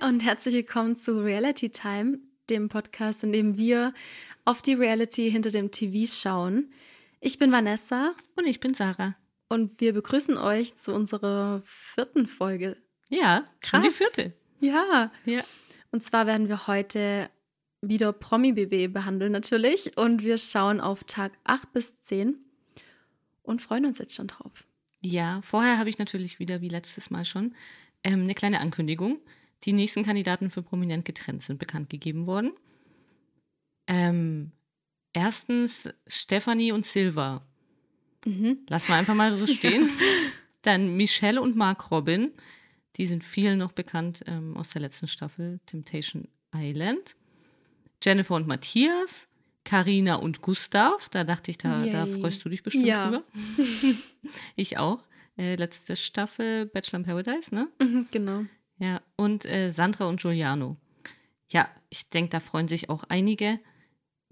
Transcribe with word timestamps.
Und 0.00 0.20
herzlich 0.20 0.54
willkommen 0.54 0.96
zu 0.96 1.22
Reality 1.22 1.70
Time, 1.70 2.18
dem 2.48 2.68
Podcast, 2.68 3.22
in 3.22 3.32
dem 3.32 3.56
wir 3.56 3.92
auf 4.44 4.62
die 4.62 4.74
Reality 4.74 5.30
hinter 5.30 5.50
dem 5.50 5.70
TV 5.70 6.10
schauen. 6.12 6.72
Ich 7.20 7.38
bin 7.38 7.52
Vanessa 7.52 8.14
Und 8.36 8.46
ich 8.46 8.60
bin 8.60 8.74
Sarah. 8.74 9.14
und 9.48 9.80
wir 9.80 9.92
begrüßen 9.92 10.36
euch 10.36 10.74
zu 10.76 10.94
unserer 10.94 11.62
vierten 11.64 12.26
Folge. 12.26 12.76
Ja, 13.08 13.44
schon 13.64 13.82
die 13.82 13.88
Krass. 13.88 13.96
vierte. 13.98 14.32
Ja, 14.60 15.12
Ja. 15.24 15.42
und 15.90 16.02
zwar 16.02 16.26
werden 16.26 16.48
wir 16.48 16.66
heute 16.66 17.30
wieder 17.82 18.12
Promi-BB 18.12 18.92
behandeln 18.92 19.32
natürlich 19.32 19.96
und 19.96 20.22
wir 20.22 20.38
schauen 20.38 20.80
auf 20.80 21.04
Tag 21.04 21.32
8 21.44 21.72
bis 21.72 22.00
10 22.02 22.36
und 23.42 23.62
freuen 23.62 23.86
uns 23.86 23.98
jetzt 23.98 24.14
schon 24.14 24.26
drauf. 24.28 24.66
Ja, 25.02 25.40
vorher 25.42 25.78
habe 25.78 25.88
ich 25.88 25.98
natürlich 25.98 26.38
wieder, 26.38 26.60
wie 26.60 26.68
letztes 26.68 27.10
Mal 27.10 27.24
schon, 27.24 27.54
ähm, 28.04 28.22
eine 28.22 28.34
kleine 28.34 28.60
Ankündigung. 28.60 29.18
Die 29.64 29.72
nächsten 29.72 30.04
Kandidaten 30.04 30.50
für 30.50 30.62
Prominent 30.62 31.04
getrennt 31.04 31.42
sind 31.42 31.58
bekannt 31.58 31.90
gegeben 31.90 32.26
worden. 32.26 32.52
Ähm, 33.86 34.52
erstens 35.12 35.88
Stefanie 36.06 36.72
und 36.72 36.86
Silva. 36.86 37.42
Mhm. 38.24 38.58
Lass 38.68 38.88
mal 38.88 38.98
einfach 38.98 39.14
mal 39.14 39.36
so 39.36 39.46
stehen. 39.46 39.88
Dann 40.62 40.96
Michelle 40.96 41.40
und 41.40 41.56
Mark 41.56 41.90
Robin. 41.90 42.32
Die 42.96 43.06
sind 43.06 43.24
vielen 43.24 43.58
noch 43.58 43.72
bekannt 43.72 44.22
ähm, 44.26 44.56
aus 44.56 44.70
der 44.70 44.82
letzten 44.82 45.06
Staffel 45.06 45.60
Temptation 45.66 46.28
Island. 46.54 47.16
Jennifer 48.02 48.34
und 48.34 48.46
Matthias. 48.46 49.26
Karina 49.64 50.16
und 50.16 50.40
Gustav. 50.40 51.08
Da 51.10 51.24
dachte 51.24 51.50
ich, 51.50 51.58
da, 51.58 51.84
da 51.86 52.06
freust 52.06 52.44
du 52.44 52.48
dich 52.48 52.62
bestimmt 52.62 52.86
Ja. 52.86 53.10
drüber. 53.10 53.24
ich 54.56 54.78
auch. 54.78 55.00
Äh, 55.36 55.56
letzte 55.56 55.96
Staffel 55.96 56.66
Bachelor 56.66 57.00
in 57.00 57.04
Paradise, 57.04 57.54
ne? 57.54 57.68
Mhm, 57.80 58.06
genau. 58.10 58.44
Ja, 58.80 59.00
und 59.16 59.44
äh, 59.44 59.70
Sandra 59.70 60.06
und 60.06 60.20
Giuliano. 60.20 60.76
Ja, 61.50 61.68
ich 61.90 62.08
denke, 62.10 62.30
da 62.30 62.40
freuen 62.40 62.66
sich 62.66 62.88
auch 62.88 63.04
einige. 63.08 63.60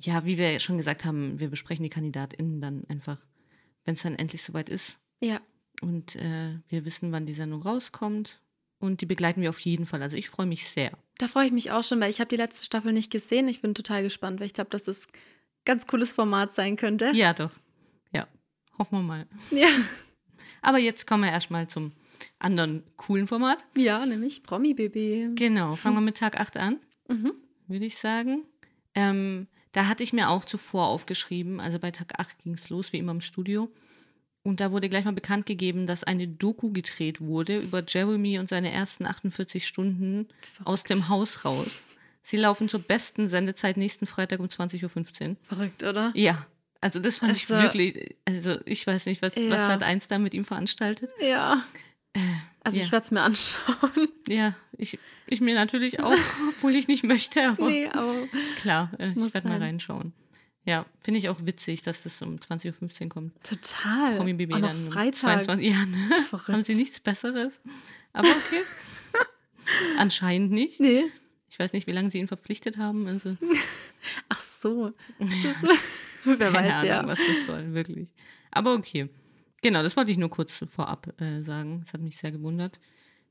Ja, 0.01 0.25
wie 0.25 0.39
wir 0.39 0.59
schon 0.61 0.79
gesagt 0.79 1.05
haben, 1.05 1.39
wir 1.39 1.49
besprechen 1.49 1.83
die 1.83 1.91
KandidatInnen 1.91 2.61
dann 2.61 2.85
einfach, 2.89 3.19
wenn 3.85 3.95
es 3.95 4.03
dann 4.03 4.15
endlich 4.17 4.43
soweit 4.43 4.69
ist. 4.69 4.99
Ja, 5.21 5.41
Und 5.83 6.17
äh, 6.17 6.59
wir 6.69 6.85
wissen, 6.85 7.13
wann 7.13 7.27
die 7.27 7.35
Sendung 7.35 7.63
rauskommt. 7.63 8.41
Und 8.81 9.01
die 9.01 9.07
begleiten 9.07 9.43
wir 9.43 9.51
auf 9.51 9.59
jeden 9.61 9.87
Fall. 9.87 10.03
Also 10.03 10.17
ich 10.17 10.31
freue 10.31 10.47
mich 10.47 10.67
sehr. 10.69 10.93
Da 11.19 11.27
freue 11.29 11.47
ich 11.47 11.53
mich 11.53 11.73
auch 11.73 11.83
schon, 11.83 12.01
weil 12.01 12.11
ich 12.11 12.21
habe 12.21 12.29
die 12.29 12.37
letzte 12.37 12.65
Staffel 12.65 12.93
nicht 12.93 13.11
gesehen. 13.11 13.49
Ich 13.49 13.61
bin 13.61 13.75
total 13.75 14.05
gespannt, 14.05 14.39
weil 14.41 14.47
ich 14.47 14.55
glaube, 14.55 14.71
dass 14.71 14.87
es 14.87 15.09
ein 15.09 15.13
ganz 15.65 15.87
cooles 15.89 16.13
Format 16.13 16.55
sein 16.55 16.77
könnte. 16.77 17.11
Ja, 17.13 17.35
doch. 17.35 17.51
Ja, 18.13 18.29
hoffen 18.79 18.99
wir 18.99 19.03
mal. 19.03 19.27
Ja, 19.51 19.69
Aber 20.63 20.79
jetzt 20.79 21.07
kommen 21.09 21.25
wir 21.25 21.31
erstmal 21.33 21.67
zum 21.69 21.91
anderen 22.39 22.83
coolen 22.97 23.27
Format. 23.27 23.65
ja 23.77 24.05
nämlich 24.07 24.43
Promi-BB. 24.43 25.35
Genau, 25.37 25.75
fangen 25.77 25.97
wir 25.97 26.01
mit 26.01 26.17
Tag 26.19 26.39
8 26.41 26.57
an, 26.57 26.79
Mhm. 27.09 27.33
würde 27.67 27.85
ich 27.85 27.97
sagen. 27.99 28.45
Ähm, 28.95 29.47
da 29.73 29.87
hatte 29.87 30.03
ich 30.03 30.13
mir 30.13 30.29
auch 30.31 30.45
zuvor 30.45 30.87
aufgeschrieben, 30.89 31.61
also 31.61 31.79
bei 31.79 31.91
Tag 31.91 32.19
8 32.19 32.39
ging 32.41 32.55
es 32.55 32.71
los, 32.71 32.93
wie 32.93 32.99
immer 32.99 33.13
im 33.13 33.21
Studio. 33.21 33.71
Und 34.43 34.61
da 34.61 34.73
wurde 34.73 34.89
gleich 34.89 35.05
mal 35.05 35.13
bekannt 35.13 35.45
gegeben, 35.47 35.87
dass 35.87 36.05
eine 36.05 36.27
Doku 36.27 36.73
gedreht 36.73 37.21
wurde 37.21 37.59
über 37.59 37.83
Jeremy 37.87 38.39
und 38.39 38.49
seine 38.49 38.71
ersten 38.73 39.05
48 39.05 39.67
Stunden 39.67 40.29
aus 40.65 40.85
dem 40.85 41.09
Haus 41.09 41.45
raus. 41.45 41.87
Sie 42.23 42.37
laufen 42.39 42.69
zur 42.69 42.81
besten 42.81 43.29
Sendezeit 43.29 43.77
nächsten 43.77 44.07
Freitag 44.07 44.41
um 44.41 44.47
20.15 44.47 45.31
Uhr. 45.31 45.37
Verrückt, 45.43 45.83
oder? 45.83 46.13
Ja, 46.15 46.47
also 46.81 46.99
das 46.99 47.17
fand 47.17 47.37
ich 47.37 47.43
Also- 47.51 47.63
wirklich, 47.63 48.17
also 48.25 48.57
ich 48.65 48.87
weiß 48.87 49.07
nicht, 49.07 49.21
was, 49.23 49.37
was 49.37 49.45
Ja. 49.45 49.67
Sat 49.67 49.83
1 49.83 50.09
da 50.09 50.19
mit 50.19 50.33
ihm 50.35 50.45
veranstaltet. 50.45 51.11
Ja. 51.21 51.63
Also 52.63 52.79
ja. 52.79 52.85
ich 52.85 52.93
werde 52.93 53.05
es 53.05 53.11
mir 53.11 53.23
anschauen. 53.23 54.09
Ja, 54.29 54.55
ich, 54.77 54.99
ich 55.27 55.41
mir 55.41 55.55
natürlich 55.55 56.01
auch, 56.01 56.13
obwohl 56.51 56.75
ich 56.75 56.87
nicht 56.87 57.03
möchte, 57.03 57.49
aber 57.49 57.67
nee, 57.67 57.87
aber 57.87 58.15
klar, 58.59 58.91
äh, 58.99 59.13
ich 59.13 59.33
werde 59.33 59.49
mal 59.49 59.59
reinschauen. 59.59 60.13
Ja, 60.67 60.85
finde 61.01 61.17
ich 61.17 61.31
auch 61.31 61.39
witzig, 61.47 61.81
dass 61.81 62.03
das 62.03 62.21
um 62.21 62.37
20.15 62.37 63.05
Uhr 63.05 63.09
kommt. 63.09 63.33
total. 63.43 64.17
Promi 64.17 64.35
BB 64.35 64.53
Auch 64.53 64.61
dann 64.61 64.91
Freitag. 64.91 65.45
22 65.45 65.67
Ja, 65.67 65.87
ne? 65.87 66.11
Haben 66.49 66.63
sie 66.63 66.75
nichts 66.75 67.01
Besseres? 67.01 67.63
Aber 68.13 68.29
okay. 68.29 68.61
Anscheinend 69.97 70.53
nicht. 70.53 70.79
Nee. 70.79 71.05
Ich 71.49 71.59
weiß 71.59 71.73
nicht, 71.73 71.87
wie 71.87 71.93
lange 71.93 72.11
sie 72.11 72.19
ihn 72.19 72.29
verpflichtet 72.29 72.77
haben. 72.77 73.07
Also, 73.07 73.35
Ach 74.29 74.41
so. 74.41 74.93
Das, 75.19 75.63
wer 76.25 76.37
keine 76.37 76.69
weiß 76.69 76.75
Ahnung, 76.75 76.87
ja. 76.87 77.07
was 77.07 77.19
das 77.27 77.47
soll, 77.47 77.73
wirklich. 77.73 78.13
Aber 78.51 78.75
okay. 78.75 79.09
Genau, 79.63 79.83
das 79.83 79.97
wollte 79.97 80.11
ich 80.11 80.19
nur 80.19 80.31
kurz 80.31 80.65
vorab 80.71 81.21
äh, 81.21 81.43
sagen. 81.43 81.81
Das 81.81 81.93
hat 81.93 82.01
mich 82.01 82.17
sehr 82.17 82.33
gewundert. 82.33 82.79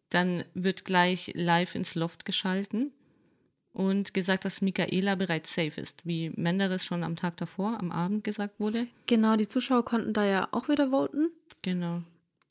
Dann 0.09 0.43
wird 0.53 0.85
gleich 0.85 1.31
live 1.35 1.75
ins 1.75 1.95
Loft 1.95 2.25
geschalten 2.25 2.91
und 3.73 4.13
gesagt, 4.13 4.45
dass 4.45 4.61
Michaela 4.61 5.15
bereits 5.15 5.53
safe 5.53 5.79
ist, 5.79 6.05
wie 6.05 6.31
Menderes 6.31 6.83
schon 6.83 7.03
am 7.03 7.15
Tag 7.15 7.37
davor, 7.37 7.79
am 7.79 7.91
Abend 7.91 8.23
gesagt 8.23 8.59
wurde. 8.59 8.87
Genau, 9.05 9.35
die 9.35 9.47
Zuschauer 9.47 9.85
konnten 9.85 10.13
da 10.13 10.25
ja 10.25 10.47
auch 10.51 10.69
wieder 10.69 10.89
voten. 10.89 11.29
Genau. 11.61 12.01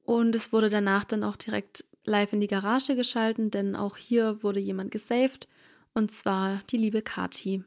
Und 0.04 0.34
es 0.34 0.52
wurde 0.52 0.68
danach 0.68 1.04
dann 1.04 1.24
auch 1.24 1.36
direkt 1.36 1.84
live 2.04 2.32
in 2.32 2.40
die 2.40 2.46
Garage 2.46 2.94
geschalten, 2.94 3.50
denn 3.50 3.74
auch 3.74 3.96
hier 3.96 4.42
wurde 4.42 4.60
jemand 4.60 4.92
gesaved. 4.92 5.48
Und 5.94 6.10
zwar 6.10 6.62
die 6.70 6.76
liebe 6.76 7.02
Kati. 7.02 7.64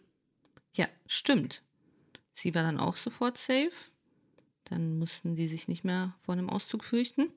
Ja, 0.76 0.88
stimmt. 1.08 1.62
Sie 2.32 2.56
war 2.56 2.64
dann 2.64 2.80
auch 2.80 2.96
sofort 2.96 3.38
safe. 3.38 3.72
Dann 4.70 4.98
mussten 5.00 5.36
die 5.36 5.48
sich 5.48 5.68
nicht 5.68 5.84
mehr 5.84 6.14
vor 6.22 6.34
einem 6.34 6.50
Auszug 6.50 6.84
fürchten. 6.84 7.32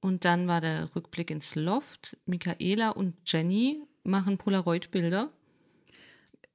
Und 0.00 0.24
dann 0.24 0.46
war 0.48 0.60
der 0.60 0.94
Rückblick 0.94 1.30
ins 1.30 1.54
Loft. 1.56 2.16
Michaela 2.26 2.90
und 2.90 3.14
Jenny 3.26 3.80
machen 4.04 4.38
Polaroid-Bilder. 4.38 5.30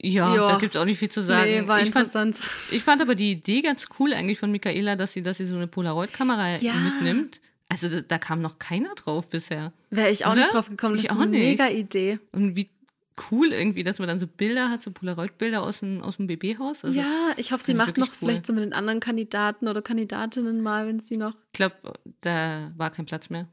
Ja, 0.01 0.35
Ja. 0.35 0.47
da 0.53 0.57
gibt 0.57 0.75
es 0.75 0.81
auch 0.81 0.85
nicht 0.85 0.99
viel 0.99 1.09
zu 1.09 1.21
sagen. 1.23 1.49
Nee, 1.49 1.67
war 1.67 1.81
ich, 1.81 1.91
fand, 1.91 2.07
interessant. 2.07 2.39
ich 2.71 2.83
fand 2.83 3.01
aber 3.01 3.15
die 3.15 3.31
Idee 3.31 3.61
ganz 3.61 3.87
cool 3.99 4.13
eigentlich 4.13 4.39
von 4.39 4.51
Michaela, 4.51 4.95
dass 4.95 5.13
sie, 5.13 5.21
dass 5.21 5.37
sie 5.37 5.45
so 5.45 5.55
eine 5.55 5.67
Polaroid-Kamera 5.67 6.57
Ja. 6.57 6.73
mitnimmt. 6.75 7.39
Also 7.69 7.89
da, 7.89 8.01
da 8.01 8.17
kam 8.17 8.41
noch 8.41 8.59
keiner 8.59 8.93
drauf 8.95 9.27
bisher. 9.29 9.71
Wäre 9.89 10.09
ich 10.11 10.25
auch 10.25 10.31
Oder? 10.33 10.41
nicht 10.41 10.53
drauf 10.53 10.69
gekommen. 10.69 10.95
Das 10.95 11.03
Ich 11.05 11.09
ist 11.09 11.15
auch 11.15 11.21
eine 11.21 11.31
nicht. 11.31 11.59
mega 11.59 11.67
Idee. 11.69 12.19
Und 12.31 12.55
wie 12.55 12.69
cool 13.31 13.53
irgendwie, 13.53 13.83
dass 13.83 13.99
man 13.99 14.07
dann 14.07 14.19
so 14.19 14.27
Bilder 14.27 14.69
hat, 14.69 14.81
so 14.81 14.91
Polaroid-Bilder 14.91 15.61
aus 15.63 15.79
dem, 15.79 16.01
aus 16.01 16.17
dem 16.17 16.27
BB-Haus. 16.27 16.83
Also, 16.85 16.99
ja, 16.99 17.31
ich 17.37 17.51
hoffe, 17.51 17.63
sie 17.63 17.73
macht 17.73 17.97
noch 17.97 18.07
cool. 18.07 18.13
vielleicht 18.19 18.45
so 18.45 18.53
mit 18.53 18.63
den 18.63 18.73
anderen 18.73 18.99
Kandidaten 18.99 19.67
oder 19.67 19.81
Kandidatinnen 19.81 20.61
mal, 20.61 20.87
wenn 20.87 20.99
sie 20.99 21.17
noch. 21.17 21.35
Ich 21.35 21.53
glaube, 21.53 21.75
da 22.21 22.71
war 22.77 22.89
kein 22.89 23.05
Platz 23.05 23.29
mehr. 23.29 23.47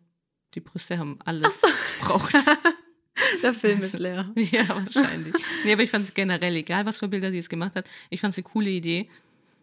Die 0.54 0.60
Brüste 0.60 0.98
haben 0.98 1.18
alles 1.24 1.62
gebraucht. 2.00 2.34
Der 3.42 3.52
Film 3.52 3.80
ist 3.80 3.98
leer. 3.98 4.30
ja, 4.34 4.66
wahrscheinlich. 4.68 5.34
Nee, 5.64 5.72
aber 5.74 5.82
ich 5.82 5.90
fand 5.90 6.04
es 6.04 6.14
generell, 6.14 6.56
egal 6.56 6.86
was 6.86 6.96
für 6.96 7.08
Bilder 7.08 7.30
sie 7.30 7.36
jetzt 7.36 7.50
gemacht 7.50 7.76
hat, 7.76 7.84
ich 8.08 8.20
fand 8.20 8.32
es 8.32 8.38
eine 8.38 8.44
coole 8.44 8.70
Idee. 8.70 9.08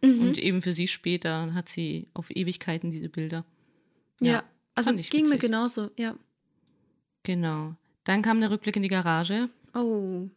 Mhm. 0.04 0.22
Und 0.22 0.38
eben 0.38 0.62
für 0.62 0.74
sie 0.74 0.88
später 0.88 1.54
hat 1.56 1.70
sie 1.70 2.08
auf 2.14 2.30
Ewigkeiten 2.30 2.92
diese 2.92 3.10
Bilder. 3.10 3.46
Ja, 4.20 4.44
also 4.76 4.92
fand 4.92 5.00
ich 5.00 5.10
ging 5.10 5.24
mir 5.26 5.32
witzig. 5.32 5.42
genauso, 5.42 5.90
ja. 5.98 6.16
Genau. 7.24 7.76
Dann 8.04 8.22
kam 8.22 8.40
der 8.40 8.52
Rückblick 8.52 8.76
in 8.76 8.84
die 8.84 8.90
Garage. 8.90 9.50
Oh, 9.74 10.28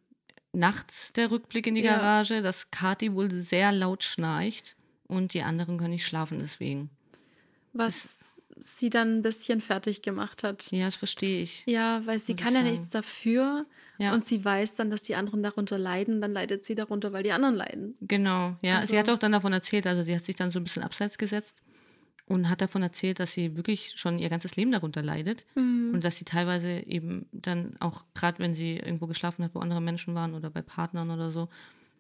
Nachts 0.53 1.13
der 1.13 1.31
Rückblick 1.31 1.67
in 1.69 1.77
die 1.77 1.83
Ja. 1.83 1.97
Garage, 1.97 2.43
dass 2.43 2.71
Kathi 2.73 3.15
wohl 3.15 3.31
sehr 3.31 3.71
laut 3.71 4.03
schnarcht 4.03 4.75
und 5.07 5.33
die 5.35 5.43
anderen 5.43 5.79
können 5.79 5.91
nicht 5.93 6.07
schlafen 6.07 6.39
deswegen. 6.41 6.91
was 7.73 8.43
sie 8.57 8.91
dann 8.91 9.19
ein 9.19 9.23
bisschen 9.23 9.61
fertig 9.61 10.03
gemacht 10.03 10.43
hat. 10.43 10.71
Ja, 10.73 10.87
das 10.87 10.97
verstehe 10.97 11.43
ich. 11.45 11.63
Ja, 11.67 12.03
weil 12.05 12.19
sie 12.19 12.35
kann 12.35 12.53
ja 12.53 12.61
sagen. 12.61 12.71
nichts 12.73 12.91
dafür 12.91 13.65
Ja. 13.99 14.13
und 14.13 14.25
sie 14.25 14.45
weiß 14.45 14.75
dann, 14.75 14.91
dass 14.91 15.03
die 15.03 15.15
anderen 15.15 15.43
darunter 15.43 15.79
leiden, 15.79 16.21
dann 16.21 16.33
leidet 16.33 16.65
sie 16.67 16.75
darunter, 16.75 17.13
weil 17.13 17.23
die 17.23 17.31
anderen 17.33 17.55
leiden. 17.55 17.95
Genau, 18.03 18.57
ja. 18.61 18.79
Also- 18.79 18.89
sie 18.91 18.99
hat 18.99 19.09
auch 19.09 19.19
dann 19.19 19.33
davon 19.33 19.53
erzählt, 19.53 19.87
also 19.87 20.03
sie 20.03 20.15
hat 20.15 20.25
sich 20.25 20.35
dann 20.37 20.51
so 20.51 20.59
ein 20.59 20.65
bisschen 20.65 20.83
abseits 20.83 21.17
gesetzt 21.17 21.57
und 22.31 22.49
hat 22.49 22.61
davon 22.63 22.83
erzählt, 22.83 23.19
dass 23.21 23.33
sie 23.35 23.57
wirklich 23.57 23.93
schon 23.97 24.19
ihr 24.19 24.29
ganzes 24.29 24.57
Leben 24.57 24.73
darunter 24.73 25.03
leidet 25.03 25.47
Mhm. 25.57 25.91
und 25.95 26.05
dass 26.05 26.17
sie 26.17 26.25
teilweise 26.25 26.71
eben 26.87 27.27
dann 27.33 27.77
auch, 27.81 28.05
gerade 28.15 28.39
wenn 28.39 28.55
sie 28.55 28.77
irgendwo 28.77 29.07
geschlafen 29.07 29.45
hat, 29.45 29.55
wo 29.55 29.59
andere 29.61 29.81
Menschen 29.81 30.15
waren 30.15 30.35
oder 30.35 30.49
bei 30.51 30.63
Partnern 30.63 31.11
oder 31.11 31.31
so, 31.31 31.49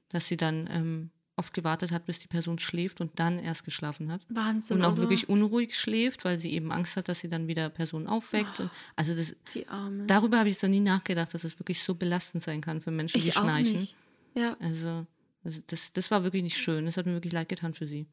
dass 0.09 0.29
sie 0.29 0.37
dann 0.37 0.69
ähm, 0.73 1.11
oft 1.37 1.53
gewartet 1.55 1.91
hat, 1.91 2.05
bis 2.07 2.19
die 2.19 2.29
Person 2.29 2.59
schläft 2.59 3.01
und 3.01 3.19
dann 3.19 3.39
erst 3.39 3.65
geschlafen 3.65 4.13
hat. 4.13 4.21
Wahnsinn. 4.29 4.77
Und 4.77 4.85
auch 4.85 4.93
oder? 4.93 5.03
wirklich 5.03 5.29
unruhig 5.29 5.77
schläft, 5.79 6.25
weil 6.25 6.39
sie 6.39 6.53
eben 6.53 6.71
Angst 6.71 6.97
hat, 6.97 7.09
dass 7.09 7.21
sie 7.21 7.29
dann 7.29 7.49
wieder 7.49 7.71
Personen 7.71 8.07
aufweckt. 8.09 8.61
Und, 8.61 8.71
also 8.97 9.15
das, 9.15 9.35
die 9.55 9.67
Arme. 9.69 10.05
darüber 10.07 10.39
habe 10.39 10.49
ich 10.51 10.61
noch 10.63 10.69
nie 10.69 10.81
nachgedacht, 10.81 11.33
dass 11.33 11.45
es 11.45 11.59
wirklich 11.59 11.83
so 11.83 11.95
belastend 11.95 12.43
sein 12.43 12.61
kann 12.61 12.83
für 12.83 12.91
Menschen, 12.91 13.21
die 13.21 13.29
ich 13.29 13.37
auch 13.37 13.43
schnarchen. 13.45 13.73
nicht. 13.77 13.97
Ja, 14.35 14.57
Also, 14.61 15.07
also 15.43 15.61
das, 15.69 15.93
das 15.95 16.11
war 16.11 16.23
wirklich 16.25 16.43
nicht 16.43 16.59
schön. 16.59 16.85
Das 16.87 16.97
hat 16.99 17.07
mir 17.07 17.15
wirklich 17.15 17.33
leid 17.33 17.49
getan 17.49 17.73
für 17.75 17.87
sie. 17.87 18.07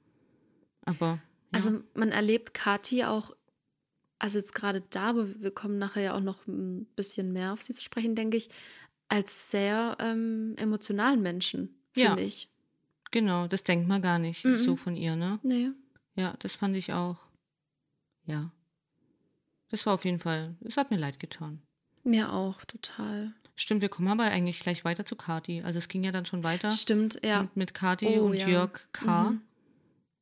Aber 0.85 1.19
also 1.51 1.81
man 1.94 2.09
erlebt 2.11 2.53
Kathi 2.53 3.03
auch, 3.05 3.35
also 4.19 4.39
jetzt 4.39 4.53
gerade 4.53 4.81
da, 4.89 5.09
aber 5.11 5.27
wir 5.41 5.51
kommen 5.51 5.77
nachher 5.79 6.01
ja 6.03 6.15
auch 6.15 6.21
noch 6.21 6.45
ein 6.47 6.85
bisschen 6.95 7.31
mehr 7.33 7.53
auf 7.53 7.61
sie 7.61 7.73
zu 7.73 7.81
sprechen, 7.81 8.15
denke 8.15 8.38
ich, 8.38 8.49
als 9.09 9.51
sehr 9.51 9.95
ähm, 9.99 10.55
emotionalen 10.57 11.21
Menschen, 11.21 11.75
Ja. 11.95 12.07
finde 12.09 12.23
ich. 12.23 12.49
genau, 13.11 13.47
das 13.47 13.63
denkt 13.63 13.88
man 13.88 14.01
gar 14.01 14.19
nicht 14.19 14.44
Mhm. 14.45 14.57
so 14.57 14.75
von 14.75 14.95
ihr, 14.95 15.15
ne? 15.15 15.39
Nee. 15.44 15.69
Ja, 16.15 16.35
das 16.39 16.55
fand 16.55 16.75
ich 16.75 16.94
auch. 16.94 17.27
Ja. 18.25 18.51
Das 19.69 19.85
war 19.85 19.93
auf 19.93 20.03
jeden 20.05 20.19
Fall, 20.19 20.55
es 20.65 20.77
hat 20.77 20.91
mir 20.91 20.97
leid 20.97 21.19
getan. 21.19 21.61
Mir 22.03 22.31
auch, 22.33 22.63
total. 22.65 23.33
Stimmt, 23.55 23.81
wir 23.81 23.89
kommen 23.89 24.07
aber 24.07 24.23
eigentlich 24.23 24.59
gleich 24.59 24.85
weiter 24.85 25.05
zu 25.05 25.15
Kati. 25.15 25.61
Also 25.63 25.79
es 25.79 25.88
ging 25.88 26.03
ja 26.03 26.11
dann 26.11 26.25
schon 26.25 26.43
weiter 26.43 26.71
Stimmt, 26.71 27.19
ja. 27.23 27.43
mit, 27.43 27.55
mit 27.57 27.73
Kati 27.73 28.19
Oh, 28.19 28.25
und 28.27 28.35
ja. 28.35 28.47
Jörg 28.47 28.88
K. 28.93 29.31
Mhm. 29.31 29.41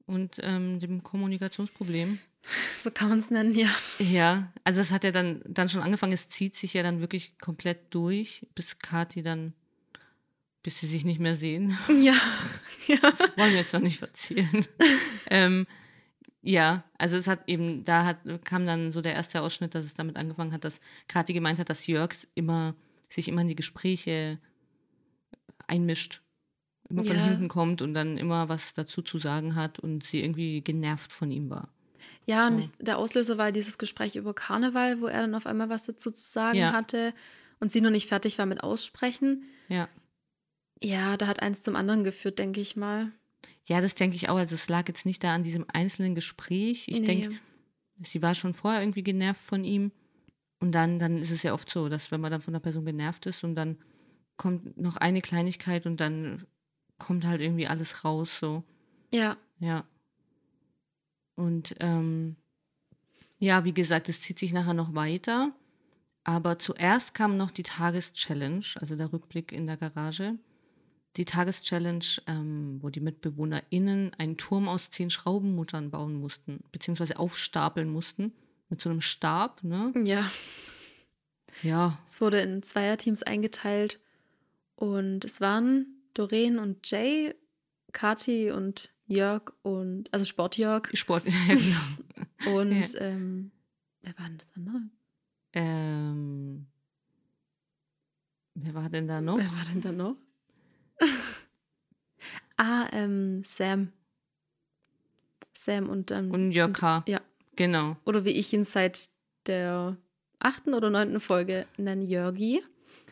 Und 0.06 0.38
ähm, 0.42 0.80
dem 0.80 1.04
Kommunikationsproblem. 1.04 2.20
So 2.84 2.92
kann 2.92 3.10
man 3.10 3.18
es 3.18 3.32
nennen, 3.32 3.56
ja. 3.56 3.76
Ja, 3.98 4.54
also 4.64 4.80
es 4.80 4.92
hat 4.92 5.04
ja 5.04 5.10
dann, 5.10 5.42
dann 5.48 5.68
schon 5.68 5.82
angefangen, 5.82 6.14
es 6.14 6.30
zieht 6.30 6.54
sich 6.54 6.76
ja 6.76 6.84
dann 6.84 7.02
wirklich 7.02 7.40
komplett 7.40 7.92
durch, 7.92 8.46
bis 8.54 8.78
Kati 8.78 9.24
dann, 9.24 9.54
bis 10.62 10.78
sie 10.78 10.86
sich 10.86 11.06
nicht 11.06 11.20
mehr 11.20 11.36
sehen. 11.36 11.76
Ja. 11.90 12.14
ja. 12.88 13.02
Wollen 13.36 13.52
wir 13.52 13.62
jetzt 13.62 13.74
noch 13.74 13.82
nicht 13.82 14.00
erzählen. 14.00 14.64
ähm, 15.32 15.66
ja, 16.44 16.84
also 17.00 17.18
es 17.18 17.28
hat 17.28 17.50
eben, 17.50 17.84
da 17.84 18.06
hat, 18.06 18.18
kam 18.44 18.68
dann 18.68 18.92
so 18.92 19.02
der 19.02 19.16
erste 19.16 19.42
Ausschnitt, 19.42 19.74
dass 19.74 19.84
es 19.84 19.96
damit 19.96 20.16
angefangen 20.16 20.52
hat, 20.52 20.64
dass 20.64 20.80
Kathi 21.08 21.34
gemeint 21.34 21.58
hat, 21.58 21.72
dass 21.72 21.88
Jörg 21.88 22.14
immer, 22.36 22.76
sich 23.10 23.28
immer 23.28 23.42
in 23.42 23.48
die 23.48 23.56
Gespräche 23.56 24.38
einmischt, 25.66 26.22
immer 26.90 27.04
von 27.04 27.16
Ja. 27.16 27.24
hinten 27.26 27.48
kommt 27.48 27.82
und 27.82 27.94
dann 27.94 28.18
immer 28.18 28.50
was 28.50 28.74
dazu 28.74 29.02
zu 29.02 29.18
sagen 29.20 29.56
hat 29.56 29.80
und 29.80 30.04
sie 30.04 30.22
irgendwie 30.24 30.62
genervt 30.62 31.14
von 31.14 31.32
ihm 31.32 31.50
war. 31.50 31.70
Ja, 32.26 32.48
und 32.48 32.62
So. 32.62 32.70
ich, 32.78 32.86
der 32.86 32.98
Auslöser 33.00 33.38
war 33.38 33.52
dieses 33.52 33.78
Gespräch 33.78 34.16
über 34.16 34.34
Karneval, 34.34 35.02
wo 35.02 35.08
er 35.08 35.22
dann 35.22 35.36
auf 35.36 35.46
einmal 35.48 35.70
was 35.70 35.86
dazu 35.86 36.12
zu 36.12 36.24
sagen 36.30 36.58
Ja. 36.58 36.74
hatte 36.74 37.14
und 37.60 37.72
sie 37.72 37.82
noch 37.82 37.90
nicht 37.90 38.08
fertig 38.10 38.38
war 38.38 38.46
mit 38.46 38.62
Aussprechen. 38.64 39.44
Ja. 39.70 39.88
Ja, 40.82 41.18
da 41.18 41.28
hat 41.28 41.42
eins 41.42 41.64
zum 41.64 41.76
anderen 41.76 42.04
geführt, 42.04 42.38
denke 42.38 42.60
ich 42.62 42.76
mal. 42.76 43.12
Ja, 43.66 43.82
das 43.82 43.96
denke 43.96 44.16
ich 44.16 44.30
auch. 44.30 44.38
Also 44.38 44.54
es 44.56 44.70
lag 44.70 44.88
jetzt 44.88 45.06
nicht 45.06 45.24
da 45.24 45.34
an 45.34 45.44
diesem 45.44 45.66
einzelnen 45.70 46.14
Gespräch. 46.16 46.88
Ich 46.88 47.00
Nee. 47.00 47.06
denke, 47.08 47.36
sie 48.04 48.22
war 48.22 48.36
schon 48.36 48.54
vorher 48.54 48.82
irgendwie 48.82 49.04
genervt 49.04 49.42
von 49.42 49.64
ihm. 49.64 49.92
Und 50.60 50.74
dann, 50.74 51.00
dann 51.00 51.18
ist 51.18 51.32
es 51.32 51.44
ja 51.44 51.54
oft 51.54 51.70
so, 51.70 51.90
dass 51.90 52.12
wenn 52.12 52.22
man 52.22 52.32
dann 52.32 52.42
von 52.42 52.54
der 52.54 52.60
Person 52.60 52.86
genervt 52.86 53.26
ist 53.26 53.44
und 53.44 53.56
dann 53.56 53.78
kommt 54.38 54.78
noch 54.78 54.98
eine 54.98 55.22
Kleinigkeit 55.22 55.86
und 55.86 55.98
dann 56.00 56.46
kommt 56.98 57.26
halt 57.26 57.42
irgendwie 57.42 57.68
alles 57.68 58.04
raus, 58.04 58.40
so. 58.40 58.64
Ja, 59.14 59.38
Ja. 59.60 59.86
Und 61.36 61.76
ähm, 61.80 62.38
ja, 63.40 63.66
wie 63.66 63.74
gesagt, 63.74 64.08
es 64.10 64.22
zieht 64.22 64.40
sich 64.40 64.54
nachher 64.54 64.74
noch 64.74 64.96
weiter. 64.96 65.52
Aber 66.24 66.58
zuerst 66.58 67.14
kam 67.14 67.38
noch 67.38 67.52
die 67.52 67.64
Tageschallenge, 67.64 68.66
also 68.76 68.96
der 68.96 69.14
Rückblick 69.14 69.52
in 69.52 69.68
der 69.68 69.78
Garage. 69.78 70.40
Die 71.18 71.26
Tageschallenge, 71.26 72.06
ähm, 72.28 72.80
wo 72.82 72.90
die 72.90 73.00
MitbewohnerInnen 73.00 74.14
einen 74.18 74.38
Turm 74.38 74.68
aus 74.68 74.90
zehn 74.90 75.10
Schraubenmuttern 75.10 75.92
bauen 75.92 76.16
mussten, 76.16 76.62
beziehungsweise 76.72 77.20
aufstapeln 77.20 77.90
mussten. 77.90 78.34
Mit 78.70 78.82
so 78.82 78.90
einem 78.90 79.02
Stab, 79.02 79.64
ne? 79.64 79.94
ja. 80.06 80.30
Ja, 81.62 82.00
Es 82.04 82.20
wurde 82.20 82.42
in 82.42 82.64
Zweierteams 82.64 83.24
eingeteilt 83.24 84.02
und 84.76 85.24
es 85.24 85.40
waren 85.40 85.95
Doreen 86.16 86.58
und 86.58 86.90
Jay, 86.90 87.36
Kati 87.92 88.50
und 88.52 88.90
Jörg 89.06 89.54
und, 89.62 90.12
also 90.12 90.26
Sportjörg 90.26 90.90
Sport, 90.94 91.24
ja, 91.48 91.56
genau. 91.56 92.60
und, 92.60 92.96
ähm, 92.98 93.52
wer 94.02 94.18
war 94.18 94.28
denn 94.28 94.38
das 94.38 94.54
andere? 94.56 94.82
Ähm, 95.54 96.68
wer 98.56 98.74
war 98.74 98.90
denn 98.90 99.08
da 99.08 99.22
noch? 99.22 99.38
Wer 99.38 99.46
war 99.46 99.66
denn 99.72 99.82
da 99.82 99.92
noch? 99.92 100.16
ah, 102.58 102.88
ähm, 102.92 103.44
Sam. 103.44 103.92
Sam 105.54 105.90
und 105.90 106.12
dann. 106.12 106.32
Und 106.32 106.52
Jörg 106.52 106.74
K. 106.74 107.04
Ja. 107.08 107.22
Genau. 107.56 107.96
Oder 108.06 108.26
wie 108.26 108.32
ich 108.32 108.52
ihn 108.52 108.64
seit 108.64 109.10
der 109.48 109.98
achten 110.40 110.74
oder 110.74 110.90
neunten 110.90 111.20
Folge 111.20 111.66
nenne, 111.78 112.04
Jörgi. 112.04 112.62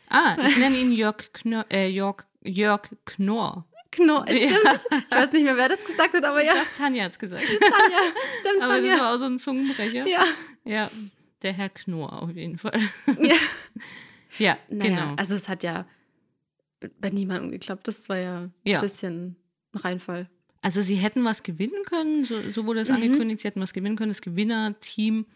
Ah, 0.09 0.37
ich 0.45 0.57
nenne 0.57 0.77
ihn 0.77 0.91
Jörg, 0.91 1.31
Knör, 1.31 1.65
äh, 1.71 1.87
Jörg, 1.87 2.25
Jörg 2.43 2.89
Knorr. 3.05 3.65
Knorr, 3.91 4.25
Ja. 4.27 4.33
stimmt. 4.35 4.85
Ich 5.09 5.17
weiß 5.17 5.31
nicht 5.33 5.43
mehr, 5.43 5.55
wer 5.55 5.69
das 5.69 5.85
gesagt 5.85 6.13
hat, 6.15 6.23
aber 6.23 6.43
ja. 6.43 6.53
Tanja 6.77 7.03
hat's 7.03 7.19
gesagt. 7.19 7.43
Tanja, 7.47 7.97
stimmt, 8.39 8.63
Aber 8.63 8.81
das 8.81 8.89
Tanja. 8.89 8.99
war 8.99 9.15
auch 9.15 9.19
so 9.19 9.25
ein 9.25 9.37
Zungenbrecher. 9.39 10.07
Ja. 10.07 10.23
Ja, 10.65 10.89
der 11.41 11.53
Herr 11.53 11.69
Knorr 11.69 12.23
auf 12.23 12.31
jeden 12.35 12.57
Fall. 12.57 12.79
ja. 13.19 13.35
Ja, 14.39 14.57
Naja, 14.67 14.89
genau. 14.89 15.15
also 15.15 15.35
es 15.35 15.47
hat 15.47 15.61
ja 15.63 15.85
bei 16.99 17.11
niemandem 17.11 17.51
geklappt. 17.51 17.87
Das 17.87 18.09
war 18.09 18.17
ja, 18.17 18.49
Ja. 18.63 18.79
ein 18.79 18.81
bisschen 18.81 19.35
ein 19.73 19.77
Reinfall. 19.79 20.27
Also 20.63 20.81
sie 20.81 20.95
hätten 20.95 21.23
was 21.23 21.43
gewinnen 21.43 21.83
können, 21.85 22.25
so, 22.25 22.41
so 22.51 22.65
wurde 22.65 22.79
es 22.79 22.89
Mhm. 22.89 22.95
angekündigt, 22.95 23.41
sie 23.41 23.47
hätten 23.47 23.61
was 23.61 23.73
gewinnen 23.73 23.95
können. 23.95 24.09
Das 24.09 24.21
Gewinnerteam 24.21 25.27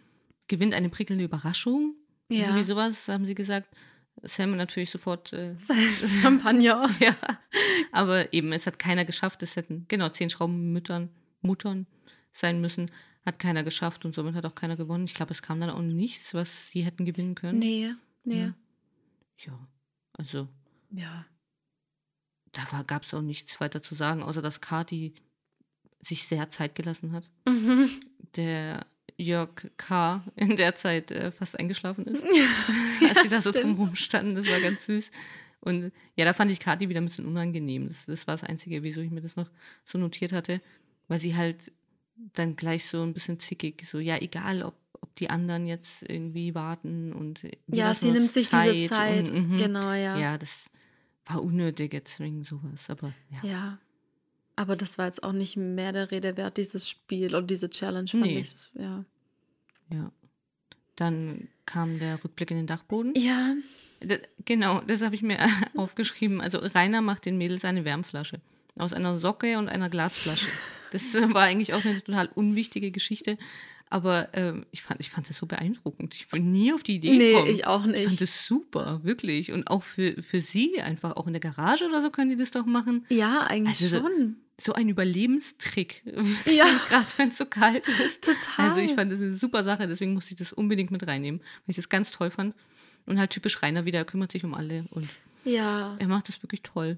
gewinnt 0.47 0.73
eine 0.73 0.89
prickelnde 0.89 1.25
Überraschung. 1.25 1.93
Ja. 2.29 2.45
Irgendwie 2.47 2.63
sowas, 2.63 3.07
haben 3.07 3.25
sie 3.27 3.35
gesagt. 3.35 3.67
Sam 4.27 4.55
natürlich 4.57 4.89
sofort, 4.91 5.33
äh, 5.33 5.55
Champagner. 6.21 6.89
ja. 6.99 7.15
Aber 7.91 8.33
eben, 8.33 8.51
es 8.53 8.67
hat 8.67 8.77
keiner 8.79 9.05
geschafft. 9.05 9.41
Es 9.43 9.55
hätten, 9.55 9.85
genau, 9.87 10.09
zehn 10.09 10.29
Schraubenmüttern, 10.29 11.09
Muttern 11.41 11.87
sein 12.33 12.61
müssen. 12.61 12.91
Hat 13.25 13.39
keiner 13.39 13.63
geschafft 13.63 14.05
und 14.05 14.13
somit 14.15 14.35
hat 14.35 14.45
auch 14.45 14.55
keiner 14.55 14.75
gewonnen. 14.77 15.05
Ich 15.05 15.13
glaube, 15.13 15.31
es 15.31 15.41
kam 15.41 15.59
dann 15.59 15.69
auch 15.69 15.81
nichts, 15.81 16.33
was 16.33 16.69
sie 16.69 16.81
hätten 16.83 17.05
gewinnen 17.05 17.35
können. 17.35 17.59
Nee, 17.59 17.93
nee. 18.23 18.41
Ja. 18.41 18.53
Ja, 19.39 19.67
also 20.13 20.47
Ja. 20.91 21.25
da 22.53 22.81
gab 22.83 23.03
es 23.03 23.13
auch 23.13 23.21
nichts 23.21 23.59
weiter 23.59 23.81
zu 23.81 23.95
sagen, 23.95 24.23
außer 24.23 24.41
dass 24.41 24.61
Kati 24.61 25.13
sich 25.99 26.27
sehr 26.27 26.49
Zeit 26.49 26.75
gelassen 26.75 27.11
hat. 27.11 27.29
Mhm. 27.47 27.89
Der 28.35 28.85
Jörg 29.17 29.71
K. 29.77 30.23
in 30.35 30.55
der 30.55 30.75
Zeit 30.75 31.11
äh, 31.11 31.31
fast 31.31 31.59
eingeschlafen 31.59 32.05
ist, 32.05 32.23
Ja, 32.23 33.09
als 33.09 33.21
sie 33.23 33.27
da 33.27 33.41
so 33.41 33.51
drumherum 33.51 33.95
standen. 33.95 34.35
Das 34.35 34.47
war 34.47 34.59
ganz 34.59 34.85
süß. 34.85 35.11
Und 35.59 35.91
ja, 36.15 36.25
da 36.25 36.33
fand 36.33 36.51
ich 36.51 36.59
Kati 36.59 36.87
wieder 36.87 37.01
ein 37.01 37.05
bisschen 37.05 37.25
unangenehm. 37.25 37.87
Das, 37.87 38.05
das 38.05 38.27
war 38.27 38.35
das 38.35 38.43
Einzige, 38.43 38.83
wieso 38.83 39.01
ich 39.01 39.11
mir 39.11 39.21
das 39.21 39.35
noch 39.35 39.49
so 39.83 39.97
notiert 39.97 40.31
hatte, 40.31 40.61
weil 41.07 41.19
sie 41.19 41.35
halt 41.35 41.71
dann 42.33 42.55
gleich 42.55 42.85
so 42.85 43.01
ein 43.03 43.13
bisschen 43.13 43.39
zickig, 43.39 43.85
so, 43.87 43.99
ja, 43.99 44.17
egal, 44.17 44.63
ob, 44.63 44.75
ob 45.01 45.15
die 45.15 45.29
anderen 45.29 45.67
jetzt 45.67 46.03
irgendwie 46.03 46.55
warten 46.55 47.13
und 47.13 47.41
Ja, 47.67 47.93
sie 47.93 48.11
nimmt 48.11 48.31
sich 48.31 48.49
diese 48.49 48.87
Zeit. 48.87 49.29
Und, 49.29 49.51
mhm. 49.51 49.57
Genau, 49.57 49.91
ja. 49.93 50.17
Ja, 50.17 50.37
das 50.37 50.69
war 51.25 51.43
unnötig 51.43 51.93
jetzt 51.93 52.19
wegen 52.19 52.43
sowas, 52.43 52.89
aber 52.89 53.13
ja. 53.29 53.49
Ja. 53.49 53.79
Aber 54.57 54.75
das 54.75 54.97
war 54.97 55.05
jetzt 55.05 55.23
auch 55.23 55.31
nicht 55.31 55.55
mehr 55.55 55.93
der 55.93 56.11
Rede 56.11 56.35
wert, 56.35 56.57
dieses 56.57 56.89
Spiel 56.89 57.27
oder 57.35 57.43
diese 57.45 57.69
Challenge, 57.69 58.09
fand 58.09 58.23
Nee. 58.23 58.39
ich. 58.39 58.51
Ja. 58.73 59.05
ja. 59.93 60.11
Dann 60.95 61.47
kam 61.65 61.99
der 61.99 62.21
Rückblick 62.23 62.51
in 62.51 62.57
den 62.57 62.67
Dachboden. 62.67 63.13
ja. 63.15 63.53
D- 64.03 64.19
Genau, 64.45 64.81
das 64.81 65.01
habe 65.01 65.15
ich 65.15 65.21
mir 65.23 65.39
aufgeschrieben. 65.75 66.39
Also 66.39 66.59
Rainer 66.59 67.01
macht 67.01 67.25
den 67.25 67.37
Mädels 67.37 67.65
eine 67.65 67.83
Wärmflasche 67.83 68.39
aus 68.77 68.93
einer 68.93 69.17
Socke 69.17 69.57
und 69.57 69.69
einer 69.69 69.89
Glasflasche. 69.89 70.45
Das 70.91 71.13
war 71.33 71.41
eigentlich 71.43 71.73
auch 71.73 71.83
eine 71.83 72.01
total 72.01 72.29
unwichtige 72.35 72.91
Geschichte, 72.91 73.37
aber 73.89 74.29
ähm, 74.33 74.65
ich, 74.71 74.83
fand, 74.83 74.99
ich 75.01 75.09
fand 75.09 75.27
das 75.29 75.37
so 75.37 75.47
beeindruckend. 75.47 76.13
Ich 76.15 76.29
bin 76.29 76.51
nie 76.51 76.71
auf 76.73 76.83
die 76.83 76.95
Idee 76.97 77.17
Nee, 77.17 77.31
gekommen. 77.33 77.51
ich 77.51 77.65
auch 77.67 77.85
Ich 77.85 77.91
fand 77.91 78.09
nicht. 78.11 78.21
das 78.21 78.45
super, 78.45 78.99
wirklich. 79.03 79.51
Und 79.51 79.67
auch 79.69 79.81
für, 79.83 80.21
für 80.21 80.41
sie 80.41 80.79
einfach, 80.79 81.15
auch 81.17 81.25
in 81.25 81.33
der 81.33 81.39
Garage 81.39 81.85
oder 81.85 82.01
so 82.03 82.11
können 82.11 82.29
die 82.29 82.35
das 82.37 82.51
doch 82.51 82.65
machen. 82.67 83.03
Ja, 83.09 83.41
eigentlich 83.47 83.81
Also, 83.81 83.99
schon. 83.99 84.35
So 84.59 84.73
ein 84.73 84.89
Überlebenstrick. 84.89 86.03
Ja. 86.45 86.65
Gerade 86.89 87.05
wenn 87.17 87.29
es 87.29 87.37
so 87.37 87.45
kalt 87.45 87.87
ist. 88.05 88.23
Total. 88.23 88.67
Also 88.69 88.79
ich 88.79 88.93
fand 88.93 89.11
das 89.11 89.21
eine 89.21 89.33
super 89.33 89.63
Sache, 89.63 89.87
deswegen 89.87 90.13
musste 90.13 90.31
ich 90.33 90.37
das 90.39 90.51
unbedingt 90.53 90.91
mit 90.91 91.05
reinnehmen, 91.05 91.39
weil 91.41 91.47
ich 91.67 91.75
das 91.75 91.89
ganz 91.89 92.11
toll 92.11 92.29
fand. 92.31 92.55
Und 93.05 93.19
halt 93.19 93.29
typisch 93.29 93.61
Rainer 93.61 93.85
wieder, 93.85 93.99
er 93.99 94.05
kümmert 94.05 94.31
sich 94.31 94.43
um 94.43 94.53
alle 94.53 94.85
und 94.91 95.07
Ja. 95.45 95.95
er 95.99 96.07
macht 96.07 96.27
das 96.27 96.41
wirklich 96.43 96.61
toll. 96.63 96.97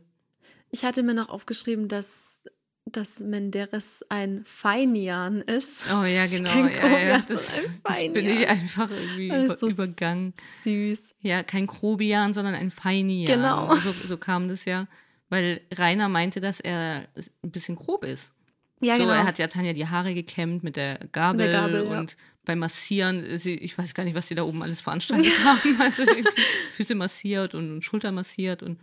Ich 0.71 0.83
hatte 0.85 1.03
mir 1.03 1.13
noch 1.13 1.29
aufgeschrieben, 1.29 1.87
dass, 1.87 2.43
dass 2.85 3.19
Menderes 3.19 4.03
ein 4.09 4.43
Feinian 4.45 5.41
ist. 5.41 5.83
Oh 5.93 6.03
ja, 6.03 6.25
genau. 6.27 6.49
Kein 6.53 6.65
ja, 6.65 6.71
ja, 6.71 6.79
Grobian, 7.17 7.23
das, 7.27 7.69
das 7.83 8.13
bin 8.13 8.25
ich 8.29 8.47
einfach 8.47 8.89
irgendwie 8.89 9.27
über, 9.27 9.57
so 9.57 9.67
übergangen. 9.67 10.33
Süß. 10.63 11.15
Ja, 11.21 11.43
kein 11.43 11.67
Grobian, 11.67 12.33
sondern 12.33 12.55
ein 12.55 12.71
Feinian. 12.71 13.27
Genau. 13.27 13.75
So, 13.75 13.91
so 13.91 14.17
kam 14.17 14.47
das 14.47 14.65
ja, 14.65 14.87
weil 15.29 15.61
Rainer 15.73 16.09
meinte, 16.09 16.41
dass 16.41 16.59
er 16.59 17.07
ein 17.43 17.51
bisschen 17.51 17.75
grob 17.75 18.03
ist. 18.03 18.33
Ja, 18.81 18.95
so, 18.95 19.03
genau. 19.03 19.13
er 19.13 19.25
hat 19.25 19.39
ja 19.39 19.47
Tanja 19.47 19.73
die 19.73 19.87
Haare 19.87 20.13
gekämmt 20.13 20.63
mit 20.63 20.77
der 20.77 20.99
Gabel, 21.11 21.45
Mit 21.45 21.53
der 21.53 21.61
Gabel, 21.61 21.85
ja. 21.91 21.99
und 21.99 22.15
beim 22.45 22.59
Massieren, 22.59 23.37
sie, 23.37 23.55
ich 23.55 23.77
weiß 23.77 23.93
gar 23.93 24.05
nicht, 24.05 24.15
was 24.15 24.27
sie 24.27 24.35
da 24.35 24.43
oben 24.43 24.63
alles 24.63 24.81
veranstaltet 24.81 25.33
haben. 25.43 25.79
Also 25.79 26.03
Füße 26.71 26.95
massiert 26.95 27.55
und 27.55 27.81
Schulter 27.83 28.11
massiert 28.11 28.63
und 28.63 28.79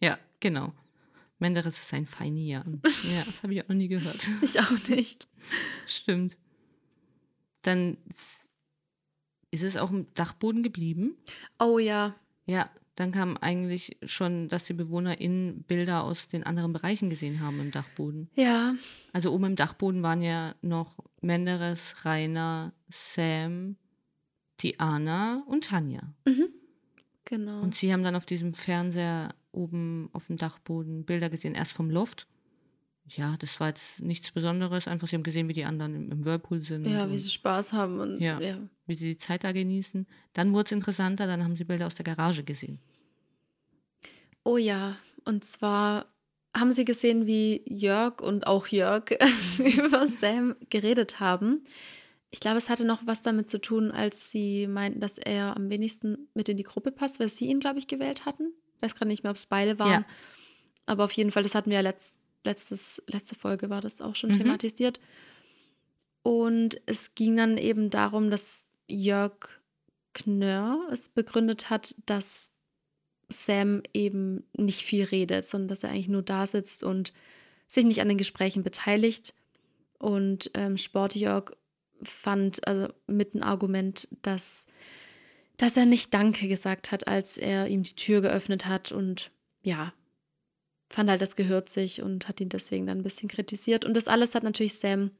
ja, 0.00 0.18
genau. 0.40 0.72
Menderes 1.38 1.78
ist 1.78 1.92
ein 1.92 2.06
Feinian. 2.06 2.80
Ja, 2.84 3.22
das 3.26 3.42
habe 3.42 3.54
ich 3.54 3.62
auch 3.62 3.68
noch 3.68 3.76
nie 3.76 3.88
gehört. 3.88 4.28
ich 4.42 4.58
auch 4.60 4.88
nicht. 4.88 5.28
Stimmt. 5.86 6.38
Dann 7.62 7.98
ist 8.08 8.48
es 9.62 9.76
auch 9.76 9.90
im 9.90 10.06
Dachboden 10.14 10.62
geblieben. 10.62 11.16
Oh 11.58 11.78
ja. 11.78 12.14
Ja, 12.46 12.70
dann 12.96 13.10
kam 13.10 13.36
eigentlich 13.36 13.96
schon, 14.04 14.48
dass 14.48 14.64
die 14.64 14.72
BewohnerInnen 14.74 15.64
Bilder 15.64 16.04
aus 16.04 16.28
den 16.28 16.44
anderen 16.44 16.72
Bereichen 16.72 17.10
gesehen 17.10 17.40
haben 17.40 17.60
im 17.60 17.70
Dachboden. 17.70 18.30
Ja. 18.36 18.74
Also 19.12 19.32
oben 19.32 19.44
im 19.46 19.56
Dachboden 19.56 20.02
waren 20.02 20.22
ja 20.22 20.54
noch 20.62 20.98
Menderes, 21.20 22.04
Rainer, 22.04 22.72
Sam, 22.88 23.76
die 24.60 24.78
Anna 24.78 25.42
und 25.48 25.64
Tanja. 25.64 26.02
Genau. 27.24 27.60
Und 27.62 27.74
sie 27.74 27.92
haben 27.92 28.04
dann 28.04 28.16
auf 28.16 28.26
diesem 28.26 28.54
Fernseher 28.54 29.34
oben 29.50 30.08
auf 30.12 30.26
dem 30.26 30.36
Dachboden 30.36 31.04
Bilder 31.04 31.30
gesehen, 31.30 31.54
erst 31.54 31.72
vom 31.72 31.90
Loft. 31.90 32.28
Ja, 33.08 33.36
das 33.38 33.60
war 33.60 33.68
jetzt 33.68 34.00
nichts 34.00 34.32
Besonderes. 34.32 34.88
Einfach, 34.88 35.06
sie 35.08 35.16
haben 35.16 35.22
gesehen, 35.22 35.48
wie 35.48 35.52
die 35.52 35.64
anderen 35.64 35.94
im, 35.94 36.10
im 36.10 36.24
Whirlpool 36.24 36.60
sind. 36.62 36.86
ja, 36.86 37.10
wie 37.10 37.18
sie 37.18 37.28
Spaß 37.28 37.72
haben 37.74 38.00
und 38.00 38.18
Ja. 38.20 38.40
ja. 38.40 38.58
wie 38.86 38.94
sie 38.94 39.08
die 39.08 39.18
Zeit 39.18 39.44
da 39.44 39.52
genießen. 39.52 40.06
Dann 40.32 40.52
wurde 40.54 40.66
es 40.66 40.72
interessanter, 40.72 41.26
dann 41.26 41.44
haben 41.44 41.56
sie 41.56 41.64
Bilder 41.64 41.86
aus 41.86 41.94
der 41.96 42.04
Garage 42.04 42.44
gesehen. 42.44 42.78
Oh 44.42 44.56
ja, 44.56 44.96
und 45.24 45.44
zwar 45.44 46.06
haben 46.56 46.70
sie 46.70 46.84
gesehen, 46.84 47.26
wie 47.26 47.62
Jörg 47.66 48.20
und 48.20 48.46
auch 48.46 48.68
Jörg 48.68 49.10
über 49.58 50.06
Sam 50.06 50.54
geredet 50.70 51.20
haben. 51.20 51.64
Ich 52.30 52.40
glaube, 52.40 52.58
es 52.58 52.68
hatte 52.70 52.84
noch 52.84 53.06
was 53.06 53.22
damit 53.22 53.48
zu 53.50 53.60
tun, 53.60 53.90
als 53.90 54.30
sie 54.30 54.66
meinten, 54.66 55.00
dass 55.00 55.18
er 55.18 55.56
am 55.56 55.70
wenigsten 55.70 56.28
mit 56.34 56.48
in 56.48 56.56
die 56.56 56.62
Gruppe 56.62 56.90
passt, 56.90 57.20
weil 57.20 57.28
sie 57.28 57.46
ihn, 57.46 57.60
glaube 57.60 57.78
ich, 57.78 57.86
gewählt 57.86 58.24
hatten. 58.26 58.52
Ich 58.76 58.82
weiß 58.82 58.94
gerade 58.96 59.08
nicht 59.08 59.22
mehr, 59.22 59.30
ob 59.30 59.36
es 59.36 59.46
beide 59.46 59.78
waren. 59.78 60.02
Ja. 60.02 60.06
Aber 60.86 61.04
auf 61.04 61.12
jeden 61.12 61.30
Fall, 61.30 61.42
das 61.42 61.54
hatten 61.54 61.70
wir 61.70 61.76
ja 61.76 61.82
letzt, 61.82 62.18
letztes, 62.44 63.02
letzte 63.06 63.34
Folge 63.34 63.70
war 63.70 63.80
das 63.80 64.00
auch 64.00 64.14
schon 64.16 64.30
Mhm. 64.30 64.38
thematisiert. 64.38 65.00
Und 66.22 66.80
es 66.86 67.14
ging 67.14 67.36
dann 67.36 67.58
eben 67.58 67.90
darum, 67.90 68.30
dass 68.30 68.70
Jörg 68.88 69.60
Knörr 70.14 70.88
es 70.92 71.08
begründet 71.08 71.70
hat, 71.70 71.96
dass 72.06 72.50
Sam 73.28 73.82
eben 73.92 74.44
nicht 74.56 74.82
viel 74.82 75.04
redet, 75.04 75.44
sondern 75.44 75.68
dass 75.68 75.82
er 75.82 75.90
eigentlich 75.90 76.08
nur 76.08 76.22
da 76.22 76.46
sitzt 76.46 76.82
und 76.84 77.12
sich 77.66 77.84
nicht 77.84 78.00
an 78.00 78.08
den 78.08 78.18
Gesprächen 78.18 78.62
beteiligt. 78.62 79.34
Und 79.98 80.50
ähm, 80.54 80.76
Sportjörg 80.76 81.56
fand 82.02 82.66
also 82.66 82.92
mit 83.06 83.34
ein 83.34 83.42
Argument, 83.42 84.08
dass, 84.22 84.66
dass 85.56 85.76
er 85.76 85.86
nicht 85.86 86.12
Danke 86.14 86.48
gesagt 86.48 86.92
hat, 86.92 87.08
als 87.08 87.38
er 87.38 87.66
ihm 87.68 87.82
die 87.82 87.96
Tür 87.96 88.20
geöffnet 88.20 88.66
hat 88.66 88.92
und 88.92 89.30
ja, 89.62 89.92
fand 90.88 91.10
halt, 91.10 91.22
das 91.22 91.36
gehört 91.36 91.68
sich 91.68 92.02
und 92.02 92.28
hat 92.28 92.40
ihn 92.40 92.48
deswegen 92.48 92.86
dann 92.86 92.98
ein 92.98 93.02
bisschen 93.02 93.28
kritisiert. 93.28 93.84
Und 93.84 93.94
das 93.94 94.08
alles 94.08 94.34
hat 94.34 94.42
natürlich 94.42 94.78
Sam 94.78 95.10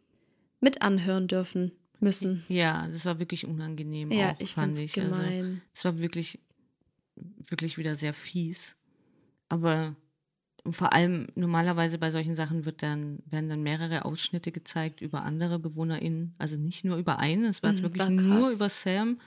mit 0.61 0.83
anhören 0.83 1.29
dürfen 1.29 1.73
müssen. 2.01 2.45
Ja, 2.49 2.87
das 2.89 3.05
war 3.05 3.19
wirklich 3.19 3.47
unangenehm. 3.47 4.11
Ja, 4.13 4.33
auch, 4.33 4.41
ich 4.41 4.55
fand 4.55 4.79
ich. 4.79 5.01
Also, 5.01 5.11
gemein. 5.11 5.63
es 5.73 5.85
war 5.85 5.99
wirklich, 5.99 6.39
wirklich 7.17 7.79
wieder 7.79 7.97
sehr 7.97 8.13
fies. 8.13 8.77
Aber 9.49 9.95
vor 10.71 10.93
allem 10.93 11.27
normalerweise 11.35 11.99
bei 11.99 12.11
solchen 12.11 12.35
Sachen 12.35 12.65
wird 12.65 12.83
dann, 12.83 13.19
werden 13.27 13.49
dann 13.49 13.63
mehrere 13.63 14.05
Ausschnitte 14.05 14.51
gezeigt 14.53 15.01
über 15.03 15.23
andere 15.23 15.59
BewohnerInnen. 15.59 16.35
Also 16.39 16.57
nicht 16.57 16.85
nur 16.85 16.97
über 16.97 17.19
einen, 17.19 17.45
es 17.45 17.63
war 17.63 17.71
jetzt 17.71 17.81
Mhm, 17.81 17.85
wirklich 17.85 18.01
war 18.01 18.11
nur 18.11 18.51
über 18.51 18.69
Sam. 18.69 19.21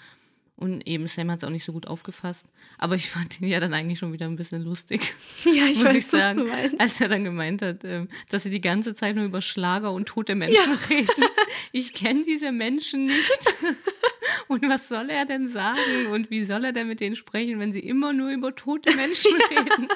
Und 0.60 0.88
eben 0.88 1.08
Sam 1.08 1.30
hat 1.30 1.38
es 1.38 1.44
auch 1.44 1.52
nicht 1.52 1.64
so 1.64 1.72
gut 1.72 1.86
aufgefasst. 1.88 2.48
Aber 2.80 2.96
ich 2.96 3.10
fand 3.12 3.40
ihn 3.40 3.48
ja 3.48 3.60
dann 3.60 3.74
eigentlich 3.74 4.00
schon 4.00 4.12
wieder 4.12 4.26
ein 4.26 4.36
bisschen 4.36 4.64
lustig. 4.64 5.14
Ja, 5.46 5.66
ich 5.66 5.78
muss 5.78 5.86
weiß, 5.86 5.96
ich 5.96 6.14
was 6.14 6.22
sagen. 6.22 6.40
du 6.40 6.46
meinst. 6.46 6.80
Als 6.80 7.00
er 7.00 7.08
dann 7.08 7.24
gemeint 7.24 7.62
hat, 7.62 7.84
ähm, 7.84 8.10
dass 8.30 8.44
sie 8.44 8.50
die 8.50 8.60
ganze 8.60 8.94
Zeit 8.94 9.16
nur 9.16 9.24
über 9.24 9.40
Schlager 9.40 9.92
und 9.92 10.08
tote 10.08 10.36
Menschen 10.36 10.74
reden. 10.90 11.26
Ich 11.72 11.94
kenne 11.94 12.24
diese 12.24 12.52
Menschen 12.52 13.06
nicht. 13.06 13.54
Und 14.48 14.68
was 14.68 14.90
soll 14.90 15.10
er 15.10 15.26
denn 15.26 15.48
sagen? 15.48 16.08
Und 16.12 16.30
wie 16.32 16.44
soll 16.44 16.66
er 16.66 16.74
denn 16.74 16.88
mit 16.88 17.00
denen 17.00 17.16
sprechen, 17.16 17.60
wenn 17.60 17.72
sie 17.72 17.80
immer 17.80 18.14
nur 18.14 18.30
über 18.32 18.56
tote 18.56 18.94
Menschen 18.96 19.32
reden? 19.52 19.88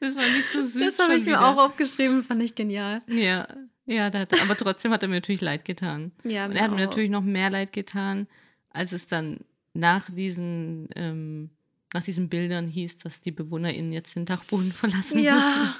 Das 0.00 0.14
war 0.14 0.26
nicht 0.28 0.46
so 0.46 0.64
süß. 0.64 0.80
Das 0.80 0.98
habe 1.00 1.16
ich 1.16 1.22
mir 1.26 1.32
wieder. 1.32 1.44
auch 1.48 1.58
aufgeschrieben, 1.58 2.22
fand 2.22 2.42
ich 2.42 2.54
genial. 2.54 3.02
Ja, 3.08 3.46
ja, 3.86 4.04
hat, 4.12 4.40
aber 4.40 4.56
trotzdem 4.56 4.92
hat 4.92 5.02
er 5.02 5.08
mir 5.08 5.16
natürlich 5.16 5.42
leid 5.42 5.64
getan. 5.64 6.12
Ja, 6.22 6.44
und 6.46 6.52
mir 6.52 6.58
er 6.58 6.64
hat 6.64 6.70
mir 6.70 6.76
auch. 6.76 6.80
natürlich 6.88 7.10
noch 7.10 7.22
mehr 7.22 7.50
leid 7.50 7.72
getan, 7.72 8.26
als 8.70 8.92
es 8.92 9.08
dann 9.08 9.40
nach 9.74 10.08
diesen, 10.10 10.88
ähm, 10.96 11.50
nach 11.92 12.02
diesen 12.02 12.28
Bildern 12.28 12.66
hieß, 12.68 12.98
dass 12.98 13.20
die 13.20 13.30
BewohnerInnen 13.32 13.92
jetzt 13.92 14.16
den 14.16 14.24
Dachboden 14.26 14.72
verlassen 14.72 15.16
müssen. 15.16 15.24
Ja, 15.26 15.76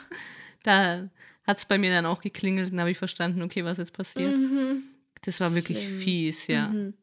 Da 0.63 1.09
hat 1.47 1.59
es 1.59 1.65
bei 1.65 1.79
mir 1.79 1.91
dann 1.91 2.07
auch 2.07 2.21
geklingelt 2.21 2.73
und 2.73 2.81
habe 2.81 2.91
ich 2.91 2.99
verstanden, 2.99 3.43
okay, 3.43 3.65
was 3.65 3.79
jetzt 3.79 3.93
passiert. 3.93 4.37
Das 5.23 5.41
war 5.41 5.55
wirklich 5.55 5.83
Schlimm. 5.83 5.99
fies, 5.99 6.47
ja. 6.47 6.69
Mhm. 6.69 6.95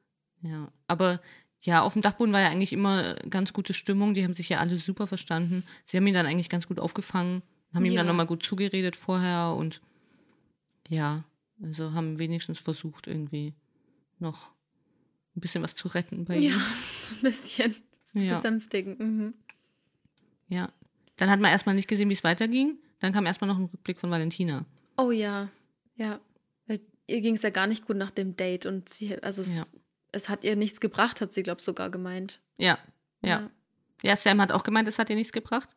Ja. 0.42 0.72
Aber 0.88 1.22
ja, 1.62 1.82
auf 1.82 1.94
dem 1.94 2.02
Dachboden 2.02 2.34
war 2.34 2.42
ja 2.42 2.50
eigentlich 2.50 2.74
immer 2.74 3.14
ganz 3.30 3.54
gute 3.54 3.74
Stimmung. 3.76 4.14
Die 4.16 4.24
haben 4.24 4.34
sich 4.34 4.50
ja 4.50 4.58
alle 4.60 4.78
super 4.78 5.06
verstanden. 5.06 5.64
Sie 5.86 5.96
haben 5.98 6.08
ihn 6.08 6.14
dann 6.16 6.26
eigentlich 6.26 6.50
ganz 6.50 6.68
gut 6.68 6.80
aufgefangen, 6.80 7.44
haben 7.74 7.86
ihm 7.86 7.94
Ja. 7.94 8.00
dann 8.00 8.08
nochmal 8.08 8.26
gut 8.26 8.42
zugeredet 8.44 8.96
vorher 8.96 9.54
und 9.56 9.82
ja, 10.90 11.24
also 11.62 11.94
haben 11.94 12.18
wenigstens 12.18 12.58
versucht, 12.58 13.06
irgendwie 13.06 13.54
noch 14.18 14.52
ein 15.36 15.40
bisschen 15.42 15.64
was 15.64 15.76
zu 15.76 15.88
retten 15.88 16.26
bei 16.26 16.36
ja, 16.38 16.52
ihm. 16.52 16.60
so 16.92 17.16
ein 17.16 17.22
bisschen 17.22 17.76
zu 18.04 18.20
Ja. 18.24 18.36
besänftigen. 18.36 18.98
Mhm. 18.98 19.34
Ja. 20.50 20.72
Dann 21.18 21.30
hat 21.30 21.40
man 21.40 21.52
erstmal 21.52 21.76
nicht 21.76 21.88
gesehen, 21.88 22.10
wie 22.10 22.14
es 22.14 22.24
weiterging. 22.24 22.78
Dann 23.00 23.14
kam 23.14 23.26
erstmal 23.26 23.48
noch 23.48 23.58
ein 23.58 23.66
Rückblick 23.66 24.00
von 24.00 24.12
Valentina. 24.12 24.66
Oh 24.98 25.12
ja, 25.12 25.50
ja. 25.96 26.20
Weil 26.68 26.80
ihr 27.08 27.22
ging 27.22 27.36
es 27.36 27.42
ja 27.42 27.50
gar 27.50 27.68
nicht 27.68 27.86
gut 27.86 27.98
nach 27.98 28.12
dem 28.12 28.36
Date 28.36 28.66
und 28.66 28.90
sie, 28.90 29.22
also 29.24 29.42
es, 29.42 29.72
es 30.12 30.30
hat 30.30 30.44
ihr 30.44 30.56
nichts 30.56 30.80
gebracht, 30.80 31.22
hat 31.22 31.34
sie, 31.34 31.44
glaube 31.44 31.60
ich, 31.60 31.66
sogar 31.66 31.90
gemeint. 31.90 32.42
Ja, 32.58 32.78
ja. 33.22 33.50
Ja, 34.04 34.16
Sam 34.16 34.42
hat 34.42 34.52
auch 34.52 34.64
gemeint, 34.64 34.88
es 34.88 35.00
hat 35.00 35.10
ihr 35.10 35.16
nichts 35.16 35.32
gebracht. 35.32 35.70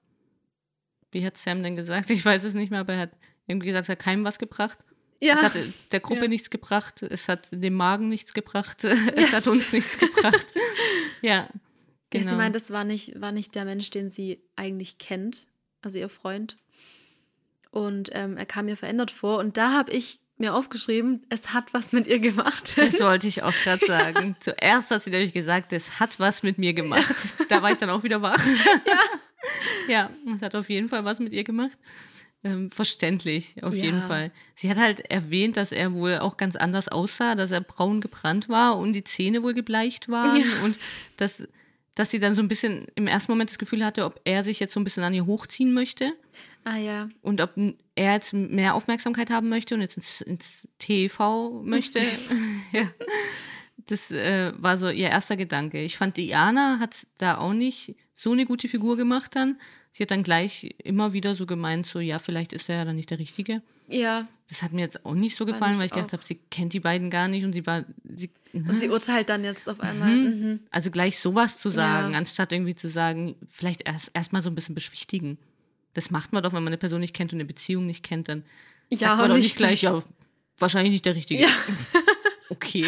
Wie 1.12 1.24
hat 1.24 1.36
Sam 1.36 1.62
denn 1.62 1.76
gesagt? 1.76 2.10
Ich 2.10 2.24
weiß 2.24 2.44
es 2.44 2.54
nicht 2.54 2.70
mehr, 2.70 2.80
aber 2.80 2.94
er 2.94 3.00
hat 3.00 3.12
irgendwie 3.46 3.68
gesagt, 3.68 3.84
es 3.84 3.88
hat 3.90 3.98
keinem 3.98 4.24
was 4.24 4.38
gebracht. 4.38 4.78
Ja, 5.24 5.34
Es 5.34 5.42
hat 5.42 5.52
der 5.92 6.00
Gruppe 6.00 6.22
Ja. 6.22 6.28
nichts 6.28 6.50
gebracht, 6.50 7.02
es 7.02 7.28
hat 7.28 7.48
dem 7.50 7.74
Magen 7.74 8.08
nichts 8.08 8.34
gebracht, 8.34 8.84
es 8.84 9.32
hat 9.32 9.46
uns 9.46 9.72
nichts 9.72 9.98
gebracht. 9.98 10.54
Ja, 11.22 11.30
ja 11.30 11.48
genau. 12.10 12.30
sie 12.30 12.36
meint, 12.36 12.54
das 12.54 12.70
war 12.70 12.84
nicht, 12.84 13.18
war 13.18 13.32
nicht 13.32 13.54
der 13.54 13.64
Mensch, 13.64 13.88
den 13.88 14.10
sie 14.10 14.42
eigentlich 14.56 14.98
kennt, 14.98 15.46
also 15.80 15.98
ihr 15.98 16.10
Freund. 16.10 16.58
Und 17.70 18.10
ähm, 18.12 18.36
er 18.36 18.44
kam 18.44 18.68
ihr 18.68 18.76
verändert 18.76 19.10
vor 19.10 19.38
und 19.38 19.56
da 19.56 19.72
habe 19.72 19.92
ich 19.92 20.20
mir 20.36 20.52
aufgeschrieben, 20.54 21.22
es 21.30 21.54
hat 21.54 21.72
was 21.72 21.92
mit 21.92 22.06
ihr 22.06 22.18
gemacht. 22.18 22.74
das 22.76 23.00
wollte 23.00 23.26
ich 23.26 23.42
auch 23.42 23.54
gerade 23.62 23.84
sagen. 23.86 24.36
Zuerst 24.40 24.90
hat 24.90 25.02
sie 25.02 25.10
nämlich 25.10 25.32
gesagt, 25.32 25.72
es 25.72 25.98
hat 26.00 26.20
was 26.20 26.42
mit 26.42 26.58
mir 26.58 26.74
gemacht. 26.74 27.14
Da 27.48 27.62
war 27.62 27.70
ich 27.70 27.78
dann 27.78 27.90
auch 27.90 28.02
wieder 28.02 28.20
wach. 28.20 28.44
Ja, 29.88 29.88
ja 29.88 30.10
es 30.34 30.42
hat 30.42 30.54
auf 30.54 30.68
jeden 30.68 30.88
Fall 30.88 31.04
was 31.04 31.20
mit 31.20 31.32
ihr 31.32 31.44
gemacht. 31.44 31.78
Ähm, 32.44 32.70
verständlich, 32.70 33.56
auf 33.62 33.74
Ja. 33.74 33.84
jeden 33.84 34.02
Fall. 34.02 34.30
Sie 34.54 34.68
hat 34.70 34.76
halt 34.76 35.00
erwähnt, 35.10 35.56
dass 35.56 35.72
er 35.72 35.94
wohl 35.94 36.18
auch 36.18 36.36
ganz 36.36 36.56
anders 36.56 36.88
aussah, 36.88 37.34
dass 37.34 37.50
er 37.50 37.62
braun 37.62 38.02
gebrannt 38.02 38.50
war 38.50 38.76
und 38.76 38.92
die 38.92 39.02
Zähne 39.02 39.42
wohl 39.42 39.54
gebleicht 39.54 40.10
waren 40.10 40.40
Ja. 40.42 40.62
und 40.62 40.76
dass, 41.16 41.48
dass 41.94 42.10
sie 42.10 42.18
dann 42.18 42.34
so 42.34 42.42
ein 42.42 42.48
bisschen 42.48 42.86
im 42.96 43.06
ersten 43.06 43.32
Moment 43.32 43.48
das 43.48 43.58
Gefühl 43.58 43.82
hatte, 43.84 44.04
ob 44.04 44.20
er 44.24 44.42
sich 44.42 44.60
jetzt 44.60 44.74
so 44.74 44.80
ein 44.80 44.84
bisschen 44.84 45.04
an 45.04 45.14
ihr 45.14 45.24
hochziehen 45.24 45.72
möchte 45.72 46.12
ah 46.64 46.76
ja, 46.76 47.08
und 47.22 47.40
ob 47.40 47.52
er 47.94 48.12
jetzt 48.12 48.34
mehr 48.34 48.74
Aufmerksamkeit 48.74 49.30
haben 49.30 49.48
möchte 49.48 49.74
und 49.74 49.80
jetzt 49.80 49.96
ins, 49.96 50.20
ins 50.20 50.68
TV 50.78 51.62
möchte. 51.62 52.00
ja. 52.72 52.82
Das 53.86 54.10
äh, 54.10 54.52
war 54.56 54.76
so 54.76 54.88
ihr 54.88 55.10
erster 55.10 55.36
Gedanke. 55.36 55.82
Ich 55.82 55.96
fand, 55.96 56.16
Diana 56.16 56.78
hat 56.80 57.06
da 57.18 57.38
auch 57.38 57.52
nicht 57.52 57.96
so 58.14 58.32
eine 58.32 58.46
gute 58.46 58.68
Figur 58.68 58.96
gemacht 58.96 59.34
dann. 59.36 59.58
Sie 59.96 60.02
hat 60.02 60.10
dann 60.10 60.24
gleich 60.24 60.74
immer 60.82 61.12
wieder 61.12 61.36
so 61.36 61.46
gemeint, 61.46 61.86
so, 61.86 62.00
ja, 62.00 62.18
vielleicht 62.18 62.52
ist 62.52 62.68
er 62.68 62.78
ja 62.78 62.84
dann 62.84 62.96
nicht 62.96 63.10
der 63.10 63.18
Richtige. 63.20 63.62
ja. 63.88 64.26
Das 64.46 64.62
hat 64.62 64.72
mir 64.72 64.82
jetzt 64.82 65.06
auch 65.06 65.14
nicht 65.14 65.36
so 65.36 65.46
gefallen, 65.46 65.72
ich 65.72 65.78
weil 65.78 65.86
ich 65.86 65.92
gedacht 65.92 66.12
habe, 66.12 66.22
sie 66.22 66.34
kennt 66.50 66.74
die 66.74 66.80
beiden 66.80 67.08
gar 67.08 67.28
nicht 67.28 67.44
und 67.46 67.54
sie 67.54 67.64
war, 67.66 67.86
sie, 68.04 68.30
Und 68.52 68.76
sie 68.76 68.90
urteilt 68.90 69.30
dann 69.30 69.42
jetzt 69.42 69.66
auf 69.70 69.80
einmal. 69.80 70.10
Mhm. 70.10 70.60
also 70.70 70.90
gleich 70.90 71.18
sowas 71.18 71.56
zu 71.58 71.70
sagen, 71.70 72.12
Ja. 72.12 72.18
anstatt 72.18 72.52
irgendwie 72.52 72.74
zu 72.74 72.86
sagen, 72.88 73.36
vielleicht 73.48 73.88
erst 73.88 74.10
erstmal 74.12 74.42
so 74.42 74.50
ein 74.50 74.54
bisschen 74.54 74.74
beschwichtigen. 74.74 75.38
Das 75.94 76.10
macht 76.10 76.34
man 76.34 76.42
doch, 76.42 76.52
wenn 76.52 76.62
man 76.62 76.72
eine 76.74 76.76
Person 76.76 77.00
nicht 77.00 77.14
kennt 77.14 77.32
und 77.32 77.38
eine 77.38 77.46
Beziehung 77.46 77.86
nicht 77.86 78.02
kennt, 78.04 78.28
dann 78.28 78.44
Ja, 78.90 78.98
sagt 78.98 79.20
man 79.22 79.30
doch 79.30 79.36
nicht 79.38 79.56
gleich, 79.56 79.80
ja, 79.80 80.02
wahrscheinlich 80.58 80.92
nicht 80.92 81.06
der 81.06 81.14
Richtige. 81.14 81.44
Ja. 81.44 81.48
Okay. 82.50 82.86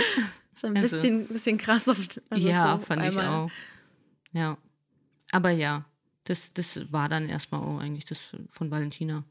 So 0.53 0.67
ein 0.67 0.77
Also- 0.77 0.95
bisschen, 0.97 1.27
bisschen 1.27 1.57
krass 1.57 1.89
oft. 1.89 2.21
Also 2.29 2.49
ja, 2.49 2.77
so 2.79 2.85
fand 2.85 3.01
ich 3.03 3.09
einmal. 3.19 3.29
auch. 3.47 3.51
Ja. 4.33 4.59
Aber 5.33 5.51
ja, 5.51 5.87
das, 6.27 6.53
das 6.53 6.93
war 6.93 7.09
dann 7.09 7.29
erstmal 7.29 7.61
auch 7.63 7.79
eigentlich 7.81 8.05
das 8.05 8.37
von 8.51 8.71
Valentina, 8.71 9.25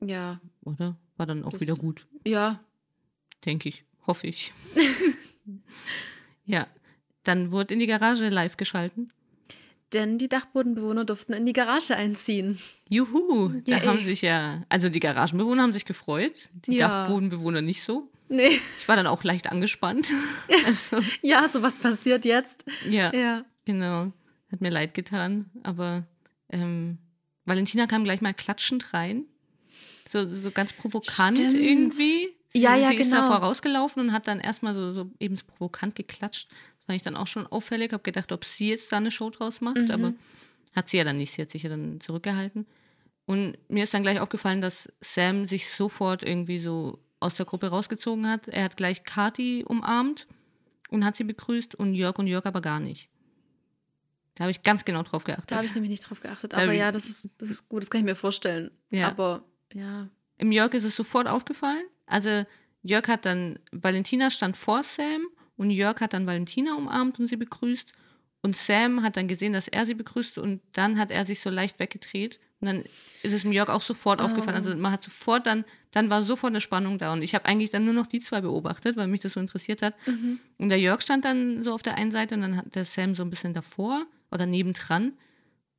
Ja, 0.00 0.40
oder? 0.62 0.96
War 1.16 1.26
dann 1.26 1.44
auch 1.44 1.50
Das- 1.52 1.60
wieder 1.60 1.76
gut, 1.76 2.06
ja, 2.26 2.60
denke 3.44 3.68
ich. 3.68 3.84
Hoffe 4.06 4.26
ich. 4.26 4.52
ja. 6.44 6.66
Dann 7.24 7.52
wurde 7.52 7.74
in 7.74 7.80
die 7.80 7.86
Garage 7.86 8.28
live 8.28 8.56
geschalten. 8.56 9.12
denn 9.92 10.16
die 10.16 10.28
Dachbodenbewohner 10.28 11.04
durften 11.04 11.34
in 11.34 11.44
die 11.44 11.52
Garage 11.52 11.94
einziehen. 11.94 12.58
Juhu, 12.88 13.50
da 13.66 13.76
Ja, 13.76 13.82
haben 13.84 13.98
ey. 13.98 14.04
sich 14.04 14.22
ja, 14.22 14.64
also 14.70 14.88
die 14.88 15.00
Garagenbewohner 15.00 15.62
haben 15.64 15.74
sich 15.74 15.84
gefreut, 15.84 16.48
die 16.66 16.76
Ja. 16.78 17.02
Dachbodenbewohner 17.04 17.60
nicht 17.60 17.82
so. 17.82 18.10
Nee, 18.30 18.58
Ich 18.78 18.88
war 18.88 18.96
dann 18.96 19.06
auch 19.06 19.22
leicht 19.22 19.48
angespannt. 19.52 20.10
Also, 20.66 20.96
ja, 21.20 21.46
so 21.46 21.60
was 21.62 21.78
passiert 21.78 22.24
jetzt. 22.24 22.64
ja, 22.88 23.14
Ja, 23.14 23.44
genau. 23.66 24.12
Hat 24.50 24.60
mir 24.62 24.70
leid 24.70 24.94
getan, 24.94 25.50
aber 25.62 26.06
ähm, 26.52 26.98
Valentina 27.44 27.86
kam 27.86 28.04
gleich 28.04 28.20
mal 28.20 28.34
klatschend 28.34 28.94
rein. 28.94 29.24
So, 30.08 30.32
so 30.32 30.50
ganz 30.50 30.72
provokant 30.72 31.38
Stimmt. 31.38 31.54
irgendwie. 31.54 32.28
Sie, 32.48 32.60
Ja, 32.60 32.76
ja, 32.76 32.88
sie 32.90 32.96
ist 32.96 33.12
da 33.12 33.20
genau. 33.22 33.32
vorausgelaufen 33.32 34.02
und 34.02 34.12
hat 34.12 34.26
dann 34.28 34.40
erstmal 34.40 34.74
so, 34.74 34.92
so 34.92 35.10
eben 35.18 35.36
provokant 35.56 35.94
geklatscht. 35.94 36.48
Das 36.50 36.86
fand 36.86 36.96
ich 36.96 37.02
dann 37.02 37.16
auch 37.16 37.26
schon 37.26 37.46
auffällig. 37.46 37.92
Habe 37.92 38.02
gedacht, 38.02 38.30
ob 38.32 38.44
sie 38.44 38.68
jetzt 38.68 38.92
da 38.92 38.98
eine 38.98 39.10
Show 39.10 39.30
draus 39.30 39.60
macht, 39.60 39.76
Mhm. 39.78 39.90
aber 39.90 40.12
Hat 40.74 40.88
sie 40.88 40.96
ja 40.98 41.04
dann 41.04 41.18
nicht, 41.18 41.32
sie 41.32 41.42
hat 41.42 41.50
sich 41.50 41.62
ja 41.64 41.70
dann 41.70 42.00
zurückgehalten. 42.00 42.66
Und 43.26 43.56
mir 43.68 43.84
ist 43.84 43.92
dann 43.94 44.02
gleich 44.02 44.20
aufgefallen, 44.20 44.60
dass 44.62 44.88
Sam 45.00 45.46
sich 45.46 45.68
sofort 45.68 46.22
irgendwie 46.22 46.58
so 46.58 46.98
aus 47.20 47.34
der 47.36 47.46
Gruppe 47.46 47.68
rausgezogen 47.68 48.26
hat. 48.28 48.48
Er 48.48 48.64
hat 48.64 48.76
gleich 48.76 49.04
Kati 49.04 49.64
umarmt 49.66 50.26
und 50.88 51.04
hat 51.04 51.14
sie 51.16 51.24
begrüßt 51.24 51.74
und 51.74 51.94
Jörg 51.94 52.18
und 52.18 52.26
Jörg 52.26 52.46
aber 52.46 52.60
gar 52.62 52.80
nicht. 52.80 53.08
Da 54.34 54.44
habe 54.44 54.50
ich 54.50 54.62
ganz 54.62 54.84
genau 54.84 55.02
drauf 55.02 55.24
geachtet. 55.24 55.50
Da 55.50 55.56
habe 55.56 55.66
ich 55.66 55.74
nämlich 55.74 55.90
nicht 55.90 56.08
drauf 56.08 56.20
geachtet. 56.20 56.52
Da 56.52 56.58
Aber 56.58 56.72
ich- 56.72 56.78
ja, 56.78 56.90
das 56.92 57.04
ist, 57.06 57.30
das 57.38 57.50
ist 57.50 57.68
gut, 57.68 57.82
das 57.82 57.90
kann 57.90 58.00
ich 58.00 58.04
mir 58.04 58.14
vorstellen. 58.16 58.70
Ja. 58.90 59.08
Aber 59.08 59.44
ja. 59.74 60.08
Im 60.38 60.52
Jörg 60.52 60.72
ist 60.74 60.84
es 60.84 60.96
sofort 60.96 61.28
aufgefallen. 61.28 61.84
Also 62.06 62.44
Jörg 62.82 63.06
hat 63.08 63.26
dann, 63.26 63.58
Valentina 63.70 64.30
stand 64.30 64.56
vor 64.56 64.82
Sam 64.82 65.26
und 65.56 65.70
Jörg 65.70 66.00
hat 66.00 66.14
dann 66.14 66.26
Valentina 66.26 66.74
umarmt 66.74 67.18
und 67.20 67.26
sie 67.28 67.36
begrüßt. 67.36 67.92
Und 68.44 68.56
Sam 68.56 69.02
hat 69.02 69.16
dann 69.16 69.28
gesehen, 69.28 69.52
dass 69.52 69.68
er 69.68 69.86
sie 69.86 69.94
begrüßt 69.94 70.38
und 70.38 70.60
dann 70.72 70.98
hat 70.98 71.10
er 71.12 71.24
sich 71.24 71.40
so 71.40 71.48
leicht 71.50 71.78
weggedreht. 71.78 72.40
Und 72.60 72.66
dann 72.66 72.80
ist 73.22 73.32
es 73.32 73.42
dem 73.42 73.52
Jörg 73.52 73.68
auch 73.68 73.82
sofort 73.82 74.20
aufgefallen. 74.20 74.56
Also 74.56 74.74
man 74.76 74.90
hat 74.92 75.02
sofort 75.02 75.46
dann, 75.46 75.64
dann 75.92 76.10
war 76.10 76.22
sofort 76.24 76.50
eine 76.52 76.60
Spannung 76.60 76.98
da. 76.98 77.12
Und 77.12 77.22
ich 77.22 77.34
habe 77.34 77.44
eigentlich 77.44 77.70
dann 77.70 77.84
nur 77.84 77.94
noch 77.94 78.06
die 78.06 78.18
zwei 78.20 78.40
beobachtet, 78.40 78.96
weil 78.96 79.06
mich 79.08 79.20
das 79.20 79.32
so 79.32 79.40
interessiert 79.40 79.82
hat. 79.82 79.94
Und 80.58 80.68
der 80.70 80.78
Jörg 80.80 81.02
stand 81.02 81.24
dann 81.24 81.62
so 81.62 81.72
auf 81.74 81.82
der 81.82 81.96
einen 81.96 82.10
Seite 82.12 82.34
und 82.34 82.40
dann 82.40 82.56
hat 82.56 82.74
der 82.74 82.84
Sam 82.84 83.14
so 83.14 83.22
ein 83.22 83.30
bisschen 83.30 83.52
davor 83.54 84.06
oder 84.32 84.46
nebendran. 84.46 85.12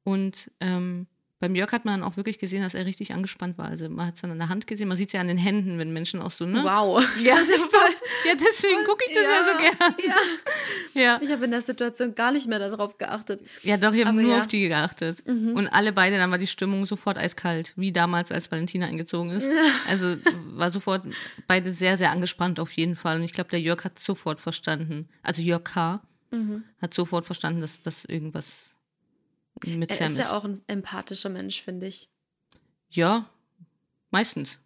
Und 0.04 0.52
ähm, 0.60 1.08
beim 1.44 1.56
Jörg 1.56 1.74
hat 1.74 1.84
man 1.84 2.00
dann 2.00 2.10
auch 2.10 2.16
wirklich 2.16 2.40
gesehen, 2.40 2.62
dass 2.62 2.74
er 2.74 2.86
richtig 2.86 3.14
angespannt 3.14 3.58
war. 3.58 3.66
Also 3.66 3.90
man 3.90 4.08
hat 4.08 4.16
es 4.16 4.22
dann 4.22 4.32
an 4.32 4.38
der 4.38 4.48
Hand 4.48 4.66
gesehen, 4.66 4.88
man 4.88 4.96
sieht 4.96 5.10
es 5.10 5.14
ja 5.14 5.20
an 5.20 5.28
den 5.28 5.38
Händen, 5.38 5.78
wenn 5.78 5.92
Menschen 5.92 6.22
auch 6.22 6.32
so, 6.32 6.46
ne? 6.46 6.64
Wow. 6.64 7.04
Ja, 7.20 7.36
super. 7.44 7.86
ja 8.26 8.34
deswegen 8.34 8.86
gucke 8.86 9.04
ich 9.06 9.14
das 9.14 9.24
ja, 9.24 9.44
so 9.44 9.58
gern. 9.58 9.96
Ja. 10.08 11.02
Ja. 11.02 11.20
Ich 11.22 11.30
habe 11.34 11.44
in 11.44 11.52
der 11.52 11.62
Situation 11.62 12.16
gar 12.16 12.32
nicht 12.32 12.48
mehr 12.48 12.60
darauf 12.60 12.98
geachtet. 12.98 13.42
ja, 13.64 13.76
doch, 13.76 13.92
ich 13.92 14.06
habe 14.06 14.16
nur 14.16 14.30
ja. 14.30 14.36
Mhm. 14.38 14.42
auf 14.42 14.48
die 14.48 14.70
geachtet. 14.70 15.22
Und 15.26 15.68
alle 15.68 15.92
beide, 15.92 16.18
dann 16.18 16.32
war 16.32 16.38
die 16.38 16.48
Stimmung 16.48 16.86
sofort 16.86 17.18
eiskalt, 17.18 17.74
wie 17.76 17.92
damals, 17.92 18.32
als 18.32 18.50
Valentina 18.50 18.86
eingezogen 18.86 19.32
ist. 19.32 19.50
Also 19.90 20.16
war 20.52 20.70
sofort 20.70 21.04
beide 21.48 21.74
sehr, 21.74 21.98
sehr 21.98 22.12
angespannt 22.12 22.62
auf 22.62 22.72
jeden 22.72 22.96
Fall. 22.96 23.18
Und 23.18 23.24
ich 23.24 23.34
glaube, 23.34 23.50
der 23.50 23.60
Jörg 23.60 23.84
hat 23.84 24.00
sofort 24.00 24.40
verstanden, 24.40 25.10
also 25.24 25.42
Jörg 25.42 25.66
K. 25.66 26.00
Mhm. 26.34 26.64
hat 26.82 26.94
sofort 26.94 27.26
verstanden, 27.26 27.62
dass 27.62 27.82
das 27.82 28.06
irgendwas 28.06 28.72
mit 29.66 29.92
Er 29.92 29.96
Sam 29.96 30.06
ist 30.08 30.18
ja 30.20 30.32
auch 30.32 30.46
ein 30.46 30.60
empathischer 30.68 31.30
Mensch, 31.30 31.62
finde 31.62 31.88
ich. 31.88 32.10
Ja, 32.90 33.30
meistens. 34.12 34.60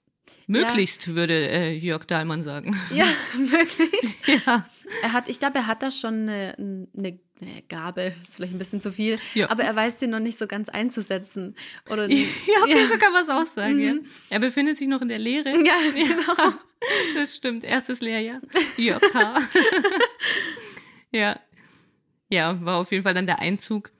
Möglichst, 0.48 1.08
würde 1.16 1.34
äh, 1.50 1.74
Jörg 1.78 2.06
Dahlmann 2.06 2.44
sagen. 2.44 2.76
Ja, 2.94 3.06
wirklich. 3.38 4.18
ja. 4.46 4.68
Er 5.02 5.14
hat, 5.14 5.30
ich 5.30 5.40
glaube, 5.40 5.60
er 5.60 5.68
hat 5.68 5.84
da 5.84 5.92
schon 5.92 6.28
eine, 6.28 6.56
eine, 6.58 7.20
eine 7.40 7.62
Gabe, 7.70 8.14
ist 8.22 8.36
vielleicht 8.36 8.54
ein 8.54 8.60
bisschen 8.60 8.82
zu 8.82 8.92
viel, 8.92 9.20
Ja. 9.34 9.50
aber 9.50 9.64
er 9.64 9.76
weiß 9.76 10.00
sie 10.00 10.08
noch 10.08 10.20
nicht 10.20 10.38
so 10.38 10.48
ganz 10.48 10.68
einzusetzen. 10.70 11.56
Oder 11.90 12.10
ja, 12.10 12.26
okay, 12.64 12.82
ja. 12.82 12.88
so 12.88 12.98
kann 12.98 13.14
man 13.14 13.24
es 13.24 13.30
auch 13.30 13.46
sagen. 13.46 13.80
Ja. 13.80 13.94
Er 14.30 14.40
befindet 14.40 14.76
sich 14.78 14.88
noch 14.88 15.02
in 15.02 15.08
der 15.08 15.20
Lehre. 15.20 15.50
ja, 15.50 15.76
genau. 15.94 16.54
Das 17.16 17.36
stimmt, 17.36 17.64
erstes 17.64 18.02
Lehrjahr. 18.02 18.42
Jörg 18.78 19.02
K. 19.02 19.40
ja. 21.12 21.40
Ja, 22.30 22.64
war 22.64 22.78
auf 22.78 22.92
jeden 22.92 23.04
Fall 23.04 23.14
dann 23.14 23.26
der 23.26 23.40
Einzug. 23.40 23.92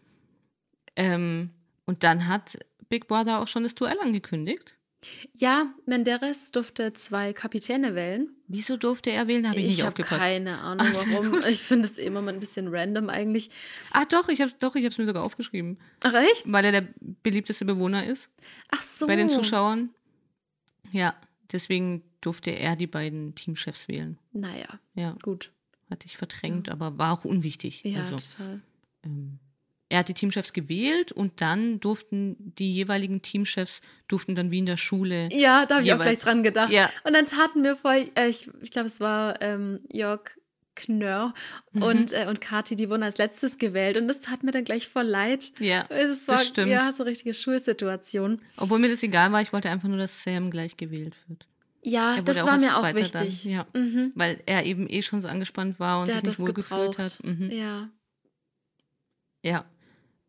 Ähm, 0.96 1.52
und 1.86 2.04
dann 2.04 2.28
hat 2.28 2.58
Big 2.90 3.08
Brother 3.08 3.40
auch 3.40 3.48
schon 3.48 3.64
das 3.64 3.76
Duell 3.76 3.98
angekündigt. 4.02 4.76
Ja, 5.34 5.72
Menderes 5.86 6.52
durfte 6.52 6.92
zwei 6.94 7.32
Kapitäne 7.32 7.94
wählen. 7.94 8.30
Wieso 8.48 8.78
durfte 8.78 9.12
er 9.12 9.28
wählen? 9.28 9.48
Habe 9.48 9.60
ich, 9.60 9.68
nicht 9.68 9.80
habe 9.82 9.90
aufgepasst. 9.90 10.20
keine 10.20 10.58
Ahnung, 10.60 10.88
warum. 10.88 11.40
Ich 11.48 11.62
finde 11.62 11.88
es 11.88 11.98
immer 11.98 12.22
mal 12.22 12.34
ein 12.34 12.40
bisschen 12.40 12.68
random 12.70 13.10
eigentlich. 13.10 13.52
Ah, 13.92 14.06
doch, 14.06 14.28
ich 14.28 14.42
habe 14.42 14.52
doch, 14.60 14.76
ich 14.76 14.84
habe 14.84 14.92
es 14.92 14.98
mir 14.98 15.06
sogar 15.06 15.24
aufgeschrieben, 15.24 15.78
Ach, 16.04 16.14
echt? 16.16 16.52
weil 16.52 16.66
er 16.66 16.72
der 16.72 16.88
beliebteste 17.24 17.64
Bewohner 17.64 18.06
ist. 18.06 18.30
Ach 18.72 18.82
so. 18.82 19.06
bei 19.06 19.16
den 19.16 19.30
Zuschauern. 19.30 19.92
Ja, 20.92 21.16
deswegen 21.52 22.04
durfte 22.22 22.52
er 22.52 22.76
die 22.76 22.88
beiden 22.88 23.36
Teamchefs 23.36 23.88
wählen. 23.88 24.18
Naja, 24.34 24.80
Ja, 24.96 25.16
gut. 25.22 25.52
Hatte 25.90 26.06
ich 26.06 26.18
verdrängt, 26.18 26.70
aber 26.70 26.98
war 26.98 27.14
auch 27.14 27.26
unwichtig. 27.26 27.82
Ja, 27.84 28.00
also, 28.00 28.18
total. 28.18 28.62
er 29.90 30.00
hat 30.00 30.10
die 30.10 30.14
Teamchefs 30.14 30.54
gewählt 30.54 31.12
und 31.12 31.42
dann 31.42 31.80
durften 31.80 32.36
die 32.58 32.74
jeweiligen 32.74 33.22
Teamchefs 33.22 33.82
durften 34.08 34.36
dann 34.36 34.52
wie 34.52 34.60
in 34.60 34.66
der 34.66 34.78
Schule. 34.78 35.30
Ja, 35.32 35.66
da 35.66 35.76
habe 35.76 35.86
ich 35.86 35.94
auch 35.94 36.02
gleich 36.02 36.20
dran 36.20 36.44
gedacht. 36.44 36.72
Ja. 36.72 36.90
Und 37.06 37.14
dann 37.14 37.26
taten 37.26 37.62
mir 37.62 37.76
voll, 37.76 38.10
äh, 38.16 38.28
ich, 38.28 38.50
ich 38.62 38.72
glaube, 38.72 38.88
es 38.88 39.00
war 39.00 39.42
ähm, 39.42 39.80
Jörg 39.92 40.22
Knörr 40.76 41.34
Mhm. 41.72 41.82
und, 41.82 42.14
äh, 42.14 42.28
und 42.30 42.40
Kathi, 42.40 42.76
die 42.76 42.88
wurden 42.90 43.02
als 43.04 43.18
letztes 43.18 43.58
gewählt. 43.58 43.98
Und 43.98 44.08
das 44.08 44.22
tat 44.22 44.44
mir 44.44 44.52
dann 44.52 44.64
gleich 44.64 44.88
voll 44.88 45.06
leid. 45.06 45.52
Ja, 45.60 45.86
Es 45.90 46.28
war, 46.28 46.36
das 46.36 46.48
stimmt. 46.48 46.70
Ja, 46.72 46.92
so 46.92 47.02
richtige 47.04 47.34
Schulsituation. 47.34 48.40
Obwohl 48.58 48.78
mir 48.80 48.90
das 48.90 49.02
egal 49.04 49.32
war, 49.32 49.42
ich 49.42 49.52
wollte 49.54 49.70
einfach 49.70 49.88
nur, 49.88 49.98
dass 49.98 50.24
Sam 50.24 50.52
gleich 50.52 50.78
gewählt 50.78 51.16
wird. 51.28 51.48
Ja, 51.90 52.22
das 52.22 52.44
war 52.46 52.58
mir 52.58 52.76
auch 52.78 52.94
wichtig. 52.94 53.44
Dann, 53.44 53.52
ja, 53.52 53.66
Mhm. 53.74 54.12
weil 54.16 54.42
er 54.46 54.66
eben 54.66 54.90
eh 54.90 55.02
schon 55.02 55.22
so 55.22 55.28
angespannt 55.28 55.80
war 55.80 56.00
und 56.00 56.08
Der 56.08 56.16
sich 56.16 56.24
nicht 56.24 56.38
das 56.38 56.40
wohlgefühlt 56.46 56.98
hat. 56.98 57.24
Mhm. 57.24 57.50
Ja. 57.52 57.90
Ja. 59.44 59.66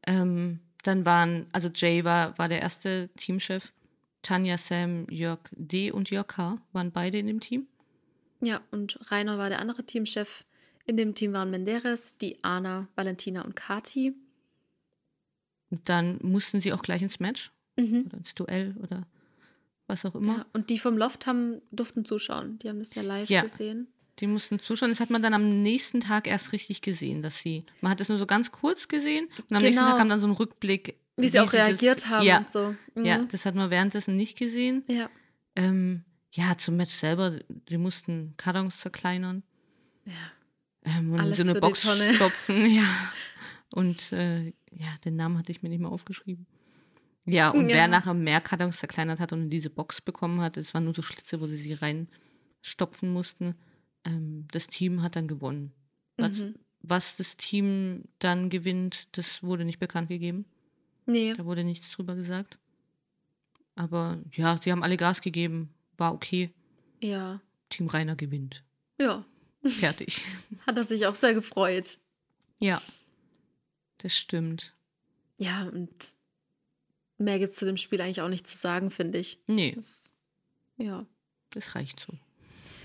Ähm, 0.07 0.61
dann 0.85 1.05
waren, 1.05 1.47
also 1.53 1.69
Jay 1.75 2.05
war, 2.05 2.39
war 2.39 2.49
der 2.49 2.61
erste 2.61 3.11
Teamchef. 3.17 3.73
Tanja, 4.23 4.57
Sam, 4.59 5.07
Jörg 5.11 5.41
D. 5.53 5.91
und 5.91 6.11
Jörg 6.11 6.27
K. 6.29 6.59
waren 6.73 6.93
beide 6.93 7.19
in 7.19 7.27
dem 7.27 7.41
Team. 7.41 7.67
Ja, 8.41 8.61
und 8.71 8.99
Rainer 9.11 9.39
war 9.39 9.49
der 9.49 9.59
andere 9.61 9.85
Teamchef. 9.85 10.45
In 10.87 10.97
dem 10.97 11.15
Team 11.15 11.33
waren 11.33 11.51
Menderes, 11.51 12.17
die 12.19 12.43
Anna, 12.45 12.87
Valentina 12.95 13.43
und 13.43 13.57
Kati. 13.57 14.15
Und 15.71 15.89
dann 15.89 16.19
mussten 16.23 16.61
sie 16.61 16.73
auch 16.73 16.83
gleich 16.83 17.03
ins 17.03 17.21
Match 17.21 17.51
Mhm. 17.77 18.05
oder 18.07 18.17
ins 18.19 18.35
Duell 18.35 18.75
oder 18.81 19.07
was 19.89 20.05
auch 20.05 20.15
immer. 20.15 20.37
Ja, 20.39 20.47
und 20.53 20.71
die 20.71 20.79
vom 20.79 20.97
Loft 20.97 21.27
haben, 21.27 21.61
durften 21.73 22.05
zuschauen. 22.05 22.59
Die 22.61 22.69
haben 22.69 22.79
das 22.79 22.95
ja 22.95 23.03
live 23.03 23.29
Ja. 23.29 23.43
gesehen. 23.43 23.89
Die 24.21 24.27
mussten 24.27 24.59
zuschauen. 24.61 24.91
Das 24.91 25.01
hat 25.01 25.11
man 25.11 25.23
dann 25.23 25.35
am 25.35 25.63
nächsten 25.63 26.01
Tag 26.01 26.27
erst 26.27 26.53
richtig 26.53 26.83
gesehen, 26.83 27.23
dass 27.23 27.41
sie. 27.43 27.65
Man 27.81 27.91
hat 27.93 28.01
es 28.01 28.09
nur 28.09 28.19
so 28.19 28.27
ganz 28.27 28.51
kurz 28.53 28.89
gesehen 28.89 29.29
und 29.49 29.57
am 29.57 29.63
nächsten 29.63 29.81
Genau. 29.81 29.91
Tag 29.93 29.99
kam 29.99 30.09
dann 30.09 30.21
so 30.21 30.27
ein 30.27 30.33
Rückblick. 30.33 30.97
Wie 31.17 31.29
sie 31.29 31.41
auch 31.41 31.53
reagiert 31.53 31.97
das, 31.99 32.07
haben 32.09 32.25
ja, 32.27 32.39
und 32.39 32.49
so. 32.49 32.75
Mhm. 32.95 33.05
Ja, 33.05 33.19
das 33.25 33.45
hat 33.45 33.55
man 33.57 33.71
währenddessen 33.71 34.17
nicht 34.17 34.39
gesehen. 34.39 34.85
ja. 34.89 35.09
Ähm, 35.57 36.05
ja, 36.33 36.57
zum 36.59 36.77
Match 36.77 36.93
selber, 36.93 37.33
sie 37.69 37.79
mussten 37.79 38.35
Kartons 38.37 38.79
zerkleinern. 38.81 39.43
Ja. 40.05 40.13
Ähm, 40.85 41.13
und 41.13 41.19
Alles 41.21 41.39
so 41.39 41.43
eine 41.43 41.55
die 41.55 41.61
Box 41.61 41.81
stopfen, 42.15 42.67
ja. 42.75 42.85
Und 43.71 44.13
äh, 44.13 44.47
ja, 44.73 44.89
den 45.05 45.17
Namen 45.17 45.37
hatte 45.39 45.51
ich 45.53 45.63
mir 45.63 45.69
nicht 45.69 45.81
mal 45.81 45.89
aufgeschrieben. 45.89 46.47
Ja, 47.31 47.51
und 47.51 47.69
Ja. 47.69 47.77
wer 47.77 47.89
nachher 47.89 48.15
mehr 48.15 48.41
Kartons 48.41 48.79
zerkleinert 48.79 49.21
hat 49.21 49.33
und 49.33 49.43
in 49.45 49.51
diese 49.51 49.71
Box 49.71 50.01
bekommen 50.01 50.41
hat, 50.41 50.57
es 50.57 50.73
waren 50.75 50.85
nur 50.85 50.95
so 50.95 51.03
Schlitze, 51.03 51.41
wo 51.41 51.47
sie 51.47 51.57
sie 51.57 51.75
reinstopfen 51.75 53.11
mussten, 53.13 53.55
ähm, 54.05 54.47
das 54.51 54.67
Team 54.69 55.03
hat 55.03 55.17
dann 55.17 55.29
gewonnen. 55.29 55.73
Was, 56.17 56.39
Mhm. 56.39 56.55
was 56.81 57.17
das 57.17 57.37
Team 57.37 58.05
dann 58.19 58.49
gewinnt, 58.51 59.09
das 59.17 59.43
wurde 59.43 59.65
nicht 59.65 59.79
bekannt 59.79 60.09
gegeben. 60.09 60.47
Nee. 61.07 61.35
Da 61.35 61.45
wurde 61.45 61.65
nichts 61.65 61.91
drüber 61.93 62.15
gesagt. 62.15 62.59
Aber 63.75 64.19
ja, 64.33 64.59
sie 64.61 64.73
haben 64.73 64.83
alle 64.83 64.97
Gas 64.97 65.21
gegeben. 65.21 65.73
War 65.97 66.13
okay. 66.15 66.51
Ja. 67.03 67.41
Team 67.71 67.87
Rainer 67.89 68.17
gewinnt. 68.17 68.65
Ja. 69.01 69.25
Fertig. 69.65 70.23
Hat 70.67 70.77
er 70.77 70.85
sich 70.85 71.07
auch 71.07 71.15
sehr 71.15 71.35
gefreut. 71.35 71.99
ja. 72.59 72.81
Das 74.01 74.15
stimmt. 74.17 74.75
Ja, 75.39 75.65
und 75.69 76.15
mehr 77.19 77.39
gibt 77.39 77.51
es 77.51 77.57
zu 77.57 77.67
dem 77.67 77.77
Spiel 77.77 78.01
eigentlich 78.01 78.21
auch 78.23 78.29
nicht 78.29 78.47
zu 78.47 78.57
sagen, 78.57 78.91
finde 78.91 79.19
ich. 79.19 79.39
Nee, 79.49 79.73
Das, 79.75 80.13
ja. 80.77 81.07
das 81.51 81.75
reicht 81.75 82.01
so. 82.01 82.13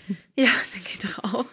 Ja, 0.38 0.48
das 0.74 0.84
geht 0.84 1.04
doch 1.06 1.24
auch. 1.34 1.46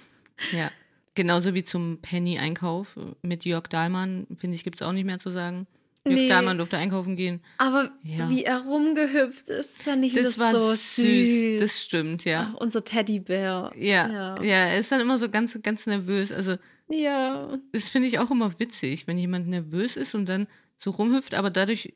Ja. 0.53 0.71
Genauso 1.15 1.55
wie 1.55 1.63
zum 1.65 2.01
Penny-Einkauf 2.03 2.99
mit 3.23 3.45
Jörg 3.45 3.65
Dahlmann, 3.69 4.27
finde 4.37 4.55
ich, 4.57 4.65
gibt 4.65 4.81
es 4.81 4.83
auch 4.87 4.93
nicht 4.93 5.05
mehr 5.05 5.19
zu 5.19 5.31
sagen. 5.31 5.67
Jörg 6.07 6.19
Nee. 6.19 6.29
Dahlmann 6.29 6.57
durfte 6.57 6.79
einkaufen 6.79 7.15
gehen. 7.15 7.43
Aber 7.59 7.91
Ja. 8.03 8.31
wie 8.31 8.45
er 8.45 8.59
rumgehüpft 8.65 9.49
ist, 9.51 9.83
fand 9.83 10.05
ich 10.05 10.15
Das, 10.15 10.25
das, 10.25 10.39
war 10.39 10.53
so 10.53 10.71
süß. 10.71 10.97
süß. 10.97 11.61
Das 11.61 11.83
stimmt, 11.85 12.25
ja. 12.25 12.53
Ach, 12.55 12.61
unser 12.61 12.83
Teddybär. 12.85 13.71
Ja, 13.77 14.09
Ja. 14.11 14.43
ja, 14.43 14.57
er 14.69 14.79
ist 14.79 14.91
dann 14.91 15.01
immer 15.01 15.19
so 15.19 15.29
ganz, 15.29 15.61
ganz 15.63 15.87
nervös. 15.87 16.33
Also, 16.33 16.57
Ja. 16.89 17.59
das 17.73 17.89
finde 17.89 18.09
ich 18.09 18.19
auch 18.19 18.31
immer 18.31 18.59
witzig, 18.59 19.07
wenn 19.07 19.19
jemand 19.19 19.47
nervös 19.49 19.97
ist 19.97 20.15
und 20.15 20.27
dann 20.27 20.47
so 20.77 20.91
rumhüpft, 20.93 21.35
aber 21.35 21.51
dadurch 21.51 21.93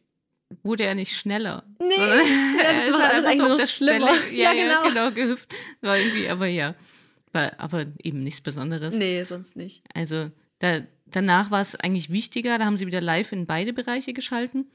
wurde 0.62 0.84
er 0.84 0.94
nicht 0.94 1.16
schneller. 1.16 1.64
Nee, 1.80 1.88
das 2.62 2.88
ist 2.88 2.98
halt 2.98 3.12
alles 3.12 3.24
eigentlich 3.24 3.56
der 3.56 3.66
schlimmer. 3.66 4.14
Stelle. 4.14 4.36
Ja, 4.36 4.52
Ja, 4.52 4.78
genau. 4.82 4.88
genau, 4.88 5.10
gehüpft. 5.10 5.52
War 5.80 5.98
irgendwie, 5.98 6.28
aber 6.28 6.46
ja. 6.46 6.74
War, 7.32 7.52
aber 7.58 7.86
eben 8.02 8.22
nichts 8.22 8.40
Besonderes. 8.40 8.94
Nee, 8.94 9.22
sonst 9.24 9.56
nicht. 9.56 9.82
Also 9.94 10.30
da, 10.60 10.80
danach 11.06 11.50
war 11.50 11.60
es 11.62 11.74
eigentlich 11.74 12.10
wichtiger, 12.10 12.58
da 12.58 12.64
haben 12.64 12.78
sie 12.78 12.86
wieder 12.86 13.00
live 13.00 13.32
in 13.32 13.46
beide 13.46 13.72
Bereiche 13.72 14.12
geschalten 14.12 14.70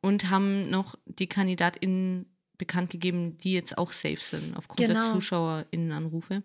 und 0.00 0.30
haben 0.30 0.68
noch 0.70 0.96
die 1.06 1.28
KandidatInnen 1.28 2.26
bekannt 2.58 2.90
gegeben, 2.90 3.36
die 3.38 3.52
jetzt 3.52 3.78
auch 3.78 3.92
safe 3.92 4.16
sind, 4.16 4.56
aufgrund 4.56 4.80
der 4.80 4.88
Genau. 4.88 5.12
ZuschauerInnenanrufe. 5.12 6.42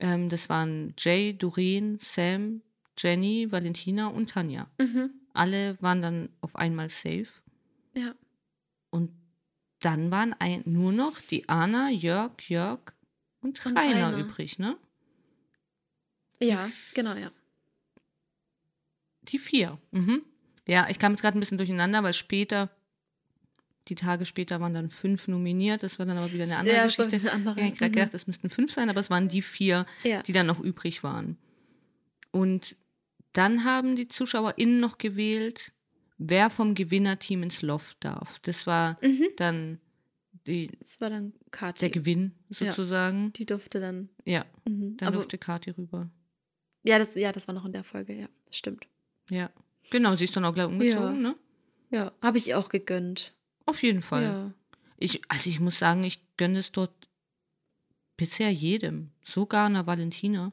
Ähm, 0.00 0.28
das 0.28 0.48
waren 0.48 0.94
Jay, 0.98 1.32
Doreen, 1.36 1.98
Sam, 2.00 2.62
Jenny, 2.98 3.50
Valentina 3.50 4.08
und 4.08 4.30
Tanja. 4.30 4.68
Mhm. 4.78 5.10
Alle 5.34 5.76
waren 5.80 6.02
dann 6.02 6.28
auf 6.40 6.56
einmal 6.56 6.88
safe. 6.90 7.26
Ja. 7.98 8.14
Und 8.90 9.10
dann 9.80 10.10
waren 10.10 10.34
ein, 10.38 10.62
nur 10.66 10.92
noch 10.92 11.18
die 11.20 11.48
Anna, 11.48 11.90
Jörg, 11.90 12.32
Jörg 12.48 12.80
und, 13.40 13.64
Und 13.64 13.76
Rainer, 13.76 14.12
Rainer. 14.12 14.18
übrig, 14.18 14.58
ne? 14.58 14.76
Ja, 16.40 16.68
genau, 16.94 17.14
ja. 17.14 17.30
Die 19.22 19.38
vier. 19.38 19.78
Mhm. 19.90 20.22
Ja, 20.66 20.88
ich 20.88 20.98
kam 20.98 21.12
jetzt 21.12 21.22
gerade 21.22 21.36
ein 21.36 21.40
bisschen 21.40 21.58
durcheinander, 21.58 22.02
weil 22.02 22.12
später, 22.14 22.70
die 23.88 23.94
Tage 23.94 24.24
später 24.24 24.60
waren 24.60 24.74
dann 24.74 24.90
fünf 24.90 25.28
nominiert. 25.28 25.82
Das 25.82 25.98
war 25.98 26.06
dann 26.06 26.18
aber 26.18 26.32
wieder 26.32 26.44
eine 26.44 26.56
andere 26.58 26.76
Ja, 26.76 26.84
Geschichte. 26.84 27.16
eine 27.16 27.32
andere. 27.32 27.60
Ja, 27.60 27.66
ich 27.66 27.72
habe 27.74 27.88
Mhm. 27.88 27.92
gedacht, 27.92 28.14
es 28.14 28.26
müssten 28.26 28.50
fünf 28.50 28.72
sein, 28.72 28.90
aber 28.90 29.00
es 29.00 29.10
waren 29.10 29.28
die 29.28 29.42
vier, 29.42 29.86
Ja. 30.04 30.22
die 30.22 30.32
dann 30.32 30.46
noch 30.46 30.60
übrig 30.60 31.02
waren. 31.02 31.36
Und 32.30 32.76
dann 33.32 33.64
haben 33.64 33.96
die 33.96 34.08
ZuschauerInnen 34.08 34.80
noch 34.80 34.98
gewählt, 34.98 35.72
wer 36.18 36.50
vom 36.50 36.74
Gewinnerteam 36.74 37.42
ins 37.42 37.62
Loft 37.62 38.04
darf. 38.04 38.38
Das 38.40 38.66
war 38.66 38.98
Mhm. 39.02 39.28
dann 39.36 39.80
die, 40.46 40.68
Das 40.78 41.00
war 41.00 41.10
dann 41.10 41.32
der 41.32 41.50
Kati. 41.50 41.90
Gewinn 41.90 42.32
sozusagen. 42.48 43.32
Die 43.34 43.46
durfte 43.46 43.80
dann. 43.80 44.08
Ja, 44.24 44.44
Mhm. 44.66 44.96
dann 44.96 45.08
Aber, 45.08 45.16
durfte 45.16 45.36
Kathi 45.38 45.70
rüber. 45.70 46.10
ja, 46.84 46.98
das, 46.98 47.14
ja, 47.14 47.32
das 47.32 47.46
war 47.48 47.54
noch 47.54 47.64
in 47.64 47.72
der 47.72 47.84
Folge, 47.84 48.14
ja. 48.14 48.28
Stimmt. 48.50 48.88
Ja, 49.30 49.50
genau, 49.90 50.16
sie 50.16 50.24
ist 50.24 50.36
dann 50.36 50.44
auch 50.44 50.54
gleich 50.54 50.66
umgezogen, 50.66 51.16
Ja. 51.22 51.30
ne? 51.30 51.36
Ja, 51.90 52.12
habe 52.22 52.38
ich 52.38 52.48
ihr 52.48 52.58
auch 52.58 52.68
gegönnt. 52.68 53.34
Auf 53.66 53.82
jeden 53.82 54.00
Fall. 54.02 54.22
Ja. 54.22 54.54
Ich, 54.98 55.20
also 55.28 55.48
ich 55.50 55.60
muss 55.60 55.78
sagen, 55.78 56.02
ich 56.04 56.20
gönne 56.36 56.58
es 56.58 56.72
dort 56.72 56.92
bisher 58.16 58.50
jedem. 58.50 59.10
Sogar 59.22 59.66
einer 59.66 59.86
Valentina. 59.86 60.52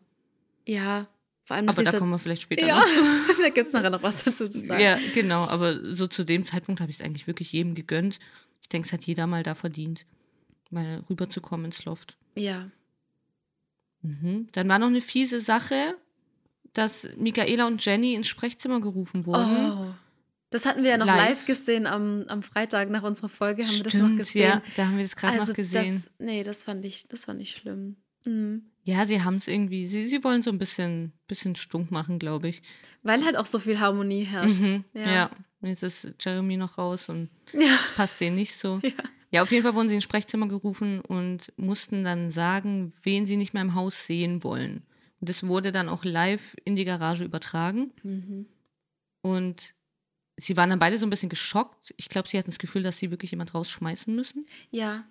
Ja, 0.67 1.07
vor 1.45 1.55
allem 1.55 1.69
Aber 1.69 1.83
da 1.83 1.91
kommen 1.97 2.11
wir 2.11 2.17
vielleicht 2.17 2.41
später 2.41 2.65
Ja, 2.65 2.79
noch 2.79 2.87
zu. 2.87 3.01
da 3.41 3.49
gibt 3.49 3.67
es 3.67 3.73
nachher 3.73 3.91
noch 3.91 4.01
was 4.03 4.23
dazu 4.23 4.47
zu 4.47 4.59
sagen. 4.59 4.81
Ja, 4.81 4.99
genau. 5.13 5.45
Aber 5.47 5.95
so 5.95 6.07
zu 6.07 6.23
dem 6.23 6.45
Zeitpunkt 6.45 6.81
habe 6.81 6.89
ich 6.89 6.97
es 6.97 7.05
eigentlich 7.05 7.27
wirklich 7.27 7.51
jedem 7.51 7.75
gegönnt. 7.75 8.19
Ich 8.61 8.69
denke, 8.69 8.87
es 8.87 8.93
hat 8.93 9.03
jeder 9.03 9.27
mal 9.27 9.43
da 9.43 9.53
verdient, 9.53 10.07
mal 10.71 11.03
rüberzukommen 11.07 11.67
ins 11.67 11.85
Loft. 11.85 12.17
Ja. 12.35 12.71
Mhm. 14.01 14.47
Dann 14.53 14.67
war 14.67 14.79
noch 14.79 14.87
eine 14.87 15.01
fiese 15.01 15.39
Sache, 15.39 15.95
dass 16.73 17.07
Michaela 17.15 17.67
und 17.67 17.83
Jenny 17.85 18.15
ins 18.15 18.27
Sprechzimmer 18.27 18.81
gerufen 18.81 19.27
wurden. 19.27 19.45
Oh. 19.45 19.93
Das 20.49 20.65
hatten 20.65 20.83
wir 20.83 20.91
ja 20.91 20.97
noch 20.97 21.05
Live. 21.05 21.17
live, 21.17 21.45
gesehen 21.45 21.85
am, 21.85 22.23
am 22.27 22.41
Freitag 22.41 22.89
nach 22.89 23.03
unserer 23.03 23.29
Folge, 23.29 23.63
haben 23.63 23.75
wir 23.75 23.83
das 23.83 23.93
noch 23.93 24.05
Stimmt, 24.05 24.17
gesehen. 24.17 24.49
ja, 24.49 24.61
da 24.75 24.87
haben 24.87 24.97
wir 24.97 25.03
das 25.03 25.15
gerade 25.15 25.39
also 25.39 25.51
noch 25.51 25.55
gesehen. 25.55 25.95
Das, 25.95 26.11
nee, 26.17 26.43
das 26.43 26.63
fand 26.63 26.85
ich, 26.85 27.07
das 27.07 27.25
fand 27.25 27.41
ich 27.41 27.51
schlimm. 27.51 27.97
Mhm. 28.25 28.71
Ja, 28.85 29.05
sie 29.05 29.23
haben 29.23 29.35
es 29.35 29.47
irgendwie, 29.47 29.87
sie, 29.87 30.07
sie 30.07 30.23
wollen 30.23 30.43
so 30.43 30.51
ein 30.51 30.59
bisschen, 30.59 31.11
bisschen 31.27 31.55
stunk 31.55 31.91
machen, 31.91 32.19
glaube 32.19 32.47
ich. 32.47 32.61
Weil 33.03 33.25
halt 33.25 33.35
auch 33.35 33.45
so 33.47 33.59
viel 33.59 33.79
Harmonie 33.79 34.23
herrscht. 34.23 34.61
Mhm, 34.61 34.83
ja. 34.93 35.11
Ja. 35.11 35.31
und 35.59 35.69
jetzt 35.69 35.83
ist 35.83 36.07
Jeremy 36.19 36.55
noch 36.55 36.77
raus 36.77 37.09
und 37.09 37.29
Ja. 37.53 37.75
das 37.81 37.91
passt 37.95 38.21
denen 38.21 38.35
nicht 38.37 38.55
so. 38.55 38.79
Ja. 38.83 38.91
Ja, 39.31 39.41
auf 39.43 39.51
jeden 39.51 39.63
Fall 39.63 39.73
wurden 39.75 39.89
sie 39.89 39.95
ins 39.95 40.03
Sprechzimmer 40.05 40.47
gerufen 40.47 41.01
und 41.01 41.51
mussten 41.57 42.05
dann 42.05 42.29
sagen, 42.31 42.93
wen 43.03 43.25
sie 43.25 43.35
nicht 43.35 43.53
mehr 43.53 43.63
im 43.63 43.73
Haus 43.73 44.05
sehen 44.05 44.43
wollen. 44.45 44.83
Und 45.19 45.27
das 45.29 45.45
wurde 45.45 45.71
dann 45.73 45.89
auch 45.89 46.05
live 46.05 46.55
in 46.63 46.75
die 46.77 46.85
Garage 46.85 47.25
übertragen. 47.25 47.91
Mhm. 48.03 48.45
Und 49.21 49.73
sie 50.37 50.55
waren 50.55 50.69
dann 50.69 50.79
beide 50.79 50.97
so 50.97 51.05
ein 51.05 51.09
bisschen 51.09 51.29
geschockt. 51.29 51.93
Ich 51.97 52.07
glaube, 52.07 52.29
sie 52.29 52.37
hatten 52.37 52.51
das 52.51 52.59
Gefühl, 52.59 52.83
dass 52.83 52.97
sie 52.99 53.11
wirklich 53.11 53.31
jemand 53.31 53.53
rausschmeißen 53.53 54.15
müssen. 54.15 54.45
Ja. 54.71 55.05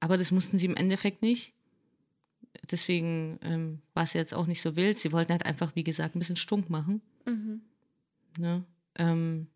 Aber 0.00 0.16
das 0.16 0.30
mussten 0.30 0.56
sie 0.56 0.66
im 0.66 0.76
Endeffekt 0.76 1.20
nicht. 1.22 1.52
Deswegen 2.70 3.38
ähm, 3.42 3.80
war 3.94 4.04
es 4.04 4.12
jetzt 4.12 4.34
auch 4.34 4.46
nicht 4.46 4.60
so 4.60 4.76
wild. 4.76 4.98
Sie 4.98 5.12
wollten 5.12 5.32
halt 5.32 5.46
einfach, 5.46 5.74
wie 5.74 5.84
gesagt, 5.84 6.14
ein 6.14 6.18
bisschen 6.18 6.36
stunk 6.36 6.68
machen. 6.70 7.00
Mhm. 7.24 7.62
Ne? 8.38 8.64
Ähm, 8.96 9.46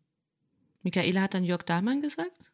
Michaela 0.83 1.23
hat 1.23 1.35
dann 1.35 1.45
Jörg 1.45 1.63
Dahlmann 1.63 2.01
gesagt. 2.01 2.51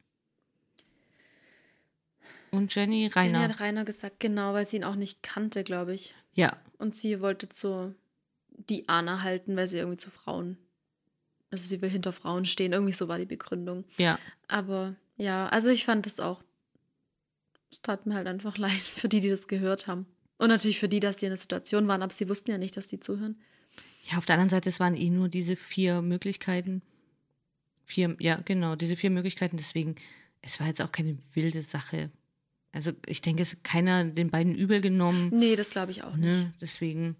Und 2.50 2.74
Jenny 2.74 3.02
Jenny 3.02 3.08
Reiner. 3.14 3.40
hat 3.40 3.60
Rainer 3.60 3.84
gesagt, 3.84 4.20
genau, 4.20 4.54
weil 4.54 4.64
sie 4.66 4.76
ihn 4.78 4.84
auch 4.84 4.94
nicht 4.94 5.22
kannte, 5.22 5.64
glaube 5.64 5.94
ich. 5.94 6.14
ja, 6.34 6.56
Und 6.78 6.94
sie 6.94 7.20
wollte 7.20 7.48
zu 7.48 7.94
die 8.68 8.88
Anna 8.88 9.22
halten, 9.22 9.54
weil 9.56 9.68
sie 9.68 9.78
irgendwie 9.78 9.98
zu 9.98 10.10
Frauen. 10.10 10.58
Also 11.50 11.68
sie 11.68 11.80
will 11.80 11.90
hinter 11.90 12.12
Frauen 12.12 12.44
stehen. 12.46 12.72
Irgendwie 12.72 12.92
so 12.92 13.06
war 13.08 13.18
die 13.18 13.26
Begründung. 13.26 13.84
ja, 13.98 14.18
Aber 14.48 14.96
ja, 15.16 15.46
also 15.48 15.70
ich 15.70 15.84
fand 15.84 16.06
das 16.06 16.20
auch. 16.20 16.42
Es 17.70 17.82
tat 17.82 18.06
mir 18.06 18.14
halt 18.14 18.26
einfach 18.26 18.56
leid 18.58 18.72
für 18.72 19.08
die, 19.08 19.20
die 19.20 19.28
das 19.30 19.46
gehört 19.46 19.86
haben. 19.86 20.06
Und 20.38 20.48
natürlich 20.48 20.78
für 20.78 20.88
die, 20.88 21.00
dass 21.00 21.16
die 21.18 21.26
in 21.26 21.30
der 21.30 21.36
Situation 21.36 21.88
waren, 21.88 22.02
aber 22.02 22.12
sie 22.12 22.28
wussten 22.28 22.50
ja 22.50 22.58
nicht, 22.58 22.76
dass 22.76 22.86
die 22.86 23.00
zuhören. 23.00 23.36
ja. 24.10 24.18
Auf 24.18 24.26
der 24.26 24.34
anderen 24.34 24.50
Seite, 24.50 24.68
es 24.68 24.80
waren 24.80 24.96
eh 24.96 25.10
nur 25.10 25.28
diese 25.28 25.56
vier 25.56 26.00
Möglichkeiten. 26.00 26.82
Vier, 27.84 28.16
ja, 28.20 28.40
genau, 28.44 28.76
diese 28.76 28.96
vier 28.96 29.10
Möglichkeiten. 29.10 29.56
Deswegen, 29.56 29.96
es 30.42 30.60
war 30.60 30.66
jetzt 30.66 30.80
auch 30.80 30.92
keine 30.92 31.18
wilde 31.34 31.62
Sache. 31.62 32.10
Also 32.72 32.92
ich 33.06 33.22
denke, 33.22 33.42
es 33.42 33.52
hat 33.52 33.64
keiner 33.64 34.04
den 34.04 34.30
beiden 34.30 34.54
übel 34.54 34.80
genommen. 34.80 35.30
Nee, 35.32 35.56
das 35.56 35.70
glaube 35.70 35.90
ich 35.90 36.04
auch 36.04 36.14
nicht. 36.14 36.24
Ne? 36.24 36.52
Deswegen, 36.60 37.16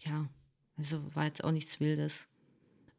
ja, 0.00 0.28
also 0.76 1.02
war 1.14 1.24
jetzt 1.24 1.44
auch 1.44 1.52
nichts 1.52 1.80
Wildes. 1.80 2.26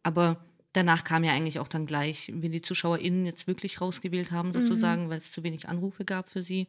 Aber 0.02 0.44
danach 0.74 1.04
kam 1.04 1.24
ja 1.24 1.34
eigentlich 1.34 1.60
auch 1.60 1.68
dann 1.68 1.86
gleich, 1.86 2.32
wie 2.34 2.50
die 2.50 2.62
ZuschauerInnen 2.62 3.26
jetzt 3.26 3.48
wirklich 3.48 3.82
rausgewählt 3.82 4.32
haben, 4.32 4.54
sozusagen, 4.54 5.10
weil 5.10 5.18
es 5.18 5.32
zu 5.32 5.44
wenig 5.44 5.68
Anrufe 5.68 6.06
gab 6.06 6.30
für 6.30 6.42
sie. 6.42 6.68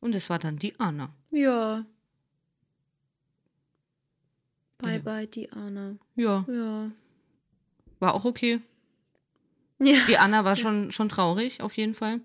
Und 0.00 0.14
es 0.14 0.30
war 0.30 0.38
dann 0.38 0.58
die 0.58 0.78
Anna. 0.80 1.14
Ja. 1.30 1.84
Bye 4.82 4.96
Ja. 4.96 4.98
bye, 4.98 5.26
die 5.26 5.50
Anna. 5.52 5.96
Ja, 6.16 6.44
Ja. 6.48 6.90
war 8.00 8.14
auch 8.14 8.24
okay. 8.24 8.60
Ja. 9.80 9.96
Die 10.06 10.18
Anna 10.18 10.44
war 10.44 10.56
schon, 10.56 10.90
schon 10.90 11.08
traurig, 11.08 11.60
auf 11.60 11.76
jeden 11.76 11.94
Fall. 11.94 12.20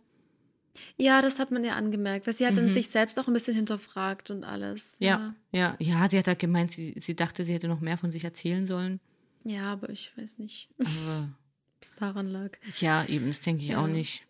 ja, 0.98 1.22
das 1.24 1.40
hat 1.40 1.50
man 1.52 1.64
ja 1.64 1.74
angemerkt, 1.76 2.28
weil 2.28 2.34
sie 2.36 2.46
hat 2.46 2.56
dann 2.58 2.66
Mhm. 2.66 2.70
sich 2.70 2.88
selbst 2.90 3.20
auch 3.20 3.28
ein 3.28 3.34
bisschen 3.34 3.56
hinterfragt 3.56 4.30
und 4.30 4.44
alles. 4.44 4.98
Ja, 5.00 5.34
ja, 5.52 5.76
ja, 5.80 6.08
sie 6.10 6.20
hat 6.20 6.28
halt 6.28 6.38
gemeint, 6.40 6.72
sie, 6.72 6.94
sie 6.98 7.16
dachte, 7.16 7.44
sie 7.46 7.54
hätte 7.54 7.68
noch 7.68 7.80
mehr 7.80 7.98
von 7.98 8.12
sich 8.12 8.24
erzählen 8.24 8.68
sollen. 8.68 9.00
Ja, 9.44 9.56
ja 9.56 9.74
aber 9.74 9.90
ich 9.90 10.16
weiß 10.18 10.38
nicht, 10.38 10.70
ob 10.80 10.88
es 11.82 11.96
daran 11.96 12.28
lag. 12.28 12.52
ja, 12.80 13.06
eben, 13.06 13.26
das 13.28 13.40
denke 13.40 13.64
ich 13.64 13.70
Ja. 13.70 13.82
auch 13.84 13.88
nicht. 13.88 14.24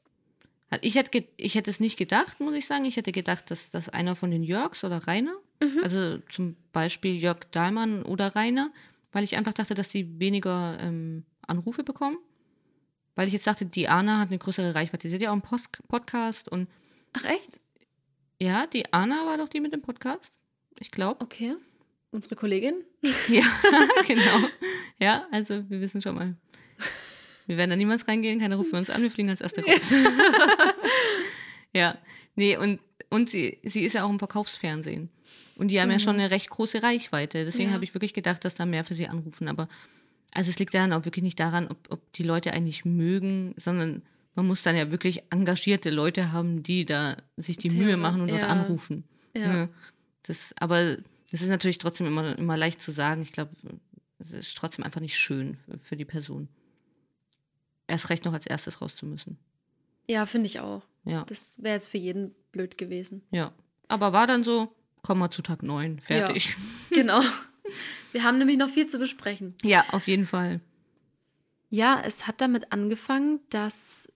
Ich 0.81 0.95
hätte, 0.95 1.23
ich 1.37 1.55
hätte 1.55 1.69
es 1.69 1.79
nicht 1.79 1.97
gedacht, 1.97 2.39
muss 2.41 2.53
ich 2.53 2.65
sagen. 2.65 2.83
Ich 2.85 2.97
hätte 2.97 3.13
gedacht, 3.13 3.49
dass, 3.51 3.69
dass 3.71 3.87
einer 3.89 4.15
von 4.17 4.31
den 4.31 4.43
Jörgs 4.43 4.83
oder 4.83 5.05
Rainer, 5.07 5.35
also 5.81 6.17
zum 6.29 6.55
Beispiel 6.71 7.15
Jörg 7.15 7.39
Dahlmann 7.51 8.03
oder 8.03 8.35
Rainer, 8.35 8.71
weil 9.11 9.23
ich 9.23 9.35
einfach 9.35 9.53
dachte, 9.53 9.73
dass 9.73 9.91
sie 9.91 10.19
weniger 10.19 10.77
ähm, 10.79 11.23
Anrufe 11.45 11.83
bekommen. 11.83 12.17
Weil 13.15 13.27
ich 13.27 13.33
jetzt 13.33 13.47
dachte, 13.47 13.65
die 13.65 13.87
Anna 13.87 14.19
hat 14.19 14.27
eine 14.27 14.37
größere 14.37 14.75
Reichweite. 14.75 15.09
Sie 15.09 15.15
hat 15.15 15.21
ja 15.21 15.29
auch 15.29 15.33
einen 15.33 15.41
Post 15.41 15.69
Podcast 15.87 16.49
und 16.49 16.67
Ach 17.13 17.25
echt? 17.25 17.61
ja, 18.39 18.67
die 18.67 18.93
Anna 18.93 19.25
war 19.25 19.37
doch 19.37 19.49
die 19.49 19.59
mit 19.59 19.73
dem 19.73 19.81
Podcast. 19.81 20.33
Ich 20.79 20.91
glaube. 20.91 21.21
Okay. 21.21 21.55
Unsere 22.11 22.35
Kollegin? 22.35 22.83
Ja, 23.27 23.43
genau. 24.07 24.47
Ja, 24.99 25.27
also 25.31 25.69
wir 25.69 25.81
wissen 25.81 26.01
schon 26.01 26.15
mal. 26.15 26.35
Wir 27.47 27.57
werden 27.57 27.69
da 27.69 27.75
niemals 27.75 28.07
reingehen, 28.07 28.39
keiner 28.39 28.57
ruft 28.57 28.71
für 28.71 28.75
uns 28.77 28.89
an, 28.89 29.01
wir 29.01 29.09
fliegen 29.09 29.29
als 29.29 29.39
Erste 29.41 29.63
raus. 29.63 29.93
ja, 31.73 31.97
nee, 32.35 32.57
und, 32.57 32.79
und 33.09 33.29
sie, 33.29 33.59
sie 33.63 33.83
ist 33.83 33.93
ja 33.93 34.03
auch 34.03 34.09
im 34.09 34.19
Verkaufsfernsehen. 34.19 35.09
Und 35.57 35.69
die 35.69 35.81
haben 35.81 35.91
ja 35.91 35.99
schon 35.99 36.15
eine 36.15 36.29
recht 36.31 36.49
große 36.49 36.83
Reichweite. 36.83 37.43
Deswegen 37.45 37.69
Ja. 37.69 37.73
habe 37.75 37.83
ich 37.83 37.93
wirklich 37.93 38.13
gedacht, 38.13 38.45
dass 38.45 38.55
da 38.55 38.65
mehr 38.65 38.83
für 38.83 38.95
sie 38.95 39.07
anrufen. 39.07 39.47
Aber 39.47 39.67
also 40.33 40.49
es 40.49 40.59
liegt 40.59 40.73
dann 40.73 40.93
auch 40.93 41.05
wirklich 41.05 41.23
nicht 41.23 41.39
daran, 41.39 41.67
ob, 41.67 41.77
ob 41.91 42.13
die 42.13 42.23
Leute 42.23 42.53
eigentlich 42.53 42.85
mögen, 42.85 43.53
sondern 43.57 44.03
man 44.35 44.45
muss 44.45 44.61
dann 44.61 44.75
ja 44.77 44.91
wirklich 44.91 45.23
engagierte 45.31 45.89
Leute 45.89 46.31
haben, 46.31 46.61
die 46.61 46.85
da 46.85 47.17
sich 47.37 47.57
die 47.57 47.69
Die- 47.69 47.77
Mühe 47.77 47.97
machen 47.97 48.21
und 48.21 48.29
dort 48.29 48.41
ja. 48.41 48.47
anrufen. 48.49 49.03
Ja. 49.35 49.51
Ne? 49.51 49.69
Das, 50.23 50.53
aber 50.59 50.97
das 51.31 51.41
ist 51.41 51.49
natürlich 51.49 51.77
trotzdem 51.79 52.05
immer, 52.07 52.37
immer 52.37 52.55
leicht 52.57 52.81
zu 52.81 52.91
sagen. 52.91 53.21
Ich 53.23 53.31
glaube, 53.31 53.51
es 54.19 54.31
ist 54.33 54.55
trotzdem 54.57 54.83
einfach 54.85 55.01
nicht 55.01 55.17
schön 55.17 55.57
für, 55.65 55.79
für 55.79 55.95
die 55.97 56.05
Person. 56.05 56.49
Erst 57.87 58.09
recht 58.09 58.25
noch 58.25 58.33
als 58.33 58.45
erstes 58.45 58.81
raus 58.81 58.95
zu 58.95 59.05
müssen. 59.05 59.37
Ja, 60.09 60.25
finde 60.25 60.47
ich 60.47 60.59
auch. 60.59 60.83
Ja, 61.05 61.23
Das 61.23 61.61
wäre 61.63 61.75
jetzt 61.75 61.87
für 61.89 61.97
jeden 61.97 62.35
blöd 62.51 62.77
gewesen. 62.77 63.23
ja. 63.31 63.51
Aber 63.89 64.11
war 64.11 64.27
dann 64.27 64.43
so, 64.43 64.75
kommen 65.01 65.21
wir 65.21 65.31
zu 65.31 65.41
Tag 65.41 65.63
9, 65.63 65.99
fertig. 65.99 66.55
Genau. 66.89 67.21
Wir 68.12 68.23
haben 68.23 68.38
nämlich 68.38 68.57
noch 68.57 68.69
viel 68.69 68.88
zu 68.88 68.97
besprechen. 68.97 69.55
Ja, 69.63 69.86
auf 69.91 70.07
jeden 70.07 70.25
Fall. 70.25 70.62
Ja, 71.69 72.01
es 72.03 72.27
hat 72.27 72.41
damit 72.41 72.71
angefangen, 72.71 73.41
dass 73.49 74.12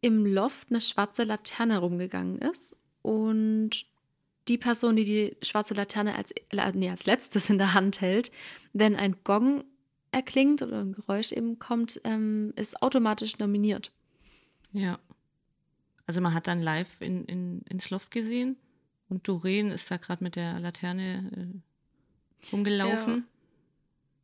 im 0.00 0.24
Loft 0.24 0.68
eine 0.70 0.80
schwarze 0.80 1.24
Laterne 1.24 1.78
rumgegangen 1.78 2.38
ist 2.38 2.76
und 3.02 3.86
die 4.48 4.58
Person, 4.58 4.96
die 4.96 5.04
die 5.04 5.36
schwarze 5.42 5.74
Laterne 5.74 6.16
als, 6.16 6.34
nee, 6.74 6.90
als 6.90 7.06
letztes 7.06 7.50
in 7.50 7.58
der 7.58 7.74
Hand 7.74 8.00
hält, 8.00 8.32
wenn 8.72 8.96
ein 8.96 9.16
Gong 9.24 9.64
erklingt 10.10 10.62
oder 10.62 10.80
ein 10.80 10.92
Geräusch 10.92 11.32
eben 11.32 11.58
kommt, 11.58 12.00
ähm, 12.04 12.52
ist 12.56 12.82
automatisch 12.82 13.38
nominiert. 13.38 13.92
Ja. 14.72 14.98
Also 16.06 16.20
man 16.20 16.34
hat 16.34 16.46
dann 16.46 16.60
live 16.60 17.00
in, 17.00 17.24
in, 17.24 17.62
ins 17.62 17.90
Loft 17.90 18.10
gesehen 18.10 18.56
und 19.12 19.28
Doreen 19.28 19.70
ist 19.70 19.90
da 19.90 19.98
gerade 19.98 20.24
mit 20.24 20.36
der 20.36 20.58
Laterne 20.58 21.30
äh, 21.36 22.50
rumgelaufen. 22.52 23.26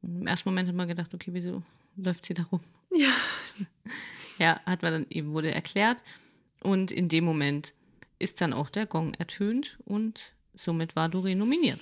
Und 0.02 0.20
Im 0.22 0.26
ersten 0.26 0.48
Moment 0.48 0.68
hat 0.68 0.74
man 0.76 0.88
gedacht, 0.88 1.12
okay, 1.12 1.30
wieso 1.34 1.62
läuft 1.96 2.24
sie 2.26 2.34
da 2.34 2.44
rum? 2.44 2.60
Ja. 2.94 3.12
Ja, 4.38 4.60
hat 4.66 4.82
man 4.82 4.92
dann 4.92 5.06
eben, 5.10 5.32
wurde 5.32 5.50
erklärt. 5.52 6.04
Und 6.62 6.92
in 6.92 7.08
dem 7.08 7.24
Moment 7.24 7.74
ist 8.20 8.40
dann 8.40 8.52
auch 8.52 8.70
der 8.70 8.86
Gong 8.86 9.14
ertönt 9.14 9.78
und 9.84 10.32
somit 10.54 10.94
war 10.94 11.08
Doreen 11.08 11.38
nominiert. 11.38 11.80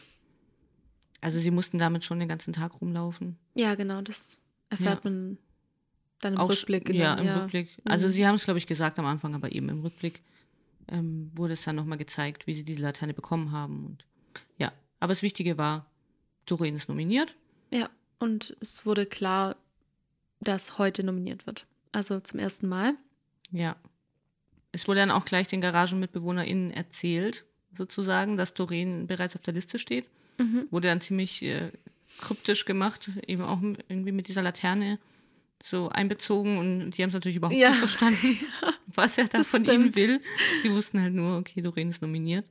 Also 1.20 1.38
sie 1.38 1.50
mussten 1.50 1.76
damit 1.76 2.02
schon 2.02 2.18
den 2.18 2.28
ganzen 2.30 2.54
Tag 2.54 2.80
rumlaufen. 2.80 3.36
Ja, 3.56 3.74
genau, 3.74 4.00
das 4.00 4.40
erfährt 4.70 5.04
Ja. 5.04 5.10
man 5.10 5.36
dann 6.22 6.32
im 6.32 6.38
Auch 6.38 6.48
Rückblick. 6.48 6.88
Ja, 6.94 7.16
dann, 7.16 7.26
im 7.26 7.34
Rückblick. 7.34 7.76
Also 7.84 8.06
Mhm. 8.06 8.10
sie 8.12 8.26
haben 8.26 8.36
es, 8.36 8.44
glaube 8.44 8.56
ich, 8.56 8.66
gesagt 8.66 8.98
am 8.98 9.04
Anfang, 9.04 9.34
aber 9.34 9.52
eben 9.52 9.68
im 9.68 9.82
Rückblick 9.82 10.22
ähm, 10.88 11.30
wurde 11.34 11.54
es 11.54 11.64
dann 11.64 11.76
nochmal 11.76 11.98
gezeigt, 11.98 12.46
wie 12.46 12.54
sie 12.54 12.64
diese 12.64 12.82
Laterne 12.82 13.14
bekommen 13.14 13.52
haben. 13.52 13.84
Und 13.86 14.06
ja, 14.58 14.72
aber 15.00 15.12
das 15.12 15.22
Wichtige 15.22 15.58
war, 15.58 15.86
Doreen 16.46 16.76
ist 16.76 16.88
nominiert. 16.88 17.34
Ja, 17.70 17.90
und 18.18 18.56
es 18.60 18.86
wurde 18.86 19.06
klar, 19.06 19.56
dass 20.40 20.78
heute 20.78 21.02
nominiert 21.02 21.46
wird. 21.46 21.66
Also 21.92 22.20
zum 22.20 22.40
ersten 22.40 22.68
Mal. 22.68 22.94
Ja. 23.50 23.76
Es 24.72 24.86
wurde 24.86 25.00
dann 25.00 25.10
auch 25.10 25.24
gleich 25.24 25.48
den 25.48 25.60
GaragenmitbewohnerInnen 25.60 26.70
erzählt, 26.70 27.44
sozusagen, 27.72 28.36
dass 28.36 28.54
Doreen 28.54 29.06
bereits 29.06 29.34
auf 29.34 29.42
der 29.42 29.54
Liste 29.54 29.78
steht. 29.78 30.06
Mhm. 30.38 30.66
Wurde 30.70 30.88
dann 30.88 31.00
ziemlich 31.00 31.42
äh, 31.42 31.72
kryptisch 32.20 32.64
gemacht, 32.64 33.10
eben 33.26 33.42
auch 33.42 33.60
irgendwie 33.88 34.12
mit 34.12 34.28
dieser 34.28 34.42
Laterne 34.42 34.98
so 35.62 35.88
einbezogen 35.88 36.58
und 36.58 36.90
die 36.92 37.02
haben 37.02 37.08
es 37.08 37.14
natürlich 37.14 37.36
überhaupt 37.36 37.56
Ja. 37.56 37.70
nicht 37.70 37.78
verstanden, 37.78 38.38
was 38.86 39.18
er 39.18 39.26
da 39.28 39.38
das 39.38 39.48
von 39.50 39.64
ihnen 39.64 39.90
stimmt. 39.92 39.96
will. 39.96 40.22
Sie 40.62 40.70
wussten 40.72 41.00
halt 41.00 41.14
nur, 41.14 41.38
okay, 41.38 41.62
Doreen 41.62 41.88
ist 41.88 42.02
nominiert 42.02 42.46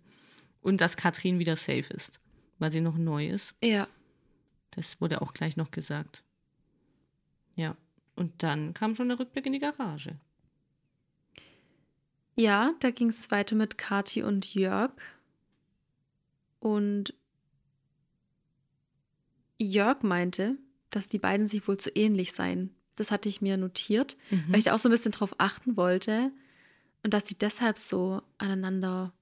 und 0.62 0.82
dass 0.82 0.98
Katrin 0.98 1.40
wieder 1.40 1.56
safe 1.56 1.94
ist, 1.94 2.20
weil 2.60 2.72
sie 2.72 2.82
noch 2.82 2.98
neu 2.98 3.28
ist. 3.28 3.54
Ja, 3.64 3.88
Das 4.72 5.00
wurde 5.00 5.22
auch 5.22 5.34
gleich 5.34 5.56
noch 5.56 5.72
gesagt. 5.72 6.24
Ja. 7.56 7.78
Und 8.16 8.44
dann 8.44 8.74
kam 8.74 8.96
schon 8.96 9.08
der 9.10 9.20
Rückblick 9.20 9.46
in 9.46 9.54
die 9.54 9.60
Garage. 9.60 10.18
ja, 12.36 12.74
da 12.82 12.92
ging 12.92 13.08
es 13.10 13.32
weiter 13.32 13.56
mit 13.56 13.78
Kati 13.78 14.24
und 14.24 14.54
Jörg. 14.54 14.92
Und 16.60 17.14
Jörg 19.58 20.04
meinte, 20.04 20.58
dass 20.90 21.08
die 21.08 21.20
beiden 21.20 21.48
sich 21.48 21.66
wohl 21.68 21.78
zu 21.78 21.90
ähnlich 21.96 22.34
seien. 22.34 22.75
Das 22.96 23.12
hatte 23.12 23.28
ich 23.30 23.42
mir 23.42 23.58
notiert, 23.58 24.18
weil 24.50 24.60
ich 24.60 24.66
da 24.66 24.74
auch 24.74 24.80
so 24.80 24.88
ein 24.90 24.92
bisschen 24.92 25.12
drauf 25.12 25.36
achten 25.38 25.76
wollte. 25.78 26.32
Und 27.04 27.14
dass 27.14 27.28
sie 27.28 27.36
deshalb 27.36 27.78
so 27.78 28.22
aneinander 28.38 29.14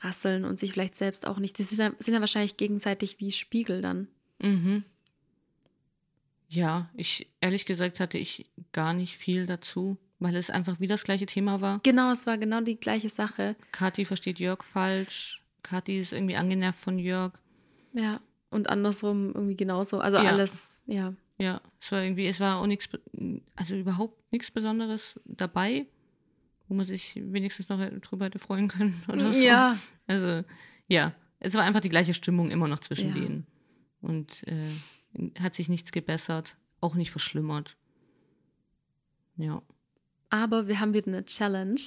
rasseln 0.00 0.44
und 0.44 0.58
sich 0.58 0.72
vielleicht 0.72 0.94
selbst 0.96 1.26
auch 1.26 1.38
nicht. 1.38 1.58
Die 1.58 1.62
sind 1.62 1.78
ja, 1.78 1.92
sind 1.98 2.14
ja 2.14 2.20
wahrscheinlich 2.20 2.56
gegenseitig 2.56 3.20
wie 3.20 3.30
Spiegel 3.30 3.82
dann. 3.82 4.08
Mhm. 4.40 4.84
Ja, 6.48 6.88
ich 6.94 7.28
ehrlich 7.40 7.66
gesagt 7.66 8.00
hatte 8.00 8.18
ich 8.18 8.46
gar 8.72 8.92
nicht 8.94 9.16
viel 9.16 9.46
dazu, 9.46 9.98
weil 10.18 10.36
es 10.36 10.48
einfach 10.50 10.80
wieder 10.80 10.94
das 10.94 11.04
gleiche 11.04 11.26
Thema 11.26 11.60
war. 11.60 11.80
Genau, 11.82 12.10
es 12.12 12.26
war 12.26 12.38
genau 12.38 12.60
die 12.60 12.76
gleiche 12.78 13.08
Sache. 13.08 13.56
Kathi 13.72 14.04
versteht 14.04 14.38
Jörg 14.38 14.62
falsch. 14.62 15.42
Kathi 15.62 15.98
ist 15.98 16.12
irgendwie 16.12 16.36
angenervt 16.36 16.80
von 16.80 16.98
Jörg. 16.98 17.32
Ja. 17.92 18.20
Und 18.50 18.70
andersrum 18.70 19.32
irgendwie 19.34 19.56
genauso. 19.56 19.98
Also 19.98 20.18
Ja. 20.18 20.24
alles, 20.30 20.82
ja. 20.86 21.14
Ja, 21.38 21.60
es 21.80 21.92
war 21.92 22.02
irgendwie, 22.02 22.26
es 22.26 22.40
war 22.40 22.56
auch 22.60 22.66
nichts, 22.66 22.88
also 23.56 23.74
überhaupt 23.74 24.32
nichts 24.32 24.50
Besonderes 24.50 25.20
dabei, 25.24 25.86
wo 26.68 26.74
man 26.74 26.86
sich 26.86 27.14
wenigstens 27.16 27.68
noch 27.68 27.78
drüber 28.00 28.24
hätte 28.26 28.38
freuen 28.38 28.68
können 28.68 29.02
oder 29.08 29.32
so. 29.32 29.44
Ja. 29.44 29.76
Also, 30.06 30.44
ja, 30.88 31.12
es 31.38 31.54
war 31.54 31.62
einfach 31.64 31.80
die 31.80 31.90
gleiche 31.90 32.14
Stimmung 32.14 32.50
immer 32.50 32.68
noch 32.68 32.78
zwischen 32.80 33.08
Ja. 33.10 33.14
denen. 33.14 33.46
Und 34.00 34.44
äh, 34.46 34.68
hat 35.40 35.54
sich 35.54 35.68
nichts 35.68 35.92
gebessert, 35.92 36.56
auch 36.80 36.94
nicht 36.94 37.10
verschlimmert. 37.10 37.76
Ja. 39.36 39.62
Aber 40.30 40.68
wir 40.68 40.80
haben 40.80 40.94
wieder 40.94 41.08
eine 41.08 41.24
Challenge. 41.24 41.80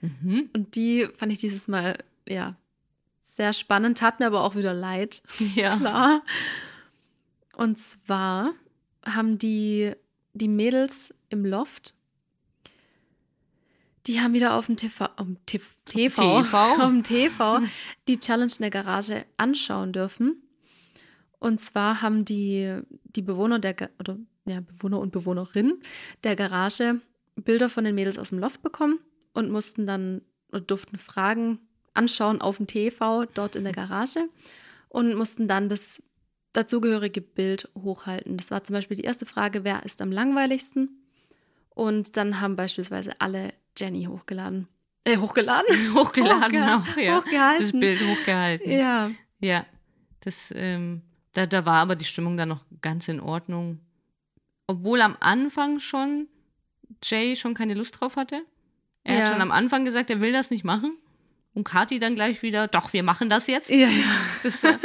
Mhm. 0.00 0.50
Und 0.52 0.74
die 0.74 1.06
fand 1.16 1.32
ich 1.32 1.38
dieses 1.38 1.68
Mal, 1.68 2.02
ja, 2.28 2.56
sehr 3.20 3.52
spannend, 3.52 3.98
tat 3.98 4.18
mir 4.20 4.26
aber 4.26 4.42
auch 4.42 4.56
wieder 4.56 4.74
leid. 4.74 5.22
Ja. 5.54 5.76
Klar. 5.76 6.22
Und 7.56 7.78
zwar 7.78 8.52
haben 9.06 9.38
die, 9.38 9.92
die 10.34 10.48
Mädels 10.48 11.14
im 11.28 11.44
Loft, 11.44 11.94
die 14.06 14.20
haben 14.20 14.34
wieder 14.34 14.54
auf 14.54 14.66
dem 14.66 14.76
TV, 14.76 15.06
auf 15.16 15.26
dem 15.26 15.44
TV, 15.46 15.66
TV, 15.84 16.42
TV. 16.42 16.56
auf 16.56 16.90
dem 16.90 17.02
TV 17.02 17.60
die 18.08 18.20
Challenge 18.20 18.52
in 18.52 18.62
der 18.62 18.70
Garage 18.70 19.24
anschauen 19.36 19.92
dürfen. 19.92 20.42
Und 21.38 21.60
zwar 21.60 22.02
haben 22.02 22.24
die, 22.24 22.80
die 23.04 23.22
Bewohner 23.22 23.58
der, 23.58 23.74
oder 23.98 24.16
ja, 24.46 24.60
Bewohner 24.60 25.00
und 25.00 25.12
Bewohnerinnen 25.12 25.80
der 26.24 26.36
Garage 26.36 27.00
Bilder 27.36 27.68
von 27.68 27.84
den 27.84 27.94
Mädels 27.94 28.18
aus 28.18 28.30
dem 28.30 28.38
Loft 28.38 28.62
bekommen 28.62 28.98
und 29.34 29.50
mussten 29.50 29.86
dann 29.86 30.22
oder 30.50 30.60
durften 30.60 30.96
Fragen 30.96 31.58
anschauen 31.92 32.40
auf 32.40 32.56
dem 32.56 32.66
TV 32.66 33.26
dort 33.26 33.56
in 33.56 33.64
der 33.64 33.72
Garage 33.74 34.28
und 34.88 35.14
mussten 35.14 35.48
dann 35.48 35.68
das 35.68 36.02
dazugehörige 36.56 37.20
Bild 37.20 37.68
hochhalten. 37.76 38.36
Das 38.36 38.50
war 38.50 38.64
zum 38.64 38.74
Beispiel 38.74 38.96
die 38.96 39.04
erste 39.04 39.26
Frage, 39.26 39.64
wer 39.64 39.84
ist 39.84 40.00
am 40.02 40.10
langweiligsten? 40.12 41.02
Und 41.70 42.16
dann 42.16 42.40
haben 42.40 42.56
beispielsweise 42.56 43.12
alle 43.20 43.52
Jenny 43.78 44.04
hochgeladen. 44.04 44.68
Äh, 45.04 45.18
hochgeladen? 45.18 45.68
Hochgeladen 45.94 46.58
Hochge- 46.62 46.76
auch, 46.92 46.96
ja. 46.96 47.18
Hochgehalten. 47.18 47.62
Das 47.62 47.72
Bild 47.80 48.00
hochgehalten. 48.00 48.72
Ja. 48.72 49.10
Ja, 49.40 49.66
das, 50.20 50.52
ähm, 50.56 51.02
da, 51.32 51.46
da 51.46 51.64
war 51.66 51.76
aber 51.76 51.94
die 51.96 52.04
Stimmung 52.06 52.36
dann 52.36 52.48
noch 52.48 52.64
ganz 52.82 53.06
in 53.08 53.20
Ordnung. 53.20 53.78
Obwohl 54.66 55.00
am 55.02 55.16
Anfang 55.20 55.78
schon 55.78 56.26
Jay 57.02 57.36
schon 57.36 57.54
keine 57.54 57.74
Lust 57.74 58.00
drauf 58.00 58.16
hatte. 58.16 58.42
Er 59.04 59.14
Ja. 59.18 59.20
hat 59.26 59.32
schon 59.32 59.42
am 59.42 59.52
Anfang 59.52 59.84
gesagt, 59.84 60.10
er 60.10 60.20
will 60.20 60.32
das 60.32 60.50
nicht 60.50 60.64
machen. 60.64 60.96
Und 61.54 61.64
Kathi 61.64 61.98
dann 61.98 62.14
gleich 62.16 62.42
wieder, 62.42 62.66
doch, 62.68 62.92
wir 62.92 63.02
machen 63.02 63.30
das 63.30 63.46
jetzt. 63.46 63.70
Ja, 63.70 63.86
ja. 63.88 64.04
Das 64.42 64.62
war 64.64 64.78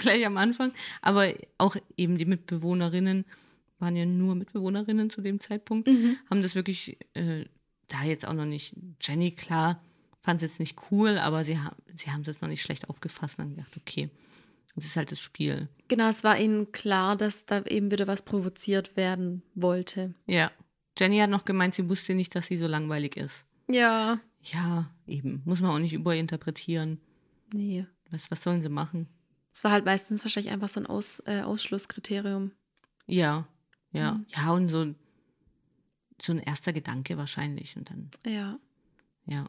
gleich 0.00 0.26
am 0.26 0.36
Anfang. 0.36 0.72
Aber 1.02 1.32
auch 1.58 1.76
eben 1.96 2.18
die 2.18 2.24
Mitbewohnerinnen 2.26 3.24
waren 3.78 3.96
ja 3.96 4.04
nur 4.06 4.34
Mitbewohnerinnen 4.34 5.08
zu 5.10 5.20
dem 5.20 5.40
Zeitpunkt, 5.40 5.88
Mhm. 5.88 6.16
haben 6.28 6.42
das 6.42 6.54
wirklich 6.54 6.98
äh, 7.14 7.44
da 7.88 8.02
jetzt 8.04 8.26
auch 8.26 8.34
noch 8.34 8.44
nicht. 8.44 8.74
Jenny, 9.00 9.30
klar, 9.32 9.82
fand 10.22 10.42
es 10.42 10.50
jetzt 10.50 10.60
nicht 10.60 10.76
cool, 10.90 11.18
aber 11.18 11.44
sie 11.44 11.58
haben 11.58 11.76
sie 11.94 12.10
haben 12.10 12.20
es 12.22 12.26
jetzt 12.26 12.42
noch 12.42 12.48
nicht 12.48 12.62
schlecht 12.62 12.88
aufgefasst 12.90 13.38
und 13.38 13.44
haben 13.44 13.56
gedacht, 13.56 13.76
okay, 13.76 14.10
das 14.74 14.84
ist 14.84 14.96
halt 14.96 15.10
das 15.12 15.20
Spiel. 15.20 15.68
Genau, 15.88 16.08
es 16.08 16.22
war 16.24 16.38
ihnen 16.38 16.72
klar, 16.72 17.16
dass 17.16 17.46
da 17.46 17.62
eben 17.64 17.90
wieder 17.90 18.06
was 18.06 18.22
provoziert 18.24 18.96
werden 18.96 19.42
wollte. 19.54 20.14
Ja. 20.26 20.50
Jenny 20.98 21.18
hat 21.18 21.30
noch 21.30 21.44
gemeint, 21.46 21.74
sie 21.74 21.88
wusste 21.88 22.14
nicht, 22.14 22.34
dass 22.34 22.46
sie 22.48 22.56
so 22.58 22.66
langweilig 22.66 23.16
ist. 23.16 23.46
Ja. 23.68 24.20
Ja, 24.42 24.90
eben. 25.06 25.40
Muss 25.46 25.60
man 25.60 25.70
auch 25.70 25.78
nicht 25.78 25.92
überinterpretieren. 25.94 27.00
Nee. 27.54 27.86
Was, 28.10 28.30
was 28.30 28.42
sollen 28.42 28.60
sie 28.62 28.68
machen? 28.68 29.06
Es 29.52 29.64
war 29.64 29.72
halt 29.72 29.84
meistens 29.84 30.24
wahrscheinlich 30.24 30.52
einfach 30.52 30.68
so 30.68 30.80
ein 30.80 30.86
Aus, 30.86 31.22
äh, 31.26 31.42
Ausschlusskriterium. 31.42 32.52
Ja, 33.06 33.46
ja. 33.92 34.12
Mhm. 34.12 34.26
Ja, 34.36 34.52
und 34.52 34.68
so, 34.68 34.94
so 36.22 36.32
ein 36.32 36.38
erster 36.38 36.72
Gedanke 36.72 37.16
wahrscheinlich. 37.16 37.76
Und 37.76 37.90
dann 37.90 38.10
Ja. 38.24 38.58
Ja. 39.26 39.46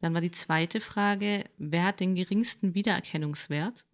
Dann 0.00 0.12
war 0.12 0.20
die 0.20 0.30
zweite 0.30 0.80
Frage, 0.80 1.44
wer 1.56 1.84
hat 1.84 2.00
den 2.00 2.14
geringsten 2.14 2.74
Wiedererkennungswert? 2.74 3.84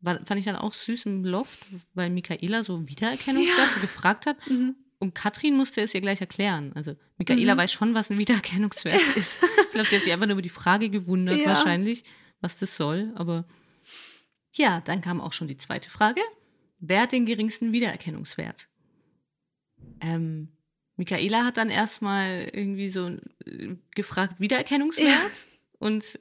War, 0.00 0.24
fand 0.24 0.38
ich 0.40 0.46
dann 0.46 0.56
auch 0.56 0.72
süß 0.72 1.04
im 1.04 1.24
Loft, 1.24 1.66
weil 1.92 2.08
Michaela 2.08 2.62
so 2.62 2.88
Wiedererkennungswert 2.88 3.72
so 3.74 3.80
gefragt 3.80 4.24
hat. 4.24 4.36
Mhm. 4.48 4.74
Und 4.98 5.14
Katrin 5.14 5.56
musste 5.56 5.82
es 5.82 5.94
ihr 5.94 6.00
gleich 6.00 6.20
erklären. 6.22 6.72
Also 6.74 6.94
Michaela 7.18 7.56
weiß 7.56 7.72
schon, 7.72 7.94
was 7.94 8.10
ein 8.10 8.16
Wiedererkennungswert 8.18 9.00
ist. 9.16 9.40
Ich 9.42 9.70
glaube, 9.72 9.88
sie 9.88 9.96
hat 9.96 10.04
sich 10.04 10.12
einfach 10.12 10.26
nur 10.26 10.34
über 10.34 10.42
die 10.42 10.48
Frage 10.48 10.88
gewundert 10.88 11.38
Ja. 11.38 11.48
wahrscheinlich, 11.48 12.04
was 12.40 12.58
das 12.58 12.76
soll. 12.76 13.12
Aber 13.16 13.44
ja, 14.54 14.80
dann 14.80 15.00
kam 15.00 15.20
auch 15.20 15.32
schon 15.32 15.48
die 15.48 15.56
zweite 15.58 15.90
Frage. 15.90 16.20
Wer 16.80 17.02
hat 17.02 17.12
den 17.12 17.26
geringsten 17.26 17.72
Wiedererkennungswert? 17.72 18.68
Ähm, 20.00 20.48
Michaela 20.96 21.44
hat 21.44 21.56
dann 21.56 21.70
erstmal 21.70 22.48
irgendwie 22.52 22.88
so 22.88 23.08
äh, 23.46 23.76
gefragt, 23.94 24.40
Wiedererkennungswert. 24.40 25.30
Und 25.78 26.18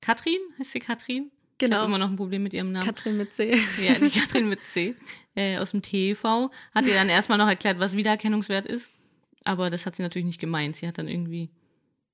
Katrin, 0.00 0.38
heißt 0.58 0.72
sie 0.72 0.80
Katrin? 0.80 1.30
Ich 1.52 1.58
Genau. 1.58 1.76
habe 1.78 1.86
immer 1.86 1.98
noch 1.98 2.10
ein 2.10 2.16
Problem 2.16 2.42
mit 2.42 2.52
ihrem 2.52 2.70
Namen. 2.72 2.84
Katrin 2.84 3.16
mit 3.16 3.32
C. 3.32 3.56
Ja, 3.82 3.94
die 3.94 4.10
Katrin 4.20 4.48
mit 4.48 4.64
C 4.66 4.94
äh, 5.34 5.56
aus 5.58 5.70
dem 5.70 5.80
TV 5.82 6.50
hat 6.74 6.86
ihr 6.86 6.92
dann 6.94 7.08
erstmal 7.08 7.38
noch 7.38 7.48
erklärt, 7.48 7.78
was 7.78 7.96
Wiedererkennungswert 7.96 8.66
ist. 8.66 8.92
Aber 9.44 9.70
das 9.70 9.86
hat 9.86 9.96
sie 9.96 10.02
natürlich 10.02 10.26
nicht 10.26 10.40
gemeint. 10.40 10.76
Sie 10.76 10.86
hat 10.86 10.98
dann 10.98 11.08
irgendwie 11.08 11.50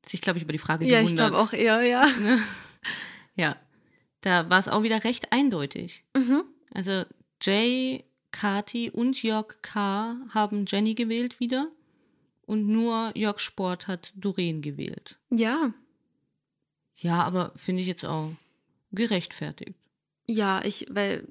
sich, 0.07 0.21
glaube 0.21 0.37
ich, 0.39 0.45
über 0.45 0.53
die 0.53 0.59
Frage 0.59 0.85
Ja, 0.87 1.01
ich 1.01 1.07
gewundert. 1.07 1.31
glaube 1.31 1.43
auch 1.43 1.53
eher, 1.53 1.83
ja. 1.83 2.07
Ja, 3.35 3.57
da 4.23 4.49
war 4.49 4.59
es 4.59 4.69
auch 4.69 4.83
wieder 4.83 5.05
recht 5.05 5.33
eindeutig. 5.33 6.05
Mhm. 6.17 6.45
Also 6.73 7.05
Jay, 7.43 8.05
Kati 8.31 8.91
und 8.91 9.23
Jörg 9.23 9.61
K. 9.63 10.17
haben 10.31 10.65
Jenny 10.67 10.95
gewählt 10.95 11.39
wieder. 11.39 11.69
Und 12.47 12.67
nur 12.67 13.13
Jörg 13.15 13.39
Sport 13.39 13.87
hat 13.87 14.13
Doreen 14.17 14.63
gewählt. 14.63 15.17
Ja. 15.31 15.73
Ja, 16.97 17.23
aber 17.23 17.53
finde 17.57 17.83
ich 17.83 17.89
jetzt 17.89 18.05
auch 18.05 18.31
gerechtfertigt. 18.93 19.75
Ja, 20.27 20.65
ich, 20.65 20.87
weil 20.91 21.27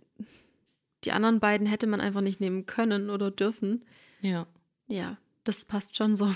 die 1.04 1.12
anderen 1.12 1.40
beiden 1.40 1.68
hätte 1.68 1.88
man 1.88 2.02
einfach 2.02 2.22
nicht 2.22 2.40
nehmen 2.40 2.66
können 2.66 3.10
oder 3.10 3.32
dürfen. 3.32 3.86
Ja. 4.22 4.48
Ja. 4.88 5.18
das 5.44 5.66
passt 5.66 5.96
schon 5.96 6.16
so. 6.16 6.34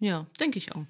Ja, 0.00 0.26
denke 0.38 0.58
ich 0.58 0.74
auch. 0.74 0.84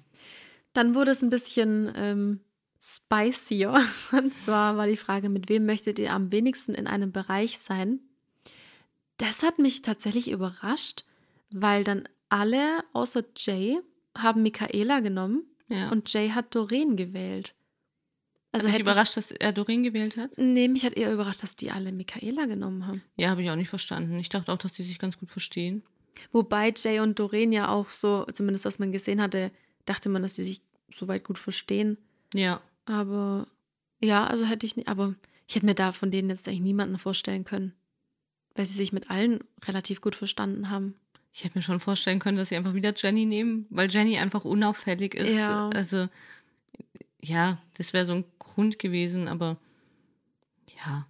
Dann 0.73 0.93
wurde 0.93 1.11
es 1.11 1.23
ein 1.23 1.29
bisschen 1.31 1.91
ähm, 1.95 2.41
spicier. 2.79 3.83
Und 4.11 4.33
zwar 4.33 4.77
war 4.77 4.87
die 4.87 4.97
Frage, 4.97 5.29
mit 5.29 5.49
wem 5.49 5.65
möchtet 5.65 5.99
ihr 5.99 6.13
am 6.13 6.31
wenigsten 6.31 6.73
in 6.73 6.87
einem 6.87 7.11
Bereich 7.11 7.59
sein? 7.59 7.99
Das 9.17 9.43
hat 9.43 9.59
mich 9.59 9.81
tatsächlich 9.81 10.31
überrascht, 10.31 11.03
weil 11.51 11.83
dann 11.83 12.07
alle 12.29 12.83
außer 12.93 13.23
Jay 13.35 13.79
haben 14.17 14.43
Michaela 14.43 15.01
genommen 15.01 15.43
Ja. 15.67 15.89
und 15.89 16.11
Jay 16.13 16.29
hat 16.29 16.55
Doreen 16.55 16.95
gewählt. 16.95 17.55
Also 18.51 18.67
hat 18.67 18.75
dich 18.75 18.81
überrascht, 18.81 19.15
dass 19.17 19.29
er 19.31 19.51
Doreen 19.51 19.83
gewählt 19.83 20.17
hat? 20.17 20.31
Ich, 20.31 20.37
nee, 20.43 20.67
mich 20.67 20.83
hat 20.85 20.93
eher 20.93 21.13
überrascht, 21.13 21.43
dass 21.43 21.55
die 21.55 21.69
alle 21.69 21.91
Michaela 21.91 22.45
genommen 22.47 22.87
haben. 22.87 23.03
Ja, 23.15 23.29
habe 23.29 23.43
ich 23.43 23.49
auch 23.51 23.55
nicht 23.55 23.69
verstanden. 23.69 24.17
Ich 24.19 24.29
dachte 24.29 24.51
auch, 24.51 24.57
dass 24.57 24.73
die 24.73 24.83
sich 24.83 24.97
ganz 24.97 25.17
gut 25.19 25.29
verstehen. 25.29 25.83
Wobei 26.31 26.73
Jay 26.75 26.99
und 26.99 27.19
Doreen 27.19 27.51
ja 27.51 27.69
auch 27.69 27.89
so, 27.91 28.25
zumindest 28.33 28.65
was 28.65 28.79
man 28.79 28.91
gesehen 28.91 29.21
hatte, 29.21 29.51
dachte 29.85 30.09
man, 30.09 30.21
dass 30.23 30.35
sie 30.35 30.43
sich 30.43 30.61
soweit 30.93 31.23
gut 31.23 31.37
verstehen. 31.37 31.97
Ja. 32.33 32.61
Aber 32.89 33.47
ja, 34.01 34.25
also 34.25 34.45
hätte 34.45 34.65
ich 34.65 34.75
nicht, 34.75 34.87
aber 34.87 35.13
ich 35.47 35.55
hätte 35.55 35.65
mir 35.65 35.75
da 35.75 35.91
von 35.91 36.09
denen 36.09 36.29
jetzt 36.29 36.47
eigentlich 36.47 36.61
niemanden 36.61 36.97
vorstellen 36.97 37.45
können. 37.45 37.73
Weil 38.55 38.65
sie 38.65 38.73
sich 38.73 38.91
mit 38.91 39.09
allen 39.11 39.39
relativ 39.65 40.01
gut 40.01 40.15
verstanden 40.15 40.69
haben. 40.69 40.95
Ich 41.31 41.43
hätte 41.43 41.57
mir 41.57 41.61
schon 41.61 41.79
vorstellen 41.79 42.19
können, 42.19 42.37
dass 42.37 42.49
sie 42.49 42.55
einfach 42.55 42.73
wieder 42.73 42.93
Jenny 42.95 43.25
nehmen, 43.25 43.67
weil 43.69 43.89
Jenny 43.91 44.17
einfach 44.17 44.43
unauffällig 44.43 45.13
ist. 45.13 45.35
Ja. 45.35 45.69
Also, 45.69 46.09
ja, 47.21 47.61
das 47.77 47.93
wäre 47.93 48.05
so 48.05 48.13
ein 48.13 48.25
Grund 48.39 48.79
gewesen, 48.79 49.27
aber 49.27 49.57
ja, 50.83 51.05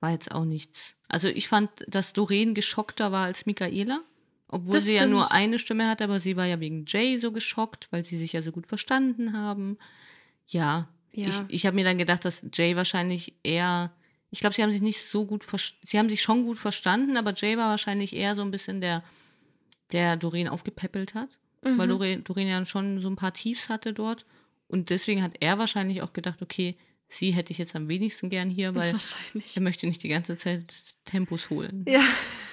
war 0.00 0.12
jetzt 0.12 0.30
auch 0.30 0.44
nichts. 0.44 0.94
Also 1.08 1.28
ich 1.28 1.48
fand, 1.48 1.70
dass 1.88 2.12
Doreen 2.12 2.54
geschockter 2.54 3.10
war 3.10 3.24
als 3.24 3.46
Michaela, 3.46 4.00
obwohl 4.48 4.74
Das 4.74 4.84
sie 4.84 4.92
ja 4.92 4.98
stimmt. 5.00 5.12
nur 5.12 5.32
eine 5.32 5.58
Stimme 5.58 5.88
hatte, 5.88 6.04
aber 6.04 6.20
sie 6.20 6.36
war 6.36 6.46
ja 6.46 6.60
wegen 6.60 6.84
Jay 6.86 7.16
so 7.16 7.32
geschockt, 7.32 7.88
weil 7.90 8.04
sie 8.04 8.16
sich 8.16 8.32
ja 8.32 8.42
so 8.42 8.52
gut 8.52 8.68
verstanden 8.68 9.36
haben. 9.36 9.78
Ja, 10.46 10.88
Ja. 11.12 11.28
ich, 11.28 11.42
ich 11.48 11.66
habe 11.66 11.76
mir 11.76 11.84
dann 11.84 11.98
gedacht, 11.98 12.24
dass 12.24 12.44
Jay 12.52 12.76
wahrscheinlich 12.76 13.34
eher, 13.42 13.92
ich 14.30 14.40
glaube, 14.40 14.54
sie 14.54 14.62
haben 14.62 14.72
sich 14.72 14.82
nicht 14.82 15.00
so 15.00 15.26
gut, 15.26 15.44
sie 15.82 15.98
haben 15.98 16.08
sich 16.10 16.22
schon 16.22 16.44
gut 16.44 16.58
verstanden, 16.58 17.16
aber 17.16 17.32
Jay 17.34 17.56
war 17.56 17.70
wahrscheinlich 17.70 18.14
eher 18.14 18.34
so 18.34 18.42
ein 18.42 18.50
bisschen 18.50 18.80
der, 18.80 19.02
der 19.92 20.16
Doreen 20.16 20.48
aufgepäppelt 20.48 21.14
hat, 21.14 21.38
Mhm. 21.62 21.78
weil 21.78 21.88
Doreen, 21.88 22.24
Doreen 22.24 22.48
ja 22.48 22.64
schon 22.64 23.00
so 23.00 23.08
ein 23.08 23.16
paar 23.16 23.32
Tiefs 23.32 23.68
hatte 23.68 23.92
dort. 23.94 24.26
Und 24.66 24.90
deswegen 24.90 25.22
hat 25.22 25.32
er 25.40 25.58
wahrscheinlich 25.58 26.02
auch 26.02 26.12
gedacht, 26.12 26.42
okay, 26.42 26.76
sie 27.08 27.30
hätte 27.30 27.52
ich 27.52 27.58
jetzt 27.58 27.74
am 27.76 27.88
wenigsten 27.88 28.28
gern 28.28 28.50
hier, 28.50 28.74
weil 28.74 28.94
er 29.54 29.62
möchte 29.62 29.86
nicht 29.86 30.02
die 30.02 30.08
ganze 30.08 30.36
Zeit 30.36 30.62
Tempos 31.04 31.48
holen. 31.50 31.84
Ja, 31.88 32.02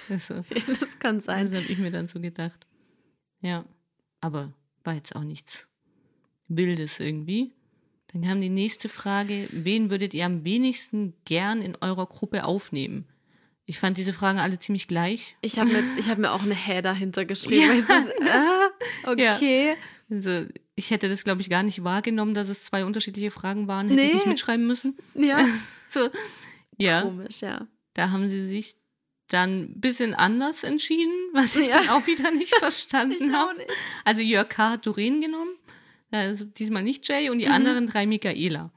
Also, 0.08 0.44
das 0.50 0.98
kann 0.98 1.20
sein. 1.20 1.44
das 1.50 1.54
habe 1.62 1.70
ich 1.72 1.78
mir 1.78 1.90
dann 1.90 2.06
so 2.08 2.20
gedacht. 2.20 2.66
Ja, 3.40 3.64
aber 4.20 4.52
war 4.84 4.94
jetzt 4.94 5.16
auch 5.16 5.24
nichts 5.24 5.68
Wildes 6.48 7.00
irgendwie. 7.00 7.52
Dann 8.12 8.22
kam 8.22 8.40
die 8.40 8.48
nächste 8.50 8.88
Frage, 8.88 9.48
wen 9.50 9.90
würdet 9.90 10.12
ihr 10.14 10.26
am 10.26 10.44
wenigsten 10.44 11.14
gern 11.24 11.62
in 11.62 11.76
eurer 11.80 12.06
Gruppe 12.06 12.44
aufnehmen? 12.44 13.06
Ich 13.64 13.78
fand 13.78 13.96
diese 13.96 14.12
Fragen 14.12 14.38
alle 14.38 14.58
ziemlich 14.58 14.86
gleich. 14.88 15.36
Ich 15.40 15.58
habe 15.58 15.70
mir, 15.70 15.82
ich 15.98 16.10
hab 16.10 16.18
mir 16.18 16.32
auch 16.32 16.42
eine 16.42 16.54
Hä 16.54 16.82
dahinter 16.82 17.24
geschrieben. 17.24 17.68
weil 17.68 17.78
Ich 17.78 17.86
so, 17.86 17.92
ah, 18.28 18.70
okay. 19.12 19.76
Also 20.10 20.46
ich 20.74 20.90
hätte 20.90 21.08
das, 21.08 21.24
glaube 21.24 21.40
ich, 21.40 21.48
gar 21.48 21.62
nicht 21.62 21.84
wahrgenommen, 21.84 22.34
dass 22.34 22.48
es 22.48 22.64
zwei 22.64 22.84
unterschiedliche 22.84 23.30
Fragen 23.30 23.68
waren. 23.68 23.88
Hätte 23.88 24.02
ich 24.02 24.08
Nee. 24.08 24.14
nicht 24.14 24.26
mitschreiben 24.26 24.66
müssen. 24.66 24.96
Ja. 25.14 25.44
So, 25.90 26.08
ja, 26.78 27.02
Komisch, 27.02 27.42
ja. 27.42 27.66
da 27.92 28.10
haben 28.12 28.30
sie 28.30 28.48
sich 28.48 28.76
dann 29.28 29.64
ein 29.64 29.80
bisschen 29.80 30.14
anders 30.14 30.64
entschieden, 30.64 31.12
was 31.34 31.54
ich 31.54 31.68
Ja. 31.68 31.80
dann 31.80 31.90
auch 31.90 32.06
wieder 32.06 32.30
nicht 32.30 32.54
verstanden 32.58 33.16
Ich 33.20 33.30
habe. 33.30 33.66
Also 34.02 34.22
Jörg 34.22 34.48
K. 34.48 34.70
hat 34.70 34.86
Doreen 34.86 35.20
genommen, 35.20 35.41
also 36.18 36.44
diesmal 36.44 36.82
nicht 36.82 37.06
Jay 37.08 37.30
und 37.30 37.38
die 37.38 37.46
Mhm. 37.46 37.52
anderen 37.52 37.86
drei 37.86 38.06
Michaela. 38.06 38.70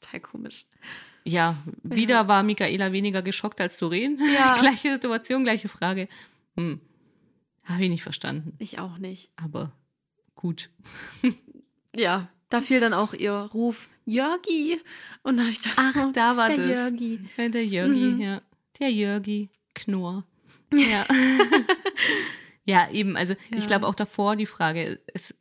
Total 0.00 0.20
komisch. 0.20 0.66
Ja, 1.24 1.56
wieder 1.82 2.26
war 2.28 2.42
Michaela 2.42 2.92
weniger 2.92 3.22
geschockt 3.22 3.60
als 3.60 3.76
Doreen. 3.78 4.18
Ja. 4.34 4.54
gleiche 4.60 4.92
Situation, 4.92 5.44
gleiche 5.44 5.68
Frage. 5.68 6.08
Hm. 6.56 6.80
Habe 7.64 7.84
ich 7.84 7.90
nicht 7.90 8.02
verstanden, 8.02 8.54
Ich 8.58 8.78
auch 8.78 8.98
nicht. 8.98 9.30
aber 9.36 9.72
gut. 10.34 10.70
Ja, 11.96 12.28
da 12.48 12.60
fiel 12.60 12.80
dann 12.80 12.92
auch 12.94 13.12
ihr 13.12 13.32
Ruf 13.32 13.88
Jörgi. 14.04 14.78
Und 15.22 15.36
dann 15.36 15.46
habe 15.46 15.50
ich 15.52 15.60
gedacht, 15.62 15.78
Ach, 15.78 16.04
oh, 16.06 16.10
da 16.12 16.36
war 16.36 16.48
der 16.48 16.56
das. 16.58 16.66
Jörgi. 16.68 17.18
Ja, 17.36 17.48
der 17.48 17.64
Jörgi, 17.66 17.98
Mhm. 18.00 18.20
ja. 18.20 18.42
Der 18.78 18.90
Jörgi, 18.92 19.50
Knorr. 19.74 20.24
Ja. 20.72 21.04
ja, 22.64 22.88
eben, 22.92 23.16
also 23.16 23.34
Ja. 23.50 23.56
ich 23.58 23.66
glaube 23.66 23.86
auch 23.86 23.94
davor 23.94 24.36
die 24.36 24.46
Frage, 24.46 25.00
es, 25.12 25.34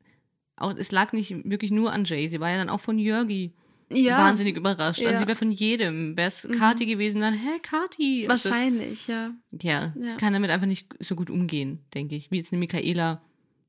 auch, 0.57 0.75
es 0.75 0.91
lag 0.91 1.13
nicht 1.13 1.31
wirklich 1.49 1.71
nur 1.71 1.91
an 1.93 2.03
Jay, 2.05 2.27
sie 2.27 2.39
war 2.39 2.49
ja 2.49 2.57
dann 2.57 2.69
auch 2.69 2.79
von 2.79 2.97
Jörgi 2.99 3.53
Ja, 3.91 4.17
wahnsinnig 4.17 4.57
überrascht. 4.57 4.99
Also 4.99 5.03
Ja. 5.03 5.11
Mhm. 5.15 5.19
sie 5.21 5.27
wäre 5.27 5.37
von 5.37 5.51
jedem. 5.51 6.17
Wäre 6.17 6.27
es 6.27 6.47
Kati 6.57 6.85
gewesen, 6.85 7.21
dann, 7.21 7.33
hä, 7.33 7.59
Kati? 7.61 8.27
Also, 8.27 8.49
wahrscheinlich, 8.49 9.07
ja. 9.07 9.31
ja, 9.61 9.93
Ja. 9.95 10.07
sie 10.09 10.15
kann 10.17 10.33
damit 10.33 10.49
einfach 10.51 10.67
nicht 10.67 10.87
so 10.99 11.15
gut 11.15 11.29
umgehen, 11.29 11.79
denke 11.93 12.15
ich. 12.15 12.29
Wie 12.31 12.37
jetzt 12.37 12.51
eine 12.51 12.59
Michaela, 12.59 13.21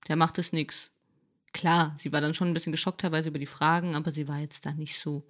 der 0.09 0.16
macht 0.16 0.38
das 0.38 0.53
nix. 0.53 0.90
Klar, 1.53 1.94
sie 1.98 2.12
war 2.12 2.20
dann 2.20 2.35
schon 2.35 2.48
ein 2.48 2.55
bisschen 2.55 2.72
geschockt 2.72 3.01
teilweise 3.01 3.29
über 3.31 3.38
die 3.38 3.46
Fragen, 3.46 3.94
aber 3.94 4.12
sie 4.12 4.27
war 4.29 4.38
jetzt 4.40 4.66
da 4.66 4.72
nicht 4.72 4.98
so 4.98 5.24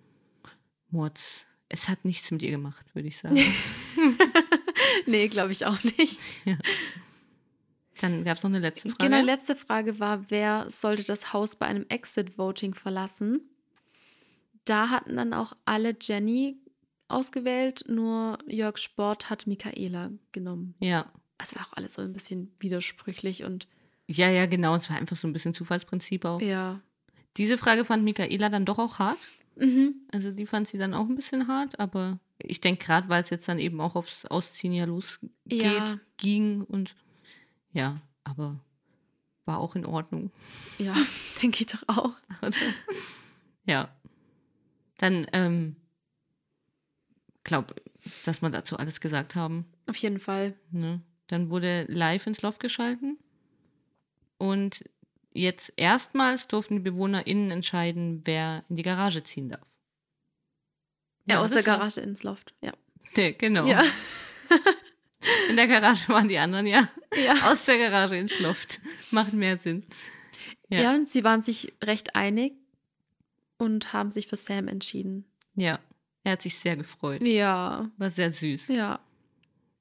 Mords. 0.91 1.45
Es 1.69 1.89
hat 1.89 2.05
nichts 2.05 2.31
mit 2.31 2.43
ihr 2.43 2.51
gemacht, 2.51 2.87
würde 2.95 3.09
ich 3.09 3.19
sagen. 3.19 3.37
Nee, 5.07 5.29
glaube 5.29 5.53
ich 5.53 5.65
auch 5.67 5.83
nicht. 5.85 6.19
Dann 8.01 8.25
gab 8.25 8.37
es 8.37 8.43
noch 8.43 8.51
eine 8.51 8.61
letzte 8.61 8.91
Frage. 8.91 9.11
Genau, 9.11 9.23
letzte 9.25 9.57
Frage 9.57 9.99
war, 10.01 10.31
wer 10.31 10.67
sollte 10.71 11.05
das 11.05 11.33
Haus 11.33 11.57
bei 11.57 11.67
einem 11.67 11.85
Exit-Voting 11.89 12.75
verlassen? 12.75 13.41
Da 14.65 14.91
hatten 14.91 15.17
dann 15.17 15.33
auch 15.33 15.55
alle 15.65 15.97
Jenny 16.01 16.59
ausgewählt, 17.09 17.85
nur 17.89 18.39
Jörg 18.47 18.77
Sport 18.79 19.31
hat 19.31 19.47
Michaela 19.47 20.11
genommen. 20.33 20.75
ja. 20.81 21.07
Es 21.41 21.55
war 21.55 21.65
auch 21.65 21.75
alles 21.75 21.95
so 21.95 22.03
ein 22.03 22.13
bisschen 22.13 22.51
widersprüchlich 22.59 23.45
und 23.45 23.69
ja, 24.09 24.29
ja, 24.29 24.47
genau. 24.47 24.75
Es 24.75 24.91
war 24.91 24.97
einfach 24.97 25.15
so 25.17 25.29
ein 25.29 25.33
bisschen 25.33 25.55
Zufallsprinzip 25.55 26.25
auch. 26.25 26.41
ja. 26.41 26.81
Diese 27.37 27.57
Frage 27.59 27.85
fand 27.85 28.03
Michaela 28.03 28.49
dann 28.49 28.65
doch 28.65 28.79
auch 28.81 28.99
hart. 28.99 29.19
Mhm. 29.55 29.95
Also 30.11 30.33
die 30.33 30.47
fand 30.47 30.67
sie 30.67 30.79
dann 30.79 30.95
auch 30.95 31.09
ein 31.09 31.15
bisschen 31.15 31.47
hart, 31.47 31.79
aber 31.79 32.19
ich 32.39 32.61
denke 32.61 32.85
gerade, 32.85 33.09
weil 33.09 33.21
es 33.23 33.31
jetzt 33.31 33.47
dann 33.49 33.61
eben 33.61 33.81
auch 33.81 33.95
aufs 33.95 34.25
Ausziehen 34.25 34.73
ja 34.73 34.85
losgeht, 34.87 35.31
Ja. 35.47 36.01
ging 36.17 36.63
und 36.63 36.97
ja, 37.73 38.01
aber 38.25 38.59
war 39.45 39.59
auch 39.59 39.75
in 39.77 39.87
Ordnung. 39.87 40.31
Ja, 40.79 40.95
denke 41.43 41.65
ich 41.65 41.67
doch 41.67 41.83
auch. 41.89 42.13
Ja. 43.65 43.89
Dann, 44.97 45.27
ähm, 45.33 45.77
glaube, 47.45 47.75
dass 48.25 48.41
wir 48.43 48.51
dazu 48.51 48.77
alles 48.79 49.01
gesagt 49.01 49.35
haben. 49.35 49.67
Auf 49.87 49.97
jeden 49.97 50.19
Fall. 50.21 50.55
Ne? 50.71 51.03
Dann 51.27 51.51
wurde 51.51 51.85
live 51.89 52.27
ins 52.27 52.41
Loft 52.43 52.61
geschalten. 52.61 53.19
Und 54.39 54.85
jetzt 55.33 55.73
erstmals 55.77 56.49
durften 56.49 56.77
die 56.77 56.91
BewohnerInnen 56.91 57.51
entscheiden, 57.51 58.23
wer 58.25 58.65
in 58.69 58.77
die 58.77 58.83
Garage 58.83 59.23
ziehen 59.23 59.51
darf. 59.51 59.67
Ja, 61.27 61.41
aus 61.43 61.51
der 61.51 61.59
das 61.59 61.67
war- 61.67 61.77
Garage 61.79 62.01
ins 62.01 62.23
Loft. 62.23 62.55
Ja. 62.63 62.73
Nee, 63.17 63.33
genau. 63.39 63.67
Ja. 63.67 63.83
In 65.49 65.57
der 65.57 65.67
Garage 65.67 66.09
waren 66.11 66.29
die 66.29 66.39
anderen, 66.39 66.67
ja. 66.67 66.89
Ja. 67.25 67.35
Aus 67.51 67.65
der 67.65 67.79
Garage 67.79 68.17
ins 68.17 68.39
Loft. 68.39 68.81
Macht 69.11 69.33
mehr 69.33 69.59
Sinn. 69.59 69.85
Ja. 70.69 70.81
ja, 70.83 70.95
und 70.95 71.09
sie 71.09 71.25
waren 71.25 71.43
sich 71.43 71.73
recht 71.83 72.15
einig 72.15 72.53
und 73.57 73.93
haben 73.93 74.13
sich 74.13 74.27
für 74.29 74.37
Sam 74.37 74.69
entschieden. 74.69 75.25
Ja. 75.55 75.81
Er 76.25 76.33
hat 76.33 76.43
sich 76.43 76.59
sehr 76.59 76.77
gefreut. 76.77 77.23
Ja, 77.23 77.91
War 77.97 78.11
sehr 78.11 78.31
süß. 78.31 78.69
ja. 78.69 79.01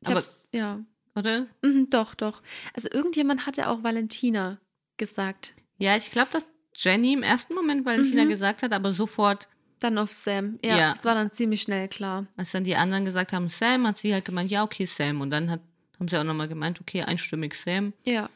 Ich 0.01 0.07
Aber- 0.09 0.23
ja. 0.51 0.79
Oder? 1.15 1.47
Mhm, 1.63 1.89
doch, 1.89 2.13
doch. 2.15 2.41
Also 2.73 2.89
irgendjemand 2.91 3.45
hatte 3.47 3.67
auch 3.69 3.83
Valentina 3.83 4.59
gesagt. 4.97 5.55
Ja, 5.79 5.95
ich 5.97 6.11
glaube, 6.11 6.29
dass 6.31 6.47
Jenny 6.75 7.13
im 7.13 7.23
ersten 7.23 7.55
Moment 7.55 7.85
Valentina 7.85 8.23
Mhm. 8.25 8.29
gesagt 8.29 8.61
hat, 8.63 8.71
aber 8.71 8.93
sofort, 8.93 9.47
Dann 9.79 9.97
auf 9.97 10.11
Sam. 10.13 10.59
Ja, 10.63 10.77
Ja. 10.77 10.93
es 10.93 11.05
war 11.05 11.13
dann 11.15 11.31
ziemlich 11.31 11.61
schnell 11.61 11.87
klar. 11.87 12.25
als 12.35 12.51
dann 12.51 12.63
die 12.63 12.75
anderen 12.75 13.05
gesagt 13.05 13.33
haben, 13.33 13.47
Sam, 13.49 13.85
hat 13.87 13.97
sie 13.97 14.13
halt 14.13 14.25
gemeint, 14.25 14.49
ja, 14.49 14.63
okay, 14.63 14.85
Sam. 14.85 15.21
Und 15.21 15.29
dann 15.31 15.49
hat, 15.51 15.61
haben 15.99 16.07
sie 16.07 16.17
auch 16.19 16.23
nochmal 16.23 16.47
gemeint, 16.47 16.81
okay, 16.81 17.03
einstimmig 17.03 17.53
Sam. 17.55 17.93
Ja. 18.03 18.29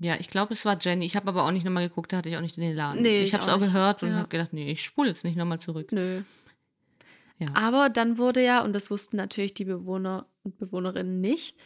Ja, 0.00 0.14
ich 0.18 0.28
glaube, 0.28 0.54
es 0.54 0.64
war 0.64 0.78
Jenny. 0.80 1.04
Ich 1.06 1.16
habe 1.16 1.26
aber 1.28 1.44
auch 1.44 1.50
nicht 1.50 1.64
nochmal 1.64 1.88
geguckt, 1.88 2.12
da 2.12 2.18
hatte 2.18 2.28
ich 2.28 2.36
auch 2.36 2.40
nicht 2.40 2.56
den 2.56 2.62
Elan. 2.64 3.02
Nee, 3.02 3.18
ich 3.18 3.28
ich 3.28 3.34
habe 3.34 3.42
es 3.42 3.48
auch 3.50 3.56
auch 3.56 3.60
gehört 3.60 4.02
und 4.04 4.10
Ja. 4.10 4.16
habe 4.18 4.28
gedacht, 4.28 4.52
nee, 4.52 4.70
ich 4.70 4.84
spule 4.84 5.08
jetzt 5.08 5.24
nicht 5.24 5.36
nochmal 5.36 5.58
zurück. 5.60 5.90
Nö. 5.92 6.22
Ja. 7.40 7.48
Aber 7.54 7.88
dann 7.88 8.16
wurde 8.18 8.42
ja, 8.42 8.62
und 8.62 8.72
das 8.72 8.90
wussten 8.90 9.16
natürlich 9.16 9.54
die 9.54 9.64
Bewohner 9.64 10.26
und 10.44 10.56
Bewohnerinnen 10.58 11.20
nicht, 11.20 11.56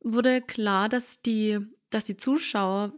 wurde 0.00 0.40
klar, 0.42 0.88
dass 0.88 1.22
die, 1.22 1.58
dass 1.90 2.04
die 2.04 2.16
Zuschauer 2.16 2.92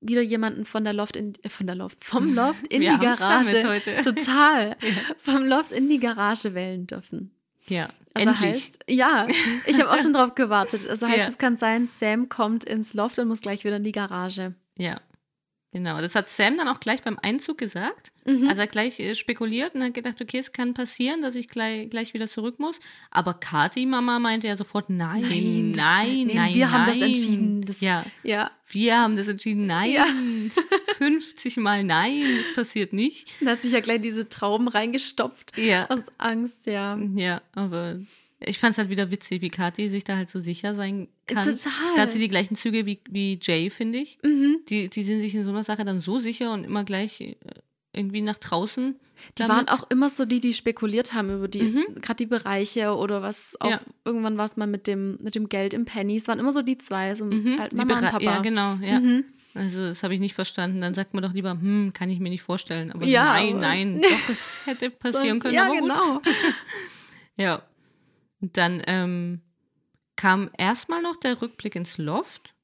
wieder 0.00 0.20
jemanden 0.22 0.64
von 0.66 0.84
der 0.84 0.92
Loft 0.92 1.16
in 1.16 1.32
äh, 1.42 1.48
von 1.48 1.66
der 1.66 1.76
Loft 1.76 2.04
vom 2.04 2.34
Loft 2.34 2.66
in 2.68 2.80
die 2.82 2.86
Garage 2.86 3.82
total 4.04 4.76
vom 5.18 5.44
Loft 5.46 5.72
in 5.72 5.88
die 5.88 5.98
Garage 6.00 6.54
wählen 6.54 6.86
dürfen. 6.86 7.32
Ja, 7.68 7.88
Also 8.14 8.28
endlich. 8.30 8.48
heißt, 8.48 8.84
ja, 8.88 9.26
ich 9.66 9.80
habe 9.80 9.90
auch 9.90 9.98
schon 9.98 10.12
drauf 10.12 10.34
gewartet. 10.36 10.88
Also 10.88 11.08
heißt, 11.08 11.18
Ja. 11.18 11.26
es 11.26 11.38
kann 11.38 11.56
sein, 11.56 11.86
Sam 11.88 12.28
kommt 12.28 12.64
ins 12.64 12.94
Loft 12.94 13.18
und 13.18 13.26
muss 13.28 13.40
gleich 13.40 13.64
wieder 13.64 13.76
in 13.76 13.84
die 13.84 13.90
Garage. 13.92 14.54
Ja, 14.78 15.00
genau. 15.76 16.00
Das 16.00 16.14
hat 16.14 16.28
Sam 16.30 16.56
dann 16.56 16.68
auch 16.68 16.80
gleich 16.80 17.02
beim 17.02 17.18
Einzug 17.20 17.58
gesagt. 17.58 18.12
Mhm. 18.24 18.48
Also 18.48 18.60
er 18.60 18.62
hat 18.62 18.72
gleich 18.72 18.98
äh, 18.98 19.14
spekuliert 19.14 19.74
und 19.74 19.82
hat 19.82 19.92
gedacht, 19.92 20.20
okay, 20.22 20.38
es 20.38 20.52
kann 20.52 20.72
passieren, 20.72 21.20
dass 21.20 21.34
ich 21.34 21.48
gleich, 21.48 21.90
gleich 21.90 22.14
wieder 22.14 22.26
zurück 22.26 22.58
muss. 22.58 22.80
Aber 23.10 23.34
Kati 23.34 23.84
Mama 23.84 24.18
meinte 24.18 24.46
ja 24.46 24.56
sofort, 24.56 24.88
nein, 24.88 25.20
nein, 25.20 25.72
nein, 25.76 26.30
nein. 26.32 26.54
wir 26.54 26.72
haben 26.72 26.86
das 26.86 26.98
nein. 26.98 27.10
entschieden. 27.10 27.60
Das, 27.60 27.80
ja, 27.80 28.06
ja. 28.22 28.50
wir 28.68 28.98
haben 28.98 29.16
das 29.16 29.28
entschieden, 29.28 29.66
nein. 29.66 29.92
Ja. 29.92 30.06
50 30.96 31.58
Mal 31.58 31.84
nein, 31.84 32.22
das 32.38 32.54
passiert 32.54 32.94
nicht. 32.94 33.42
Da 33.42 33.50
hat 33.50 33.60
sich 33.60 33.72
ja 33.72 33.80
gleich 33.80 34.00
diese 34.00 34.30
Trauben 34.30 34.68
reingestopft. 34.68 35.58
Ja. 35.58 35.90
Aus 35.90 36.04
Angst, 36.16 36.64
ja. 36.66 36.96
Ja, 37.14 37.42
aber 37.54 37.98
ich 38.40 38.58
fand 38.58 38.72
es 38.72 38.78
halt 38.78 38.90
wieder 38.90 39.10
witzig, 39.10 39.40
wie 39.42 39.48
Kathi 39.50 39.88
sich 39.88 40.04
da 40.04 40.16
halt 40.16 40.28
so 40.28 40.38
sicher 40.38 40.74
sein 40.74 41.08
kann. 41.26 41.44
Total. 41.44 41.72
Da 41.96 42.02
hat 42.02 42.10
sie 42.12 42.18
die 42.18 42.28
gleichen 42.28 42.54
Züge 42.56 42.84
wie, 42.86 43.00
wie 43.08 43.38
Jay, 43.40 43.70
finde 43.70 43.98
ich. 43.98 44.18
Die, 44.68 44.88
die 44.90 45.02
sind 45.02 45.20
sich 45.20 45.34
in 45.34 45.44
so 45.44 45.50
einer 45.50 45.64
Sache 45.64 45.84
dann 45.84 46.00
so 46.00 46.18
sicher 46.18 46.52
und 46.52 46.64
immer 46.64 46.84
gleich 46.84 47.20
äh, 47.20 47.36
irgendwie 47.94 48.20
nach 48.20 48.36
draußen. 48.36 48.94
Die 49.38 49.42
waren 49.48 49.68
auch 49.68 49.88
immer 49.90 50.10
so 50.10 50.26
die, 50.26 50.40
die 50.40 50.52
spekuliert 50.52 51.14
haben 51.14 51.34
über 51.34 51.48
die, 51.48 51.74
gerade 52.02 52.16
die 52.16 52.26
Bereiche 52.26 52.94
oder 52.94 53.22
was 53.22 53.56
auch 53.60 53.66
Mhm. 53.66 53.72
Ja. 53.72 53.80
irgendwann 54.04 54.36
war 54.36 54.44
es 54.44 54.56
mal 54.58 54.66
mit 54.66 54.86
dem, 54.86 55.16
mit 55.22 55.34
dem 55.34 55.48
Geld 55.48 55.72
im 55.72 55.86
Penny. 55.86 56.16
Es 56.16 56.28
waren 56.28 56.38
immer 56.38 56.52
so 56.52 56.60
die 56.60 56.76
zwei, 56.76 57.14
so 57.14 57.24
halt 57.58 57.72
die 57.72 57.76
Mama 57.76 57.94
und 57.94 58.00
Papa. 58.02 58.20
Ja, 58.22 58.40
genau, 58.42 58.74
ja. 58.82 59.00
Mhm. 59.00 59.24
Also, 59.54 59.86
das 59.86 60.02
habe 60.02 60.12
ich 60.12 60.20
nicht 60.20 60.34
verstanden. 60.34 60.82
Dann 60.82 60.92
sagt 60.92 61.14
man 61.14 61.22
doch 61.22 61.32
lieber, 61.32 61.52
hm, 61.52 61.94
kann 61.94 62.10
ich 62.10 62.20
mir 62.20 62.28
nicht 62.28 62.42
vorstellen. 62.42 62.92
Aber 62.92 63.06
Ja, 63.06 63.24
nein, 63.24 63.58
nein, 63.58 64.02
doch, 64.02 64.28
es 64.28 64.60
hätte 64.66 64.90
So, 64.90 64.96
passieren 64.98 65.40
können. 65.40 65.54
Ja, 65.54 65.64
aber 65.64 65.78
gut. 65.78 65.82
genau. 65.88 66.20
Ja. 67.38 67.62
Und 68.40 68.56
dann 68.56 68.82
ähm, 68.86 69.40
kam 70.16 70.50
erstmal 70.58 71.02
noch 71.02 71.16
der 71.16 71.40
Rückblick 71.40 71.74
ins 71.76 71.98
Loft. 71.98 72.54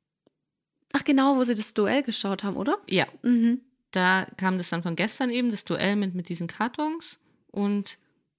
Ach 0.92 1.04
genau, 1.04 1.36
wo 1.36 1.44
sie 1.44 1.54
das 1.54 1.72
Duell 1.74 2.02
geschaut 2.02 2.44
haben, 2.44 2.56
oder? 2.56 2.78
Ja, 2.88 3.06
Mhm. 3.22 3.60
da 3.92 4.26
kam 4.36 4.58
das 4.58 4.68
dann 4.70 4.82
von 4.82 4.96
gestern 4.96 5.30
eben, 5.30 5.50
das 5.50 5.64
Duell 5.64 5.96
mit, 5.96 6.14
mit 6.14 6.28
diesen 6.28 6.46
Kartons. 6.46 7.18
Und 7.50 7.98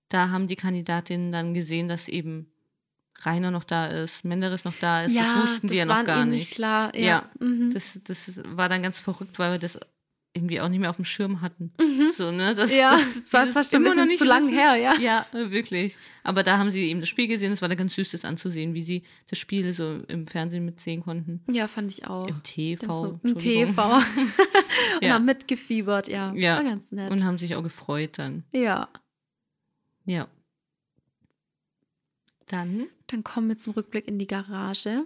da 0.10 0.30
haben 0.30 0.48
die 0.48 0.56
Kandidatinnen 0.56 1.32
dann 1.32 1.54
gesehen, 1.54 1.88
dass 1.88 2.08
eben 2.08 2.52
Rainer 3.22 3.52
noch 3.52 3.64
da 3.64 3.88
ist, 3.88 4.26
Menderes 4.26 4.66
noch 4.66 4.74
da 4.80 5.02
ist. 5.02 5.16
das 5.18 5.36
wussten 5.36 5.68
die 5.68 5.76
ja 5.76 5.86
noch 5.86 6.04
gar 6.04 6.22
ihnen 6.22 6.32
nicht. 6.32 6.54
klar. 6.56 6.96
Ja. 6.96 7.02
Ja, 7.06 7.30
Mhm. 7.40 7.72
das, 7.74 8.00
das 8.04 8.42
war 8.46 8.70
dann 8.70 8.84
ganz 8.84 9.00
verrückt, 9.00 9.40
weil 9.40 9.54
wir 9.54 9.60
das 9.60 9.80
irgendwie 10.36 10.60
auch 10.62 10.68
nicht 10.70 10.80
mehr 10.80 10.90
auf 10.90 10.96
dem 10.96 11.06
Schirm 11.06 11.42
hatten. 11.42 11.72
So, 12.18 12.32
ne? 12.32 12.56
das, 12.56 12.72
Mhm. 12.72 12.78
ja, 12.78 12.92
das, 12.92 13.24
das 13.30 13.56
war 13.56 13.64
schon 13.64 13.86
immer 13.86 13.96
noch 13.96 14.06
nicht 14.06 14.18
zu 14.18 14.26
lang 14.26 14.44
wissen. 14.44 14.54
her, 14.58 14.76
ja. 14.76 14.96
Ja, 15.00 15.26
wirklich. 15.32 15.98
Aber 16.24 16.42
da 16.42 16.58
haben 16.58 16.72
sie 16.72 16.90
eben 16.90 17.02
das 17.02 17.10
Spiel 17.10 17.28
gesehen. 17.28 17.52
Es 17.52 17.62
war 17.62 17.70
da 17.70 17.76
ganz 17.76 17.94
süß, 17.96 18.12
das 18.12 18.26
anzusehen, 18.26 18.74
wie 18.74 18.82
sie 18.82 19.04
das 19.30 19.38
Spiel 19.38 19.72
so 19.74 20.00
im 20.08 20.26
Fernsehen 20.26 20.66
mitsehen 20.66 21.04
konnten. 21.04 21.42
Ja, 21.54 21.68
fand 21.68 21.92
ich 21.92 22.08
auch. 22.08 22.28
Im 22.28 22.42
TV. 22.42 22.92
so, 22.92 23.20
Im. 23.24 23.38
TV. 23.38 23.96
und 23.96 24.04
Ja. 25.02 25.14
haben 25.14 25.26
mitgefiebert, 25.26 26.08
ja. 26.08 26.34
Ja. 26.34 26.56
War 26.58 26.64
ganz 26.64 26.92
nett. 26.92 27.12
Und 27.12 27.24
haben 27.24 27.38
sich 27.38 27.56
auch 27.56 27.64
gefreut 27.64 28.18
dann. 28.18 28.44
ja. 28.52 28.90
Ja. 30.06 30.28
Dann, 32.48 32.88
Dann 33.08 33.24
kommen 33.24 33.48
wir 33.50 33.58
zum 33.58 33.74
Rückblick 33.74 34.08
in 34.08 34.20
die 34.20 34.28
Garage. 34.28 35.06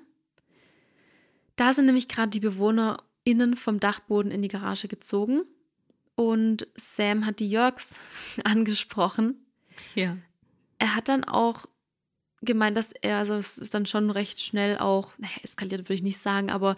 Da 1.55 1.73
sind 1.73 1.85
nämlich 1.85 2.07
gerade 2.07 2.29
die 2.29 2.39
BewohnerInnen 3.27 3.55
vom 3.55 3.79
Dachboden 3.79 4.31
in 4.31 4.41
die 4.41 4.47
Garage 4.47 4.87
gezogen. 4.87 5.41
Und 6.15 6.67
Sam 6.75 7.25
hat 7.25 7.39
die 7.39 7.49
Jörgs 7.49 7.99
angesprochen. 8.43 9.35
ja. 9.95 10.17
Er 10.79 10.95
hat 10.95 11.09
dann 11.09 11.23
auch 11.23 11.65
gemeint, 12.43 12.77
dass 12.77 12.91
er, 12.91 13.17
also 13.17 13.33
es 13.33 13.57
ist 13.57 13.73
dann 13.73 13.87
schon 13.87 14.11
recht 14.11 14.39
schnell 14.39 14.77
auch, 14.77 15.17
naja, 15.17 15.33
eskaliert 15.41 15.81
würde 15.81 15.95
ich 15.95 16.03
nicht 16.03 16.19
sagen, 16.19 16.51
aber 16.51 16.75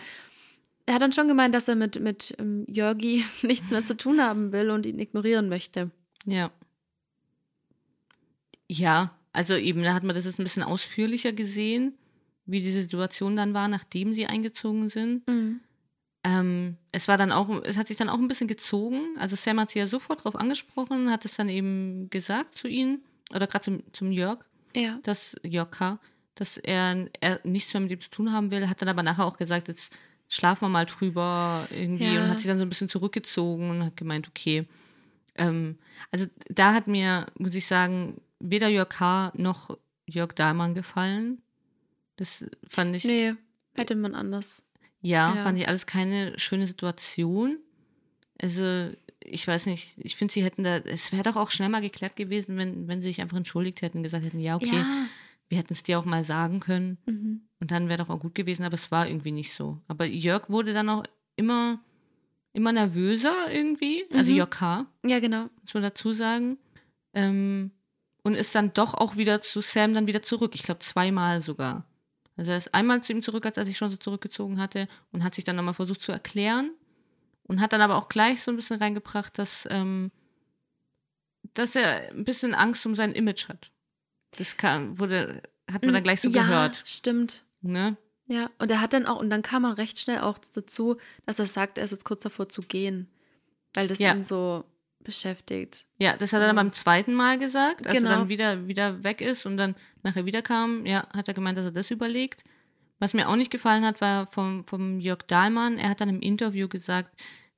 er 0.86 0.94
hat 0.94 1.02
dann 1.02 1.12
schon 1.12 1.28
gemeint, 1.28 1.54
dass 1.54 1.68
er 1.68 1.76
mit, 1.76 2.00
mit 2.00 2.34
ähm, 2.40 2.66
Jörgi 2.70 3.26
nichts 3.42 3.72
mehr 3.72 3.84
zu 3.84 3.98
tun 3.98 4.22
haben 4.22 4.54
will 4.54 4.72
und 4.72 4.86
ihn 4.86 5.00
ignorieren 5.00 5.50
möchte. 5.50 5.92
Ja. 6.26 6.50
Ja, 8.70 9.14
also 9.34 9.56
eben, 9.56 9.84
da 9.84 9.94
hat 9.94 10.04
man 10.04 10.16
das 10.16 10.24
jetzt 10.24 10.40
ein 10.40 10.44
bisschen 10.44 10.64
ausführlicher 10.64 11.34
gesehen, 11.34 11.98
wie 12.46 12.62
diese 12.62 12.82
Situation 12.82 13.36
dann 13.36 13.54
war, 13.54 13.68
nachdem 13.68 14.14
sie 14.14 14.28
eingezogen 14.28 14.88
sind. 14.88 15.28
Ähm, 16.24 16.76
es 16.92 17.08
war 17.08 17.18
dann 17.18 17.32
auch, 17.32 17.50
es 17.64 17.78
hat 17.78 17.88
sich 17.88 17.98
dann 17.98 18.10
auch 18.10 18.18
ein 18.20 18.28
bisschen 18.28 18.48
gezogen. 18.48 19.02
Also 19.18 19.36
Sam 19.36 19.60
hat 19.60 19.70
sie 19.72 19.80
ja 19.80 19.88
sofort 19.88 20.24
drauf 20.24 20.36
angesprochen, 20.36 21.10
hat 21.12 21.24
es 21.26 21.36
dann 21.38 21.48
eben 21.50 22.10
gesagt 22.10 22.54
zu 22.54 22.68
ihnen, 22.68 23.02
oder 23.34 23.48
gerade 23.48 23.64
zum, 23.64 23.84
zum 23.94 24.12
Jörg, 24.12 24.40
Ja. 24.76 25.00
dass 25.04 25.36
Jörg 25.44 25.72
K., 25.72 26.00
dass 26.36 26.58
er, 26.58 27.08
er 27.22 27.40
nichts 27.44 27.74
mehr 27.74 27.82
mit 27.82 27.92
ihm 27.92 28.02
zu 28.02 28.10
tun 28.10 28.32
haben 28.34 28.52
will, 28.52 28.68
hat 28.70 28.82
dann 28.82 28.90
aber 28.90 29.04
nachher 29.04 29.26
auch 29.26 29.38
gesagt, 29.38 29.68
jetzt 29.70 29.98
schlafen 30.28 30.66
wir 30.66 30.70
mal 30.70 30.86
drüber 30.86 31.66
irgendwie 31.72 32.14
Ja. 32.16 32.24
und 32.24 32.30
hat 32.30 32.40
sich 32.40 32.48
dann 32.48 32.58
so 32.58 32.64
ein 32.66 32.70
bisschen 32.70 32.90
zurückgezogen 32.90 33.70
und 33.70 33.84
hat 33.86 33.96
gemeint, 33.98 34.28
okay. 34.28 34.66
Ähm, 35.36 35.78
also 36.12 36.28
da 36.50 36.74
hat 36.74 36.88
mir, 36.88 37.28
muss 37.38 37.56
ich 37.56 37.66
sagen, 37.66 38.20
weder 38.40 38.68
Jörg 38.68 38.90
K. 38.90 39.32
noch 39.38 39.78
Jörg 40.06 40.34
Dahlmann 40.34 40.76
gefallen. 40.76 41.42
Das 42.18 42.46
fand 42.68 42.96
ich, 42.96 43.06
Nee, 43.06 43.36
hätte 43.76 43.96
man 43.96 44.16
anders. 44.16 44.66
Ja, 45.02 45.36
Ja. 45.36 45.44
fand 45.44 45.58
ich 45.60 45.68
alles 45.68 45.86
keine 45.86 46.38
schöne 46.40 46.68
Situation. 46.68 47.58
Also, 48.42 48.90
ich 49.22 49.46
weiß 49.48 49.66
nicht, 49.66 49.96
ich 49.98 50.16
finde, 50.16 50.34
sie 50.34 50.44
hätten 50.44 50.64
da, 50.64 50.78
es 50.78 51.12
wäre 51.12 51.24
doch 51.24 51.36
auch 51.36 51.52
schnell 51.52 51.70
mal 51.70 51.82
geklärt 51.82 52.16
gewesen, 52.16 52.58
wenn, 52.58 52.88
wenn 52.88 53.02
sie 53.02 53.10
sich 53.10 53.22
einfach 53.22 53.38
entschuldigt 53.38 53.82
hätten, 53.82 54.02
gesagt 54.04 54.26
hätten, 54.26 54.40
ja, 54.40 54.56
okay, 54.56 54.78
Ja. 54.78 55.06
wir 55.50 55.58
hätten 55.58 55.74
es 55.74 55.84
dir 55.84 56.00
auch 56.00 56.06
mal 56.06 56.24
sagen 56.24 56.60
können. 56.62 56.98
Mhm. 57.06 57.42
Und 57.60 57.72
dann 57.72 57.90
wäre 57.90 57.98
doch 57.98 58.10
auch 58.10 58.20
gut 58.20 58.36
gewesen, 58.36 58.64
aber 58.64 58.76
es 58.76 58.92
war 58.92 59.08
irgendwie 59.08 59.32
nicht 59.34 59.54
so. 59.54 59.82
Aber 59.90 60.06
Jörg 60.06 60.50
wurde 60.50 60.74
dann 60.74 60.88
auch 60.90 61.04
immer, 61.36 61.80
immer 62.54 62.72
nervöser 62.72 63.34
irgendwie, 63.52 64.06
also 64.14 64.32
Mhm. 64.32 64.38
Jörg 64.38 64.50
K., 64.50 64.86
Ja, 65.06 65.20
genau. 65.20 65.50
muss 65.62 65.74
man 65.74 65.84
dazu 65.84 66.14
sagen. 66.14 66.58
Ähm, 67.14 67.72
und 68.24 68.36
ist 68.36 68.56
dann 68.56 68.74
doch 68.74 68.94
auch 68.94 69.18
wieder 69.18 69.42
zu 69.42 69.60
Sam 69.62 69.94
dann 69.94 70.08
wieder 70.08 70.22
zurück. 70.22 70.54
Ich 70.56 70.64
glaube 70.64 70.80
zweimal 70.80 71.42
sogar. 71.42 71.86
Also 72.40 72.52
er 72.52 72.58
ist 72.58 72.74
einmal 72.74 73.04
zu 73.04 73.12
ihm 73.12 73.22
zurück, 73.22 73.46
als 73.46 73.58
er 73.58 73.66
sich 73.66 73.76
schon 73.76 73.92
so 73.92 73.98
zurückgezogen 73.98 74.62
hatte 74.62 74.88
und 75.12 75.26
hat 75.26 75.36
sich 75.36 75.44
dann 75.44 75.58
nochmal 75.58 75.74
versucht 75.74 76.02
zu 76.02 76.14
erklären 76.14 76.72
und 77.44 77.60
hat 77.60 77.74
dann 77.74 77.82
aber 77.82 77.98
auch 77.98 78.08
gleich 78.08 78.42
so 78.42 78.50
ein 78.50 78.56
bisschen 78.56 78.78
reingebracht, 78.80 79.38
dass, 79.38 79.68
ähm, 79.70 80.10
dass 81.54 81.76
er 81.76 82.12
ein 82.12 82.24
bisschen 82.24 82.56
Angst 82.56 82.86
um 82.86 82.96
sein 82.96 83.12
Image 83.12 83.50
hat. 83.50 83.72
Das 84.38 84.56
kam, 84.56 84.98
wurde, 85.00 85.44
hat 85.70 85.84
man 85.84 85.94
dann 85.94 86.04
gleich 86.04 86.22
so 86.22 86.30
ja, 86.30 86.44
gehört. 86.44 86.82
stimmt. 86.86 87.44
Ne? 87.60 87.98
Ja, 88.28 88.50
und 88.58 88.72
er 88.72 88.80
hat 88.80 88.94
dann 88.94 89.06
auch, 89.06 89.20
und 89.20 89.30
dann 89.30 89.42
kam 89.42 89.66
er 89.66 89.78
recht 89.78 90.00
schnell 90.00 90.20
auch 90.20 90.38
dazu, 90.38 90.96
dass 91.26 91.40
er 91.40 91.46
sagt, 91.46 91.78
er 91.78 91.84
ist 91.84 91.92
jetzt 91.92 92.06
kurz 92.06 92.22
davor 92.22 92.48
zu 92.48 92.62
gehen. 92.62 93.10
Weil 93.74 93.90
das 93.90 94.00
Ja. 94.00 94.14
ihn 94.14 94.24
so 94.24 94.64
beschäftigt. 95.10 95.86
Ja, 95.98 96.16
das 96.16 96.34
hat 96.34 96.42
er 96.42 96.48
dann 96.48 96.56
beim 96.56 96.72
zweiten 96.72 97.14
Mal 97.14 97.38
gesagt, 97.40 97.86
als 97.88 97.96
Genau. 97.96 98.10
er 98.10 98.16
dann 98.18 98.30
wieder, 98.30 98.68
wieder 98.68 99.04
weg 99.04 99.22
ist 99.22 99.46
und 99.46 99.58
dann 99.58 99.76
nachher 100.04 100.26
wiederkam, 100.26 100.86
ja, 100.86 101.08
hat 101.14 101.28
er 101.28 101.34
gemeint, 101.34 101.58
dass 101.58 101.66
er 101.66 101.72
das 101.72 101.92
überlegt. 101.92 102.44
Was 103.00 103.14
mir 103.14 103.28
auch 103.30 103.36
nicht 103.36 103.52
gefallen 103.52 103.86
hat, 103.86 104.02
war 104.02 104.28
vom, 104.28 104.66
vom 104.68 105.00
Jörg 105.00 105.20
Dahlmann. 105.28 105.78
Er 105.78 105.90
hat 105.90 106.02
dann 106.02 106.10
im 106.10 106.22
Interview 106.22 106.68
gesagt, 106.68 107.10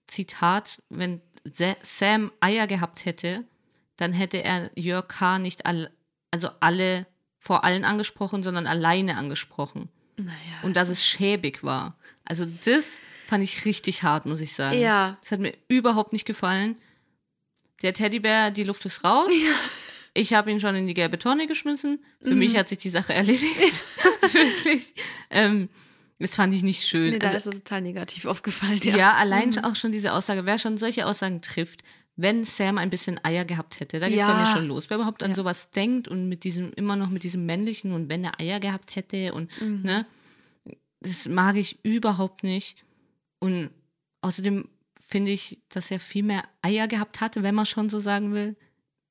Zitat, 0.08 0.82
wenn 0.90 1.22
Sa- 1.52 1.76
Sam 1.82 2.32
Eier 2.40 2.68
gehabt 2.68 3.06
hätte, 3.06 3.44
dann 3.98 4.14
hätte 4.14 4.44
er 4.44 4.70
Jörg 4.76 5.08
K. 5.08 5.40
nicht 5.40 5.66
all, 5.66 5.92
also 6.32 6.50
alle 6.60 7.08
vor 7.40 7.64
allen 7.64 7.86
angesprochen, 7.86 8.44
sondern 8.44 8.68
alleine 8.68 9.18
angesprochen. 9.18 9.90
Naja. 10.18 10.32
Und 10.64 10.76
dass 10.78 10.90
es 10.90 11.04
schäbig 11.04 11.64
war. 11.64 11.98
Also 12.26 12.46
das 12.66 13.00
fand 13.26 13.44
ich 13.44 13.66
richtig 13.66 14.04
hart, 14.04 14.26
muss 14.28 14.40
ich 14.40 14.54
sagen. 14.54 14.78
Ja. 14.78 15.18
Das 15.22 15.32
hat 15.32 15.40
mir 15.40 15.54
überhaupt 15.68 16.14
nicht 16.14 16.26
gefallen. 16.26 16.76
Der 17.82 17.94
Teddybär, 17.94 18.52
die 18.52 18.64
Luft 18.64 18.86
ist 18.86 19.04
raus. 19.04 19.32
Ich 20.14 20.34
habe 20.34 20.52
ihn 20.52 20.60
schon 20.60 20.76
in 20.76 20.88
die 20.88 20.94
gelbe 20.94 21.18
Tonne 21.18 21.48
geschmissen. 21.48 22.04
Für 22.22 22.32
Mhm. 22.34 22.40
mich 22.40 22.58
hat 22.58 22.68
sich 22.70 22.78
die 22.80 22.90
Sache 22.90 23.14
erledigt. 23.14 23.84
Wirklich. 24.34 24.94
Ähm, 25.30 25.70
das 26.20 26.36
fand 26.36 26.54
ich 26.54 26.64
nicht 26.64 26.84
schön. 26.86 27.12
Nee, 27.12 27.20
da 27.20 27.28
also, 27.30 27.50
ist 27.50 27.56
er 27.56 27.64
total 27.64 27.82
negativ 27.82 28.26
aufgefallen. 28.26 28.80
ja, 28.84 28.96
Ja. 28.98 29.14
allein 29.16 29.50
Mhm. 29.50 29.60
auch 29.64 29.76
schon 29.76 29.92
diese 29.92 30.14
Aussage, 30.14 30.46
wer 30.46 30.58
schon 30.58 30.78
solche 30.78 31.06
Aussagen 31.08 31.42
trifft, 31.42 31.84
wenn 32.18 32.44
Sam 32.44 32.78
ein 32.78 32.90
bisschen 32.90 33.24
Eier 33.24 33.46
gehabt 33.46 33.80
hätte, 33.80 34.00
da 34.00 34.08
geht's 34.10 34.22
bei 34.22 34.28
Ja. 34.28 34.40
mir 34.42 34.48
schon 34.48 34.68
los. 34.68 34.90
Wer 34.90 34.98
überhaupt 34.98 35.24
an 35.24 35.32
Ja. 35.32 35.36
sowas 35.36 35.72
denkt 35.72 36.08
und 36.10 36.28
mit 36.30 36.44
diesem, 36.44 36.74
immer 36.74 36.96
noch 36.98 37.10
mit 37.10 37.24
diesem 37.24 37.46
männlichen 37.46 37.94
und 37.94 38.10
wenn 38.10 38.24
er 38.24 38.40
Eier 38.40 38.60
gehabt 38.60 38.96
hätte 38.98 39.34
und, 39.34 39.50
Mhm. 39.62 39.82
ne, 39.84 40.06
das 41.00 41.28
mag 41.30 41.56
ich 41.56 41.80
überhaupt 41.84 42.44
nicht. 42.44 42.84
Und 43.40 43.70
außerdem 44.22 44.68
finde 45.12 45.32
ich, 45.32 45.62
dass 45.70 45.92
er 45.92 46.00
viel 46.00 46.24
mehr 46.24 46.44
Eier 46.62 46.88
gehabt 46.88 47.20
hatte, 47.20 47.44
wenn 47.44 47.54
man 47.54 47.66
schon 47.66 47.90
so 47.90 48.00
sagen 48.00 48.34
will, 48.34 48.56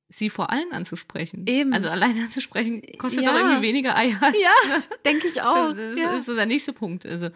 sie 0.09 0.29
vor 0.29 0.49
allen 0.49 0.71
anzusprechen. 0.73 1.45
Eben. 1.47 1.73
Also 1.73 1.89
allein 1.89 2.19
anzusprechen 2.19 2.81
kostet 2.97 3.23
Ja. 3.23 3.31
doch 3.31 3.39
irgendwie 3.39 3.61
weniger 3.67 3.95
Eier. 3.95 4.19
Ja, 4.19 4.83
denke 5.05 5.27
ich 5.27 5.41
auch. 5.41 5.73
Das 5.73 5.97
ja. 5.97 6.11
ist 6.11 6.25
so 6.25 6.35
der 6.35 6.47
nächste 6.47 6.73
Punkt. 6.73 7.05
Also, 7.05 7.29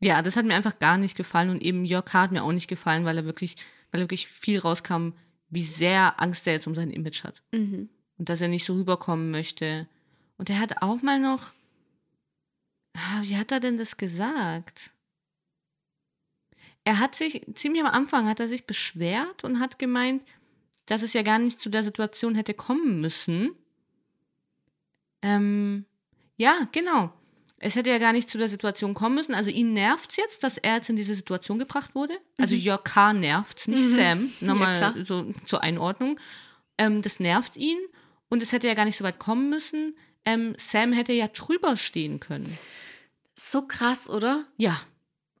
ja, 0.00 0.20
das 0.22 0.36
hat 0.36 0.44
mir 0.44 0.54
einfach 0.54 0.78
gar 0.78 0.98
nicht 0.98 1.16
gefallen 1.16 1.50
und 1.50 1.62
eben 1.62 1.84
Jörg 1.84 2.04
K. 2.04 2.20
hat 2.22 2.32
mir 2.32 2.42
auch 2.42 2.52
nicht 2.52 2.68
gefallen, 2.68 3.04
weil 3.04 3.16
er 3.16 3.24
wirklich, 3.24 3.56
weil 3.92 4.00
wirklich 4.00 4.26
viel 4.26 4.58
rauskam, 4.58 5.10
wie 5.48 5.62
sehr 5.62 6.20
Angst 6.20 6.46
er 6.46 6.54
jetzt 6.54 6.66
um 6.66 6.74
sein 6.74 6.90
Image 6.90 7.24
hat. 7.24 7.42
Mhm. 7.52 7.88
Und 8.18 8.28
dass 8.28 8.40
er 8.40 8.48
nicht 8.48 8.64
so 8.64 8.74
rüberkommen 8.74 9.30
möchte. 9.30 9.88
Und 10.36 10.50
er 10.50 10.58
hat 10.58 10.82
auch 10.82 11.00
mal 11.02 11.20
noch, 11.20 11.52
ah, 12.94 13.22
wie 13.22 13.36
hat 13.36 13.52
er 13.52 13.60
denn 13.60 13.78
das 13.78 13.96
gesagt? 13.96 14.90
Er 16.84 16.98
hat 16.98 17.14
sich, 17.14 17.42
ziemlich 17.54 17.82
am 17.84 17.90
Anfang 17.92 18.26
hat 18.28 18.40
er 18.40 18.48
sich 18.48 18.66
beschwert 18.66 19.44
und 19.44 19.60
hat 19.60 19.78
gemeint, 19.78 20.22
dass 20.86 21.02
es 21.02 21.12
ja 21.12 21.22
gar 21.22 21.38
nicht 21.38 21.60
zu 21.60 21.68
der 21.68 21.84
Situation 21.84 22.34
hätte 22.34 22.54
kommen 22.54 23.00
müssen. 23.00 23.50
Ähm, 25.22 25.84
ja, 26.36 26.68
genau. 26.72 27.12
Es 27.58 27.76
hätte 27.76 27.90
ja 27.90 27.98
gar 27.98 28.12
nicht 28.14 28.30
zu 28.30 28.38
der 28.38 28.48
Situation 28.48 28.94
kommen 28.94 29.16
müssen. 29.16 29.34
Also 29.34 29.50
ihn 29.50 29.74
nervt 29.74 30.10
es 30.12 30.16
jetzt, 30.16 30.42
dass 30.42 30.56
er 30.56 30.76
jetzt 30.76 30.88
in 30.88 30.96
diese 30.96 31.14
Situation 31.14 31.58
gebracht 31.58 31.94
wurde. 31.94 32.16
Also 32.38 32.54
Mhm. 32.54 32.60
Jörg 32.62 32.84
K. 32.84 33.12
nervt 33.12 33.68
nicht 33.68 33.84
Sam. 33.84 34.32
Nochmal 34.40 34.74
klar. 34.76 34.94
so 35.04 35.24
zur 35.44 35.62
Einordnung. 35.62 36.18
Ähm, 36.78 37.02
das 37.02 37.20
nervt 37.20 37.56
ihn 37.56 37.76
und 38.30 38.42
es 38.42 38.52
hätte 38.52 38.66
ja 38.66 38.72
gar 38.74 38.86
nicht 38.86 38.96
so 38.96 39.04
weit 39.04 39.18
kommen 39.18 39.50
müssen. 39.50 39.94
Ähm, 40.24 40.54
Sam 40.56 40.94
hätte 40.94 41.12
ja 41.12 41.28
drüber 41.28 41.76
stehen 41.76 42.18
können. 42.18 42.58
So 43.38 43.66
krass, 43.66 44.08
oder? 44.08 44.46
Ja. 44.56 44.80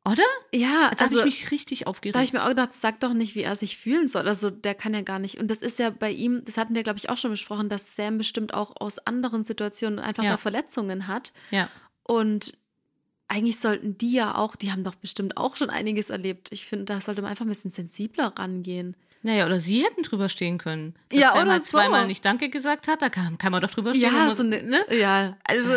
Oder? 0.08 0.22
Ja, 0.52 0.90
Da 0.96 1.04
also 1.04 1.18
habe 1.18 1.28
ich 1.28 1.42
mich 1.42 1.50
richtig 1.50 1.86
aufgeregt. 1.86 2.14
da 2.14 2.20
habe 2.20 2.24
ich 2.24 2.32
mir 2.32 2.42
auch 2.42 2.48
gedacht, 2.48 2.72
sag 2.72 3.00
doch 3.00 3.12
nicht, 3.12 3.34
wie 3.34 3.42
er 3.42 3.54
sich 3.54 3.76
fühlen 3.76 4.08
soll. 4.08 4.26
Also 4.26 4.48
der 4.50 4.74
kann 4.74 4.94
ja 4.94 5.02
gar 5.02 5.18
nicht. 5.18 5.38
Und 5.38 5.48
das 5.48 5.58
ist 5.62 5.78
ja 5.78 5.90
bei 5.90 6.10
ihm, 6.10 6.42
das 6.44 6.56
hatten 6.56 6.74
wir, 6.74 6.82
glaube 6.82 6.98
ich, 6.98 7.10
auch 7.10 7.18
schon 7.18 7.30
besprochen, 7.30 7.68
dass 7.68 7.96
Sam 7.96 8.16
bestimmt 8.18 8.54
auch 8.54 8.80
aus 8.80 8.98
anderen 8.98 9.44
Situationen 9.44 9.98
einfach 9.98 10.24
Ja. 10.24 10.30
da 10.30 10.36
Verletzungen 10.36 11.06
hat. 11.06 11.32
ja. 11.50 11.68
Und 12.02 12.56
eigentlich 13.28 13.60
sollten 13.60 13.96
die 13.96 14.10
ja 14.12 14.34
auch, 14.34 14.56
die 14.56 14.72
haben 14.72 14.82
doch 14.82 14.96
bestimmt 14.96 15.36
auch 15.36 15.56
schon 15.56 15.70
einiges 15.70 16.10
erlebt. 16.10 16.48
Ich 16.50 16.64
finde, 16.66 16.86
da 16.86 17.00
sollte 17.00 17.22
man 17.22 17.30
einfach 17.30 17.44
ein 17.44 17.48
bisschen 17.48 17.70
sensibler 17.70 18.32
rangehen. 18.36 18.96
Naja, 19.22 19.46
oder 19.46 19.60
sie 19.60 19.84
hätten 19.84 20.02
drüber 20.02 20.28
stehen 20.28 20.58
können. 20.58 20.94
Dass 21.10 21.20
Ja, 21.20 21.32
Sam 21.32 21.42
oder 21.42 21.50
halt 21.52 21.66
so. 21.66 21.70
zweimal 21.78 22.06
nicht 22.08 22.24
Danke 22.24 22.48
gesagt 22.48 22.88
hat, 22.88 23.02
da 23.02 23.08
kann, 23.10 23.38
kann 23.38 23.52
man 23.52 23.60
doch 23.60 23.70
drüber 23.70 23.94
stehen. 23.94 24.12
Ja, 24.12 24.34
so 24.34 24.42
eine, 24.42 24.60
ne? 24.64 24.80
ja, 24.90 25.36
Also, 25.44 25.70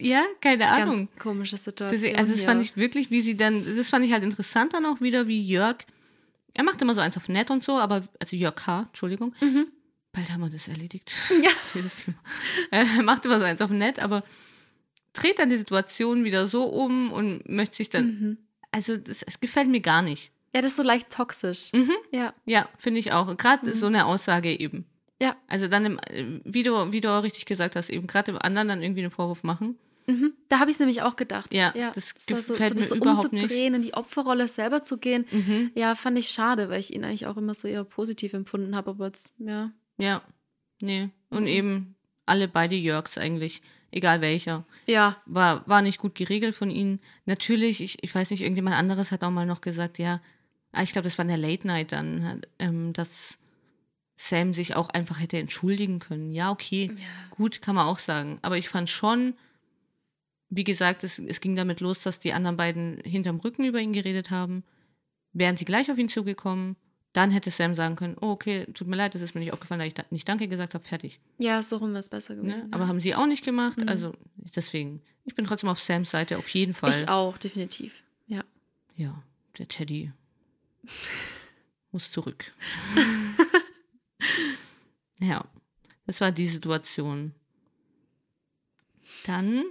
ja, 0.00 0.24
keine 0.40 0.68
Ahnung. 0.68 1.08
ganz 1.08 1.18
komische 1.22 1.56
Situation. 1.56 2.16
also 2.16 2.32
das 2.32 2.42
fand 2.42 2.62
ich 2.62 2.76
wirklich, 2.76 3.10
wie 3.10 3.20
sie 3.20 3.36
dann, 3.36 3.64
das 3.76 3.88
fand 3.88 4.04
ich 4.04 4.12
halt 4.12 4.22
interessant 4.24 4.72
dann 4.74 4.86
auch 4.86 5.00
wieder, 5.00 5.26
wie 5.26 5.40
Jörg, 5.40 5.78
er 6.54 6.64
macht 6.64 6.80
immer 6.82 6.94
so 6.94 7.00
eins 7.00 7.16
auf 7.16 7.28
nett 7.28 7.50
und 7.50 7.62
so, 7.64 7.78
aber, 7.78 8.02
also 8.20 8.36
Jörg 8.36 8.54
K., 8.56 8.82
Entschuldigung, 8.88 9.34
bald 10.12 10.30
haben 10.30 10.40
wir 10.40 10.50
das 10.50 10.68
erledigt. 10.68 11.12
Mhm. 11.30 11.42
Ja. 11.44 11.50
Dieses 11.74 12.04
Thema. 12.04 12.16
Er 12.70 12.84
macht 13.02 13.24
immer 13.24 13.38
so 13.38 13.44
eins 13.44 13.60
auf 13.60 13.70
nett, 13.70 13.98
aber 14.00 14.22
dreht 15.12 15.38
dann 15.38 15.50
die 15.50 15.56
Situation 15.56 16.24
wieder 16.24 16.46
so 16.46 16.64
um 16.64 17.12
und 17.12 17.48
möchte 17.48 17.76
sich 17.76 17.90
dann, 17.90 18.04
Mhm. 18.06 18.38
also 18.72 18.96
das, 18.96 19.22
es 19.22 19.40
gefällt 19.40 19.68
mir 19.68 19.80
gar 19.80 20.02
nicht. 20.02 20.30
Ja, 20.54 20.62
das 20.62 20.70
ist 20.72 20.76
so 20.78 20.82
leicht 20.82 21.10
toxisch. 21.10 21.72
Mhm. 21.74 21.92
Ja, 22.10 22.32
Ja, 22.46 22.68
finde 22.78 23.00
ich 23.00 23.12
auch. 23.12 23.36
Gerade 23.36 23.74
so 23.74 23.86
eine 23.86 24.06
Aussage 24.06 24.58
eben. 24.58 24.86
ja. 25.20 25.36
Also 25.46 25.68
dann, 25.68 25.84
im, 25.84 25.98
äh, 26.08 26.24
wie, 26.44 26.62
du, 26.62 26.90
wie 26.92 27.00
du 27.00 27.10
auch 27.10 27.22
richtig 27.22 27.44
gesagt 27.46 27.76
hast, 27.76 27.90
eben 27.90 28.06
gerade 28.06 28.32
dem 28.32 28.40
anderen 28.40 28.68
dann 28.68 28.82
irgendwie 28.82 29.02
einen 29.02 29.10
Vorwurf 29.10 29.42
machen. 29.44 29.76
Da 30.48 30.58
habe 30.60 30.70
ich 30.70 30.76
es 30.76 30.80
nämlich 30.80 31.02
auch 31.02 31.16
gedacht. 31.16 31.52
Ja, 31.54 31.72
das 31.92 32.14
so, 32.18 32.36
so, 32.36 32.52
gefällt 32.54 32.70
so 32.70 32.74
mir 32.76 32.80
das 32.80 32.92
überhaupt 32.92 33.32
nicht. 33.32 33.42
Mhm. 33.42 33.44
umzudrehen, 33.44 33.74
in 33.74 33.82
die 33.82 33.94
Opferrolle 33.94 34.48
selber 34.48 34.82
zu 34.82 34.96
gehen. 34.98 35.26
Ja, 35.74 35.94
fand 35.94 36.18
ich 36.18 36.30
schade, 36.30 36.70
weil 36.70 36.80
ich 36.80 36.94
ihn 36.94 37.04
eigentlich 37.04 37.26
auch 37.26 37.36
immer 37.36 37.52
so 37.54 37.68
eher 37.68 37.84
positiv 37.84 38.32
empfunden 38.32 38.74
habe. 38.74 38.90
Aber 38.90 39.06
jetzt, 39.06 39.32
ja. 39.38 39.70
Ja, 39.98 40.22
nee. 40.80 41.10
Und 41.30 41.42
Mhm. 41.42 41.46
eben 41.48 41.94
alle 42.24 42.48
beide 42.48 42.74
Jörgs 42.76 43.18
eigentlich, 43.18 43.60
egal 43.90 44.20
welcher. 44.22 44.64
Ja, 44.86 45.16
War, 45.26 45.66
war 45.68 45.82
nicht 45.82 45.98
gut 45.98 46.14
geregelt 46.14 46.54
von 46.54 46.70
ihnen. 46.70 47.00
Natürlich, 47.26 47.82
ich, 47.82 48.02
ich 48.02 48.14
weiß 48.14 48.30
nicht, 48.30 48.40
irgendjemand 48.40 48.76
anderes 48.76 49.12
hat 49.12 49.22
auch 49.24 49.30
mal 49.30 49.44
noch 49.46 49.60
gesagt, 49.60 49.98
ja, 49.98 50.20
ah, 50.72 50.82
ich 50.82 50.92
glaube, 50.92 51.04
das 51.04 51.18
war 51.18 51.24
in 51.24 51.28
der 51.28 51.36
Late 51.38 51.66
Night 51.66 51.92
dann, 51.92 52.24
hat, 52.26 52.48
ähm, 52.58 52.92
dass 52.94 53.36
Sam 54.16 54.52
sich 54.54 54.74
auch 54.74 54.88
einfach 54.88 55.20
hätte 55.20 55.38
entschuldigen 55.38 55.98
können. 56.00 56.32
Ja, 56.32 56.50
okay, 56.50 56.90
gut, 57.30 57.60
kann 57.62 57.76
man 57.76 57.86
auch 57.86 57.98
sagen. 57.98 58.38
Aber 58.42 58.56
ich 58.56 58.68
fand 58.68 58.88
schon, 58.90 59.34
wie 60.50 60.64
gesagt, 60.64 61.04
es, 61.04 61.18
es 61.18 61.40
ging 61.40 61.56
damit 61.56 61.80
los, 61.80 62.02
dass 62.02 62.20
die 62.20 62.32
anderen 62.32 62.56
beiden 62.56 63.00
hinterm 63.04 63.38
Rücken 63.40 63.64
über 63.64 63.80
ihn 63.80 63.92
geredet 63.92 64.30
haben. 64.30 64.64
Wären 65.32 65.56
sie 65.56 65.64
gleich 65.66 65.90
auf 65.90 65.98
ihn 65.98 66.08
zugekommen, 66.08 66.76
dann 67.12 67.30
hätte 67.30 67.50
Sam 67.50 67.74
sagen 67.74 67.96
können, 67.96 68.16
oh, 68.20 68.30
okay, 68.30 68.66
tut 68.74 68.86
mir 68.88 68.96
leid, 68.96 69.14
das 69.14 69.22
ist 69.22 69.34
mir 69.34 69.40
nicht 69.40 69.52
aufgefallen, 69.52 69.80
dass 69.80 69.88
ich 69.88 69.94
da 69.94 70.04
nicht 70.10 70.28
Danke 70.28 70.48
gesagt 70.48 70.74
habe, 70.74 70.84
fertig. 70.84 71.20
ja, 71.38 71.62
so 71.62 71.76
rum 71.78 71.90
wäre 71.90 72.00
es 72.00 72.08
besser 72.08 72.34
Ne? 72.34 72.42
gewesen. 72.42 72.72
Aber 72.72 72.86
haben 72.88 73.00
sie 73.00 73.14
auch 73.14 73.26
nicht 73.26 73.44
gemacht, 73.44 73.78
also 73.88 74.12
deswegen, 74.36 75.02
ich 75.24 75.34
bin 75.34 75.46
trotzdem 75.46 75.68
auf 75.68 75.80
Sams 75.82 76.10
Seite, 76.10 76.38
auf 76.38 76.48
jeden 76.50 76.74
Fall. 76.74 76.90
ich 76.90 77.08
auch, 77.08 77.36
definitiv. 77.38 78.02
Ja. 78.26 78.42
Ja, 78.96 79.22
der 79.58 79.68
Teddy 79.68 80.12
muss 81.92 82.10
zurück. 82.12 82.52
ja, 85.20 85.44
das 86.06 86.20
war 86.20 86.30
die 86.32 86.46
Situation. 86.46 87.34
Dann, 89.26 89.64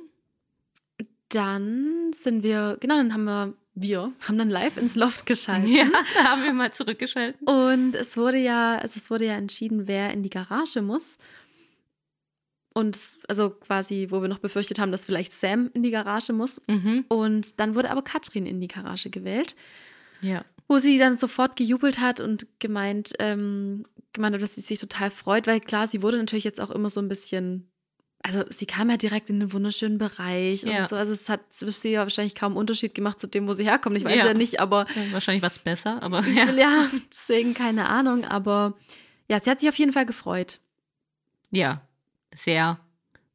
Dann 1.30 2.12
sind 2.14 2.44
wir, 2.44 2.78
genau, 2.80 2.96
dann 2.98 3.14
haben 3.14 3.26
wir, 3.26 3.54
wir 3.76 4.12
haben 4.22 4.38
dann 4.38 4.50
live 4.50 4.78
ins 4.78 4.96
Loft 4.96 5.26
geschaltet. 5.26 5.70
ja, 5.70 5.86
da 6.16 6.24
haben 6.24 6.44
wir 6.44 6.54
mal 6.54 6.72
zurückgeschaltet. 6.72 7.42
Und 7.46 7.96
es 7.96 8.16
wurde 8.18 8.38
ja, 8.38 8.78
also 8.78 8.94
es 8.98 9.10
wurde 9.10 9.26
ja 9.26 9.34
entschieden, 9.36 9.88
wer 9.88 10.12
in 10.12 10.24
die 10.24 10.30
Garage 10.30 10.82
muss. 10.82 11.18
Und 12.74 13.18
also 13.28 13.50
quasi, 13.50 14.08
wo 14.12 14.22
wir 14.22 14.28
noch 14.28 14.38
befürchtet 14.40 14.78
haben, 14.80 14.92
dass 14.92 15.06
vielleicht 15.06 15.34
Sam 15.34 15.72
in 15.74 15.82
die 15.84 15.90
Garage 15.92 16.32
muss. 16.32 16.62
Mhm. 16.68 17.06
Und 17.08 17.60
dann 17.60 17.74
wurde 17.76 17.90
aber 17.90 18.04
Katrin 18.04 18.46
in 18.46 18.62
die 18.62 18.68
Garage 18.68 19.10
gewählt, 19.10 19.56
Ja. 20.22 20.46
wo 20.68 20.78
sie 20.78 21.00
dann 21.00 21.18
sofort 21.18 21.56
gejubelt 21.56 22.00
hat 22.00 22.20
und 22.20 22.46
gemeint, 22.60 23.14
ähm, 23.20 23.82
gemeint 24.14 24.36
hat, 24.36 24.42
dass 24.44 24.56
sie 24.56 24.62
sich 24.62 24.80
total 24.80 25.10
freut, 25.10 25.48
weil 25.48 25.60
klar, 25.60 25.88
sie 25.88 26.04
wurde 26.04 26.18
natürlich 26.18 26.44
jetzt 26.44 26.62
auch 26.62 26.70
immer 26.70 26.90
so 26.90 27.00
ein 27.00 27.08
bisschen, 27.10 27.68
also 28.24 28.44
sie 28.50 28.66
kam 28.66 28.90
ja 28.90 28.98
direkt 28.98 29.30
in 29.30 29.42
einen 29.42 29.54
wunderschönen 29.54 29.98
Bereich 29.98 30.64
Ja. 30.64 30.82
und 30.82 30.90
so. 30.90 30.96
Also 30.96 31.12
es 31.12 31.30
hat 31.30 31.42
es 31.62 31.84
ja 31.84 32.02
wahrscheinlich 32.02 32.36
kaum 32.36 32.58
Unterschied 32.58 32.94
gemacht 32.94 33.20
zu 33.20 33.28
dem, 33.28 33.48
wo 33.48 33.54
sie 33.54 33.64
herkommt. 33.64 33.96
Ich 33.98 34.04
weiß 34.04 34.16
Ja. 34.18 34.28
ja, 34.28 34.34
nicht, 34.34 34.60
aber 34.60 34.86
Ja, 34.96 35.12
Wahrscheinlich 35.14 35.44
was 35.44 35.60
besser, 35.60 36.02
aber 36.04 36.22
ja. 36.28 36.52
ja, 36.52 36.90
deswegen 37.12 37.54
keine 37.54 37.88
Ahnung, 37.90 38.26
aber 38.26 38.74
ja, 39.30 39.40
sie 39.40 39.50
hat 39.50 39.60
sich 39.60 39.70
auf 39.70 39.78
jeden 39.78 39.94
Fall 39.94 40.06
gefreut. 40.06 40.60
Ja, 41.52 41.82
sehr. 42.34 42.80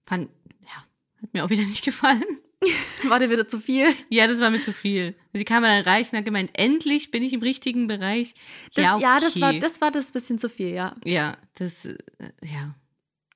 Fand, 0.07 0.29
ja, 0.63 0.85
hat 1.23 1.33
mir 1.33 1.45
auch 1.45 1.51
wieder 1.51 1.63
nicht 1.63 1.85
gefallen. 1.85 2.25
War 3.09 3.19
dir 3.19 3.31
wieder 3.31 3.49
zu 3.49 3.59
viel? 3.61 3.87
Ja, 4.09 4.27
das 4.29 4.39
war 4.39 4.49
mir 4.51 4.63
zu 4.63 4.73
viel. 4.73 5.17
Sie 5.33 5.45
kam 5.45 5.65
dann 5.65 5.83
rein 5.83 6.05
und 6.13 6.19
hat 6.19 6.25
gemeint, 6.25 6.51
endlich 6.55 7.11
bin 7.11 7.23
ich 7.23 7.33
im 7.33 7.41
richtigen 7.43 7.89
Bereich. 7.89 8.35
Das, 8.75 8.85
ja, 8.85 8.99
ja, 8.99 9.17
okay. 9.17 9.25
das 9.25 9.41
war 9.41 9.53
das 9.55 9.81
war 9.81 9.91
das 9.91 10.13
bisschen 10.13 10.39
zu 10.39 10.49
viel, 10.49 10.69
ja. 10.69 10.95
Ja, 11.05 11.37
das, 11.55 11.87
äh, 11.87 11.97
ja. 12.43 12.77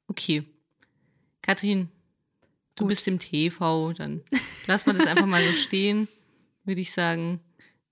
Okay. 0.06 0.44
Katrin, 1.46 1.88
du 2.74 2.84
Gut. 2.84 2.88
bist 2.88 3.08
im 3.08 3.18
TV, 3.18 3.92
dann 3.92 4.22
lass 4.66 4.84
mal 4.86 4.94
das 4.96 5.06
einfach 5.06 5.26
mal 5.26 5.42
so 5.44 5.52
stehen, 5.52 6.08
würde 6.64 6.80
ich 6.80 6.92
sagen. 6.92 7.40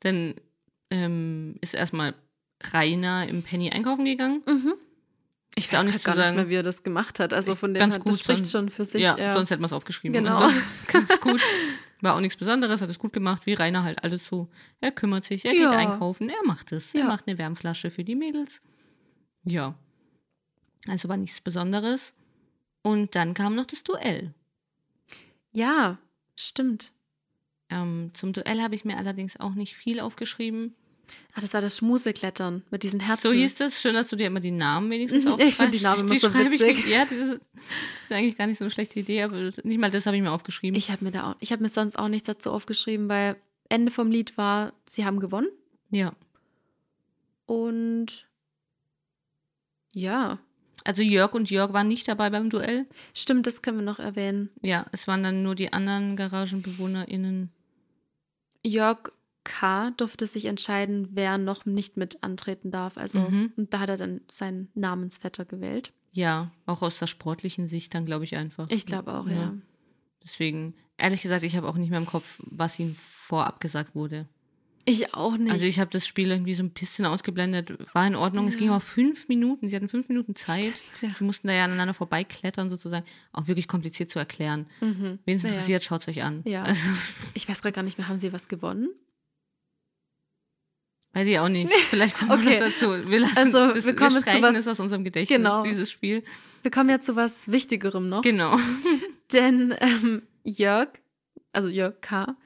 Dann 0.00 0.34
ähm, 0.90 1.56
ist 1.60 1.74
erstmal 1.74 2.14
Rainer 2.72 3.28
im 3.28 3.42
Penny 3.42 3.70
einkaufen 3.70 4.04
gegangen. 4.04 4.42
Ich 5.56 5.68
auch 5.68 5.72
weiß 5.78 5.84
nicht 5.84 5.92
grad 5.94 6.00
zu 6.00 6.04
gar 6.06 6.16
sagen. 6.16 6.36
nicht 6.36 6.36
mehr, 6.36 6.48
wie 6.50 6.54
er 6.56 6.62
das 6.64 6.82
gemacht 6.82 7.20
hat. 7.20 7.32
Also 7.32 7.54
von 7.54 7.72
dem 7.74 7.78
Ganz 7.78 7.94
her, 7.94 8.00
gut, 8.02 8.12
das 8.12 8.20
spricht 8.20 8.50
schon 8.50 8.70
für 8.70 8.84
sich. 8.84 9.02
ja, 9.02 9.16
ja. 9.16 9.32
sonst 9.32 9.50
hätten 9.50 9.62
wir 9.62 9.66
es 9.66 9.72
aufgeschrieben. 9.72 10.12
Genau. 10.24 10.36
Also, 10.38 10.54
ganz 10.88 11.20
gut. 11.20 11.40
War 12.00 12.16
auch 12.16 12.20
nichts 12.20 12.36
Besonderes, 12.36 12.80
hat 12.82 12.90
es 12.90 12.98
gut 12.98 13.12
gemacht, 13.12 13.46
wie 13.46 13.54
Rainer 13.54 13.82
halt 13.84 14.02
alles 14.04 14.26
so. 14.26 14.48
Er 14.80 14.90
kümmert 14.90 15.24
sich, 15.24 15.44
er 15.44 15.52
geht 15.52 15.62
Ja. 15.62 15.70
einkaufen, 15.70 16.28
er 16.28 16.44
macht 16.44 16.72
es. 16.72 16.92
Er 16.94 17.04
macht 17.04 17.26
eine 17.28 17.38
Wärmflasche 17.38 17.90
für 17.90 18.04
die 18.04 18.14
Mädels. 18.16 18.60
Ja. 19.44 19.74
Also 20.88 21.08
war 21.08 21.16
nichts 21.16 21.40
Besonderes. 21.40 22.12
Und 22.84 23.14
dann 23.16 23.34
kam 23.34 23.56
noch 23.56 23.66
das 23.66 23.82
Duell. 23.82 24.32
ja, 25.52 25.98
stimmt. 26.36 26.92
Ähm, 27.70 28.10
zum 28.14 28.32
Duell 28.32 28.60
habe 28.60 28.74
ich 28.76 28.84
mir 28.84 28.96
allerdings 28.98 29.40
auch 29.40 29.54
nicht 29.54 29.74
viel 29.74 29.98
aufgeschrieben. 30.00 30.74
Ah, 31.34 31.40
das 31.40 31.54
war 31.54 31.60
das 31.60 31.78
Schmuseklettern 31.78 32.62
mit 32.70 32.82
diesen 32.82 33.00
Herzen. 33.00 33.22
So 33.22 33.32
hieß 33.32 33.60
es. 33.60 33.80
Schön, 33.80 33.94
dass 33.94 34.08
du 34.08 34.16
dir 34.16 34.26
immer 34.26 34.40
die 34.40 34.50
Namen 34.50 34.90
wenigstens 34.90 35.24
Mhm, 35.24 35.30
ich 35.38 35.46
aufschreibst. 35.46 35.56
find 35.60 35.74
die 35.74 35.80
Namen 35.80 36.00
immer 36.08 36.18
so 36.18 36.30
schreibe 36.30 36.54
ich 36.54 36.60
witzig. 36.60 36.76
nicht. 36.84 36.88
Ja, 36.88 37.04
das 37.04 37.12
ist 37.30 37.40
eigentlich 38.10 38.36
gar 38.36 38.46
nicht 38.46 38.58
so 38.58 38.64
eine 38.64 38.70
schlechte 38.70 39.00
Idee, 39.00 39.22
aber 39.22 39.50
nicht 39.64 39.78
mal 39.80 39.90
das 39.90 40.06
habe 40.06 40.16
ich 40.16 40.22
mir 40.22 40.30
aufgeschrieben. 40.32 40.76
Ich 40.78 40.90
habe 40.90 41.04
mir 41.04 41.10
da 41.10 41.30
auch, 41.32 41.36
ich 41.40 41.52
habe 41.52 41.62
mir 41.62 41.68
sonst 41.68 41.98
auch 41.98 42.08
nichts 42.08 42.26
dazu 42.26 42.52
aufgeschrieben, 42.52 43.08
weil 43.08 43.36
Ende 43.70 43.90
vom 43.90 44.10
Lied 44.10 44.36
war, 44.36 44.72
sie 44.88 45.04
haben 45.06 45.20
gewonnen 45.20 45.48
ja. 45.90 46.12
und 47.46 48.28
ja, 49.94 50.38
Also 50.84 51.02
Jörg 51.02 51.32
und 51.34 51.50
Jörg 51.50 51.72
waren 51.72 51.88
nicht 51.88 52.06
dabei 52.08 52.28
beim 52.30 52.50
Duell. 52.50 52.86
stimmt, 53.14 53.46
das 53.46 53.62
können 53.62 53.78
wir 53.78 53.84
noch 53.84 53.98
erwähnen. 53.98 54.50
Ja, 54.62 54.86
es 54.92 55.06
waren 55.08 55.22
dann 55.22 55.42
nur 55.42 55.54
die 55.54 55.72
anderen 55.72 56.16
GaragenbewohnerInnen. 56.16 57.50
Jörg 58.64 59.10
K. 59.44 59.90
durfte 59.96 60.26
sich 60.26 60.46
entscheiden, 60.46 61.08
wer 61.12 61.36
noch 61.38 61.66
nicht 61.66 61.96
mit 61.96 62.22
antreten 62.22 62.70
darf. 62.70 62.96
Also, 62.96 63.18
Mhm. 63.20 63.52
und 63.56 63.74
da 63.74 63.80
hat 63.80 63.90
er 63.90 63.96
dann 63.98 64.20
seinen 64.28 64.70
Namensvetter 64.74 65.44
gewählt. 65.44 65.92
Ja, 66.12 66.50
auch 66.66 66.80
aus 66.82 66.98
der 66.98 67.06
sportlichen 67.08 67.66
Sicht 67.68 67.94
dann, 67.94 68.06
glaube 68.06 68.24
ich, 68.24 68.36
einfach. 68.36 68.68
Ich 68.70 68.86
glaube 68.86 69.12
auch, 69.14 69.26
ja. 69.28 69.52
Deswegen, 70.22 70.74
ehrlich 70.96 71.20
gesagt, 71.22 71.42
ich 71.42 71.56
habe 71.56 71.68
auch 71.68 71.76
nicht 71.76 71.90
mehr 71.90 71.98
im 71.98 72.06
Kopf, 72.06 72.40
was 72.44 72.78
ihnen 72.78 72.94
vorab 72.94 73.60
gesagt 73.60 73.94
wurde. 73.94 74.26
Ich 74.86 75.14
auch 75.14 75.36
nicht. 75.38 75.50
Also 75.50 75.64
ich 75.64 75.80
habe 75.80 75.90
das 75.90 76.06
Spiel 76.06 76.30
irgendwie 76.30 76.54
so 76.54 76.62
ein 76.62 76.70
bisschen 76.70 77.06
ausgeblendet. 77.06 77.72
War 77.94 78.06
in 78.06 78.16
Ordnung. 78.16 78.46
Es 78.48 78.58
ging 78.58 78.68
auch 78.70 78.82
fünf 78.82 79.28
Minuten. 79.28 79.68
Sie 79.68 79.76
hatten 79.76 79.88
fünf 79.88 80.08
Minuten 80.08 80.34
Zeit. 80.34 80.58
Stimmt, 80.64 81.02
ja. 81.02 81.14
Sie 81.18 81.24
mussten 81.24 81.48
da 81.48 81.54
ja 81.54 81.64
aneinander 81.64 81.94
vorbeiklettern 81.94 82.68
sozusagen. 82.68 83.06
Auch 83.32 83.46
wirklich 83.46 83.66
kompliziert 83.66 84.10
zu 84.10 84.18
erklären. 84.18 84.66
Wen 84.80 85.18
es 85.26 85.42
Ja. 85.42 85.48
interessiert, 85.48 85.82
schaut 85.82 86.02
es 86.02 86.08
euch 86.08 86.22
an. 86.22 86.42
Ja. 86.44 86.64
Also, 86.64 86.88
ich 87.34 87.48
weiß 87.48 87.62
gerade 87.62 87.72
gar 87.74 87.82
nicht 87.82 87.96
mehr, 87.98 88.08
haben 88.08 88.18
sie 88.18 88.32
was 88.32 88.48
gewonnen? 88.48 88.88
weiß 91.16 91.28
ich 91.28 91.38
auch 91.38 91.48
nicht. 91.48 91.72
Vielleicht 91.90 92.16
kommen 92.18 92.32
Okay. 92.32 92.44
wir 92.44 92.60
noch 92.60 92.66
dazu. 92.68 93.08
Wir 93.08 93.20
lassen 93.20 93.38
Also, 93.38 93.72
das, 93.72 93.86
wir 93.86 93.94
kommen 93.96 94.16
jetzt 94.16 94.30
zu 94.32 94.42
was- 94.42 94.68
aus 94.68 94.80
unserem 94.80 95.04
Gedächtnis, 95.04 95.36
Genau. 95.38 95.62
dieses 95.62 95.90
Spiel. 95.90 96.24
Wir 96.62 96.70
kommen 96.72 96.90
ja 96.90 96.98
zu 96.98 97.14
was 97.16 97.50
Wichtigerem 97.50 98.08
noch. 98.08 98.22
Genau. 98.22 98.56
Denn 99.32 99.74
ähm, 99.80 100.22
Jörg, 100.42 100.88
also 101.52 101.68
Jörg 101.68 102.00
K., 102.00 102.36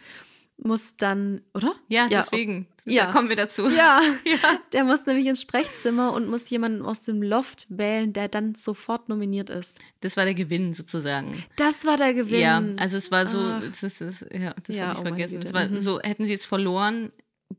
muss 0.61 0.97
dann, 0.97 1.41
oder? 1.55 1.73
Ja, 1.89 2.09
Ja, 2.09 2.21
deswegen. 2.23 2.67
ja. 2.85 3.07
Da 3.07 3.13
kommen 3.13 3.29
wir 3.29 3.37
dazu. 3.37 3.69
Ja, 3.71 4.01
Ja. 4.25 4.59
der 4.73 4.85
muss 4.85 5.07
nämlich 5.07 5.27
ins 5.27 5.41
Sprechzimmer 5.41 6.13
und 6.13 6.29
muss 6.29 6.51
jemanden 6.51 6.83
aus 6.83 7.03
dem 7.03 7.23
Loft 7.23 7.67
wählen, 7.69 8.13
der 8.13 8.29
dann 8.29 8.55
sofort 8.57 9.09
nominiert 9.09 9.51
ist. 9.51 9.79
Das 10.01 10.17
war 10.17 10.25
der 10.25 10.35
Gewinn 10.35 10.75
sozusagen. 10.75 11.31
Das 11.57 11.85
war 11.85 11.97
der 11.97 12.13
Gewinn. 12.15 12.41
Ja, 12.41 12.63
also 12.77 12.97
es 12.97 13.11
war 13.11 13.27
so, 13.27 13.39
Ach. 13.39 13.63
das 13.63 13.83
ist, 13.83 14.01
das, 14.01 14.25
ja, 14.33 14.55
das 14.65 14.77
Ja, 14.77 14.89
habe 14.89 14.95
ich 14.95 14.99
oh 15.01 15.09
vergessen. 15.09 15.41
Es 15.45 15.53
war 15.53 15.69
Mhm. 15.69 15.81
so, 15.81 16.01
hätten 16.01 16.25
sie 16.25 16.33
jetzt 16.33 16.47
verloren, 16.47 17.13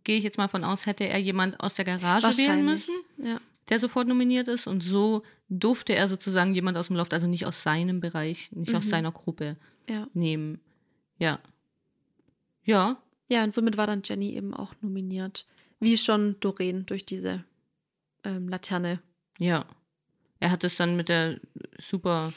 gehe 0.04 0.18
ich 0.18 0.24
jetzt 0.24 0.38
mal 0.38 0.48
von 0.50 0.64
aus, 0.64 0.86
hätte 0.86 1.08
er 1.08 1.18
jemand 1.20 1.60
aus 1.62 1.76
der 1.76 1.86
Garage 1.86 2.28
wählen 2.38 2.66
müssen, 2.66 2.94
Ja. 3.18 3.40
der 3.70 3.80
sofort 3.80 4.08
nominiert 4.08 4.48
ist. 4.50 4.68
Und 4.68 4.84
so 4.84 5.24
durfte 5.48 5.96
er 5.96 6.10
sozusagen 6.10 6.54
jemand 6.54 6.78
aus 6.78 6.88
dem 6.88 6.96
Loft, 6.98 7.14
also 7.14 7.28
nicht 7.28 7.46
aus 7.46 7.64
seinem 7.64 8.02
Bereich, 8.02 8.52
nicht 8.52 8.76
aus 8.76 8.90
seiner 8.90 9.12
Gruppe 9.12 9.56
ja. 9.90 10.06
nehmen. 10.14 10.60
Ja. 11.18 11.40
Ja, 12.70 12.98
Ja, 13.30 13.44
und 13.44 13.54
somit 13.54 13.78
war 13.78 13.88
dann 13.88 14.02
Jenny 14.04 14.36
eben 14.36 14.54
auch 14.54 14.74
nominiert. 14.82 15.46
Wie 15.80 15.98
schon 15.98 16.36
Doreen 16.40 16.86
durch 16.86 17.06
diese 17.06 17.44
ähm, 18.24 18.48
Laterne. 18.50 19.00
ja. 19.40 19.66
Er 20.42 20.52
hat 20.52 20.64
es 20.64 20.78
dann 20.78 20.96
mit 20.96 21.10
der 21.10 21.38
super 21.78 22.32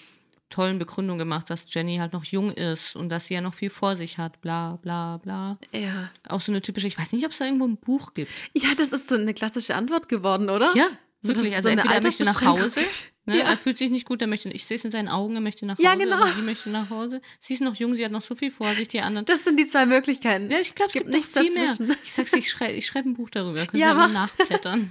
tollen 0.50 0.80
Begründung 0.80 1.18
gemacht, 1.18 1.50
dass 1.50 1.72
Jenny 1.72 1.98
halt 1.98 2.12
noch 2.12 2.24
jung 2.24 2.50
ist 2.50 2.96
und 2.96 3.10
dass 3.10 3.26
sie 3.26 3.34
ja 3.34 3.40
noch 3.40 3.54
viel 3.54 3.70
vor 3.70 3.96
sich 3.96 4.18
hat, 4.18 4.40
bla 4.40 4.76
bla 4.82 5.18
bla. 5.18 5.56
Ja. 5.70 6.10
Auch 6.28 6.40
so 6.40 6.50
eine 6.50 6.62
typische, 6.62 6.88
ich 6.88 6.98
weiß 6.98 7.12
nicht, 7.12 7.24
ob 7.24 7.30
es 7.30 7.38
da 7.38 7.44
irgendwo 7.44 7.66
ein 7.66 7.76
Buch 7.76 8.14
gibt. 8.14 8.30
Ja, 8.54 8.70
das 8.76 8.88
ist 8.88 9.08
so 9.08 9.14
eine 9.14 9.34
klassische 9.34 9.76
Antwort 9.76 10.08
geworden, 10.08 10.50
oder? 10.50 10.76
Ja, 10.76 10.88
wirklich. 11.22 11.54
Also 11.54 11.68
so 11.68 11.72
entweder 11.74 11.94
er 11.94 12.02
möchte 12.02 12.24
nach 12.24 12.44
Hause. 12.44 12.80
Ne? 13.26 13.38
Ja. 13.38 13.44
er 13.44 13.56
fühlt 13.56 13.78
sich 13.78 13.90
nicht 13.90 14.06
gut, 14.06 14.20
er 14.22 14.28
möchte, 14.28 14.48
ich 14.50 14.64
sehe 14.66 14.76
es 14.76 14.84
in 14.84 14.90
seinen 14.90 15.08
Augen, 15.08 15.34
er 15.34 15.40
möchte 15.40 15.64
nach 15.66 15.74
Hause, 15.78 15.82
Ja, 15.84 15.94
genau. 15.94 16.16
aber 16.16 16.28
sie 16.32 16.42
möchte 16.42 16.70
nach 16.70 16.90
Hause. 16.90 17.20
Sie 17.38 17.54
ist 17.54 17.60
noch 17.60 17.74
jung, 17.76 17.94
sie 17.96 18.04
hat 18.04 18.12
noch 18.12 18.22
so 18.22 18.34
viel 18.34 18.50
vor 18.50 18.74
sich, 18.74 18.88
die 18.88 19.00
anderen. 19.00 19.24
Das 19.26 19.44
sind 19.44 19.56
die 19.58 19.66
zwei 19.66 19.86
Möglichkeiten. 19.86 20.50
ja, 20.50 20.58
ich 20.58 20.74
glaube, 20.74 20.88
es 20.88 20.92
gibt 20.94 21.06
gibt, 21.10 21.10
noch 21.10 21.18
nichts 21.18 21.38
viel 21.38 21.54
dazwischen. 21.66 21.86
mehr. 21.88 21.96
Ich 22.04 22.12
sag's 22.12 22.32
ich 22.32 22.48
schreibe 22.50 22.72
ich 22.72 22.86
schreib 22.86 23.04
ein 23.04 23.14
Buch 23.14 23.30
darüber, 23.30 23.66
können 23.66 23.80
Ja, 23.82 23.90
Sie 23.90 23.96
mal 23.96 24.08
nachblättern. 24.08 24.90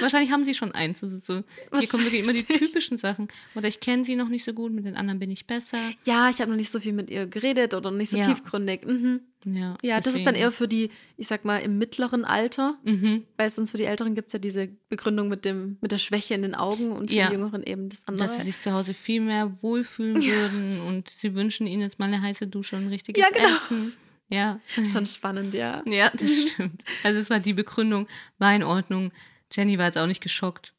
Wahrscheinlich 0.00 0.30
haben 0.30 0.44
sie 0.44 0.54
schon 0.54 0.72
eins. 0.72 1.02
Ist 1.02 1.24
so, 1.24 1.42
hier 1.78 1.88
kommen 1.88 2.04
wirklich 2.04 2.22
immer 2.22 2.32
die 2.32 2.42
typischen 2.44 2.98
Sachen. 2.98 3.28
Oder 3.54 3.68
ich 3.68 3.80
kenne 3.80 4.04
sie 4.04 4.16
noch 4.16 4.28
nicht 4.28 4.44
so 4.44 4.52
gut, 4.52 4.72
mit 4.72 4.84
den 4.86 4.96
anderen 4.96 5.18
bin 5.18 5.30
ich 5.30 5.46
besser. 5.46 5.78
Ja, 6.04 6.28
ich 6.30 6.40
habe 6.40 6.50
noch 6.50 6.56
nicht 6.56 6.70
so 6.70 6.80
viel 6.80 6.92
mit 6.92 7.10
ihr 7.10 7.26
geredet 7.26 7.74
oder 7.74 7.90
nicht 7.90 8.10
so 8.10 8.18
Ja. 8.18 8.26
tiefgründig. 8.26 8.84
Mhm. 8.86 9.20
Ja, 9.44 9.76
Ja, 9.82 10.00
das 10.00 10.14
ist 10.14 10.24
dann 10.24 10.36
eher 10.36 10.52
für 10.52 10.68
die, 10.68 10.90
ich 11.16 11.26
sag 11.26 11.44
mal, 11.44 11.58
im 11.58 11.76
mittleren 11.76 12.24
Alter. 12.24 12.76
Mhm. 12.84 13.24
Weil 13.36 13.50
sonst 13.50 13.72
für 13.72 13.76
die 13.76 13.84
Älteren 13.84 14.14
gibt 14.14 14.28
es 14.28 14.32
ja 14.34 14.38
diese 14.38 14.68
Begründung 14.88 15.28
mit, 15.28 15.44
dem, 15.44 15.78
mit 15.80 15.90
der 15.90 15.98
Schwäche 15.98 16.34
in 16.34 16.42
den 16.42 16.54
Augen 16.54 16.92
und 16.92 17.10
für 17.10 17.16
Ja. 17.16 17.26
die 17.28 17.34
Jüngeren 17.34 17.64
eben 17.64 17.88
das 17.88 18.06
andere. 18.06 18.28
Dass 18.28 18.36
sie 18.36 18.42
sich 18.44 18.60
zu 18.60 18.72
Hause 18.72 18.94
viel 18.94 19.20
mehr 19.20 19.52
wohlfühlen 19.62 20.22
würden 20.22 20.80
und 20.82 21.08
sie 21.08 21.34
wünschen 21.34 21.66
ihnen 21.66 21.82
jetzt 21.82 21.98
mal 21.98 22.04
eine 22.06 22.22
heiße 22.22 22.46
Dusche 22.46 22.76
und 22.76 22.84
ein 22.84 22.88
richtiges 22.88 23.20
Ja, 23.20 23.30
genau. 23.30 23.54
Essen. 23.56 23.92
Ja. 24.28 24.60
Schon 24.90 25.04
spannend, 25.06 25.52
ja. 25.54 25.82
Ja, 25.86 26.10
das 26.14 26.30
stimmt. 26.52 26.84
Also 27.02 27.18
es 27.18 27.28
war 27.28 27.40
die 27.40 27.52
Begründung, 27.52 28.06
war 28.38 28.54
in 28.54 28.62
Ordnung. 28.62 29.10
Jenny 29.52 29.78
war 29.78 29.86
jetzt 29.86 29.98
auch 29.98 30.06
nicht 30.06 30.22
geschockt. 30.22 30.72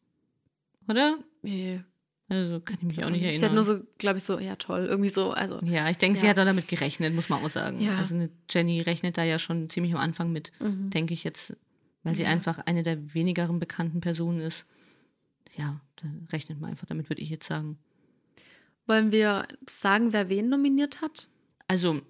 Oder? 0.87 1.17
Nee, 1.41 1.81
Also 2.29 2.59
kann 2.59 2.77
ich 2.81 2.83
mich 2.83 3.03
auch 3.05 3.09
nicht 3.09 3.21
Sie 3.21 3.27
hat 3.27 3.33
erinnern. 3.35 3.53
nur 3.55 3.63
so, 3.63 3.79
glaube 3.97 4.17
ich, 4.17 4.23
so, 4.23 4.39
ja 4.39 4.55
toll, 4.55 4.85
irgendwie 4.85 5.09
so, 5.09 5.31
also. 5.31 5.59
ja, 5.63 5.89
ich 5.89 5.97
denke, 5.97 6.17
sie 6.19 6.25
Ja. 6.25 6.31
hat 6.31 6.39
auch 6.39 6.45
damit 6.45 6.67
gerechnet, 6.67 7.13
muss 7.13 7.29
man 7.29 7.43
auch 7.43 7.49
sagen. 7.49 7.79
Ja. 7.79 7.97
Also 7.97 8.15
eine 8.15 8.29
Jenny 8.49 8.81
rechnet 8.81 9.17
da 9.17 9.23
ja 9.23 9.39
schon 9.39 9.69
ziemlich 9.69 9.93
am 9.93 9.99
Anfang 9.99 10.31
mit, 10.31 10.51
Mhm. 10.59 10.89
denke 10.89 11.13
ich 11.13 11.23
jetzt, 11.23 11.55
weil 12.03 12.15
sie 12.15 12.25
einfach 12.25 12.59
eine 12.59 12.83
der 12.83 13.13
wenigeren 13.13 13.59
bekannten 13.59 14.01
Personen 14.01 14.39
ist. 14.41 14.65
Ja, 15.55 15.79
da 15.97 16.07
rechnet 16.31 16.59
man 16.59 16.71
einfach 16.71 16.87
damit, 16.87 17.09
würde 17.09 17.21
ich 17.21 17.29
jetzt 17.29 17.47
sagen. 17.47 17.77
Wollen 18.87 19.11
wir 19.11 19.47
sagen, 19.69 20.11
wer 20.11 20.27
wen 20.29 20.49
nominiert 20.49 21.01
hat? 21.01 21.27
Also 21.67 22.01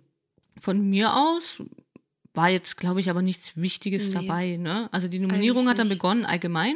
von 0.59 0.81
mir 0.89 1.13
aus 1.15 1.61
war 2.33 2.49
jetzt, 2.49 2.77
glaube 2.77 2.99
ich, 2.99 3.09
aber 3.09 3.21
nichts 3.21 3.55
Wichtiges 3.57 4.07
Nee. 4.09 4.13
dabei. 4.27 4.57
Ne? 4.57 4.89
Also 4.91 5.07
die 5.07 5.19
Nominierung 5.19 5.59
Eigentlich 5.61 5.69
hat 5.71 5.79
dann 5.79 5.87
nicht. 5.87 5.97
begonnen 5.97 6.25
allgemein, 6.25 6.75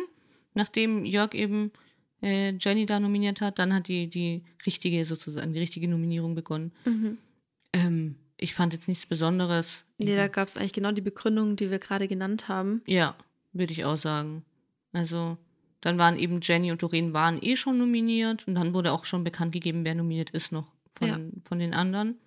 nachdem 0.53 1.03
Jörg 1.05 1.34
eben 1.34 1.72
äh, 2.22 2.53
Jenny 2.60 2.86
da 2.86 2.99
nominiert 2.99 3.41
hat. 3.41 3.60
Dann 3.60 3.74
hat 3.74 3.88
die, 3.88 4.08
die 4.08 4.43
richtige 4.66 5.03
sozusagen, 5.05 5.53
die 5.53 5.60
richtige 5.60 5.88
Nominierung 5.88 6.36
begonnen. 6.36 6.72
Ähm, 7.74 8.16
ich 8.38 8.53
fand 8.53 8.74
jetzt 8.74 8.88
nichts 8.88 9.05
Besonderes. 9.05 9.84
Nee, 9.97 10.16
da 10.16 10.28
gab 10.28 10.47
es 10.47 10.58
eigentlich 10.58 10.74
genau 10.74 10.91
die 10.91 11.01
Begründung, 11.01 11.55
die 11.55 11.72
wir 11.72 11.80
gerade 11.80 12.08
genannt 12.08 12.47
haben. 12.47 12.82
Ja, 12.86 13.16
würde 13.53 13.74
ich 13.74 13.84
auch 13.86 13.97
sagen. 13.97 14.43
Also 14.93 15.38
dann 15.82 15.97
waren 15.97 16.18
eben 16.18 16.39
Jenny 16.41 16.72
und 16.72 16.82
Doreen 16.84 17.14
waren 17.14 17.39
eh 17.41 17.55
schon 17.55 17.78
nominiert 17.78 18.47
und 18.47 18.55
dann 18.55 18.74
wurde 18.74 18.91
auch 18.91 19.05
schon 19.05 19.24
bekannt 19.24 19.51
gegeben, 19.53 19.86
wer 19.86 19.95
nominiert 19.95 20.30
ist 20.32 20.51
noch 20.51 20.74
von, 20.95 21.08
Ja. 21.08 21.20
von 21.45 21.60
den 21.60 21.74
anderen. 21.74 22.18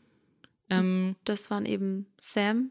Ähm, 0.68 1.16
Das 1.24 1.50
waren 1.50 1.66
eben 1.66 2.06
Sam 2.18 2.70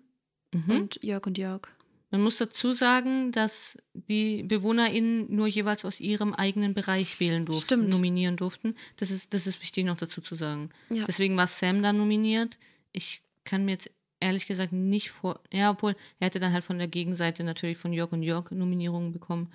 mhm. 0.54 0.72
und 0.72 1.04
Jörg 1.04 1.26
und 1.26 1.38
Jörg. 1.38 1.70
Man 2.12 2.24
muss 2.24 2.38
dazu 2.38 2.74
sagen, 2.74 3.32
dass 3.32 3.78
die 3.94 4.42
BewohnerInnen 4.44 5.34
nur 5.34 5.48
jeweils 5.48 5.86
aus 5.86 6.00
ihrem 6.00 6.34
eigenen 6.34 6.74
Bereich 6.74 7.20
wählen 7.20 7.46
durften, 7.46 7.66
Stimmt. 7.66 7.90
nominieren 7.90 8.36
durften. 8.36 8.76
Das 8.96 9.12
ist, 9.12 9.34
das 9.34 9.46
ist 9.46 9.62
wichtig 9.62 9.86
noch 9.86 9.98
dazu 9.98 10.20
zu 10.20 10.34
sagen. 10.36 10.70
Ja. 10.90 11.06
Deswegen 11.06 11.38
war 11.38 11.46
Sam 11.46 11.84
da 11.84 11.94
nominiert. 11.94 12.58
Ich 12.94 13.22
kann 13.44 13.66
mir 13.66 13.72
jetzt 13.74 13.92
ehrlich 14.20 14.48
gesagt 14.48 14.72
nicht 14.74 15.12
vor. 15.12 15.40
Ja, 15.54 15.70
obwohl, 15.70 15.96
er 16.20 16.26
hätte 16.26 16.40
dann 16.40 16.52
halt 16.52 16.64
von 16.64 16.80
der 16.80 16.88
Gegenseite 16.88 17.44
natürlich 17.44 17.78
von 17.78 17.94
Jörg 17.94 18.12
und 18.12 18.24
Jörg 18.24 18.50
Nominierungen 18.50 19.14
bekommen. 19.14 19.52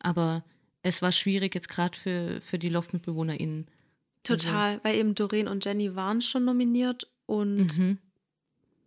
Aber 0.00 0.44
es 0.82 1.02
war 1.02 1.12
schwierig 1.12 1.54
jetzt 1.54 1.68
gerade 1.68 1.96
für, 1.96 2.40
für 2.40 2.58
die 2.58 2.68
LoftmitbewohnerInnen. 2.68 3.68
Total, 4.24 4.80
weil 4.82 4.96
eben 4.96 5.14
Doreen 5.14 5.46
und 5.46 5.64
Jenny 5.64 5.94
waren 5.94 6.20
schon 6.20 6.44
nominiert 6.44 7.08
und 7.26 7.78
Mhm. 7.78 7.98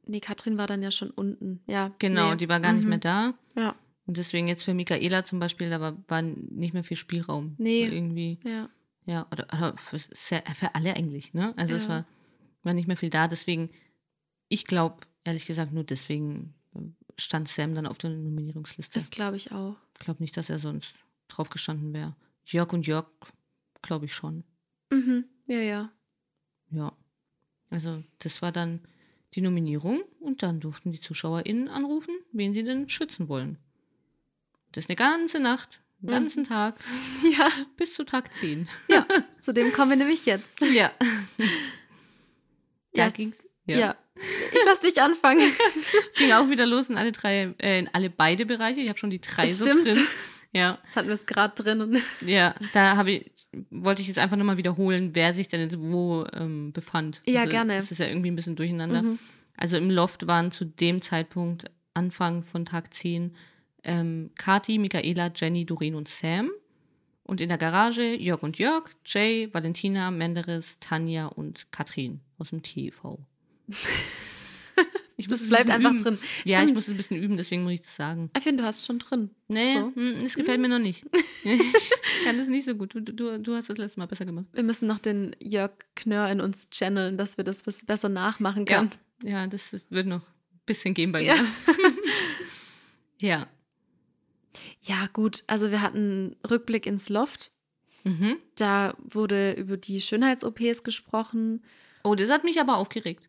Nee, 0.07 0.19
Katrin 0.19 0.57
war 0.57 0.67
dann 0.67 0.81
ja 0.83 0.91
schon 0.91 1.09
unten. 1.11 1.61
Ja, 1.67 1.93
Genau, 1.99 2.31
nee. 2.31 2.37
die 2.37 2.49
war 2.49 2.59
gar 2.59 2.73
nicht 2.73 2.83
Mhm. 2.83 2.89
mehr 2.89 2.97
da. 2.99 3.33
Ja, 3.55 3.75
Und 4.07 4.17
deswegen 4.17 4.47
jetzt 4.47 4.63
für 4.63 4.73
Michaela 4.75 5.23
zum 5.25 5.39
Beispiel, 5.39 5.69
da 5.69 5.81
war, 5.81 5.97
war 6.07 6.21
nicht 6.21 6.73
mehr 6.73 6.83
viel 6.83 6.97
Spielraum. 6.97 7.55
Nee. 7.57 7.85
Irgendwie. 7.87 8.39
ja. 8.43 8.69
Ja, 9.07 9.27
oder, 9.31 9.45
oder 9.53 9.77
für, 9.77 9.99
für 9.99 10.73
alle 10.75 10.95
eigentlich, 10.95 11.33
ne? 11.35 11.53
Also 11.57 11.75
es 11.75 11.83
Ja. 11.83 11.89
war, 11.89 12.05
war 12.63 12.73
nicht 12.73 12.87
mehr 12.87 12.97
viel 12.97 13.11
da. 13.11 13.27
Deswegen, 13.27 13.69
ich 14.49 14.65
glaube, 14.65 14.97
ehrlich 15.23 15.45
gesagt, 15.45 15.71
nur 15.73 15.83
deswegen 15.83 16.55
stand 17.17 17.47
Sam 17.47 17.75
dann 17.75 17.85
auf 17.85 17.99
der 17.99 18.09
Nominierungsliste. 18.09 18.95
Das 18.97 19.11
glaube 19.11 19.37
ich 19.37 19.51
auch. 19.51 19.75
Ich 19.93 19.99
glaube 19.99 20.23
nicht, 20.23 20.35
dass 20.37 20.49
er 20.49 20.57
sonst 20.57 20.95
drauf 21.27 21.49
gestanden 21.49 21.93
wäre. 21.93 22.15
Jörg 22.45 22.73
und 22.73 22.87
Jörg, 22.87 23.05
glaube 23.83 24.05
ich 24.05 24.13
schon. 24.15 24.43
Mhm. 24.91 25.25
Ja, 25.45 25.59
ja. 25.59 25.91
Ja. 26.71 26.91
Also, 27.69 28.03
das 28.19 28.41
war 28.41 28.51
dann 28.51 28.79
die 29.35 29.41
Nominierung 29.41 30.01
und 30.19 30.43
dann 30.43 30.59
durften 30.59 30.91
die 30.91 30.99
ZuschauerInnen 30.99 31.67
anrufen, 31.67 32.15
wen 32.31 32.53
sie 32.53 32.63
denn 32.63 32.87
schützen 32.89 33.27
wollen. 33.27 33.57
Das 34.71 34.85
ist 34.85 34.89
eine 34.89 34.95
ganze 34.95 35.39
Nacht, 35.39 35.81
einen 36.01 36.11
ganzen 36.11 36.43
Tag, 36.43 36.75
Ja, 37.37 37.49
bis 37.77 37.93
zu 37.93 38.03
Tag 38.05 38.33
10. 38.33 38.67
ja. 38.87 39.05
zu 39.41 39.53
dem 39.53 39.71
kommen 39.73 39.91
wir 39.91 39.97
nämlich 39.97 40.25
jetzt. 40.25 40.61
Ja. 40.61 40.91
Da 42.93 43.05
Yes. 43.05 43.13
ging's. 43.13 43.47
Ja. 43.65 43.77
Ja. 43.77 43.95
Ich 44.15 44.59
lass 44.65 44.79
dich 44.79 45.01
anfangen. 45.01 45.51
Ging 46.15 46.31
auch 46.31 46.49
wieder 46.49 46.65
los 46.65 46.87
in 46.89 46.95
alle 46.97 47.11
drei, 47.11 47.53
äh, 47.61 47.79
in 47.79 47.89
alle 47.93 48.09
beide 48.09 48.45
Bereiche. 48.45 48.79
Ich 48.79 48.87
habe 48.87 48.97
schon 48.97 49.09
die 49.09 49.19
drei 49.19 49.45
so 49.47 49.65
Stimmt. 49.65 49.85
drin. 49.85 50.07
Ja, 50.53 50.79
Jetzt 50.85 50.95
hatten 50.95 51.07
wir 51.09 51.13
es 51.13 51.25
gerade 51.25 51.61
drin. 51.61 51.81
Und 51.81 52.01
ja, 52.21 52.55
da 52.71 52.95
habe 52.95 53.11
ich, 53.11 53.31
wollte 53.69 54.01
ich 54.01 54.07
jetzt 54.07 54.19
einfach 54.19 54.37
nochmal 54.37 54.57
wiederholen, 54.57 55.11
wer 55.13 55.33
sich 55.33 55.47
denn 55.47 55.61
jetzt 55.61 55.79
wo 55.79 56.25
ähm, 56.33 56.71
befand. 56.71 57.21
Ja, 57.25 57.41
also, 57.41 57.51
gerne. 57.51 57.75
Das 57.75 57.91
ist 57.91 57.99
ja 57.99 58.07
irgendwie 58.07 58.31
ein 58.31 58.35
bisschen 58.35 58.55
durcheinander. 58.55 59.03
Mhm. 59.03 59.19
Also 59.57 59.77
im 59.77 59.89
Loft 59.89 60.27
waren 60.27 60.51
zu 60.51 60.65
dem 60.65 61.01
Zeitpunkt, 61.01 61.65
Anfang 61.93 62.43
von 62.43 62.65
Tag 62.65 62.93
10, 62.93 63.33
ähm, 63.83 64.31
Kati, 64.35 64.77
Michaela, 64.77 65.31
Jenny, 65.33 65.65
Doreen 65.65 65.95
und 65.95 66.07
Sam. 66.07 66.51
Und 67.23 67.41
in 67.41 67.49
der 67.49 67.57
Garage 67.57 68.15
Jörg 68.15 68.43
und 68.43 68.59
Jörg, 68.59 68.83
Jay, 69.03 69.49
Valentina, 69.51 70.11
Menderes, 70.11 70.79
Tanja 70.79 71.25
und 71.25 71.71
Katrin 71.71 72.21
aus 72.37 72.51
dem 72.51 72.61
TV. 72.61 73.19
Ich 75.17 75.29
muss 75.29 75.39
es 75.39 75.45
ein 75.47 75.49
bleibt 75.49 75.65
bisschen 75.65 75.85
einfach 75.85 75.91
üben. 75.91 76.03
drin. 76.03 76.17
Ja, 76.43 76.57
Stimmt. 76.57 76.69
ich 76.71 76.75
muss 76.75 76.83
es 76.85 76.89
ein 76.93 76.97
bisschen 76.97 77.17
üben, 77.23 77.37
deswegen 77.37 77.63
muss 77.63 77.71
ich 77.73 77.81
das 77.81 77.95
sagen. 77.95 78.29
ich 78.35 78.43
finde, 78.43 78.63
du 78.63 78.67
hast 78.67 78.85
schon 78.85 78.99
drin. 78.99 79.29
Nee, 79.47 79.75
So. 79.75 79.91
hm, 79.95 80.15
das 80.21 80.35
gefällt 80.35 80.59
mir 80.59 80.67
noch 80.67 80.79
nicht. 80.79 81.05
ich 81.43 81.91
kann 82.25 82.37
das 82.37 82.47
nicht 82.49 82.65
so 82.65 82.75
gut. 82.75 82.93
Du, 82.95 82.99
du, 83.01 83.39
du 83.39 83.55
hast 83.55 83.69
das 83.69 83.77
letzte 83.77 83.99
Mal 83.99 84.07
besser 84.07 84.25
gemacht. 84.25 84.45
Wir 84.53 84.63
müssen 84.63 84.87
noch 84.87 84.99
den 84.99 85.35
Jörg 85.41 85.71
Knör 85.95 86.29
in 86.29 86.41
uns 86.41 86.69
channeln, 86.69 87.17
dass 87.17 87.37
wir 87.37 87.43
das 87.45 87.63
besser 87.63 88.09
nachmachen 88.09 88.65
Ja, 88.67 88.77
können. 88.79 88.91
ja, 89.23 89.47
das 89.47 89.73
wird 89.89 90.07
noch 90.07 90.21
ein 90.21 90.59
bisschen 90.65 90.93
gehen 90.93 91.11
bei 91.13 91.21
Ja. 91.23 91.35
mir. 91.35 91.47
Ja. 93.21 93.47
Ja, 94.81 95.07
gut. 95.13 95.43
Also 95.47 95.71
wir 95.71 95.81
hatten 95.81 96.35
Rückblick 96.49 96.85
ins 96.85 97.09
Loft. 97.09 97.51
Mhm. 98.03 98.37
Da 98.55 98.95
wurde 99.03 99.53
über 99.53 99.77
die 99.77 99.99
Schönheits-OPs 100.01 100.83
gesprochen. 100.83 101.63
Oh, 102.03 102.15
das 102.15 102.29
hat 102.29 102.43
mich 102.43 102.59
aber 102.59 102.77
aufgeregt. 102.77 103.27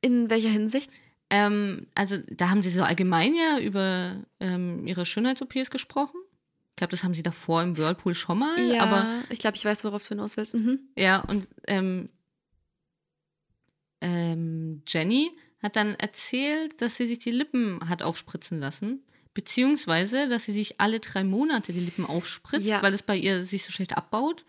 In 0.00 0.30
welcher 0.30 0.48
Hinsicht? 0.50 0.90
Ähm, 1.30 1.86
also 1.94 2.16
da 2.30 2.50
haben 2.50 2.62
sie 2.62 2.70
so 2.70 2.82
allgemein 2.82 3.34
ja 3.34 3.58
über 3.58 4.16
ähm, 4.40 4.86
ihre 4.86 5.04
Schönheits-OPs 5.04 5.70
gesprochen. 5.70 6.18
Ich 6.70 6.76
glaube, 6.76 6.92
das 6.92 7.02
haben 7.04 7.14
sie 7.14 7.22
davor 7.22 7.62
im 7.62 7.76
Whirlpool 7.76 8.14
schon 8.14 8.38
mal. 8.38 8.58
Ja, 8.72 8.82
Aber 8.84 9.22
ich 9.30 9.40
glaube, 9.40 9.56
ich 9.56 9.64
weiß, 9.64 9.84
worauf 9.84 10.02
du 10.04 10.10
hinaus 10.10 10.36
willst. 10.36 10.54
Mhm. 10.54 10.78
ja, 10.96 11.18
und 11.20 11.48
ähm, 11.66 12.08
ähm, 14.00 14.82
Jenny 14.86 15.30
hat 15.62 15.76
dann 15.76 15.94
erzählt, 15.96 16.80
dass 16.80 16.96
sie 16.96 17.06
sich 17.06 17.18
die 17.18 17.32
Lippen 17.32 17.80
hat 17.88 18.02
aufspritzen 18.02 18.60
lassen. 18.60 19.02
Beziehungsweise, 19.34 20.28
dass 20.28 20.44
sie 20.44 20.52
sich 20.52 20.80
alle 20.80 21.00
drei 21.00 21.24
Monate 21.24 21.72
die 21.72 21.80
Lippen 21.80 22.04
aufspritzt, 22.06 22.64
Ja. 22.66 22.82
weil 22.82 22.94
es 22.94 23.02
bei 23.02 23.16
ihr 23.16 23.44
sich 23.44 23.64
so 23.64 23.70
schlecht 23.72 23.96
abbaut. 23.96 24.44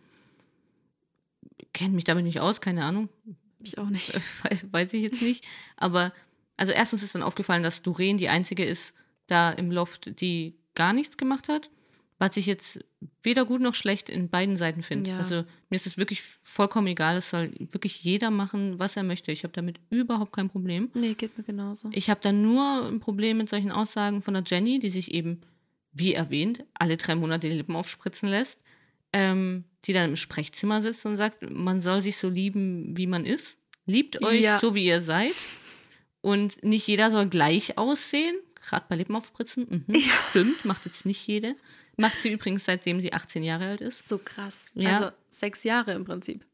Kennt 1.74 1.93
mich 1.93 2.04
damit 2.04 2.24
nicht 2.26 2.39
aus, 2.39 2.62
keine 2.62 2.84
Ahnung. 2.86 3.10
Ich 3.64 3.78
auch 3.78 3.89
nicht. 3.89 4.14
Weiß- 4.43 4.72
weiß 4.72 4.93
ich 4.93 5.01
jetzt 5.03 5.22
nicht. 5.22 5.45
Aber 5.78 6.14
also 6.57 6.72
erstens 6.74 7.03
ist 7.03 7.16
dann 7.16 7.24
aufgefallen, 7.24 7.64
dass 7.64 7.82
Doreen 7.82 8.18
die 8.18 8.30
einzige 8.30 8.66
ist 8.66 8.93
da 9.28 9.51
im 9.51 9.72
Loft, 9.72 10.20
die 10.22 10.55
gar 10.76 10.93
nichts 10.93 11.18
gemacht 11.18 11.49
hat. 11.49 11.70
Was 12.22 12.36
ich 12.36 12.47
jetzt 12.47 12.80
weder 13.24 13.45
gut 13.45 13.62
noch 13.62 13.76
schlecht 13.76 14.10
in 14.10 14.28
beiden 14.30 14.57
Seiten 14.57 14.84
finde. 14.84 15.12
Ja. 15.12 15.18
Also 15.20 15.36
mir 15.70 15.76
ist 15.78 15.88
es 15.88 15.97
wirklich 15.97 16.22
vollkommen 16.43 16.88
egal. 16.88 17.16
Es 17.16 17.30
soll 17.30 17.51
wirklich 17.72 18.03
jeder 18.03 18.30
machen, 18.30 18.78
was 18.78 18.97
er 18.97 19.03
möchte. 19.03 19.32
Ich 19.32 19.43
habe 19.43 19.53
damit 19.53 19.80
überhaupt 19.89 20.34
kein 20.34 20.49
Problem. 20.49 20.89
Nee, 20.93 21.14
geht 21.14 21.38
mir 21.38 21.45
genauso. 21.45 21.89
Ich 21.93 22.10
habe 22.10 22.20
dann 22.22 22.41
nur 22.41 22.88
ein 22.89 22.99
Problem 22.99 23.38
mit 23.38 23.47
solchen 23.47 23.72
Aussagen 23.72 24.22
von 24.22 24.34
der 24.34 24.43
Jenny, 24.45 24.80
die 24.80 24.89
sich 24.89 25.14
eben, 25.14 25.39
wie 25.93 26.14
erwähnt, 26.14 26.66
alle 26.74 26.97
drei 26.97 27.16
Monate 27.16 27.47
die 27.49 27.55
Lippen 27.55 27.76
aufspritzen 27.78 28.28
lässt, 28.28 28.60
ähm, 29.14 29.64
die 29.86 29.93
dann 29.93 30.09
im 30.09 30.15
Sprechzimmer 30.15 30.82
sitzt 30.82 31.05
und 31.05 31.17
sagt, 31.17 31.49
man 31.49 31.82
soll 31.82 32.01
sich 32.01 32.17
so 32.17 32.30
lieben, 32.30 32.95
wie 32.97 33.07
man 33.07 33.25
ist. 33.25 33.57
Liebt 33.86 34.21
euch 34.23 34.41
Ja. 34.41 34.59
so, 34.59 34.75
wie 34.75 34.86
ihr 34.86 35.01
seid. 35.01 35.34
Und 36.21 36.63
nicht 36.63 36.88
jeder 36.88 37.11
soll 37.11 37.27
gleich 37.27 37.77
aussehen. 37.77 38.36
Gerade 38.61 38.86
bei 38.89 38.97
Lippen 38.97 39.15
aufspritzen. 39.15 39.86
Mhm. 39.88 40.01
Stimmt, 40.30 40.65
macht 40.65 40.86
jetzt 40.86 41.05
nicht 41.05 41.25
jede. 41.27 41.55
Macht 41.95 42.19
sie 42.19 42.32
übrigens, 42.32 42.65
seitdem 42.65 42.99
sie 42.99 43.13
18 43.13 43.41
Jahre 43.41 43.67
alt 43.67 43.82
ist. 43.82 44.07
So 44.07 44.17
krass. 44.17 44.71
Ja. 44.73 44.89
Also 44.89 45.11
sechs 45.30 45.63
Jahre 45.63 45.93
im 45.93 46.03
Prinzip. 46.03 46.45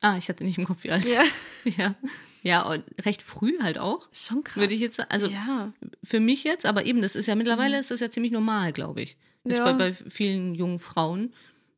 Ah, 0.00 0.16
ich 0.16 0.28
hatte 0.28 0.44
nicht 0.44 0.58
im 0.58 0.64
Kopf, 0.64 0.82
wie 0.82 0.90
alt. 0.90 1.04
Ja. 1.06 1.24
ja. 1.76 1.94
Ja, 2.42 2.74
recht 3.02 3.22
früh 3.22 3.52
halt 3.60 3.78
auch. 3.78 4.08
Schon 4.12 4.42
krass. 4.42 4.56
Würde 4.56 4.74
ich 4.74 4.80
jetzt 4.80 4.96
sagen, 4.96 5.10
also 5.10 5.28
ja. 5.28 5.72
für 6.02 6.20
mich 6.20 6.42
jetzt, 6.42 6.64
aber 6.66 6.86
eben, 6.86 7.02
das 7.02 7.14
ist 7.14 7.26
ja 7.26 7.34
mittlerweile 7.36 7.78
ist 7.78 7.90
das 7.90 8.00
ja 8.00 8.10
ziemlich 8.10 8.32
normal, 8.32 8.72
glaube 8.72 9.02
ich. 9.02 9.16
Jetzt 9.44 9.58
Ja. 9.58 9.64
bei, 9.64 9.72
bei 9.74 9.92
vielen 9.92 10.54
jungen 10.54 10.78
Frauen, 10.78 11.34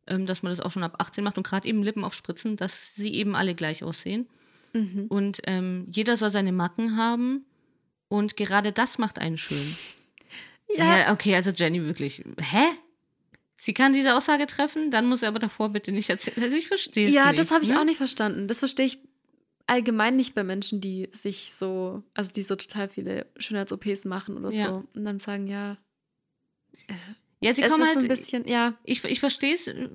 ähm, 0.07 0.26
dass 0.26 0.42
man 0.42 0.50
das 0.53 0.61
auch 0.61 0.70
schon 0.70 0.82
ab 0.82 0.96
18 0.98 1.22
macht 1.24 1.36
und 1.36 1.46
gerade 1.46 1.68
eben 1.68 1.82
Lippen 1.82 2.05
aufspritzen, 2.05 2.57
dass 2.57 2.94
sie 2.94 3.14
eben 3.14 3.34
alle 3.34 3.55
gleich 3.55 3.82
aussehen. 3.84 4.26
Mhm. 4.72 5.07
Und 5.09 5.40
ähm, 5.46 5.86
jeder 5.90 6.16
soll 6.16 6.30
seine 6.30 6.53
Macken 6.53 6.96
haben 6.96 7.44
und 8.09 8.36
gerade 8.36 8.72
das 8.72 8.98
macht 8.98 9.18
einen 9.18 9.38
schön. 9.38 9.76
Ja. 10.74 10.98
Ja, 11.00 11.12
okay, 11.12 11.34
also 11.34 11.50
Jenny 11.50 11.82
wirklich. 11.84 12.22
Hä? 12.38 12.64
Sie 13.57 13.74
kann 13.74 13.92
diese 13.92 14.16
Aussage 14.16 14.46
treffen, 14.46 14.90
dann 14.90 15.05
muss 15.07 15.20
er 15.20 15.28
aber 15.28 15.38
davor 15.38 15.68
bitte 15.68 15.92
nicht 15.92 16.09
erzählen. 16.09 16.42
Also 16.42 16.57
ich 16.57 16.66
verstehe 16.66 17.09
es 17.09 17.14
Ja, 17.14 17.26
nicht. 17.26 17.38
das 17.40 17.50
habe 17.50 17.62
ich 17.62 17.68
ne? 17.70 17.78
auch 17.78 17.84
nicht 17.84 17.98
verstanden. 17.98 18.48
Das 18.48 18.61
verstehe 18.61 18.86
ich 18.86 18.98
allgemein 19.66 20.16
nicht 20.16 20.34
bei 20.34 20.44
Menschen, 20.44 20.80
die 20.80 21.11
sich 21.12 21.53
so, 21.53 22.03
also 22.14 22.32
die 22.32 22.42
so 22.42 22.57
total 22.57 22.88
viele 22.88 23.26
Schönheits-OPs 23.36 24.07
machen 24.07 24.38
oder 24.38 24.50
Ja. 24.57 24.66
so. 24.68 24.84
Und 24.94 25.05
dann 25.05 25.18
sagen, 25.18 25.46
ja, 25.46 25.76
Ja, 27.43 27.53
sie 27.53 27.62
es 27.62 27.70
kommen 27.70 27.84
halt, 27.84 27.95
so 27.95 28.01
ein 28.01 28.09
bisschen, 28.09 28.47
ja, 28.47 28.74
ich, 28.84 29.05
ich 29.05 29.20
verstehe 29.20 29.55
es 29.55 29.66
äh, 29.66 29.88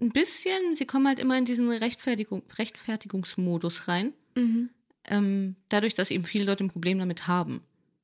ein 0.00 0.10
bisschen, 0.10 0.74
sie 0.74 0.86
kommen 0.86 1.06
halt 1.06 1.18
immer 1.18 1.36
in 1.36 1.44
diesen 1.44 1.70
Rechtfertigung, 1.70 2.42
Rechtfertigungsmodus 2.58 3.88
rein. 3.88 4.12
mhm. 4.34 4.70
ähm, 5.04 5.56
dadurch, 5.68 5.94
dass 5.94 6.10
eben 6.10 6.24
viele 6.24 6.44
Leute 6.44 6.64
ein 6.64 6.70
Problem 6.70 6.98
damit 6.98 7.28
haben. 7.28 7.62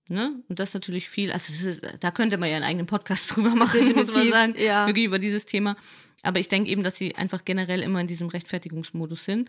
Ne? 0.09 0.43
Und 0.49 0.59
das 0.59 0.74
natürlich 0.74 1.09
viel, 1.09 1.32
also 1.32 1.53
ist, 1.53 1.82
da 2.01 2.11
könnte 2.11 2.36
man 2.36 2.51
ja 2.51 2.57
einen 2.57 2.66
eigenen 2.66 2.86
Podcast 2.86 3.30
drüber 3.34 3.55
machen, 3.55 3.86
muss 3.86 3.95
man 3.95 4.07
Definitiv, 4.07 4.30
sagen, 4.30 4.55
ja. 4.59 4.86
wirklich 4.86 5.07
über 5.07 5.18
dieses 5.18 5.47
Thema. 5.47 5.74
Aber 6.22 6.38
ich 6.38 6.49
denke 6.49 6.70
eben, 6.70 6.82
dass 6.82 6.97
sie 6.97 7.14
einfach 7.16 7.47
generell 7.47 7.80
immer 7.80 8.01
in 8.01 8.09
diesem 8.09 8.28
Rechtfertigungsmodus 8.28 9.24
sind. 9.24 9.49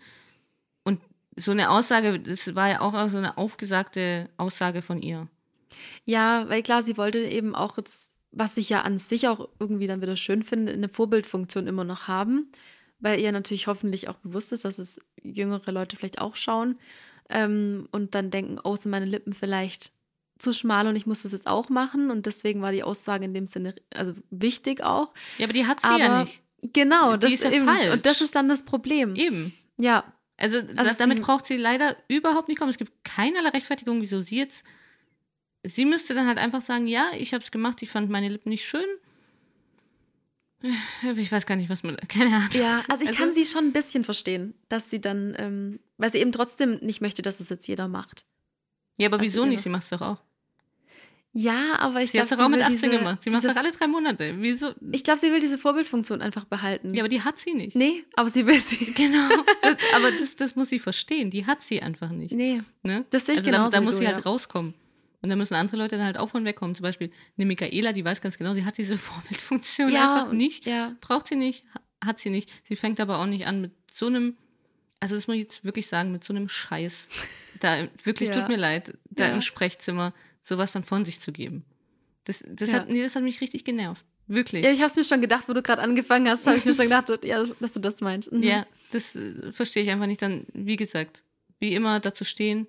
Und 0.84 1.00
so 1.36 1.50
eine 1.50 1.68
Aussage, 1.68 2.18
das 2.18 2.54
war 2.54 2.68
ja 2.70 2.80
auch 2.80 2.92
so 3.10 3.18
eine 3.18 3.36
aufgesagte 3.36 4.30
Aussage 4.38 4.80
von 4.80 5.02
ihr. 5.02 5.28
Ja, 6.06 6.48
weil 6.48 6.62
klar, 6.62 6.80
sie 6.80 6.96
wollte 6.96 7.18
eben 7.18 7.54
auch 7.54 7.76
jetzt, 7.76 8.13
was 8.36 8.56
ich 8.56 8.68
ja 8.68 8.82
an 8.82 8.98
sich 8.98 9.28
auch 9.28 9.48
irgendwie 9.60 9.86
dann 9.86 10.02
wieder 10.02 10.16
schön 10.16 10.42
finde, 10.42 10.72
eine 10.72 10.88
Vorbildfunktion 10.88 11.66
immer 11.66 11.84
noch 11.84 12.08
haben, 12.08 12.50
weil 13.00 13.20
ihr 13.20 13.30
natürlich 13.32 13.66
hoffentlich 13.68 14.08
auch 14.08 14.16
bewusst 14.16 14.52
ist, 14.52 14.64
dass 14.64 14.78
es 14.78 15.00
jüngere 15.22 15.70
Leute 15.72 15.96
vielleicht 15.96 16.20
auch 16.20 16.34
schauen 16.36 16.78
ähm, 17.30 17.88
und 17.92 18.14
dann 18.14 18.30
denken, 18.30 18.58
oh, 18.64 18.76
sind 18.76 18.90
meine 18.90 19.06
Lippen 19.06 19.32
vielleicht 19.32 19.92
zu 20.38 20.52
schmal 20.52 20.86
und 20.88 20.96
ich 20.96 21.06
muss 21.06 21.22
das 21.22 21.32
jetzt 21.32 21.46
auch 21.46 21.68
machen 21.68 22.10
und 22.10 22.26
deswegen 22.26 22.60
war 22.60 22.72
die 22.72 22.82
Aussage 22.82 23.24
in 23.24 23.34
dem 23.34 23.46
Sinne 23.46 23.74
also 23.94 24.14
wichtig 24.30 24.82
auch. 24.82 25.14
Ja, 25.38 25.44
aber 25.46 25.52
die 25.52 25.66
hat 25.66 25.80
sie 25.80 25.86
Aber 25.86 25.98
ja 25.98 26.20
nicht. 26.20 26.42
genau, 26.72 27.12
Die 27.16 27.18
das 27.20 27.32
ist 27.34 27.44
ja 27.44 27.52
eben, 27.52 27.66
falsch. 27.66 27.92
und 27.92 28.04
das 28.04 28.20
ist 28.20 28.34
dann 28.34 28.48
das 28.48 28.64
Problem. 28.64 29.14
Eben. 29.14 29.54
Ja, 29.78 30.04
Also, 30.36 30.60
das, 30.60 30.88
sie- 30.90 30.98
damit 30.98 31.22
braucht 31.22 31.46
sie 31.46 31.56
leider 31.56 31.96
überhaupt 32.08 32.48
nicht 32.48 32.58
kommen. 32.58 32.70
Es 32.70 32.78
gibt 32.78 32.92
keinerlei 33.04 33.50
Rechtfertigung, 33.50 34.00
wieso 34.00 34.20
sie 34.20 34.38
jetzt. 34.38 34.64
Sie 35.64 35.84
müsste 35.84 36.14
dann 36.14 36.26
halt 36.26 36.38
einfach 36.38 36.60
sagen, 36.60 36.86
ja, 36.86 37.06
ich 37.18 37.32
habe 37.34 37.42
es 37.42 37.50
gemacht, 37.50 37.82
ich 37.82 37.90
fand 37.90 38.10
meine 38.10 38.28
Lippen 38.28 38.50
nicht 38.50 38.66
schön. 38.66 38.84
Ich 41.16 41.30
weiß 41.30 41.44
gar 41.46 41.56
nicht, 41.56 41.68
was 41.68 41.82
man. 41.82 41.96
Keine 42.08 42.34
Ahnung. 42.36 42.48
Ja, 42.52 42.82
also 42.88 43.02
ich 43.02 43.08
Also- 43.10 43.22
kann 43.22 43.32
sie 43.32 43.44
schon 43.44 43.66
ein 43.66 43.72
bisschen 43.72 44.02
verstehen, 44.04 44.54
dass 44.68 44.90
sie 44.90 45.00
dann, 45.00 45.34
ähm, 45.38 45.80
weil 45.98 46.10
sie 46.10 46.18
eben 46.18 46.32
trotzdem 46.32 46.76
nicht 46.80 47.00
möchte, 47.02 47.22
dass 47.22 47.40
es 47.40 47.48
jetzt 47.50 47.66
jeder 47.66 47.86
macht. 47.88 48.24
Ja, 48.96 49.08
aber 49.08 49.18
Also 49.18 49.26
wieso 49.26 49.44
nicht? 49.44 49.62
Sie 49.62 49.68
macht 49.68 49.82
es 49.82 49.90
doch 49.90 50.00
auch. 50.00 50.18
Ja, 51.36 51.78
aber 51.80 52.00
ich 52.00 52.12
Sie 52.12 52.20
hat 52.20 52.28
glaube, 52.28 52.42
es 52.42 52.46
auch 52.46 52.48
mit 52.48 52.58
will 52.60 52.64
18 52.64 52.76
diese, 52.76 52.90
gemacht. 52.90 53.22
Sie 53.24 53.30
macht 53.30 53.42
es 53.44 53.50
doch 53.52 53.56
alle 53.60 53.72
drei 53.72 53.88
Monate. 53.88 54.36
Wieso? 54.38 54.72
Ich 54.92 55.02
glaube, 55.02 55.18
sie 55.18 55.32
will 55.32 55.40
diese 55.40 55.58
Vorbildfunktion 55.58 56.22
einfach 56.22 56.44
behalten. 56.44 56.94
Ja, 56.94 57.02
aber 57.02 57.08
die 57.08 57.22
hat 57.22 57.40
sie 57.40 57.54
nicht. 57.54 57.74
nee, 57.74 58.04
aber 58.14 58.28
sie 58.28 58.46
will 58.46 58.60
sie. 58.60 58.84
Genau. 58.94 59.28
Das, 59.62 59.76
aber 59.94 60.12
das, 60.12 60.36
das 60.36 60.54
muss 60.54 60.68
sie 60.68 60.78
verstehen. 60.78 61.30
Die 61.30 61.44
hat 61.44 61.60
sie 61.62 61.82
einfach 61.82 62.10
nicht. 62.10 62.32
Nee, 62.32 62.62
Ne? 62.84 63.04
das 63.10 63.26
sehe 63.26 63.34
ich 63.34 63.40
also 63.40 63.50
genauso 63.50 63.72
Da, 63.72 63.78
da 63.78 63.84
muss 63.84 63.94
du, 63.96 63.98
sie 63.98 64.04
ja. 64.04 64.12
halt 64.14 64.24
rauskommen. 64.24 64.74
Und 65.24 65.30
da 65.30 65.36
müssen 65.36 65.54
andere 65.54 65.78
Leute 65.78 65.96
dann 65.96 66.04
halt 66.04 66.18
auch 66.18 66.28
von 66.28 66.44
wegkommen. 66.44 66.74
Zum 66.74 66.82
Beispiel 66.82 67.10
eine 67.38 67.46
Michaela, 67.46 67.94
die 67.94 68.04
weiß 68.04 68.20
ganz 68.20 68.36
genau, 68.36 68.52
sie 68.52 68.66
hat 68.66 68.76
diese 68.76 68.96
Vorbildfunktion 68.98 69.90
Ja, 69.90 70.16
einfach 70.16 70.32
nicht. 70.34 70.66
ja. 70.66 70.94
Braucht 71.00 71.28
sie 71.28 71.34
nicht, 71.36 71.64
ha- 71.74 71.80
hat 72.08 72.18
sie 72.18 72.28
nicht. 72.28 72.50
Sie 72.62 72.76
fängt 72.76 73.00
aber 73.00 73.18
auch 73.18 73.24
nicht 73.24 73.46
an 73.46 73.62
mit 73.62 73.72
so 73.90 74.06
einem, 74.08 74.36
also 75.00 75.14
das 75.14 75.26
muss 75.26 75.36
ich 75.36 75.42
jetzt 75.44 75.64
wirklich 75.64 75.86
sagen, 75.86 76.12
mit 76.12 76.22
so 76.24 76.34
einem 76.34 76.46
Scheiß. 76.46 77.08
Da 77.60 77.88
wirklich, 78.02 78.28
Ja. 78.34 78.34
tut 78.38 78.48
mir 78.50 78.58
leid, 78.58 78.98
da 79.08 79.28
im 79.28 79.40
Sprechzimmer 79.40 80.12
sowas 80.42 80.72
dann 80.72 80.84
von 80.84 81.06
sich 81.06 81.20
zu 81.20 81.32
geben. 81.32 81.64
Das, 82.24 82.44
das, 82.46 82.74
hat, 82.74 82.90
nee, 82.90 83.02
das 83.02 83.16
hat 83.16 83.22
mich 83.22 83.40
richtig 83.40 83.64
genervt. 83.64 84.04
Wirklich. 84.26 84.62
Ja, 84.62 84.72
ich 84.72 84.80
habe 84.80 84.90
es 84.90 84.96
mir 84.96 85.04
schon 85.04 85.22
gedacht, 85.22 85.48
wo 85.48 85.54
du 85.54 85.62
gerade 85.62 85.80
angefangen 85.80 86.28
hast, 86.28 86.46
habe 86.46 86.58
ich 86.58 86.66
mir 86.66 86.74
schon 86.74 86.84
gedacht, 86.84 87.08
ja, 87.24 87.42
dass 87.60 87.72
du 87.72 87.80
das 87.80 88.02
meinst. 88.02 88.30
Mhm. 88.30 88.42
Ja, 88.42 88.66
das 88.92 89.16
äh, 89.16 89.52
verstehe 89.52 89.82
ich 89.84 89.88
einfach 89.90 90.06
nicht. 90.06 90.20
Dann, 90.20 90.44
wie 90.52 90.76
gesagt, 90.76 91.22
wie 91.60 91.74
immer 91.74 91.98
dazu 92.00 92.24
stehen 92.24 92.66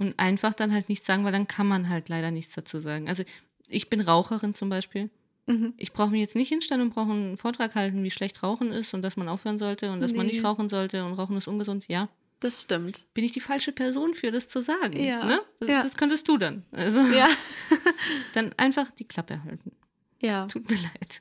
und 0.00 0.18
einfach 0.18 0.54
dann 0.54 0.72
halt 0.72 0.88
nichts 0.88 1.06
sagen, 1.06 1.24
weil 1.24 1.30
dann 1.32 1.46
kann 1.46 1.68
man 1.68 1.88
halt 1.88 2.08
leider 2.08 2.32
nichts 2.32 2.54
dazu 2.54 2.80
sagen. 2.80 3.08
Also 3.08 3.22
ich 3.68 3.88
bin 3.88 4.00
Raucherin 4.00 4.52
zum 4.54 4.68
Beispiel. 4.68 5.10
Mhm. 5.46 5.74
Ich 5.76 5.92
brauche 5.92 6.10
mich 6.10 6.20
jetzt 6.20 6.34
nicht 6.34 6.48
hinstellen 6.48 6.82
und 6.82 6.94
brauche 6.94 7.12
einen 7.12 7.36
Vortrag 7.36 7.74
halten, 7.76 8.02
wie 8.02 8.10
schlecht 8.10 8.42
Rauchen 8.42 8.72
ist 8.72 8.92
und 8.94 9.02
dass 9.02 9.16
man 9.16 9.28
aufhören 9.28 9.58
sollte 9.58 9.92
und 9.92 10.00
dass 10.00 10.12
man 10.12 10.26
Nee. 10.26 10.32
nicht 10.32 10.44
rauchen 10.44 10.68
sollte 10.68 11.04
und 11.04 11.12
Rauchen 11.14 11.36
ist 11.36 11.46
ungesund. 11.48 11.84
Ja, 11.88 12.08
Das 12.40 12.62
stimmt. 12.62 13.04
bin 13.14 13.24
ich 13.24 13.32
die 13.32 13.40
falsche 13.40 13.72
Person 13.72 14.14
für, 14.14 14.30
das 14.30 14.48
zu 14.48 14.62
sagen. 14.62 14.98
Ja, 14.98 15.24
Ne? 15.24 15.40
Das, 15.60 15.68
ja. 15.68 15.82
das 15.82 15.94
könntest 15.96 16.26
du 16.28 16.36
dann. 16.38 16.64
Also 16.72 17.00
Ja. 17.14 17.28
dann 18.34 18.52
einfach 18.56 18.90
die 18.90 19.04
Klappe 19.04 19.42
halten. 19.44 19.72
Ja. 20.20 20.46
Tut 20.46 20.68
mir 20.68 20.76
leid. 20.76 21.18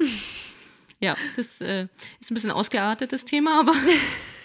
ja, 1.00 1.16
das 1.36 1.62
äh, 1.62 1.88
ist 2.20 2.32
ein 2.32 2.34
bisschen 2.34 2.52
ausgeartet, 2.52 3.12
das 3.14 3.26
Thema, 3.26 3.60
aber 3.62 3.74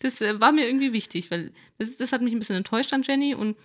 das 0.00 0.20
äh, 0.20 0.40
war 0.40 0.52
mir 0.52 0.66
irgendwie 0.66 0.92
wichtig, 0.92 1.30
weil 1.30 1.52
das, 1.78 1.96
das 1.96 2.12
hat 2.12 2.22
mich 2.22 2.32
ein 2.32 2.38
bisschen 2.38 2.56
enttäuscht 2.56 2.92
an 2.92 3.02
Jenny 3.02 3.34
und 3.34 3.56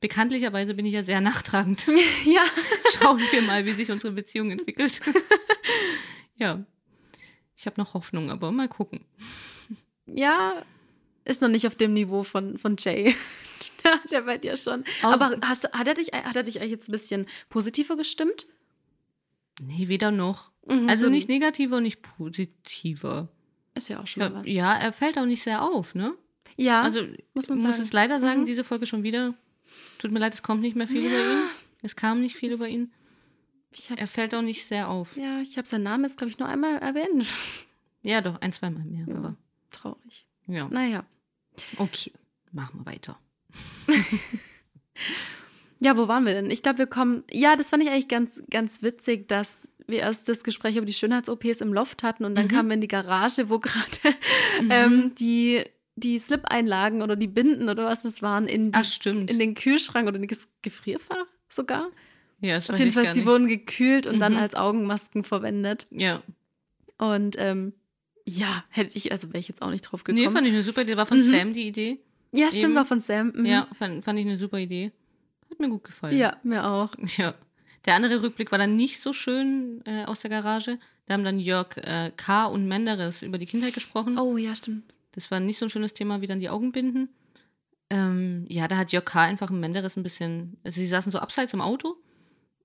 bekanntlicherweise 0.00 0.74
bin 0.74 0.84
ich 0.86 0.92
ja 0.92 1.02
sehr 1.02 1.20
nachtragend. 1.20 1.86
ja. 2.24 2.42
Schauen 2.98 3.20
wir 3.30 3.42
mal, 3.42 3.64
wie 3.64 3.72
sich 3.72 3.90
unsere 3.90 4.12
Beziehung 4.12 4.50
entwickelt. 4.50 5.00
ja, 6.36 6.64
ich 7.56 7.66
habe 7.66 7.80
noch 7.80 7.94
Hoffnung, 7.94 8.30
aber 8.30 8.52
mal 8.52 8.68
gucken. 8.68 9.04
Ja, 10.06 10.62
ist 11.24 11.40
noch 11.40 11.48
nicht 11.48 11.66
auf 11.66 11.76
dem 11.76 11.94
Niveau 11.94 12.24
von, 12.24 12.58
von 12.58 12.76
Jay. 12.78 13.14
Da 13.82 13.92
hat 13.92 14.12
er 14.12 14.22
bei 14.22 14.38
dir 14.38 14.56
schon. 14.56 14.84
Oh. 15.02 15.06
Aber 15.08 15.38
hast, 15.42 15.72
hat, 15.72 15.86
er 15.88 15.94
dich, 15.94 16.08
hat 16.12 16.36
er 16.36 16.42
dich 16.42 16.60
eigentlich 16.60 16.70
jetzt 16.72 16.88
ein 16.88 16.92
bisschen 16.92 17.26
positiver 17.48 17.96
gestimmt? 17.96 18.46
Nee, 19.60 19.88
weder 19.88 20.10
noch. 20.10 20.50
Mhm, 20.66 20.88
also 20.88 21.06
so- 21.06 21.10
nicht 21.10 21.28
negativer 21.28 21.76
und 21.76 21.82
nicht 21.84 22.02
positiver. 22.02 23.28
Ist 23.74 23.88
ja 23.88 24.00
auch 24.00 24.06
schon 24.06 24.22
mal 24.22 24.30
Ja, 24.32 24.38
was. 24.40 24.48
ja, 24.48 24.74
er 24.76 24.92
fällt 24.92 25.18
auch 25.18 25.24
nicht 25.24 25.42
sehr 25.42 25.62
auf, 25.62 25.94
ne? 25.94 26.14
Ja, 26.56 26.82
Also 26.82 27.00
muss 27.34 27.48
man 27.48 27.58
muss 27.58 27.64
sagen. 27.76 27.82
es 27.82 27.92
leider 27.92 28.20
sagen, 28.20 28.40
Mhm. 28.42 28.46
diese 28.46 28.64
Folge 28.64 28.86
schon 28.86 29.02
wieder. 29.02 29.34
Tut 29.98 30.10
mir 30.12 30.18
leid, 30.18 30.34
es 30.34 30.42
kommt 30.42 30.60
nicht 30.60 30.76
mehr 30.76 30.86
viel 30.88 31.06
über 31.06 31.16
ihn. 31.18 31.42
Es 31.82 31.96
kam 31.96 32.20
nicht 32.20 32.36
viel 32.36 32.52
über 32.52 32.68
ihn. 32.68 32.92
Er 33.96 34.06
fällt 34.06 34.34
auch 34.34 34.42
nicht 34.42 34.66
sehr 34.66 34.88
auf. 34.90 35.16
ja, 35.16 35.40
ich 35.40 35.56
habe 35.56 35.66
seinen 35.66 35.84
Namen 35.84 36.04
jetzt, 36.04 36.18
glaube 36.18 36.30
ich, 36.30 36.38
nur 36.38 36.48
einmal 36.48 36.76
erwähnt. 36.78 37.26
Ja, 38.02 38.20
doch, 38.20 38.40
ein, 38.40 38.52
zweimal 38.52 38.84
mehr. 38.84 39.06
Ja. 39.08 39.16
Aber, 39.16 39.36
Traurig. 39.70 40.26
ja. 40.46 40.68
Naja. 40.68 41.04
Okay, 41.78 42.12
machen 42.52 42.80
wir 42.80 42.86
weiter. 42.92 43.18
Ja, 45.80 45.96
wo 45.96 46.06
waren 46.06 46.24
wir 46.24 46.32
denn? 46.32 46.48
Ich 46.50 46.62
glaube, 46.62 46.78
wir 46.78 46.86
kommen. 46.86 47.24
Ja, 47.32 47.56
das 47.56 47.70
fand 47.70 47.82
ich 47.82 47.90
eigentlich 47.90 48.06
ganz, 48.08 48.40
ganz 48.50 48.82
witzig, 48.82 49.26
dass 49.26 49.68
wir 49.86 49.98
erst 50.00 50.28
das 50.28 50.44
Gespräch 50.44 50.76
über 50.76 50.86
die 50.86 50.92
Schönheits-OPs 50.92 51.60
im 51.60 51.72
Loft 51.72 52.02
hatten 52.02 52.24
und 52.24 52.34
dann 52.36 52.48
kamen 52.48 52.68
wir 52.68 52.74
in 52.74 52.80
die 52.80 52.88
Garage, 52.88 53.48
wo 53.48 53.58
gerade 53.60 54.16
ähm, 54.70 55.14
die, 55.18 55.62
die 55.96 56.18
Slip-Einlagen 56.18 57.02
oder 57.02 57.16
die 57.16 57.26
Binden 57.28 57.68
oder 57.68 57.84
was 57.84 58.04
es 58.04 58.22
waren, 58.22 58.46
in, 58.48 58.72
die, 58.72 58.78
Ach, 58.78 59.06
in 59.06 59.38
den 59.38 59.54
Kühlschrank 59.54 60.08
oder 60.08 60.16
in 60.18 60.26
das 60.26 60.48
Gefrierfach 60.62 61.26
sogar. 61.48 61.90
Ja, 62.40 62.58
Auf 62.58 62.76
jeden 62.78 62.90
Fall, 62.92 63.12
sie 63.12 63.24
wurden 63.24 63.46
gekühlt 63.46 64.06
und 64.06 64.18
dann 64.18 64.32
Mhm. 64.32 64.38
als 64.40 64.54
Augenmasken 64.56 65.22
verwendet. 65.22 65.86
Ja. 65.90 66.22
Und 66.98 67.36
ähm, 67.38 67.72
ja, 68.26 68.64
hätte 68.68 68.96
ich, 68.96 69.12
also 69.12 69.28
wäre 69.28 69.38
ich 69.38 69.48
jetzt 69.48 69.62
auch 69.62 69.70
nicht 69.70 69.82
drauf 69.82 70.02
Nee, 70.08 70.14
gekommen. 70.14 70.34
fand 70.36 70.46
ich 70.48 70.52
eine 70.52 70.62
super 70.62 70.82
Idee. 70.82 70.96
War 70.96 71.06
von 71.06 71.18
Mhm. 71.18 71.22
Sam 71.22 71.52
die 71.52 71.66
Idee. 71.68 72.00
ja, 72.32 72.48
stimmt, 72.48 72.64
eben. 72.64 72.74
war 72.74 72.84
von 72.84 73.00
Sam. 73.00 73.32
Mhm. 73.34 73.46
Ja, 73.46 73.68
fand, 73.78 74.04
fand 74.04 74.18
ich 74.18 74.26
eine 74.26 74.38
super 74.38 74.58
Idee. 74.58 74.90
Hat 75.50 75.60
mir 75.60 75.68
gut 75.68 75.84
gefallen. 75.84 76.16
ja, 76.16 76.36
mir 76.42 76.64
auch. 76.66 76.92
Ja. 77.16 77.34
Der 77.84 77.94
andere 77.94 78.22
Rückblick 78.22 78.52
war 78.52 78.58
dann 78.58 78.76
nicht 78.76 79.00
so 79.00 79.12
schön 79.12 79.82
äh, 79.86 80.04
aus 80.04 80.20
der 80.20 80.30
Garage. 80.30 80.78
Da 81.06 81.14
haben 81.14 81.24
dann 81.24 81.40
Jörg 81.40 81.76
äh, 81.78 82.12
K. 82.16 82.46
und 82.46 82.68
Menderes 82.68 83.22
über 83.22 83.38
die 83.38 83.46
Kindheit 83.46 83.74
gesprochen. 83.74 84.18
Oh, 84.18 84.36
ja, 84.36 84.54
stimmt. 84.54 84.84
Das 85.12 85.30
war 85.30 85.40
nicht 85.40 85.58
so 85.58 85.66
ein 85.66 85.70
schönes 85.70 85.94
Thema 85.94 86.20
wie 86.20 86.26
dann 86.26 86.40
die 86.40 86.48
Augenbinden. 86.48 87.08
Ähm, 87.90 88.46
ja, 88.48 88.68
da 88.68 88.76
hat 88.76 88.92
Jörg 88.92 89.04
K. 89.04 89.22
einfach 89.22 89.50
im 89.50 89.60
Menderes 89.60 89.96
ein 89.96 90.02
bisschen. 90.02 90.56
Also, 90.64 90.80
sie 90.80 90.86
saßen 90.86 91.12
so 91.12 91.18
abseits 91.18 91.52
im 91.52 91.60
Auto 91.60 91.96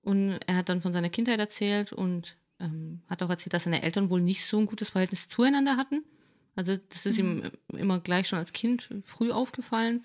und 0.02 0.38
er 0.46 0.56
hat 0.56 0.68
dann 0.68 0.80
von 0.80 0.92
seiner 0.92 1.10
Kindheit 1.10 1.40
erzählt 1.40 1.92
und 1.92 2.36
ähm, 2.60 3.02
hat 3.08 3.22
auch 3.22 3.30
erzählt, 3.30 3.52
dass 3.54 3.64
seine 3.64 3.82
Eltern 3.82 4.10
wohl 4.10 4.20
nicht 4.20 4.46
so 4.46 4.58
ein 4.58 4.66
gutes 4.66 4.90
Verhältnis 4.90 5.28
zueinander 5.28 5.76
hatten. 5.76 6.04
Also, 6.54 6.76
das 6.88 7.06
ist 7.06 7.18
ihm 7.18 7.42
immer 7.72 8.00
gleich 8.00 8.28
schon 8.28 8.38
als 8.38 8.52
Kind 8.52 8.88
früh 9.04 9.30
aufgefallen. 9.32 10.04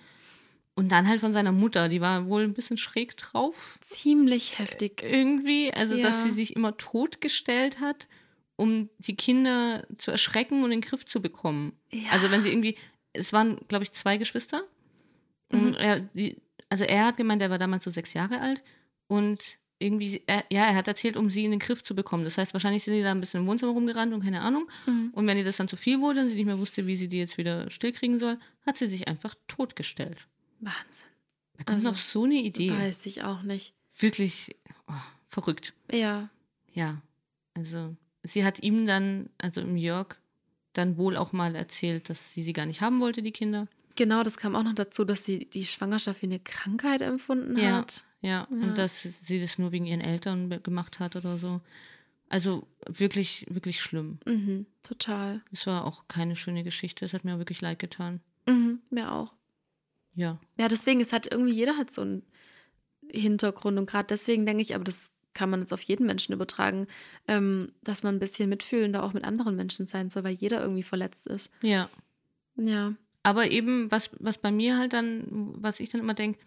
Und 0.75 0.91
dann 0.91 1.07
halt 1.07 1.19
von 1.21 1.33
seiner 1.33 1.51
Mutter, 1.51 1.87
die 1.87 2.01
war 2.01 2.25
wohl 2.27 2.43
ein 2.43 2.53
bisschen 2.53 2.77
schräg 2.77 3.15
drauf 3.17 3.77
Ziemlich 3.81 4.57
heftig. 4.57 5.03
irgendwie, 5.03 5.71
also 5.73 5.95
dass 6.01 6.17
Ja. 6.17 6.23
sie 6.23 6.31
sich 6.31 6.55
immer 6.55 6.75
totgestellt 6.77 7.79
hat, 7.79 8.07
um 8.55 8.89
die 8.97 9.15
Kinder 9.15 9.85
zu 9.97 10.09
erschrecken 10.11 10.59
und 10.63 10.71
in 10.71 10.81
den 10.81 10.87
Griff 10.89 11.05
zu 11.05 11.21
bekommen. 11.21 11.73
Ja. 11.91 12.09
Also 12.11 12.31
wenn 12.31 12.41
sie 12.41 12.49
irgendwie, 12.49 12.75
es 13.13 13.33
waren, 13.33 13.57
glaube 13.67 13.83
ich, 13.83 13.91
zwei 13.91 14.17
Geschwister. 14.17 14.63
Mhm. 15.51 15.59
Und 15.59 15.75
er, 15.75 15.99
die, 15.99 16.37
also 16.69 16.83
er 16.85 17.05
hat 17.05 17.17
gemeint, 17.17 17.41
er 17.43 17.51
war 17.51 17.59
damals 17.59 17.83
so 17.83 17.91
sechs 17.91 18.13
Jahre 18.13 18.39
alt 18.41 18.63
und 19.07 19.59
irgendwie, 19.79 20.23
er, 20.27 20.43
ja, 20.51 20.65
er 20.65 20.75
hat 20.75 20.87
erzählt, 20.87 21.17
um 21.17 21.29
sie 21.29 21.43
in 21.45 21.51
den 21.51 21.59
Griff 21.59 21.83
zu 21.83 21.93
bekommen. 21.93 22.23
Das 22.23 22.37
heißt, 22.37 22.53
wahrscheinlich 22.53 22.83
sind 22.83 22.95
die 22.95 23.03
da 23.03 23.11
ein 23.11 23.19
bisschen 23.19 23.41
im 23.41 23.47
Wohnzimmer 23.47 23.73
rumgerannt 23.73 24.13
und 24.13 24.23
keine 24.23 24.41
Ahnung. 24.41 24.67
Mhm. 24.87 25.09
Und 25.13 25.27
wenn 25.27 25.37
ihr 25.37 25.43
das 25.43 25.57
dann 25.57 25.67
zu 25.67 25.75
viel 25.77 25.99
wurde 25.99 26.21
und 26.21 26.29
sie 26.29 26.35
nicht 26.35 26.45
mehr 26.45 26.57
wusste, 26.57 26.87
wie 26.87 26.95
sie 26.95 27.09
die 27.09 27.17
jetzt 27.17 27.37
wieder 27.37 27.69
stillkriegen 27.69 28.17
soll, 28.17 28.39
hat 28.65 28.77
sie 28.77 28.87
sich 28.87 29.07
einfach 29.07 29.35
totgestellt. 29.47 30.27
Wahnsinn. 30.65 31.07
Wer 31.55 31.65
kommt 31.65 31.75
Also, 31.77 31.89
auf 31.89 32.01
so 32.01 32.23
eine 32.23 32.35
Idee? 32.35 32.71
Weiß 32.71 33.05
ich 33.05 33.23
auch 33.23 33.41
nicht. 33.43 33.73
Wirklich 33.97 34.55
oh, 34.87 34.93
verrückt. 35.27 35.73
Ja. 35.91 36.29
Ja, 36.73 37.01
also 37.53 37.95
sie 38.23 38.43
hat 38.43 38.63
ihm 38.63 38.87
dann, 38.87 39.29
also 39.37 39.61
im 39.61 39.77
Jörg, 39.77 40.15
dann 40.73 40.97
wohl 40.97 41.15
auch 41.17 41.33
mal 41.33 41.53
erzählt, 41.55 42.09
dass 42.09 42.33
sie 42.33 42.41
sie 42.41 42.53
gar 42.53 42.65
nicht 42.65 42.81
haben 42.81 42.99
wollte, 42.99 43.21
die 43.21 43.31
Kinder. 43.31 43.67
Genau, 43.95 44.23
das 44.23 44.37
kam 44.37 44.55
auch 44.55 44.63
noch 44.63 44.73
dazu, 44.73 45.05
dass 45.05 45.23
sie 45.23 45.45
die 45.45 45.65
Schwangerschaft 45.65 46.23
wie 46.23 46.25
eine 46.25 46.39
Krankheit 46.39 47.03
empfunden 47.03 47.55
Ja, 47.59 47.77
hat. 47.77 48.03
ja, 48.21 48.29
Ja. 48.29 48.47
und 48.49 48.75
dass 48.79 49.03
sie 49.03 49.39
das 49.39 49.59
nur 49.59 49.71
wegen 49.71 49.85
ihren 49.85 50.01
Eltern 50.01 50.49
gemacht 50.63 50.99
hat 50.99 51.15
oder 51.15 51.37
so. 51.37 51.61
Also 52.29 52.65
wirklich, 52.87 53.45
wirklich 53.51 53.79
schlimm. 53.79 54.17
Mhm, 54.25 54.65
total. 54.81 55.43
Es 55.51 55.67
war 55.67 55.85
auch 55.85 56.07
keine 56.07 56.35
schöne 56.35 56.63
Geschichte. 56.63 57.05
Es 57.05 57.13
hat 57.13 57.23
mir 57.23 57.37
wirklich 57.37 57.61
leid 57.61 57.77
getan. 57.77 58.21
Mhm, 58.47 58.79
mir 58.89 59.11
auch. 59.11 59.31
Ja, 60.15 60.39
Ja, 60.59 60.67
deswegen, 60.67 61.01
es 61.01 61.11
hat 61.13 61.31
irgendwie 61.31 61.53
jeder 61.53 61.77
hat 61.77 61.91
so 61.91 62.01
einen 62.01 62.23
Hintergrund 63.11 63.77
und 63.77 63.89
gerade 63.89 64.07
deswegen 64.07 64.45
denke 64.45 64.61
ich, 64.61 64.75
aber 64.75 64.83
das 64.83 65.11
kann 65.33 65.49
man 65.49 65.61
jetzt 65.61 65.73
auf 65.73 65.81
jeden 65.81 66.05
Menschen 66.05 66.33
übertragen, 66.33 66.85
ähm, 67.27 67.71
dass 67.81 68.03
man 68.03 68.15
ein 68.15 68.19
bisschen 68.19 68.49
mitfühlender 68.49 69.03
auch 69.03 69.13
mit 69.13 69.23
anderen 69.23 69.55
Menschen 69.55 69.87
sein 69.87 70.09
soll, 70.09 70.23
weil 70.23 70.33
jeder 70.33 70.61
irgendwie 70.61 70.83
verletzt 70.83 71.27
ist. 71.27 71.51
ja. 71.61 71.89
Ja. 72.55 72.93
Aber 73.23 73.49
eben, 73.49 73.89
was, 73.89 74.09
was 74.19 74.37
bei 74.37 74.51
mir 74.51 74.77
halt 74.77 74.91
dann, 74.93 75.25
was 75.55 75.79
ich 75.79 75.89
dann 75.89 76.01
immer 76.01 76.13
denke, 76.13 76.37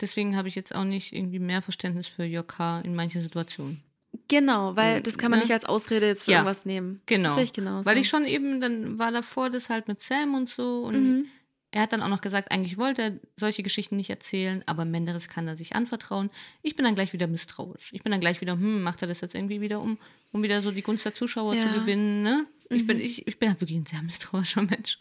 deswegen 0.00 0.36
habe 0.36 0.46
ich 0.46 0.54
jetzt 0.54 0.74
auch 0.74 0.84
nicht 0.84 1.12
irgendwie 1.14 1.38
mehr 1.38 1.62
Verständnis 1.62 2.06
für 2.06 2.24
Jörg 2.24 2.46
K. 2.46 2.80
in 2.82 2.94
manchen 2.94 3.22
Situationen. 3.22 3.82
Genau, 4.28 4.76
weil 4.76 5.00
das 5.02 5.16
kann 5.18 5.30
man 5.30 5.40
ne? 5.40 5.44
nicht 5.44 5.52
als 5.52 5.64
Ausrede 5.64 6.06
jetzt 6.06 6.24
für 6.24 6.32
Ja, 6.32 6.38
irgendwas 6.38 6.66
nehmen. 6.66 7.00
Genau. 7.06 7.24
Das 7.24 7.34
sehe 7.36 7.44
ich 7.44 7.52
genauso. 7.54 7.88
Weil 7.88 7.96
ich 7.98 8.08
schon 8.08 8.24
eben, 8.26 8.60
dann 8.60 8.98
war 8.98 9.10
davor 9.12 9.48
das 9.50 9.70
halt 9.70 9.88
mit 9.88 10.00
Sam 10.02 10.34
und 10.34 10.48
so 10.50 10.82
und 10.84 10.94
Mhm. 11.02 11.24
Er 11.70 11.82
hat 11.82 11.92
dann 11.92 12.02
auch 12.02 12.08
noch 12.08 12.20
gesagt, 12.22 12.50
eigentlich 12.50 12.78
wollte 12.78 13.02
er 13.02 13.12
solche 13.36 13.62
Geschichten 13.62 13.96
nicht 13.96 14.08
erzählen, 14.10 14.62
aber 14.66 14.84
Menderes 14.86 15.28
kann 15.28 15.46
er 15.48 15.56
sich 15.56 15.74
anvertrauen. 15.76 16.30
Ich 16.62 16.76
bin 16.76 16.84
dann 16.84 16.94
gleich 16.94 17.12
wieder 17.12 17.26
misstrauisch. 17.26 17.90
Ich 17.92 18.02
bin 18.02 18.10
dann 18.10 18.20
gleich 18.20 18.40
wieder, 18.40 18.54
hm, 18.54 18.82
macht 18.82 19.02
er 19.02 19.08
das 19.08 19.20
jetzt 19.20 19.34
irgendwie 19.34 19.60
wieder, 19.60 19.80
um, 19.80 19.98
um 20.32 20.42
wieder 20.42 20.62
so 20.62 20.70
die 20.70 20.82
Gunst 20.82 21.04
der 21.04 21.14
Zuschauer 21.14 21.54
Ja. 21.54 21.66
Mhm. 21.66 21.72
zu 21.74 21.80
gewinnen, 21.80 22.22
ne? 22.22 22.46
Ich, 22.70 22.86
bin, 22.86 23.00
ich, 23.00 23.26
ich 23.26 23.38
bin 23.38 23.48
halt 23.50 23.60
wirklich 23.60 23.78
ein 23.78 23.86
sehr 23.86 24.02
misstrauischer 24.02 24.62
Mensch. 24.62 24.98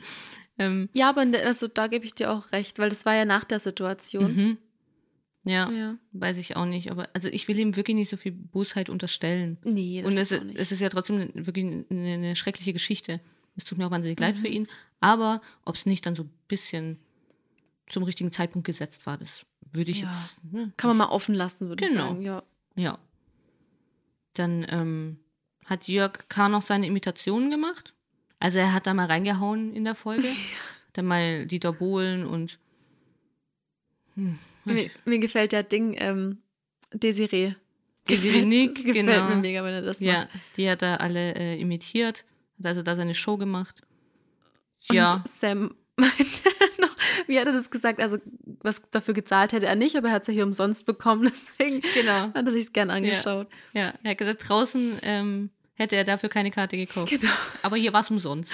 Ähm, 0.60 0.90
Ja, 0.94 1.10
aber 1.10 1.24
in 1.24 1.32
der, 1.34 1.46
also, 1.46 1.68
da 1.68 1.88
gebe 1.88 2.06
ich 2.06 2.14
dir 2.14 2.32
auch 2.32 2.52
recht, 2.52 2.80
weil 2.80 2.90
das 2.90 3.06
war 3.06 3.14
ja 3.16 3.26
nach 3.26 3.44
der 3.44 3.60
Situation. 3.60 4.36
mhm. 4.36 4.58
ja, 5.44 5.70
Ja. 5.72 5.98
weiß 6.14 6.38
ich 6.38 6.56
auch 6.58 6.66
nicht. 6.66 6.92
Aber 6.92 7.08
also 7.14 7.30
ich 7.30 7.48
will 7.48 7.58
ihm 7.60 7.76
wirklich 7.76 7.96
nicht 7.96 8.10
so 8.10 8.18
viel 8.18 8.32
Bosheit 8.34 8.90
unterstellen. 8.90 9.58
Nee, 9.64 10.02
das 10.02 10.12
Und 10.12 10.18
ist 10.20 10.32
es, 10.32 10.40
auch 10.40 10.44
nicht. 10.44 10.60
es 10.60 10.72
ist 10.72 10.80
ja 10.82 10.90
trotzdem 10.90 11.30
wirklich 11.34 11.66
eine, 11.66 12.14
eine 12.14 12.36
schreckliche 12.36 12.74
Geschichte. 12.74 13.22
Es 13.56 13.64
tut 13.66 13.78
mir 13.78 13.88
auch 13.88 13.92
wahnsinnig 13.92 14.20
leid 14.20 14.36
Mhm. 14.36 14.40
für 14.40 14.48
ihn. 14.48 14.68
Aber 15.00 15.42
ob 15.66 15.76
es 15.76 15.86
nicht 15.86 16.06
dann 16.06 16.16
so 16.16 16.24
ein 16.24 16.32
bisschen 16.48 17.00
zum 17.88 18.04
richtigen 18.04 18.32
Zeitpunkt 18.32 18.66
gesetzt 18.66 19.06
war, 19.06 19.18
das 19.18 19.46
würde 19.72 19.92
ich 19.92 20.02
Ja. 20.02 20.08
jetzt. 20.10 20.44
Ne, 20.52 20.72
kann 20.78 20.90
man 20.90 20.98
mal 20.98 21.10
offen 21.14 21.36
lassen, 21.36 21.70
würde 21.70 21.84
ich 21.86 21.92
Genau. 21.92 22.08
sagen. 22.10 22.22
Ja. 22.22 22.44
Ja. 22.76 23.00
Dann 24.34 24.66
ähm, 24.70 25.20
hat 25.66 25.88
Jörg 25.88 26.28
K. 26.30 26.50
noch 26.50 26.62
seine 26.62 26.88
Imitationen 26.88 27.50
gemacht. 27.50 27.94
Also 28.40 28.60
er 28.60 28.74
hat 28.74 28.86
da 28.88 28.94
mal 28.94 29.08
reingehauen 29.08 29.74
in 29.74 29.84
der 29.84 29.96
Folge. 29.96 30.28
Dann 30.94 31.06
mal 31.06 31.46
Dieter 31.46 31.74
Bohlen 31.74 32.26
und 32.26 32.60
Mir, 34.16 34.90
mir 35.06 35.20
gefällt 35.20 35.52
der 35.52 35.64
Ding, 35.64 35.96
ähm, 36.00 36.40
Desiree. 36.92 37.54
Desiree 38.10 38.42
Nick, 38.46 38.74
das 38.74 38.84
gefällt 38.84 39.06
genau. 39.06 39.30
mir 39.30 39.36
mega, 39.38 39.64
wenn 39.64 39.74
er 39.74 39.82
das 39.84 40.00
ja, 40.00 40.22
macht. 40.22 40.30
die 40.58 40.70
hat 40.70 40.82
da 40.82 40.96
alle 40.96 41.36
äh, 41.36 41.60
imitiert. 41.60 42.26
Hat 42.60 42.66
also 42.66 42.82
da 42.82 42.96
seine 42.96 43.14
Show 43.14 43.38
gemacht. 43.38 43.82
Und 44.90 44.96
Ja. 44.96 45.24
Sam 45.32 45.76
meinte 45.98 46.50
noch, 46.80 46.96
wie 47.28 47.40
hat 47.40 47.48
er 47.48 47.54
das 47.54 47.70
gesagt? 47.72 48.00
Also, 48.00 48.18
was 48.62 48.84
dafür 48.92 49.14
gezahlt 49.14 49.52
hätte 49.52 49.66
er 49.66 49.76
nicht, 49.76 49.96
aber 49.96 50.10
er 50.10 50.14
hat 50.16 50.22
es 50.24 50.28
ja 50.28 50.34
hier 50.36 50.46
umsonst 50.46 50.86
bekommen, 50.86 51.24
deswegen 51.60 51.82
Genau. 51.94 52.34
hat 52.34 52.46
er 52.46 52.52
sich 52.52 52.72
gern 52.74 52.90
angeschaut. 52.92 53.48
Ja, 53.74 53.94
er 54.04 54.12
hat 54.12 54.18
gesagt, 54.18 54.48
draußen 54.48 55.00
ähm, 55.02 55.50
hätte 55.76 55.96
er 55.96 56.04
dafür 56.04 56.30
keine 56.30 56.52
Karte 56.52 56.78
gekauft. 56.78 57.10
Genau. 57.10 57.32
Aber 57.64 57.78
hier 57.78 57.94
war 57.94 58.02
es 58.02 58.10
umsonst. 58.12 58.54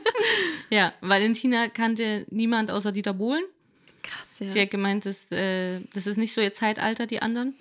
ja, 0.70 0.92
Valentina 1.00 1.68
kannte 1.68 2.26
niemand 2.30 2.70
außer 2.70 2.92
Dieter 2.92 3.14
Bohlen. 3.14 3.44
Krass, 4.02 4.38
ja. 4.40 4.48
Sie 4.48 4.60
hat 4.60 4.70
gemeint, 4.70 5.04
das, 5.06 5.32
äh, 5.32 5.80
das 5.94 6.06
ist 6.06 6.16
nicht 6.16 6.32
so 6.32 6.40
ihr 6.40 6.52
Zeitalter, 6.52 7.06
die 7.06 7.22
anderen. 7.22 7.54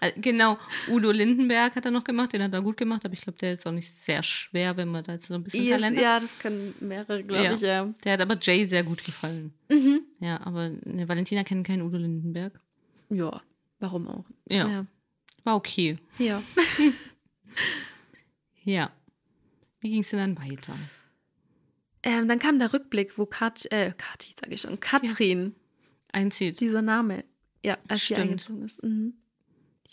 Äh, 0.00 0.12
genau, 0.16 0.58
Udo 0.88 1.10
Lindenberg 1.10 1.76
hat 1.76 1.84
er 1.84 1.90
noch 1.90 2.04
gemacht, 2.04 2.32
den 2.32 2.42
hat 2.42 2.52
er 2.52 2.62
gut 2.62 2.76
gemacht, 2.76 3.04
aber 3.04 3.14
ich 3.14 3.20
glaube, 3.20 3.38
der 3.38 3.52
ist 3.52 3.66
auch 3.66 3.72
nicht 3.72 3.90
sehr 3.90 4.22
schwer, 4.22 4.76
wenn 4.76 4.88
man 4.88 5.04
da 5.04 5.12
jetzt 5.12 5.26
so 5.26 5.34
ein 5.34 5.42
bisschen 5.44 5.64
Yes, 5.64 5.80
Talent 5.80 5.96
hat. 5.98 6.02
ja, 6.02 6.20
das 6.20 6.38
können 6.38 6.74
mehrere, 6.80 7.22
glaube 7.22 7.44
Ja. 7.44 7.52
ich, 7.52 7.60
ja. 7.60 7.94
Der 8.04 8.12
hat 8.14 8.20
aber 8.22 8.38
Jay 8.40 8.64
sehr 8.64 8.82
gut 8.84 9.04
gefallen. 9.04 9.52
Mhm. 9.70 10.00
Ja, 10.20 10.40
aber 10.46 10.70
ne, 10.70 11.08
Valentina 11.08 11.44
kennt 11.44 11.66
keinen 11.66 11.82
Udo 11.82 11.98
Lindenberg. 11.98 12.58
Ja, 13.10 13.42
warum 13.80 14.08
auch? 14.08 14.24
Ja, 14.48 14.68
Ja. 14.68 14.86
war 15.44 15.56
okay. 15.56 15.98
ja. 16.18 16.42
Ja. 18.64 18.92
Wie 19.80 19.90
ging 19.90 20.00
es 20.02 20.10
denn 20.10 20.20
dann 20.36 20.38
weiter? 20.38 20.74
Ähm, 22.04 22.28
dann 22.28 22.38
kam 22.38 22.58
der 22.58 22.72
Rückblick, 22.72 23.18
wo 23.18 23.26
Kat, 23.26 23.66
äh, 23.72 23.92
Kathi, 23.96 24.34
sage 24.40 24.54
ich 24.54 24.60
schon, 24.60 24.78
Katrin, 24.80 25.54
Einzieht. 26.12 26.60
dieser 26.60 26.82
Name, 26.82 27.24
ja, 27.64 27.78
als 27.88 28.00
sie 28.02 28.06
Stimmt. 28.14 28.20
eingezogen 28.20 28.62
ist. 28.64 28.82
Mhm. 28.82 29.14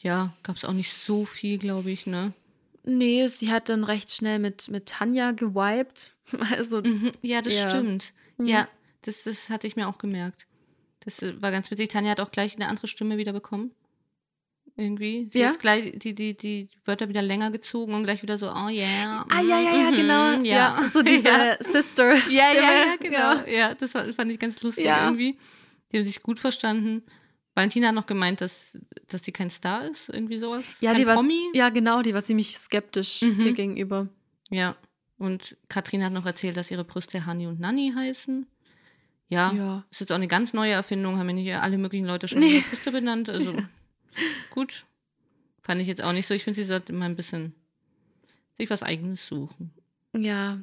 Ja, 0.01 0.33
gab 0.43 0.55
es 0.55 0.65
auch 0.65 0.73
nicht 0.73 0.93
so 0.93 1.25
viel, 1.25 1.57
glaube 1.57 1.91
ich, 1.91 2.07
ne? 2.07 2.33
Nee, 2.83 3.27
sie 3.27 3.51
hat 3.51 3.69
dann 3.69 3.83
recht 3.83 4.11
schnell 4.11 4.39
mit, 4.39 4.69
mit 4.69 4.85
Tanja 4.87 5.31
gewiped. 5.31 6.11
Also, 6.51 6.81
Mhm, 6.81 7.11
Ja, 7.21 7.41
das 7.41 7.55
Ja. 7.55 7.65
Mhm. 7.65 7.69
stimmt. 7.69 8.13
Ja, 8.41 8.67
das, 9.01 9.23
das 9.23 9.49
hatte 9.49 9.67
ich 9.67 9.75
mir 9.75 9.87
auch 9.87 9.97
gemerkt. 9.97 10.47
Das 11.01 11.21
äh, 11.21 11.41
war 11.41 11.51
ganz 11.51 11.69
witzig. 11.71 11.89
Tanja 11.89 12.11
hat 12.11 12.19
auch 12.19 12.31
gleich 12.31 12.55
eine 12.55 12.67
andere 12.67 12.87
Stimme 12.87 13.17
wieder 13.17 13.33
bekommen. 13.33 13.71
Irgendwie. 14.77 15.27
Sie 15.29 15.39
Ja? 15.39 15.49
hat 15.49 15.59
gleich 15.59 15.91
die, 15.99 16.15
die, 16.15 16.37
die 16.37 16.67
Wörter 16.85 17.09
wieder 17.09 17.21
länger 17.21 17.51
gezogen 17.51 17.93
und 17.93 18.03
gleich 18.05 18.21
wieder 18.21 18.37
so, 18.37 18.49
oh 18.49 18.69
yeah. 18.69 19.25
ah, 19.29 19.41
ja, 19.41 19.59
ja, 19.59 19.73
ja, 19.75 19.91
mhm, 19.91 19.95
genau. 19.95 20.31
Ja, 20.43 20.81
so 20.93 21.01
diese 21.03 21.27
ja. 21.27 21.57
sister 21.59 22.15
Ja, 22.29 22.53
ja, 22.53 22.61
ja, 22.61 22.95
genau. 22.97 23.45
Ja, 23.51 23.75
das 23.75 23.91
fand 23.91 24.31
ich 24.31 24.39
ganz 24.39 24.61
lustig 24.63 24.85
Ja. 24.85 25.05
irgendwie. 25.05 25.37
Die 25.91 25.97
haben 25.97 26.05
sich 26.05 26.21
gut 26.23 26.39
verstanden. 26.39 27.03
Valentina 27.59 27.89
hat 27.89 27.95
noch 27.95 28.05
gemeint, 28.05 28.39
dass, 28.41 28.77
dass 29.07 29.23
sie 29.25 29.33
kein 29.33 29.49
Star 29.49 29.85
ist, 29.85 30.07
irgendwie 30.09 30.37
sowas. 30.37 30.77
Ja, 30.79 30.93
kein 30.93 31.01
die 31.01 31.07
war, 31.07 31.21
ja, 31.53 31.69
genau, 31.69 32.01
die 32.01 32.13
war 32.13 32.23
ziemlich 32.23 32.57
skeptisch 32.57 33.21
Mhm. 33.21 33.45
ihr 33.47 33.53
gegenüber. 33.53 34.07
Ja. 34.49 34.75
Und 35.17 35.57
Katrin 35.67 36.01
hat 36.05 36.13
noch 36.13 36.25
erzählt, 36.25 36.55
dass 36.55 36.71
ihre 36.71 36.85
Brüste 36.85 37.25
Honey 37.25 37.47
und 37.47 37.59
Nanny 37.59 37.91
heißen. 37.93 38.47
Ja, 39.27 39.51
Ja. 39.53 39.85
ist 39.91 39.99
jetzt 39.99 40.11
auch 40.13 40.15
eine 40.15 40.29
ganz 40.29 40.53
neue 40.53 40.71
Erfindung, 40.71 41.17
haben 41.19 41.27
ja 41.27 41.33
nicht 41.35 41.53
alle 41.53 41.77
möglichen 41.77 42.05
Leute 42.05 42.29
schon 42.29 42.39
Nee. 42.39 42.59
ihre 42.59 42.61
Brüste 42.69 42.91
benannt. 42.93 43.27
Also 43.29 43.53
gut. 44.51 44.85
Fand 45.61 45.81
ich 45.81 45.87
jetzt 45.87 46.01
auch 46.03 46.13
nicht 46.13 46.25
so. 46.27 46.33
Ich 46.33 46.45
finde, 46.45 46.55
sie 46.55 46.63
sollte 46.65 46.93
mal 46.93 47.05
ein 47.05 47.17
bisschen 47.17 47.53
sich 48.57 48.69
was 48.69 48.81
eigenes 48.83 49.27
suchen. 49.27 49.71
Ja. 50.15 50.59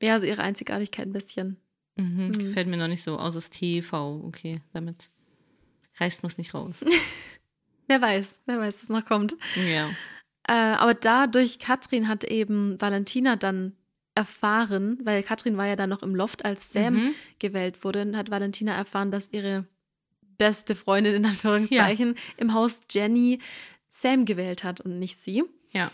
Ja, 0.00 0.14
also 0.14 0.24
ihre 0.26 0.42
Einzigartigkeit 0.42 1.06
ein 1.08 1.12
bisschen. 1.12 1.56
Mhm, 1.96 2.28
Mhm. 2.28 2.32
Gefällt 2.38 2.68
mir 2.68 2.76
noch 2.78 2.88
nicht 2.88 3.02
so. 3.02 3.18
Außer 3.18 3.34
das 3.38 3.50
TV, 3.50 4.22
okay, 4.24 4.60
damit 4.72 5.10
reißt 5.98 6.22
man 6.22 6.30
es 6.30 6.38
nicht 6.38 6.54
raus. 6.54 6.76
Wer 7.86 8.00
weiß, 8.00 8.42
wer 8.46 8.60
weiß, 8.60 8.82
was 8.82 8.88
noch 8.88 9.04
kommt. 9.04 9.36
ja. 9.56 9.90
Äh, 10.48 10.52
aber 10.52 10.94
dadurch 10.94 11.58
Katrin 11.58 12.06
hat 12.08 12.24
eben 12.24 12.80
Valentina 12.80 13.36
dann 13.36 13.76
erfahren, 14.14 14.98
weil 15.04 15.22
Katrin 15.22 15.56
war 15.56 15.66
ja 15.66 15.76
dann 15.76 15.90
noch 15.90 16.02
im 16.02 16.14
Loft, 16.14 16.44
als 16.44 16.72
Sam 16.72 16.94
Mhm. 16.94 17.14
gewählt 17.38 17.82
wurde, 17.84 18.02
und 18.02 18.16
hat 18.16 18.30
Valentina 18.30 18.74
erfahren, 18.74 19.10
dass 19.10 19.32
ihre 19.32 19.66
beste 20.38 20.74
Freundin 20.76 21.14
in 21.16 21.24
Anführungszeichen 21.26 22.14
im 22.36 22.54
Haus 22.54 22.82
Jenny 22.90 23.40
Sam 23.88 24.24
gewählt 24.24 24.64
hat 24.64 24.80
und 24.80 24.98
nicht 24.98 25.18
sie. 25.18 25.42
Ja. 25.72 25.90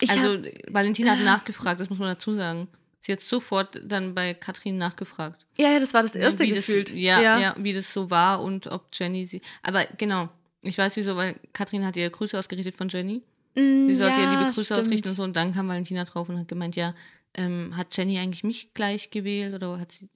Ich 0.00 0.10
also 0.10 0.34
hab, 0.34 0.44
Valentina 0.68 1.12
hat 1.12 1.20
nachgefragt, 1.20 1.80
das 1.80 1.88
muss 1.90 1.98
man 1.98 2.08
dazu 2.08 2.32
sagen. 2.32 2.68
Sie 3.04 3.12
hat 3.12 3.20
sofort 3.20 3.82
dann 3.84 4.14
bei 4.14 4.32
Katrin 4.32 4.78
nachgefragt. 4.78 5.46
ja, 5.58 5.72
ja, 5.72 5.78
das 5.78 5.92
war 5.92 6.02
das 6.02 6.14
erste 6.14 6.44
wie 6.44 6.52
gefühlt. 6.52 6.88
Das, 6.88 6.98
ja, 6.98 7.38
ja. 7.38 7.54
wie 7.58 7.74
das 7.74 7.92
so 7.92 8.10
war 8.10 8.42
und 8.42 8.66
ob 8.68 8.88
Jenny 8.94 9.26
sie. 9.26 9.42
Aber 9.62 9.84
genau, 9.98 10.30
ich 10.62 10.78
weiß 10.78 10.96
wieso, 10.96 11.14
weil 11.14 11.38
Katrin 11.52 11.84
hat 11.84 11.96
ihr 11.96 12.08
Grüße 12.08 12.38
ausgerichtet 12.38 12.78
von 12.78 12.88
Jenny. 12.88 13.22
Mm, 13.56 13.88
Sie 13.88 13.94
sollte 13.94 14.20
ihr 14.20 14.24
ja, 14.24 14.38
liebe 14.38 14.44
Grüße 14.46 14.64
stimmt. 14.64 14.80
ausrichten 14.80 15.08
und 15.10 15.14
so. 15.16 15.22
Und 15.22 15.36
dann 15.36 15.52
kam 15.52 15.68
Valentina 15.68 16.04
drauf 16.04 16.30
und 16.30 16.38
hat 16.38 16.48
gemeint, 16.48 16.76
ja, 16.76 16.94
ähm, 17.34 17.76
hat 17.76 17.94
Jenny 17.94 18.18
eigentlich 18.18 18.42
mich 18.42 18.72
gleich 18.72 19.10
gewählt 19.10 19.52
oder 19.52 19.78
hat 19.78 19.92
sie. 19.92 20.08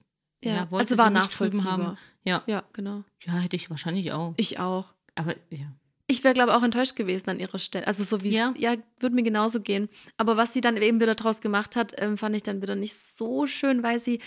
Ja, 0.43 0.71
wollte 0.71 0.85
also 0.85 0.97
war 0.97 1.09
sie 1.09 1.13
nachvollziehbar. 1.13 1.95
Ja. 2.23 2.43
Ja, 2.47 2.63
genau. 2.73 3.03
ja, 3.23 3.33
hätte 3.33 3.55
ich 3.55 3.69
wahrscheinlich 3.69 4.13
auch. 4.13 4.33
Ich 4.37 4.57
auch. 4.57 4.95
Aber 5.13 5.35
ja. 5.51 5.71
Ich 6.11 6.23
wäre, 6.23 6.33
glaube 6.33 6.51
ich, 6.51 6.57
auch 6.57 6.63
enttäuscht 6.63 6.95
gewesen 6.95 7.29
an 7.29 7.39
ihrer 7.39 7.59
Stelle. 7.59 7.85
Also 7.85 8.03
so 8.03 8.23
wie 8.23 8.31
Ja. 8.31 8.51
es, 8.55 8.61
ja, 8.61 8.75
würde 8.99 9.15
mir 9.15 9.21
genauso 9.23 9.61
gehen. 9.61 9.89
Aber 10.17 10.37
was 10.37 10.53
sie 10.53 10.61
dann 10.61 10.75
eben 10.77 10.99
wieder 10.99 11.13
draus 11.13 11.39
gemacht 11.39 11.75
hat, 11.75 11.93
ähm, 11.97 12.17
fand 12.17 12.35
ich 12.35 12.41
dann 12.41 12.61
wieder 12.63 12.75
nicht 12.75 12.95
so 12.95 13.45
schön, 13.45 13.83
weil 13.83 13.99
sie, 13.99 14.19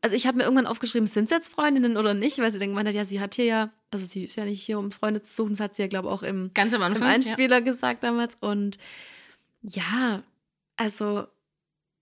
also 0.00 0.16
ich 0.16 0.26
habe 0.26 0.38
mir 0.38 0.44
irgendwann 0.44 0.66
aufgeschrieben, 0.66 1.06
sind 1.06 1.24
es 1.24 1.30
jetzt 1.30 1.48
Freundinnen 1.52 1.98
oder 1.98 2.14
nicht? 2.14 2.38
Weil 2.38 2.50
sie 2.52 2.58
dann 2.58 2.70
gemeint 2.70 2.88
hat, 2.88 2.94
ja, 2.94 3.04
sie 3.04 3.20
hat 3.20 3.34
hier 3.34 3.44
ja, 3.44 3.70
also 3.90 4.06
sie 4.06 4.24
ist 4.24 4.36
ja 4.36 4.46
nicht 4.46 4.62
hier, 4.62 4.78
um 4.78 4.90
Freunde 4.90 5.20
zu 5.20 5.34
suchen, 5.34 5.50
das 5.50 5.60
hat 5.60 5.74
sie 5.76 5.82
ja, 5.82 5.88
glaube 5.88 6.08
ich, 6.08 6.14
auch 6.14 6.22
im, 6.22 6.52
Ganz 6.54 6.72
am 6.72 6.80
im 6.80 6.86
Anfang. 6.86 7.02
ja. 7.06 7.14
Einspieler 7.14 7.60
gesagt 7.60 8.02
damals. 8.02 8.34
Und 8.40 8.78
ja, 9.60 10.22
also 10.76 11.26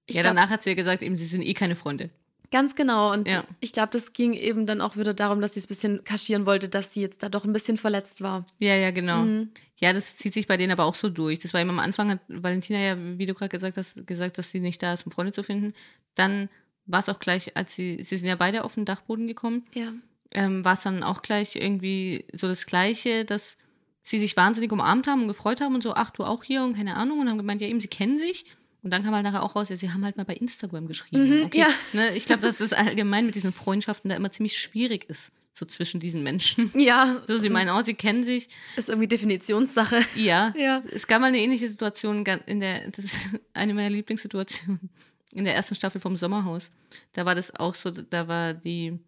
ich 0.06 0.14
Ja, 0.16 0.22
danach 0.22 0.50
hat 0.50 0.62
sie 0.62 0.70
ja 0.70 0.76
gesagt, 0.76 1.02
eben, 1.02 1.16
sie 1.16 1.26
sind 1.26 1.42
eh 1.42 1.54
keine 1.54 1.74
Freunde. 1.74 2.10
Ganz 2.50 2.74
genau. 2.74 3.12
Und 3.12 3.26
Ja. 3.28 3.44
ich 3.60 3.72
glaube, 3.72 3.90
das 3.92 4.12
ging 4.12 4.32
eben 4.32 4.66
dann 4.66 4.80
auch 4.80 4.96
wieder 4.96 5.14
darum, 5.14 5.40
dass 5.40 5.54
sie 5.54 5.60
es 5.60 5.66
ein 5.66 5.68
bisschen 5.68 6.04
kaschieren 6.04 6.46
wollte, 6.46 6.68
dass 6.68 6.92
sie 6.94 7.00
jetzt 7.00 7.22
da 7.22 7.28
doch 7.28 7.44
ein 7.44 7.52
bisschen 7.52 7.76
verletzt 7.78 8.20
war. 8.20 8.46
Ja, 8.58 8.74
ja, 8.76 8.90
genau. 8.90 9.22
Mhm. 9.22 9.50
Ja, 9.80 9.92
das 9.92 10.16
zieht 10.16 10.32
sich 10.34 10.46
bei 10.46 10.56
denen 10.56 10.72
aber 10.72 10.84
auch 10.84 10.94
so 10.94 11.08
durch. 11.08 11.40
Das 11.40 11.52
war 11.52 11.60
eben 11.60 11.70
am 11.70 11.78
Anfang, 11.80 12.10
hat 12.10 12.20
Valentina 12.28 12.78
ja, 12.78 12.96
wie 12.98 13.26
du 13.26 13.34
gerade 13.34 13.48
gesagt 13.48 13.76
hast, 13.76 14.06
gesagt, 14.06 14.38
dass 14.38 14.50
sie 14.50 14.60
nicht 14.60 14.82
da 14.82 14.92
ist, 14.92 15.04
um 15.06 15.12
Freunde 15.12 15.32
zu 15.32 15.42
finden. 15.42 15.74
Dann 16.14 16.48
war 16.86 17.00
es 17.00 17.08
auch 17.08 17.18
gleich, 17.18 17.56
als 17.56 17.74
sie, 17.74 18.02
sie 18.04 18.16
sind 18.16 18.28
ja 18.28 18.36
beide 18.36 18.62
auf 18.64 18.74
den 18.74 18.84
Dachboden 18.84 19.26
gekommen, 19.26 19.64
Ja. 19.74 19.92
ähm, 20.32 20.64
war 20.64 20.74
es 20.74 20.82
dann 20.82 21.02
auch 21.02 21.22
gleich 21.22 21.56
irgendwie 21.56 22.24
so 22.32 22.46
das 22.46 22.66
Gleiche, 22.66 23.24
dass 23.24 23.56
sie 24.02 24.18
sich 24.18 24.36
wahnsinnig 24.36 24.70
umarmt 24.70 25.06
haben 25.06 25.22
und 25.22 25.28
gefreut 25.28 25.60
haben 25.62 25.74
und 25.74 25.82
so, 25.82 25.94
ach, 25.94 26.10
du 26.10 26.24
auch 26.24 26.44
hier 26.44 26.62
und 26.62 26.76
keine 26.76 26.96
Ahnung 26.96 27.20
und 27.20 27.28
haben 27.30 27.38
gemeint, 27.38 27.62
ja 27.62 27.66
eben, 27.68 27.80
sie 27.80 27.88
kennen 27.88 28.18
sich. 28.18 28.44
Und 28.84 28.90
dann 28.90 29.02
kam 29.02 29.14
halt 29.14 29.24
nachher 29.24 29.42
auch 29.42 29.56
raus, 29.56 29.70
ja, 29.70 29.78
sie 29.78 29.90
haben 29.90 30.04
halt 30.04 30.18
mal 30.18 30.24
bei 30.24 30.34
Instagram 30.34 30.86
geschrieben. 30.86 31.38
Mhm, 31.38 31.44
okay, 31.46 31.60
ja. 31.60 31.68
ne, 31.94 32.14
ich 32.14 32.26
glaube, 32.26 32.42
dass 32.42 32.60
es 32.60 32.74
allgemein 32.74 33.24
mit 33.24 33.34
diesen 33.34 33.50
Freundschaften 33.50 34.10
da 34.10 34.14
immer 34.14 34.30
ziemlich 34.30 34.58
schwierig 34.58 35.08
ist, 35.08 35.32
so 35.54 35.64
zwischen 35.64 36.00
diesen 36.00 36.22
Menschen. 36.22 36.70
Ja. 36.78 37.22
So, 37.26 37.38
sie 37.38 37.48
meinen, 37.48 37.70
oh, 37.70 37.82
sie 37.82 37.94
kennen 37.94 38.24
sich. 38.24 38.50
Ist 38.76 38.90
irgendwie 38.90 39.08
Definitionssache. 39.08 40.04
Ja. 40.16 40.52
Ja. 40.54 40.82
Es 40.92 41.06
gab 41.06 41.22
mal 41.22 41.28
eine 41.28 41.38
ähnliche 41.38 41.66
Situation 41.66 42.26
in 42.44 42.60
der, 42.60 42.90
das 42.90 43.06
ist 43.06 43.40
eine 43.54 43.72
meiner 43.72 43.88
Lieblingssituationen, 43.88 44.90
in 45.32 45.44
der 45.46 45.54
ersten 45.54 45.74
Staffel 45.74 46.02
vom 46.02 46.18
Sommerhaus. 46.18 46.70
Da 47.12 47.24
war 47.24 47.34
das 47.34 47.56
auch 47.56 47.74
so, 47.74 47.90
da 47.90 48.28
war 48.28 48.52
die, 48.52 48.98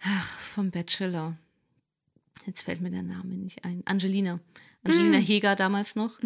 ach, 0.00 0.40
vom 0.40 0.70
Bachelor. 0.70 1.38
Jetzt 2.44 2.62
fällt 2.64 2.82
mir 2.82 2.90
der 2.90 3.02
Name 3.02 3.34
nicht 3.34 3.64
ein. 3.64 3.80
Angelina. 3.86 4.40
Angelina 4.84 5.16
Heger 5.16 5.56
damals 5.56 5.96
noch. 5.96 6.20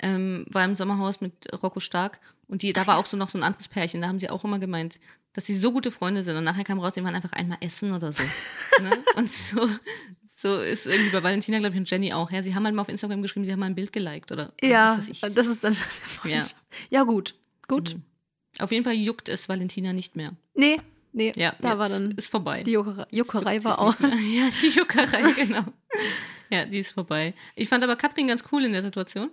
Ähm, 0.00 0.46
war 0.50 0.64
im 0.64 0.76
Sommerhaus 0.76 1.20
mit 1.20 1.32
Rocco 1.62 1.80
Stark. 1.80 2.20
Und 2.46 2.62
die, 2.62 2.72
da 2.72 2.86
war 2.86 2.98
auch 2.98 3.06
so 3.06 3.16
noch 3.16 3.30
so 3.30 3.38
ein 3.38 3.42
anderes 3.44 3.68
Pärchen. 3.68 4.00
Da 4.00 4.08
haben 4.08 4.20
sie 4.20 4.30
auch 4.30 4.44
immer 4.44 4.58
gemeint, 4.58 5.00
dass 5.32 5.46
sie 5.46 5.54
so 5.54 5.72
gute 5.72 5.90
Freunde 5.90 6.22
sind. 6.22 6.36
Und 6.36 6.44
nachher 6.44 6.64
kam 6.64 6.78
raus, 6.78 6.94
die 6.94 7.02
waren 7.04 7.14
einfach 7.14 7.32
einmal 7.32 7.58
essen 7.60 7.92
oder 7.92 8.12
so. 8.12 8.22
ne? 8.82 8.90
Und 9.16 9.30
so, 9.30 9.68
so 10.26 10.58
ist 10.60 10.86
irgendwie 10.86 11.10
bei 11.10 11.22
Valentina, 11.22 11.58
glaube 11.58 11.74
ich, 11.74 11.78
und 11.80 11.90
Jenny 11.90 12.12
auch. 12.12 12.30
Ja, 12.30 12.42
sie 12.42 12.54
haben 12.54 12.64
halt 12.64 12.74
mal 12.74 12.82
auf 12.82 12.88
Instagram 12.88 13.22
geschrieben, 13.22 13.44
sie 13.44 13.52
haben 13.52 13.60
mal 13.60 13.66
ein 13.66 13.74
Bild 13.74 13.92
geliked 13.92 14.30
oder 14.32 14.52
Ja, 14.62 14.90
was 14.90 14.98
weiß 14.98 15.08
ich. 15.08 15.22
und 15.24 15.36
das 15.36 15.46
ist 15.48 15.64
dann 15.64 15.72
der 15.72 15.80
Freundschaft. 15.82 16.56
Ja, 16.90 17.02
gut. 17.02 17.34
Gut. 17.66 17.96
Auf 18.60 18.72
jeden 18.72 18.84
Fall 18.84 18.94
juckt 18.94 19.28
es 19.28 19.48
Valentina 19.48 19.92
nicht 19.92 20.16
mehr. 20.16 20.32
Nee, 20.54 20.78
nee. 21.12 21.32
Ja, 21.36 21.54
da 21.60 21.78
war 21.78 21.88
dann 21.88 22.12
ist 22.12 22.30
vorbei. 22.30 22.62
die 22.62 22.72
Juckerei, 22.72 23.06
Juckerei 23.10 23.62
war 23.64 23.80
aus. 23.80 23.94
Ja, 24.00 24.48
die 24.62 24.68
Juckerei, 24.68 25.32
genau. 25.32 25.64
Ja, 26.50 26.64
die 26.64 26.78
ist 26.78 26.92
vorbei. 26.92 27.34
Ich 27.54 27.68
fand 27.68 27.84
aber 27.84 27.94
Katrin 27.96 28.26
ganz 28.28 28.42
cool 28.50 28.64
in 28.64 28.72
der 28.72 28.82
Situation. 28.82 29.30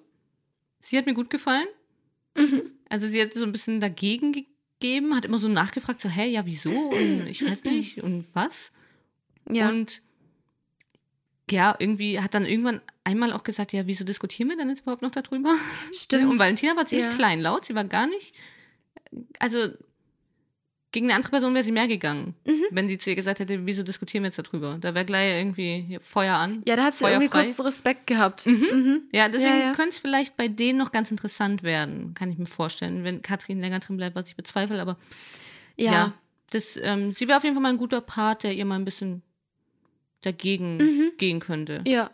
Sie 0.86 0.98
hat 1.00 1.08
mir 1.08 1.16
gut 1.16 1.32
gefallen. 1.32 1.68
Mhm. 2.38 2.62
Also 2.90 3.08
sie 3.08 3.20
hat 3.20 3.34
so 3.34 3.44
ein 3.44 3.52
bisschen 3.52 3.80
dagegen 3.80 4.32
gegeben, 4.34 5.16
hat 5.16 5.26
immer 5.26 5.40
so 5.40 5.48
nachgefragt, 5.48 6.00
so, 6.00 6.10
hä, 6.10 6.28
ja, 6.28 6.46
wieso? 6.46 6.70
Und 6.70 7.26
ich 7.26 7.44
weiß 7.44 7.64
nicht, 7.64 8.04
und 8.04 8.28
was? 8.34 8.72
Ja. 9.50 9.70
Und 9.70 10.04
ja, 11.50 11.76
irgendwie 11.80 12.20
hat 12.20 12.36
dann 12.36 12.46
irgendwann 12.46 12.82
einmal 13.04 13.34
auch 13.34 13.44
gesagt, 13.44 13.74
ja, 13.74 13.88
wieso 13.88 14.04
diskutieren 14.04 14.50
wir 14.50 14.58
denn 14.58 14.70
jetzt 14.70 14.82
überhaupt 14.82 15.02
noch 15.02 15.12
darüber? 15.12 15.56
Stimmt. 15.92 16.30
Und 16.30 16.40
Valentina 16.40 16.76
war 16.76 16.86
ziemlich 16.86 17.08
Ja. 17.08 17.14
kleinlaut, 17.14 17.66
sie 17.66 17.74
war 17.76 17.86
gar 17.86 18.06
nicht, 18.08 18.36
also 19.40 19.68
gegen 20.96 21.08
eine 21.08 21.16
andere 21.16 21.30
Person 21.32 21.54
wäre 21.54 21.64
sie 21.64 21.72
mehr 21.74 21.88
gegangen, 21.90 22.34
Mhm. 22.46 22.64
wenn 22.72 22.88
sie 22.90 22.98
zu 22.98 23.10
ihr 23.10 23.16
gesagt 23.18 23.40
hätte, 23.40 23.66
wieso 23.66 23.84
diskutieren 23.84 24.24
wir 24.24 24.30
jetzt 24.30 24.40
darüber? 24.40 24.78
Da 24.80 24.96
wäre 24.96 25.04
gleich 25.06 25.34
irgendwie 25.36 26.00
Feuer 26.02 26.36
an. 26.38 26.64
ja, 26.66 26.76
da 26.78 26.86
hat 26.86 26.96
sie 26.96 27.04
Feuer 27.04 27.12
irgendwie 27.14 27.30
frei. 27.30 27.44
kurz 27.44 27.60
Respekt 27.60 28.08
gehabt. 28.08 28.46
Mhm. 28.46 29.02
Ja, 29.12 29.28
deswegen 29.30 29.52
Ja, 29.52 29.60
ja. 29.66 29.72
könnte 29.74 29.90
es 29.90 30.00
vielleicht 30.00 30.38
bei 30.38 30.48
denen 30.48 30.80
noch 30.80 30.92
ganz 30.92 31.12
interessant 31.12 31.64
werden, 31.64 32.14
kann 32.14 32.32
ich 32.32 32.38
mir 32.38 32.46
vorstellen, 32.46 33.04
wenn 33.04 33.22
Katrin 33.22 33.60
länger 33.60 33.80
drin 33.80 33.98
bleibt, 33.98 34.16
was 34.16 34.28
ich 34.30 34.36
bezweifle, 34.36 34.82
aber 34.82 34.98
Ja. 35.76 35.92
ja, 35.92 36.14
das, 36.52 36.80
ähm, 36.82 37.12
sie 37.14 37.28
wäre 37.28 37.38
auf 37.38 37.44
jeden 37.44 37.56
Fall 37.56 37.64
mal 37.64 37.70
ein 37.70 37.78
guter 37.78 38.00
Part, 38.02 38.44
der 38.44 38.54
ihr 38.56 38.66
mal 38.66 38.76
ein 38.80 38.86
bisschen 38.86 39.22
dagegen 40.22 40.78
Mhm. 40.78 41.12
gehen 41.18 41.40
könnte. 41.40 41.84
Ja, 41.86 42.10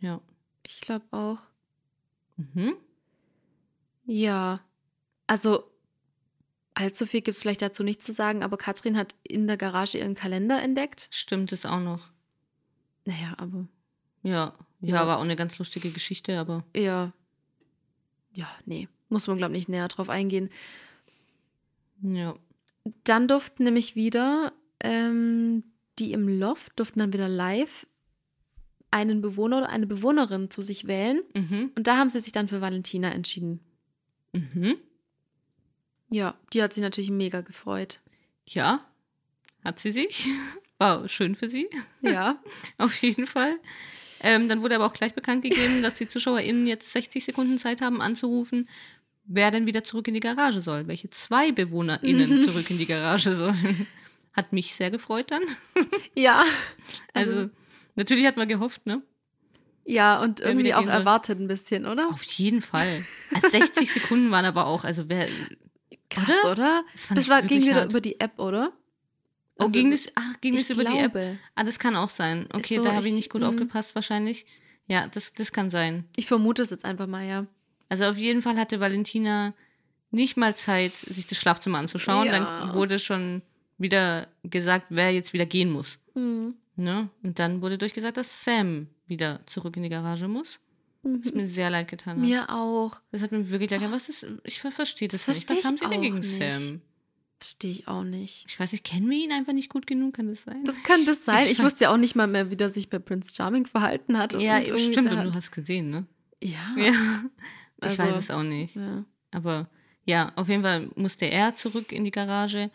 Ja. 0.00 0.20
ich 0.66 0.80
glaube 0.80 1.04
auch. 1.12 1.38
Mhm. 2.36 2.74
Ja. 4.06 4.60
Also, 5.26 5.64
allzu 6.78 7.06
viel 7.06 7.20
gibt 7.22 7.36
es 7.36 7.42
vielleicht 7.42 7.62
dazu 7.62 7.82
nicht 7.82 8.02
zu 8.02 8.12
sagen, 8.12 8.42
aber 8.42 8.56
Katrin 8.56 8.96
hat 8.96 9.14
in 9.22 9.46
der 9.46 9.56
Garage 9.56 9.98
ihren 9.98 10.14
Kalender 10.14 10.62
entdeckt. 10.62 11.08
Stimmt 11.10 11.52
es 11.52 11.66
auch 11.66 11.80
noch. 11.80 12.10
Naja, 13.04 13.34
aber 13.38 13.66
Ja. 14.22 14.52
ja. 14.80 14.94
Ja. 14.94 15.06
war 15.06 15.18
auch 15.18 15.22
eine 15.24 15.36
ganz 15.36 15.58
lustige 15.58 15.90
Geschichte, 15.90 16.38
aber 16.38 16.64
ja. 16.76 17.12
Ja, 18.32 18.48
nee. 18.66 18.88
Muss 19.08 19.26
man, 19.26 19.38
glaube 19.38 19.54
ich, 19.54 19.60
nicht 19.60 19.68
näher 19.70 19.88
drauf 19.88 20.08
eingehen. 20.08 20.50
ja. 22.02 22.34
Dann 23.04 23.28
durften 23.28 23.64
nämlich 23.64 23.96
wieder 23.96 24.52
ähm, 24.80 25.62
die 25.98 26.12
im 26.12 26.26
Loft, 26.28 26.78
durften 26.78 27.00
dann 27.00 27.12
wieder 27.12 27.28
live 27.28 27.86
einen 28.90 29.20
Bewohner 29.20 29.58
oder 29.58 29.68
eine 29.68 29.86
Bewohnerin 29.86 30.48
zu 30.50 30.62
sich 30.62 30.86
wählen. 30.86 31.20
Mhm. 31.34 31.72
Und 31.76 31.86
da 31.86 31.98
haben 31.98 32.08
sie 32.08 32.20
sich 32.20 32.32
dann 32.32 32.48
für 32.48 32.60
Valentina 32.62 33.10
entschieden. 33.12 33.60
Mhm. 34.32 34.76
Ja, 36.10 36.34
die 36.52 36.62
hat 36.62 36.72
sich 36.72 36.82
natürlich 36.82 37.10
mega 37.10 37.40
gefreut. 37.42 38.00
Ja, 38.46 38.80
hat 39.64 39.78
sie 39.78 39.92
sich. 39.92 40.28
War 40.78 41.08
schön 41.08 41.34
für 41.34 41.48
sie, 41.48 41.68
Ja. 42.02 42.40
auf 42.78 42.94
jeden 43.02 43.26
Fall. 43.26 43.58
Ähm, 44.20 44.48
dann 44.48 44.62
wurde 44.62 44.76
aber 44.76 44.86
auch 44.86 44.92
gleich 44.92 45.14
bekannt 45.14 45.42
gegeben, 45.42 45.82
dass 45.82 45.94
die 45.94 46.08
ZuschauerInnen 46.08 46.66
jetzt 46.66 46.92
60 46.92 47.24
Sekunden 47.24 47.58
Zeit 47.58 47.80
haben 47.80 48.00
anzurufen, 48.00 48.68
wer 49.24 49.50
denn 49.50 49.66
wieder 49.66 49.84
zurück 49.84 50.08
in 50.08 50.14
die 50.14 50.20
Garage 50.20 50.60
soll. 50.60 50.86
Welche 50.88 51.10
zwei 51.10 51.52
BewohnerInnen 51.52 52.38
zurück 52.48 52.70
in 52.70 52.78
die 52.78 52.86
Garage 52.86 53.34
sollen. 53.34 53.86
Hat 54.32 54.52
mich 54.52 54.74
sehr 54.74 54.90
gefreut 54.90 55.30
dann. 55.30 55.42
Ja. 56.14 56.44
Also, 57.12 57.50
natürlich 57.96 58.26
hat 58.26 58.36
man 58.36 58.48
gehofft, 58.48 58.86
ne? 58.86 59.02
Ja, 59.84 60.20
und 60.20 60.40
irgendwie 60.40 60.66
wieder 60.66 60.78
auch 60.78 60.86
erwartet 60.86 61.40
ein 61.40 61.48
bisschen, 61.48 61.86
oder? 61.86 62.08
Auf 62.08 62.22
jeden 62.22 62.60
Fall. 62.60 63.04
Also 63.34 63.48
60 63.48 63.90
Sekunden 63.90 64.30
waren 64.30 64.44
aber 64.44 64.66
auch, 64.66 64.84
also 64.84 65.08
wer, 65.08 65.28
Krass, 66.10 66.44
oder? 66.44 66.84
Das 66.92 67.06
fand 67.06 67.18
Das 67.18 67.24
ich 67.24 67.30
war, 67.30 67.42
ging 67.42 67.62
wieder 67.62 67.84
über 67.84 68.00
die 68.00 68.18
App, 68.20 68.38
oder? 68.38 68.72
Oh, 69.58 69.62
Also, 69.64 69.72
ging 69.72 69.90
das, 69.90 70.08
ach, 70.14 70.40
ging 70.40 70.56
das 70.56 70.70
über 70.70 70.84
die 70.84 70.96
App? 70.98 71.12
glaube. 71.12 71.38
Ah, 71.54 71.64
das 71.64 71.78
kann 71.78 71.96
auch 71.96 72.08
sein. 72.10 72.48
Okay, 72.52 72.76
so, 72.76 72.82
da 72.82 72.92
habe 72.92 73.02
ich 73.02 73.08
ich- 73.08 73.16
nicht 73.16 73.30
gut 73.30 73.42
mm. 73.42 73.44
aufgepasst 73.44 73.94
wahrscheinlich. 73.94 74.46
Ja, 74.86 75.06
das, 75.08 75.32
das 75.34 75.52
kann 75.52 75.68
sein. 75.68 76.04
Ich 76.16 76.26
vermute 76.26 76.62
es 76.62 76.70
jetzt 76.70 76.84
einfach 76.84 77.06
mal, 77.06 77.26
ja. 77.26 77.46
Also 77.88 78.04
auf 78.04 78.16
jeden 78.16 78.40
Fall 78.42 78.56
hatte 78.56 78.80
Valentina 78.80 79.52
nicht 80.10 80.36
mal 80.36 80.56
Zeit, 80.56 80.92
sich 80.92 81.26
das 81.26 81.38
Schlafzimmer 81.38 81.78
anzuschauen. 81.78 82.26
Ja. 82.26 82.38
Dann 82.38 82.74
wurde 82.74 82.98
schon 82.98 83.42
wieder 83.76 84.28
gesagt, 84.44 84.86
wer 84.90 85.10
jetzt 85.12 85.32
wieder 85.32 85.46
gehen 85.46 85.70
muss. 85.70 85.98
Mhm. 86.14 86.54
Ne? 86.76 87.10
Und 87.22 87.38
dann 87.38 87.60
wurde 87.60 87.76
durchgesagt, 87.76 88.16
dass 88.16 88.44
Sam 88.44 88.86
wieder 89.06 89.40
zurück 89.46 89.76
in 89.76 89.82
die 89.82 89.88
Garage 89.88 90.28
muss. 90.28 90.60
Was 91.02 91.32
mir 91.32 91.46
sehr 91.46 91.70
leid 91.70 91.88
getan 91.88 92.16
hat. 92.16 92.18
Mhm. 92.18 92.28
Mir 92.28 92.50
auch. 92.50 93.00
Das 93.12 93.22
hat 93.22 93.32
mir 93.32 93.48
wirklich 93.50 93.70
leid 93.70 93.80
getan. 93.80 93.94
Was 93.94 94.08
ist, 94.08 94.26
ich 94.44 94.60
ver- 94.60 94.70
verstehe 94.70 95.08
das, 95.08 95.26
Das 95.26 95.36
nicht. 95.36 95.50
Was 95.50 95.64
haben 95.64 95.74
ich 95.76 95.80
sie 95.80 95.88
denn 95.88 96.02
gegen 96.02 96.18
nicht. 96.18 96.34
Sam? 96.36 96.80
Verstehe 97.40 97.70
ich 97.70 97.86
auch 97.88 98.02
nicht. 98.02 98.46
Ich 98.48 98.58
weiß 98.58 98.72
nicht, 98.72 98.82
kennen 98.84 99.08
wir 99.08 99.16
ihn 99.16 99.30
einfach 99.30 99.52
nicht 99.52 99.68
gut 99.70 99.86
genug? 99.86 100.14
Kann 100.14 100.26
das 100.28 100.42
sein? 100.42 100.64
Das 100.64 100.82
könnte 100.82 101.12
es 101.12 101.24
sein. 101.24 101.46
Ich 101.48 101.60
weiß- 101.60 101.64
wusste 101.64 101.84
ja 101.84 101.92
auch 101.92 101.96
nicht 101.96 102.16
mal 102.16 102.26
mehr, 102.26 102.50
wie 102.50 102.56
der 102.56 102.68
sich 102.68 102.90
bei 102.90 102.98
Prince 102.98 103.32
Charming 103.34 103.66
verhalten 103.66 104.18
hat. 104.18 104.34
Ja, 104.40 104.58
Und 104.58 104.78
stimmt. 104.80 105.12
Und 105.12 105.22
du 105.24 105.34
hast 105.34 105.52
gesehen, 105.52 105.90
ne? 105.90 106.06
Ja. 106.42 106.58
Ja. 106.76 106.92
Ich 106.92 107.82
Also- 107.90 107.98
weiß 108.02 108.16
es 108.16 108.30
auch 108.32 108.42
nicht. 108.42 108.74
ja. 108.74 109.04
Aber 109.30 109.68
ja, 110.04 110.32
auf 110.34 110.48
jeden 110.48 110.62
Fall 110.62 110.88
musste 110.96 111.26
er 111.26 111.54
zurück 111.54 111.92
in 111.92 112.04
die 112.04 112.10
Garage 112.10 112.70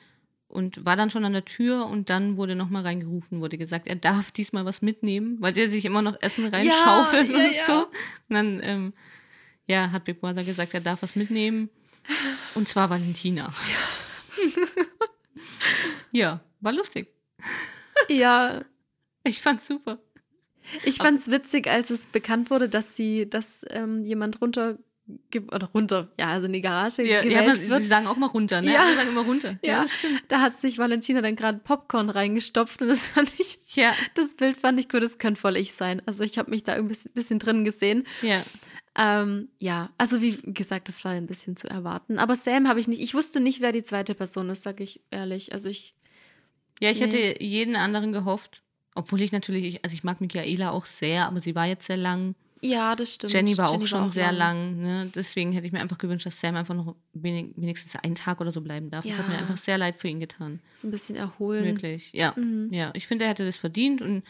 und 0.53 0.85
war 0.85 0.95
dann 0.95 1.09
schon 1.09 1.25
an 1.25 1.33
der 1.33 1.45
Tür 1.45 1.87
und 1.87 2.09
dann 2.09 2.37
wurde 2.37 2.55
nochmal 2.55 2.83
reingerufen, 2.83 3.41
wurde 3.41 3.57
gesagt, 3.57 3.87
er 3.87 3.95
darf 3.95 4.31
diesmal 4.31 4.65
was 4.65 4.81
mitnehmen, 4.81 5.37
weil 5.39 5.53
sie 5.53 5.67
sich 5.67 5.85
immer 5.85 6.01
noch 6.01 6.21
Essen 6.21 6.45
reinschaufeln 6.47 7.31
ja, 7.31 7.37
und 7.37 7.53
ja. 7.53 7.65
so. 7.65 7.73
Und 7.83 7.89
dann, 8.29 8.59
ähm, 8.63 8.93
ja, 9.65 9.91
hat 9.91 10.05
Big 10.05 10.21
Brother 10.21 10.43
gesagt, 10.43 10.73
er 10.73 10.81
darf 10.81 11.01
was 11.01 11.15
mitnehmen. 11.15 11.69
Und 12.55 12.67
zwar 12.67 12.89
Valentina. 12.89 13.53
Ja, 16.11 16.41
war 16.61 16.71
lustig. 16.73 17.07
ja, 18.07 18.63
Ich 19.23 19.41
fand's 19.41 19.65
super. 19.65 19.99
ich 20.83 20.97
fand 20.97 21.19
es 21.19 21.31
witzig, 21.31 21.67
als 21.67 21.89
es 21.89 22.05
bekannt 22.05 22.51
wurde, 22.51 22.69
dass 22.69 22.95
sie, 22.95 23.27
dass 23.27 23.65
ähm, 23.69 24.05
jemand 24.05 24.39
runter 24.39 24.77
oder 25.51 25.67
runter, 25.67 26.09
ja, 26.19 26.27
also 26.27 26.45
in 26.45 26.53
die 26.53 26.61
Garage 26.61 27.03
Ja, 27.03 27.23
ja 27.25 27.45
wird. 27.45 27.81
sie 27.81 27.87
sagen 27.87 28.07
auch 28.07 28.15
mal 28.15 28.27
runter, 28.27 28.61
ne? 28.61 28.71
Ja. 28.73 28.83
Alle 28.83 28.95
sagen 28.95 29.09
immer 29.09 29.21
runter. 29.23 29.57
Ja, 29.63 29.85
stimmt. 29.85 30.23
da 30.29 30.39
hat 30.41 30.57
sich 30.57 30.77
Valentina 30.77 31.21
dann 31.21 31.35
gerade 31.35 31.59
Popcorn 31.59 32.09
reingestopft 32.09 32.81
und 32.81 32.87
das 32.87 33.07
fand 33.07 33.33
ich, 33.39 33.57
Ja, 33.75 33.93
das 34.15 34.35
Bild 34.35 34.55
fand 34.57 34.79
ich 34.79 34.87
gut, 34.89 35.03
das 35.03 35.17
könnte 35.17 35.41
voll 35.41 35.57
ich 35.57 35.73
sein. 35.73 36.01
Also 36.05 36.23
ich 36.23 36.37
habe 36.37 36.49
mich 36.51 36.63
da 36.63 36.73
ein 36.73 36.87
bisschen, 36.87 37.11
bisschen 37.13 37.39
drin 37.39 37.63
gesehen. 37.65 38.05
ja. 38.21 38.41
Ähm, 38.95 39.49
ja, 39.57 39.89
also 39.97 40.21
wie 40.21 40.37
gesagt, 40.43 40.87
das 40.87 41.03
war 41.03 41.13
ein 41.13 41.25
bisschen 41.25 41.57
zu 41.57 41.67
erwarten. 41.67 42.19
Aber 42.19 42.35
Sam 42.35 42.67
habe 42.67 42.79
ich 42.79 42.87
nicht, 42.87 43.01
ich 43.01 43.15
wusste 43.15 43.39
nicht, 43.39 43.59
wer 43.59 43.71
die 43.71 43.81
zweite 43.81 44.13
Person 44.13 44.49
ist, 44.51 44.61
sage 44.61 44.83
ich 44.83 45.01
ehrlich. 45.09 45.51
Also 45.51 45.67
ich, 45.69 45.95
Ja, 46.79 46.91
ich 46.91 46.99
Nee. 46.99 47.05
hätte 47.07 47.43
jeden 47.43 47.75
anderen 47.75 48.11
gehofft. 48.13 48.61
Obwohl 48.93 49.21
ich 49.21 49.31
natürlich, 49.31 49.63
ich- 49.63 49.83
also 49.83 49.95
ich 49.95 50.03
mag 50.03 50.21
Michaela 50.21 50.69
auch 50.69 50.85
sehr, 50.85 51.25
aber 51.25 51.41
sie 51.41 51.55
war 51.55 51.65
jetzt 51.65 51.87
sehr 51.87 51.97
lang. 51.97 52.35
Ja, 52.63 52.95
das 52.95 53.15
stimmt. 53.15 53.33
Jenny 53.33 53.57
war 53.57 53.69
auch 53.71 53.85
schon 53.85 54.09
sehr 54.09 54.31
lang. 54.31 54.77
lang. 54.79 55.03
Ne? 55.05 55.11
Deswegen 55.13 55.51
hätte 55.51 55.67
ich 55.67 55.73
mir 55.73 55.81
einfach 55.81 55.97
gewünscht, 55.97 56.25
dass 56.25 56.39
Sam 56.39 56.55
einfach 56.55 56.73
noch 56.75 56.95
wenig, 57.13 57.53
wenigstens 57.55 57.95
einen 57.97 58.15
Tag 58.15 58.39
oder 58.41 58.51
so 58.51 58.61
bleiben 58.61 58.89
darf. 58.89 59.05
Das 59.05 59.17
hat 59.17 59.27
mir 59.27 59.33
Ja. 59.35 59.39
einfach 59.41 59.57
sehr 59.57 59.77
leid 59.77 59.99
für 59.99 60.07
ihn 60.07 60.19
getan. 60.19 60.59
So 60.73 60.87
ein 60.87 60.91
bisschen 60.91 61.15
erholen. 61.15 61.65
Wirklich. 61.65 62.13
Ja. 62.13 62.33
Mhm. 62.37 62.71
Ja. 62.73 62.91
Ich 62.95 63.05
finde, 63.07 63.25
er 63.25 63.31
hätte 63.31 63.45
das 63.45 63.57
verdient 63.57 64.01
und 64.01 64.23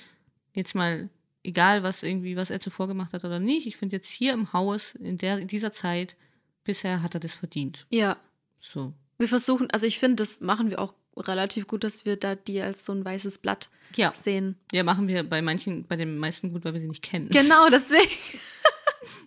jetzt 0.54 0.74
mal, 0.76 1.10
egal 1.44 1.84
was 1.84 2.04
irgendwie, 2.04 2.36
was 2.36 2.50
er 2.50 2.60
zuvor 2.60 2.88
gemacht 2.88 3.14
hat 3.14 3.24
oder 3.26 3.40
nicht, 3.40 3.68
ich 3.68 3.78
finde 3.78 3.96
jetzt 3.96 4.10
hier 4.10 4.34
im 4.34 4.52
Haus, 4.54 4.94
in, 4.96 5.18
der, 5.18 5.38
in 5.40 5.48
dieser 5.48 5.72
Zeit, 5.72 6.16
bisher 6.64 7.02
hat 7.04 7.14
er 7.16 7.20
das 7.20 7.34
verdient. 7.34 7.86
Ja, 7.92 8.18
So. 8.60 8.94
wir 9.18 9.28
versuchen, 9.28 9.70
also 9.72 9.86
ich 9.86 10.00
finde, 10.00 10.18
das 10.18 10.42
machen 10.42 10.70
wir 10.70 10.80
auch 10.80 10.94
relativ 11.18 11.68
gut, 11.68 11.84
dass 11.84 12.06
wir 12.06 12.16
da 12.16 12.36
die 12.36 12.62
als 12.62 12.86
so 12.86 12.94
ein 12.94 13.04
weißes 13.06 13.38
Blatt 13.40 13.70
Ja. 13.98 14.14
sehen. 14.14 14.56
Ja, 14.72 14.84
machen 14.84 15.08
wir 15.08 15.24
bei 15.24 15.42
manchen, 15.42 15.86
bei 15.86 15.96
den 15.96 16.18
meisten 16.18 16.52
gut, 16.52 16.64
weil 16.66 16.74
wir 16.74 16.80
sie 16.82 16.88
nicht 16.88 17.02
kennen. 17.04 17.30
Genau, 17.30 17.70
deswegen. 17.70 18.10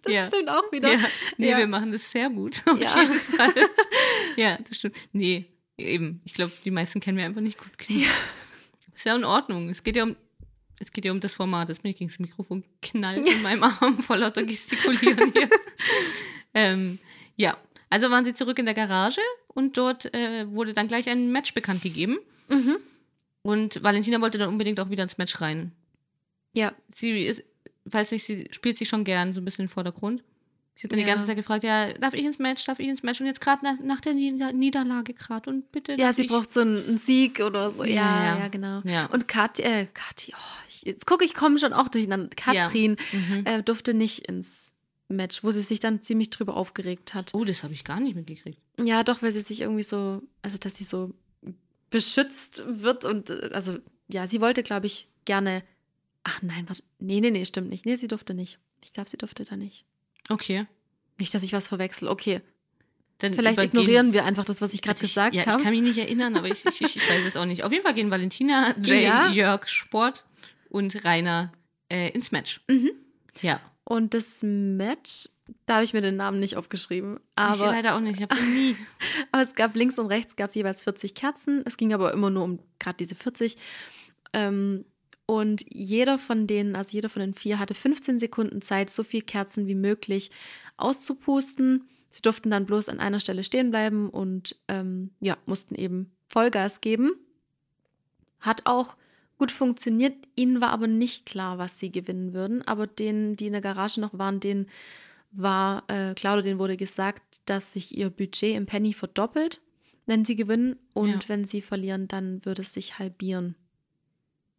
Das 0.02 0.12
Ja. 0.14 0.26
stimmt 0.26 0.48
auch 0.48 0.72
wieder. 0.72 0.90
Ja, 0.92 1.00
nee, 1.36 1.50
Ja. 1.50 1.58
wir 1.58 1.66
machen 1.66 1.92
das 1.92 2.10
sehr 2.10 2.30
gut. 2.30 2.62
Auf 2.66 2.80
Ja. 2.80 2.98
jeden 3.02 3.14
Fall. 3.14 3.52
ja, 4.36 4.56
das 4.66 4.78
stimmt. 4.78 4.96
Nee, 5.12 5.44
eben. 5.76 6.22
Ich 6.24 6.32
glaube, 6.32 6.52
die 6.64 6.70
meisten 6.70 6.98
kennen 7.00 7.18
wir 7.18 7.26
einfach 7.26 7.42
nicht 7.42 7.58
gut 7.58 7.76
genug. 7.76 8.04
Ist 8.94 9.04
ja 9.04 9.14
in 9.14 9.24
Ordnung. 9.24 9.68
Es 9.68 9.82
geht 9.84 9.96
ja 9.96 10.04
um, 10.04 10.16
es 10.80 10.90
geht 10.92 11.04
ja 11.04 11.12
um 11.12 11.20
das 11.20 11.34
Format. 11.34 11.68
Das 11.68 11.80
bin 11.80 11.90
ich 11.90 11.98
gegen 11.98 12.08
das 12.08 12.18
Mikrofon 12.18 12.64
knallt 12.80 13.28
in 13.28 13.42
meinem 13.42 13.64
Arm 13.64 13.98
vor 14.02 14.16
lauter 14.16 14.44
Gestikulieren 14.44 15.30
hier. 15.32 15.50
ähm, 16.54 16.98
ja, 17.36 17.56
also 17.90 18.10
waren 18.10 18.24
sie 18.24 18.32
zurück 18.32 18.58
in 18.58 18.64
der 18.64 18.74
Garage 18.74 19.20
und 19.48 19.76
dort 19.76 20.12
äh, 20.14 20.48
wurde 20.50 20.72
dann 20.72 20.88
gleich 20.88 21.08
ein 21.10 21.30
Match 21.32 21.52
bekannt 21.52 21.82
gegeben. 21.82 22.18
Mhm. 22.48 22.76
Und 23.46 23.82
Valentina 23.82 24.20
wollte 24.20 24.38
dann 24.38 24.48
unbedingt 24.48 24.80
auch 24.80 24.90
wieder 24.90 25.02
ins 25.02 25.18
Match 25.18 25.40
rein. 25.40 25.72
Ja. 26.54 26.72
Sie 26.92 27.22
ist, 27.22 27.44
weiß 27.84 28.12
nicht, 28.12 28.24
sie 28.24 28.48
spielt 28.50 28.78
sich 28.78 28.88
schon 28.88 29.04
gern 29.04 29.32
so 29.32 29.40
ein 29.40 29.44
bisschen 29.44 29.64
im 29.66 29.68
Vordergrund. 29.68 30.22
Sie 30.74 30.84
hat 30.84 30.92
dann 30.92 30.98
die 30.98 31.04
Ja. 31.06 31.08
ganze 31.10 31.24
Zeit 31.24 31.36
gefragt, 31.36 31.64
ja, 31.64 31.92
darf 31.94 32.12
ich 32.12 32.24
ins 32.24 32.38
Match, 32.38 32.64
darf 32.64 32.78
ich 32.80 32.88
ins 32.88 33.02
Match? 33.02 33.20
Und 33.20 33.26
jetzt 33.26 33.40
gerade 33.40 33.64
nach, 33.64 33.78
nach 33.82 34.00
der 34.00 34.12
Nieder 34.12 34.52
Niederlage 34.52 35.14
gerade 35.14 35.48
und 35.48 35.72
bitte. 35.72 35.94
Ja, 35.94 36.12
sie 36.12 36.24
braucht 36.26 36.52
so 36.52 36.60
einen, 36.60 36.98
Sieg 36.98 37.40
oder 37.40 37.70
so. 37.70 37.82
Ja, 37.84 37.94
Ja, 38.34 38.38
ja, 38.40 38.48
genau. 38.48 38.82
Ja. 38.84 39.06
Und 39.06 39.26
Kathi, 39.28 39.62
äh, 39.62 39.86
Kathi, 39.94 40.34
oh, 40.36 40.62
ich, 40.68 40.82
jetzt 40.82 41.06
gucke 41.06 41.24
ich, 41.24 41.32
komme 41.34 41.58
schon 41.58 41.72
auch 41.72 41.88
durcheinander. 41.88 42.28
Katrin 42.36 42.96
Mhm. 43.12 43.42
äh, 43.46 43.62
durfte 43.62 43.94
nicht 43.94 44.28
ins 44.28 44.74
Match, 45.08 45.42
wo 45.44 45.50
sie 45.50 45.62
sich 45.62 45.80
dann 45.80 46.02
ziemlich 46.02 46.28
drüber 46.30 46.56
aufgeregt 46.56 47.14
hat. 47.14 47.32
Oh, 47.32 47.44
das 47.44 47.62
habe 47.62 47.72
ich 47.72 47.84
gar 47.84 48.00
nicht 48.00 48.16
mitgekriegt. 48.16 48.58
Ja, 48.82 49.02
doch, 49.04 49.22
weil 49.22 49.32
sie 49.32 49.40
sich 49.40 49.60
irgendwie 49.62 49.84
so, 49.84 50.20
also 50.42 50.58
dass 50.58 50.74
sie 50.74 50.84
so 50.84 51.14
beschützt 51.90 52.62
wird 52.66 53.04
und 53.04 53.30
äh, 53.30 53.50
also 53.52 53.78
ja, 54.08 54.26
sie 54.26 54.40
wollte, 54.40 54.62
glaube 54.62 54.86
ich, 54.86 55.08
gerne. 55.24 55.62
Ach 56.24 56.42
nein, 56.42 56.68
warte. 56.68 56.82
Nee, 56.98 57.20
nee, 57.20 57.30
nee, 57.30 57.44
stimmt 57.44 57.68
nicht. 57.68 57.86
Nee, 57.86 57.96
sie 57.96 58.08
durfte 58.08 58.34
nicht. 58.34 58.58
Ich 58.84 58.92
glaube, 58.92 59.08
sie 59.08 59.16
durfte 59.16 59.44
da 59.44 59.56
nicht. 59.56 59.84
Okay. 60.28 60.66
Nicht, 61.18 61.34
dass 61.34 61.42
ich 61.42 61.52
was 61.52 61.68
verwechsel. 61.68 62.08
Okay. 62.08 62.40
Dann 63.18 63.32
Vielleicht 63.32 63.60
ignorieren 63.60 64.12
wir 64.12 64.24
einfach 64.24 64.44
das, 64.44 64.60
was 64.60 64.74
ich 64.74 64.82
gerade 64.82 64.98
gesagt 65.00 65.34
ja, 65.34 65.46
habe. 65.46 65.58
Ich 65.58 65.64
kann 65.64 65.72
mich 65.72 65.82
nicht 65.82 65.98
erinnern, 65.98 66.36
aber 66.36 66.48
ich, 66.48 66.66
ich, 66.66 66.82
ich, 66.82 66.96
ich 66.96 67.08
weiß 67.08 67.24
es 67.24 67.36
auch 67.36 67.46
nicht. 67.46 67.64
Auf 67.64 67.72
jeden 67.72 67.82
Fall 67.82 67.94
gehen 67.94 68.10
Valentina, 68.10 68.74
Jay, 68.82 69.04
Ja. 69.04 69.30
Jörg, 69.30 69.66
Sport 69.68 70.24
und 70.68 71.04
Rainer 71.04 71.52
äh, 71.88 72.10
ins 72.10 72.30
Match. 72.30 72.60
Mhm. 72.68 72.90
Ja. 73.40 73.60
Und 73.84 74.12
das 74.12 74.40
Match, 74.42 75.28
da 75.66 75.74
habe 75.74 75.84
ich 75.84 75.92
mir 75.92 76.00
den 76.00 76.16
Namen 76.16 76.40
nicht 76.40 76.56
aufgeschrieben. 76.56 77.16
ich 77.16 77.22
Aber, 77.36 77.66
leider 77.66 77.94
auch 77.94 78.00
nicht. 78.00 78.16
Ich 78.16 78.22
habe 78.22 78.34
nie. 78.34 78.76
aber 79.32 79.42
es 79.42 79.54
gab 79.54 79.74
links 79.76 79.98
und 79.98 80.06
rechts 80.06 80.36
gab 80.36 80.48
es 80.48 80.54
jeweils 80.54 80.82
40 80.82 81.14
Kerzen. 81.14 81.62
Es 81.64 81.76
ging 81.76 81.92
aber 81.92 82.12
immer 82.12 82.30
nur 82.30 82.44
um 82.44 82.58
gerade 82.78 82.96
diese 82.96 83.14
40. 83.14 83.56
Ähm, 84.32 84.84
und 85.26 85.64
jeder 85.68 86.18
von 86.18 86.46
denen, 86.46 86.76
also 86.76 86.92
jeder 86.92 87.08
von 87.08 87.20
den 87.20 87.34
vier, 87.34 87.58
hatte 87.58 87.74
15 87.74 88.18
Sekunden 88.18 88.62
Zeit, 88.62 88.90
so 88.90 89.02
viel 89.02 89.22
Kerzen 89.22 89.66
wie 89.66 89.74
möglich 89.74 90.30
auszupusten. 90.76 91.88
Sie 92.10 92.22
durften 92.22 92.50
dann 92.50 92.66
bloß 92.66 92.88
an 92.88 93.00
einer 93.00 93.20
Stelle 93.20 93.42
stehen 93.42 93.70
bleiben 93.70 94.08
und 94.08 94.56
ähm, 94.68 95.10
ja, 95.20 95.36
mussten 95.46 95.74
eben 95.74 96.12
Vollgas 96.28 96.80
geben. 96.80 97.12
Hat 98.40 98.62
auch 98.66 98.96
gut 99.38 99.50
funktioniert. 99.52 100.14
Ihnen 100.36 100.60
war 100.60 100.70
aber 100.70 100.86
nicht 100.86 101.26
klar, 101.26 101.58
was 101.58 101.78
sie 101.78 101.90
gewinnen 101.90 102.32
würden. 102.32 102.62
Aber 102.62 102.86
denen, 102.86 103.36
die 103.36 103.46
in 103.46 103.52
der 103.52 103.60
Garage 103.60 104.00
noch 104.00 104.16
waren, 104.18 104.40
denen 104.40 104.68
war 105.32 105.84
äh, 105.88 106.14
denen 106.14 106.58
wurde 106.58 106.76
gesagt, 106.76 107.40
dass 107.44 107.72
sich 107.72 107.96
ihr 107.96 108.10
Budget 108.10 108.56
im 108.56 108.66
Penny 108.66 108.92
verdoppelt, 108.92 109.60
wenn 110.06 110.24
sie 110.24 110.36
gewinnen. 110.36 110.76
Und 110.94 111.08
Ja. 111.10 111.18
wenn 111.28 111.44
sie 111.44 111.60
verlieren, 111.62 112.08
dann 112.08 112.44
würde 112.44 112.62
es 112.62 112.72
sich 112.72 112.98
halbieren. 112.98 113.54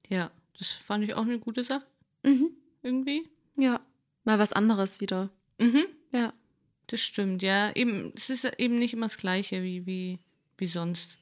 Ja, 0.10 0.32
das 0.58 0.74
fand 0.74 1.04
ich 1.04 1.14
auch 1.16 1.24
eine 1.24 1.40
gute 1.40 1.64
Sache. 1.64 1.86
Mhm. 2.24 2.52
Irgendwie. 2.82 3.28
Ja, 3.58 3.82
mal 4.24 4.40
was 4.40 4.54
anderes 4.54 5.02
wieder. 5.02 5.30
Mhm. 5.60 5.84
Ja. 6.14 6.34
Das 6.88 7.02
stimmt, 7.02 7.42
ja. 7.42 7.76
Eben, 7.76 8.14
es 8.16 8.30
ist 8.30 8.46
eben 8.58 8.80
nicht 8.80 8.94
immer 8.94 9.08
das 9.08 9.18
Gleiche 9.18 9.62
wie, 9.64 9.86
wie, 9.86 10.20
wie 10.58 10.68
sonst. 10.68 11.18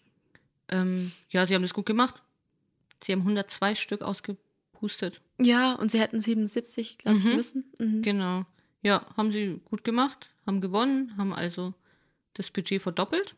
Ähm, 0.70 1.12
ja, 1.30 1.46
sie 1.46 1.56
haben 1.56 1.64
das 1.64 1.74
gut 1.74 1.86
gemacht. 1.88 2.22
Sie 3.04 3.12
haben 3.12 3.22
102 3.22 3.74
Stück 3.76 4.02
ausgepustet. 4.04 5.22
Ja, 5.40 5.74
und 5.74 5.90
sie 5.90 6.00
hätten 6.00 6.20
77, 6.20 7.00
glaube 7.00 7.18
ich, 7.18 7.26
Mhm. 7.26 7.36
müssen. 7.36 7.74
Mhm. 7.80 8.02
Genau. 8.04 8.46
Ja, 8.86 9.04
haben 9.18 9.32
sie 9.32 9.60
gut 9.66 9.84
gemacht, 9.84 10.30
haben 10.46 10.62
gewonnen, 10.62 11.18
haben 11.18 11.34
also 11.34 11.74
das 12.34 12.52
Budget 12.52 12.82
verdoppelt 12.82 13.36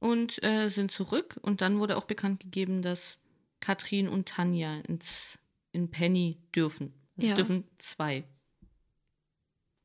und 0.00 0.42
äh, 0.42 0.70
sind 0.70 0.90
zurück. 0.90 1.38
Und 1.42 1.60
dann 1.60 1.78
wurde 1.78 1.96
auch 1.96 2.04
bekannt 2.04 2.40
gegeben, 2.40 2.82
dass 2.82 3.18
Katrin 3.60 4.08
und 4.08 4.26
Tanja 4.28 4.78
ins, 4.80 5.38
in 5.70 5.88
Penny 5.90 6.38
dürfen. 6.54 6.92
Es 7.16 7.26
Ja. 7.26 7.34
dürfen 7.36 7.62
zwei 7.78 8.24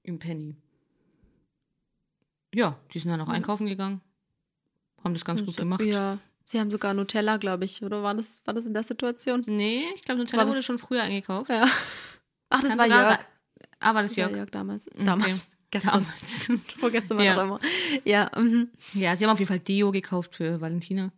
im 0.02 0.18
Penny. 0.18 0.56
Ja, 2.56 2.80
die 2.92 2.98
sind 3.00 3.12
dann 3.12 3.22
auch 3.22 3.30
einkaufen 3.30 3.68
gegangen. 3.68 4.02
Haben 5.04 5.14
das 5.14 5.24
ganz 5.26 5.42
gut 5.46 5.54
So- 5.54 5.62
gemacht. 5.62 5.84
Ja, 5.84 6.18
sie 6.44 6.60
haben 6.60 6.72
sogar 6.72 6.96
Nutella, 6.96 7.38
glaube 7.38 7.66
ich. 7.66 7.84
Oder 7.84 8.02
war 8.02 8.16
das, 8.16 8.42
war 8.46 8.56
das 8.56 8.66
in 8.66 8.74
der 8.74 8.84
Situation? 8.84 9.44
Nee, 9.46 9.84
ich 9.94 10.02
glaube, 10.02 10.20
Nutella 10.22 10.48
wurde 10.48 10.64
schon 10.64 10.80
früher 10.80 11.04
eingekauft. 11.04 11.50
Ja. 11.52 11.66
Ach, 12.50 12.62
das 12.62 12.70
Kann 12.76 12.80
war 12.80 12.88
Jörg. 12.88 13.20
Ah, 13.80 13.94
war 13.94 14.02
das 14.02 14.16
Jörg? 14.16 14.32
Jörg 14.32 14.50
damals. 14.52 14.88
Okay. 14.88 15.04
Damals. 15.06 15.52
Gestern. 15.72 15.92
Damals. 16.04 16.52
Vorgestern 16.80 17.18
war 17.18 17.26
Ja. 17.26 17.36
noch 17.36 17.44
immer. 17.44 17.60
Ja, 18.04 18.32
mhm. 18.38 18.70
Ja, 18.94 19.16
sie 19.16 19.26
haben 19.26 19.32
auf 19.32 19.40
jeden 19.40 19.48
Fall 19.50 19.60
Deo 19.60 19.92
gekauft 19.92 20.36
für 20.36 20.60
Valentina. 20.62 21.12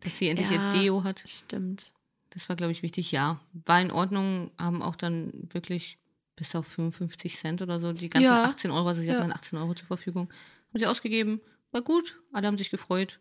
dass 0.00 0.18
sie 0.18 0.28
endlich 0.28 0.50
Ja. 0.50 0.72
ihr 0.74 0.80
Deo 0.82 1.04
hat. 1.04 1.24
Stimmt. 1.26 1.92
Das 2.30 2.48
war, 2.50 2.54
glaube 2.56 2.70
ich, 2.70 2.82
wichtig. 2.82 3.10
Ja, 3.12 3.40
war 3.64 3.80
in 3.80 3.90
Ordnung, 3.90 4.50
haben 4.58 4.82
auch 4.82 4.94
dann 4.94 5.32
wirklich 5.52 5.98
bis 6.36 6.54
auf 6.54 6.66
55 6.66 7.34
Cent 7.36 7.62
oder 7.62 7.80
so 7.80 7.92
die 7.94 8.10
ganzen 8.10 8.26
Ja. 8.26 8.44
18 8.44 8.70
Euro, 8.70 8.88
also 8.88 9.00
sie 9.00 9.06
Ja. 9.08 9.14
hatten 9.14 9.22
dann 9.30 9.32
18 9.32 9.58
Euro 9.58 9.72
zur 9.74 9.86
Verfügung, 9.86 10.28
haben 10.68 10.78
sie 10.78 10.86
ausgegeben. 10.86 11.40
War 11.72 11.80
gut, 11.80 12.20
alle 12.32 12.46
haben 12.46 12.58
sich 12.58 12.68
gefreut. 12.70 13.18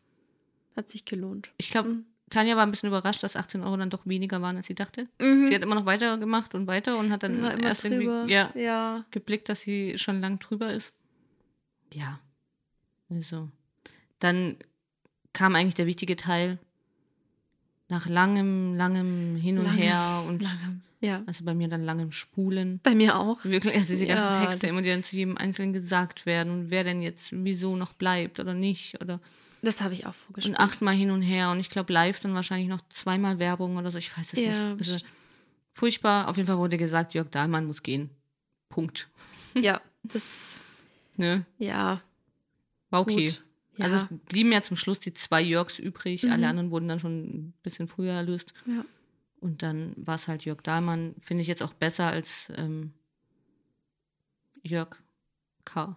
Hat 0.76 0.90
sich 0.90 1.06
gelohnt. 1.06 1.52
Ich 1.58 1.70
glaube, 1.70 1.90
Mhm. 1.90 2.06
Tanja 2.30 2.56
war 2.56 2.64
ein 2.64 2.72
bisschen 2.72 2.88
überrascht, 2.88 3.22
dass 3.23 3.35
18 3.35 3.61
Euro 3.61 3.77
dann 3.77 3.89
doch 3.89 4.06
weniger 4.06 4.41
waren, 4.41 4.57
als 4.57 4.68
sie 4.68 4.76
dachte. 4.76 5.07
Mhm. 5.22 5.45
Sie 5.45 5.53
hat 5.53 5.61
immer 5.61 5.76
noch 5.76 5.85
weitergemacht 5.85 6.56
und 6.56 6.68
weiter 6.68 6.97
und 6.97 7.11
hat 7.11 7.23
dann 7.23 7.43
erst 7.61 7.85
irgendwie 7.85 8.06
drüber. 8.06 8.26
ja, 8.27 8.52
ja. 8.56 9.06
geblickt, 9.11 9.47
dass 9.49 9.61
sie 9.61 9.97
schon 9.97 10.22
lang 10.22 10.39
drüber 10.39 10.72
ist. 10.73 10.91
Ja. 11.93 12.19
Also. 13.10 13.49
Dann 14.19 14.57
kam 15.34 15.56
eigentlich 15.56 15.76
der 15.76 15.85
wichtige 15.85 16.15
Teil. 16.15 16.57
Nach 17.88 18.07
langem, 18.07 18.76
langem 18.76 19.35
Hin 19.35 19.60
und 19.60 19.65
Lange, 19.65 19.77
Her 19.77 20.23
und 20.27 20.41
Lange. 20.41 20.81
Ja. 21.02 21.22
also 21.27 21.45
bei 21.45 21.53
mir 21.53 21.68
dann 21.68 21.84
langem 21.84 22.11
Spulen. 22.11 22.80
Bei 22.81 22.95
mir 22.95 23.19
auch. 23.19 23.45
Wirklich, 23.45 23.76
also 23.76 23.93
diese 23.93 24.07
ganzen 24.07 24.31
Ja, 24.31 24.43
Texte 24.43 24.65
immer, 24.65 24.81
die 24.81 24.89
dann 24.89 25.03
zu 25.03 25.15
jedem 25.15 25.38
Einzelnen 25.38 25.72
gesagt 25.72 26.26
werden 26.26 26.52
und 26.52 26.72
wer 26.72 26.84
denn 26.84 27.03
jetzt 27.03 27.30
wieso 27.31 27.76
noch 27.76 27.93
bleibt 27.93 28.39
oder 28.39 28.56
nicht. 28.56 28.99
Oder 29.02 29.19
Das 29.61 29.82
habe 29.82 29.94
ich 29.94 30.06
auch 30.06 30.10
und 30.10 30.15
vorgespielt. 30.26 30.60
achtmal 30.60 30.94
hin 30.95 31.11
und 31.11 31.22
her 31.22 31.49
und 31.52 31.60
ich 31.60 31.69
glaube 31.69 31.91
live 31.91 32.19
dann 32.19 32.34
wahrscheinlich 32.36 32.68
noch 32.69 32.82
zweimal 32.90 33.40
Werbung 33.40 33.77
oder 33.77 33.91
so, 33.91 33.98
ich 33.98 34.15
weiß 34.15 34.34
es 34.34 34.40
Ja, 34.40 34.76
nicht. 34.76 34.90
Also, 34.94 35.06
furchtbar. 35.73 36.27
Auf 36.27 36.38
jeden 36.38 36.48
Fall 36.48 36.57
wurde 36.57 36.77
gesagt, 36.77 37.14
Jörg 37.14 37.30
Dahlmann 37.30 37.65
muss 37.65 37.82
gehen. 37.84 38.10
Punkt. 38.69 39.10
Ja, 39.56 39.82
das, 40.03 40.60
Ne? 41.18 41.45
ja, 41.57 42.02
War 42.90 43.02
okay. 43.02 43.27
gut. 43.27 43.44
Ja. 43.77 43.86
Also 43.86 43.95
es 43.98 44.06
blieben 44.30 44.52
ja 44.52 44.61
zum 44.64 44.76
Schluss 44.77 44.99
die 44.99 45.14
zwei 45.14 45.41
Jörgs 45.41 45.80
übrig. 45.80 46.23
Mhm. 46.23 46.32
Alle 46.32 46.48
anderen 46.48 46.72
wurden 46.72 46.88
dann 46.88 46.99
schon 46.99 47.23
ein 47.23 47.53
bisschen 47.64 47.88
früher 47.88 48.14
erlöst. 48.14 48.53
ja. 48.65 48.86
Und 49.41 49.61
dann 49.61 49.94
war 49.98 50.15
es 50.15 50.27
halt 50.27 50.44
Jörg 50.45 50.61
Dahlmann. 50.61 51.14
Finde 51.22 51.41
ich 51.41 51.48
jetzt 51.48 51.61
auch 51.61 51.73
besser 51.73 52.07
als 52.07 52.48
ähm, 52.56 52.94
Jörg 54.64 54.98
K. 55.65 55.95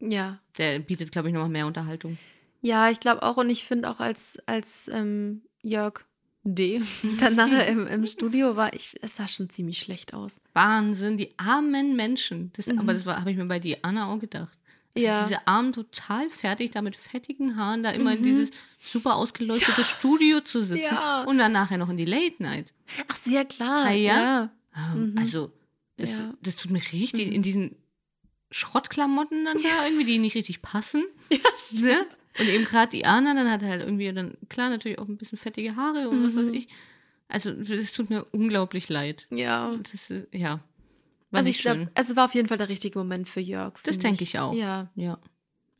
ja. 0.00 0.40
Der 0.56 0.78
bietet, 0.80 1.12
glaube 1.12 1.28
ich, 1.28 1.34
nochmal 1.34 1.48
mehr 1.50 1.66
Unterhaltung. 1.66 2.18
Ja, 2.60 2.90
ich 2.90 3.00
glaube 3.00 3.22
auch 3.22 3.36
und 3.36 3.50
ich 3.50 3.64
finde 3.66 3.88
auch 3.90 4.00
als, 4.00 4.38
als 4.46 4.88
ähm, 4.92 5.42
Jörg 5.62 6.04
D. 6.44 6.82
dann 7.20 7.36
nachher 7.36 7.66
im, 7.68 7.86
im 7.86 8.06
Studio 8.06 8.56
war, 8.56 8.72
ich, 8.72 8.96
es 9.02 9.16
sah 9.16 9.28
schon 9.28 9.50
ziemlich 9.50 9.78
schlecht 9.78 10.14
aus. 10.14 10.40
Wahnsinn, 10.54 11.16
die 11.16 11.34
armen 11.38 11.94
Menschen. 11.96 12.50
Das, 12.56 12.68
Aber 12.68 12.92
das 12.94 13.04
habe 13.06 13.30
ich 13.30 13.36
mir 13.36 13.44
bei 13.46 13.58
Diana 13.58 14.12
auch 14.12 14.18
gedacht. 14.18 14.52
Also 14.52 14.58
Mhm. 14.96 15.04
Ja. 15.04 15.22
Diese 15.24 15.46
Armen 15.46 15.72
total 15.72 16.28
fertig, 16.30 16.70
da 16.72 16.80
mit 16.82 16.96
fettigen 16.96 17.56
Haaren, 17.56 17.82
da 17.82 17.90
immer 17.90 18.12
in 18.14 18.20
Mhm. 18.20 18.24
dieses 18.24 18.50
super 18.78 19.16
ausgeleuchtete 19.16 19.84
Studio 19.84 20.40
zu 20.40 20.62
sitzen 20.62 20.94
Ja. 20.94 21.22
und 21.24 21.38
dann 21.38 21.52
nachher 21.52 21.76
noch 21.78 21.90
in 21.90 21.98
die 21.98 22.06
Late 22.06 22.42
Night. 22.42 22.72
Ach, 23.06 23.14
sehr 23.14 23.44
klar. 23.44 23.84
Ah, 23.86 23.92
ja? 23.92 24.14
ja. 24.16 24.50
Ähm, 24.94 25.14
Also, 25.18 25.52
das, 25.98 26.18
Ja. 26.20 26.34
das 26.42 26.56
tut 26.56 26.70
mir 26.72 26.82
richtig 26.92 27.32
in 27.32 27.42
diesen 27.42 27.76
Schrottklamotten 28.50 29.44
dann 29.44 29.58
da 29.62 29.84
irgendwie, 29.84 30.04
die 30.04 30.18
nicht 30.18 30.34
richtig 30.36 30.62
passen. 30.62 31.04
ne? 31.80 32.06
Und 32.38 32.48
eben 32.48 32.64
gerade 32.64 32.90
die 32.90 33.04
Anna, 33.04 33.34
dann 33.34 33.50
hat 33.50 33.62
er 33.62 33.68
halt 33.68 33.82
irgendwie 33.82 34.12
dann, 34.12 34.34
klar, 34.48 34.70
natürlich 34.70 34.98
auch 34.98 35.08
ein 35.08 35.16
bisschen 35.16 35.38
fettige 35.38 35.76
Haare 35.76 36.08
und 36.08 36.24
was 36.24 36.34
Mhm. 36.34 36.40
weiß 36.48 36.48
ich. 36.54 36.68
Also, 37.28 37.52
das 37.52 37.92
tut 37.92 38.10
mir 38.10 38.24
unglaublich 38.32 38.88
leid. 38.88 39.26
Ja. 39.30 39.72
Ist, 39.92 40.10
äh, 40.10 40.26
ja, 40.32 40.60
war 41.30 41.38
Also 41.38 41.50
ich 41.50 41.58
glaube, 41.58 41.90
es 41.94 42.16
war 42.16 42.24
auf 42.24 42.34
jeden 42.34 42.48
Fall 42.48 42.56
der 42.58 42.68
richtige 42.70 42.98
Moment 42.98 43.28
für 43.28 43.40
Jörg. 43.40 43.74
Das 43.82 43.98
denke 43.98 44.24
ich 44.24 44.38
auch. 44.38 44.54
Ja. 44.54 44.90
Ja. 44.94 45.18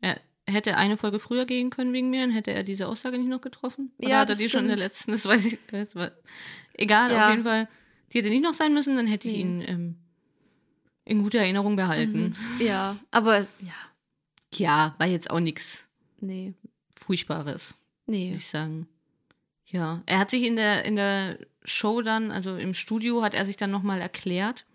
Er 0.01 0.53
hätte 0.55 0.77
eine 0.77 0.97
Folge 0.97 1.19
früher 1.19 1.45
gehen 1.45 1.69
können 1.69 1.93
wegen 1.93 2.09
mir, 2.09 2.21
dann 2.21 2.31
hätte 2.31 2.49
er 2.51 2.63
diese 2.63 2.87
Aussage 2.87 3.19
nicht 3.19 3.27
noch 3.29 3.39
getroffen. 3.41 3.91
Oder 3.99 4.09
Ja, 4.09 4.15
hat 4.21 4.29
er 4.29 4.31
das 4.33 4.37
die 4.39 4.49
schon 4.49 4.61
in 4.63 4.69
der 4.69 4.77
stimmt. 4.79 4.89
letzten? 4.89 5.11
Das 5.11 5.25
weiß 5.25 5.45
ich. 5.45 5.59
Das 5.69 5.95
war, 5.95 6.11
egal, 6.73 7.11
Ja. 7.11 7.25
auf 7.27 7.31
jeden 7.33 7.43
Fall. 7.43 7.67
Die 8.11 8.17
hätte 8.17 8.29
nicht 8.29 8.41
noch 8.41 8.55
sein 8.55 8.73
müssen, 8.73 8.95
dann 8.95 9.05
hätte 9.05 9.27
ich 9.27 9.35
ihn 9.35 9.61
ähm, 9.67 9.95
in 11.05 11.21
guter 11.21 11.37
Erinnerung 11.39 11.75
behalten. 11.75 12.35
Ja, 12.59 12.95
aber 13.11 13.41
ja, 13.41 13.73
Ja, 14.55 14.95
war 14.97 15.05
jetzt 15.05 15.29
auch 15.29 15.39
nichts 15.39 15.87
nee. 16.21 16.53
Furchtbares, 16.95 17.73
würde 18.05 18.19
Nee. 18.19 18.33
ich 18.35 18.47
sagen. 18.47 18.87
Ja, 19.67 20.01
er 20.05 20.19
hat 20.19 20.31
sich 20.31 20.43
in 20.43 20.55
der, 20.55 20.83
in 20.85 20.95
der 20.95 21.37
Show 21.63 22.01
dann, 22.01 22.31
also 22.31 22.57
im 22.57 22.73
Studio, 22.73 23.21
hat 23.21 23.33
er 23.33 23.45
sich 23.45 23.55
dann 23.57 23.71
nochmal 23.71 24.01
erklärt. 24.01 24.65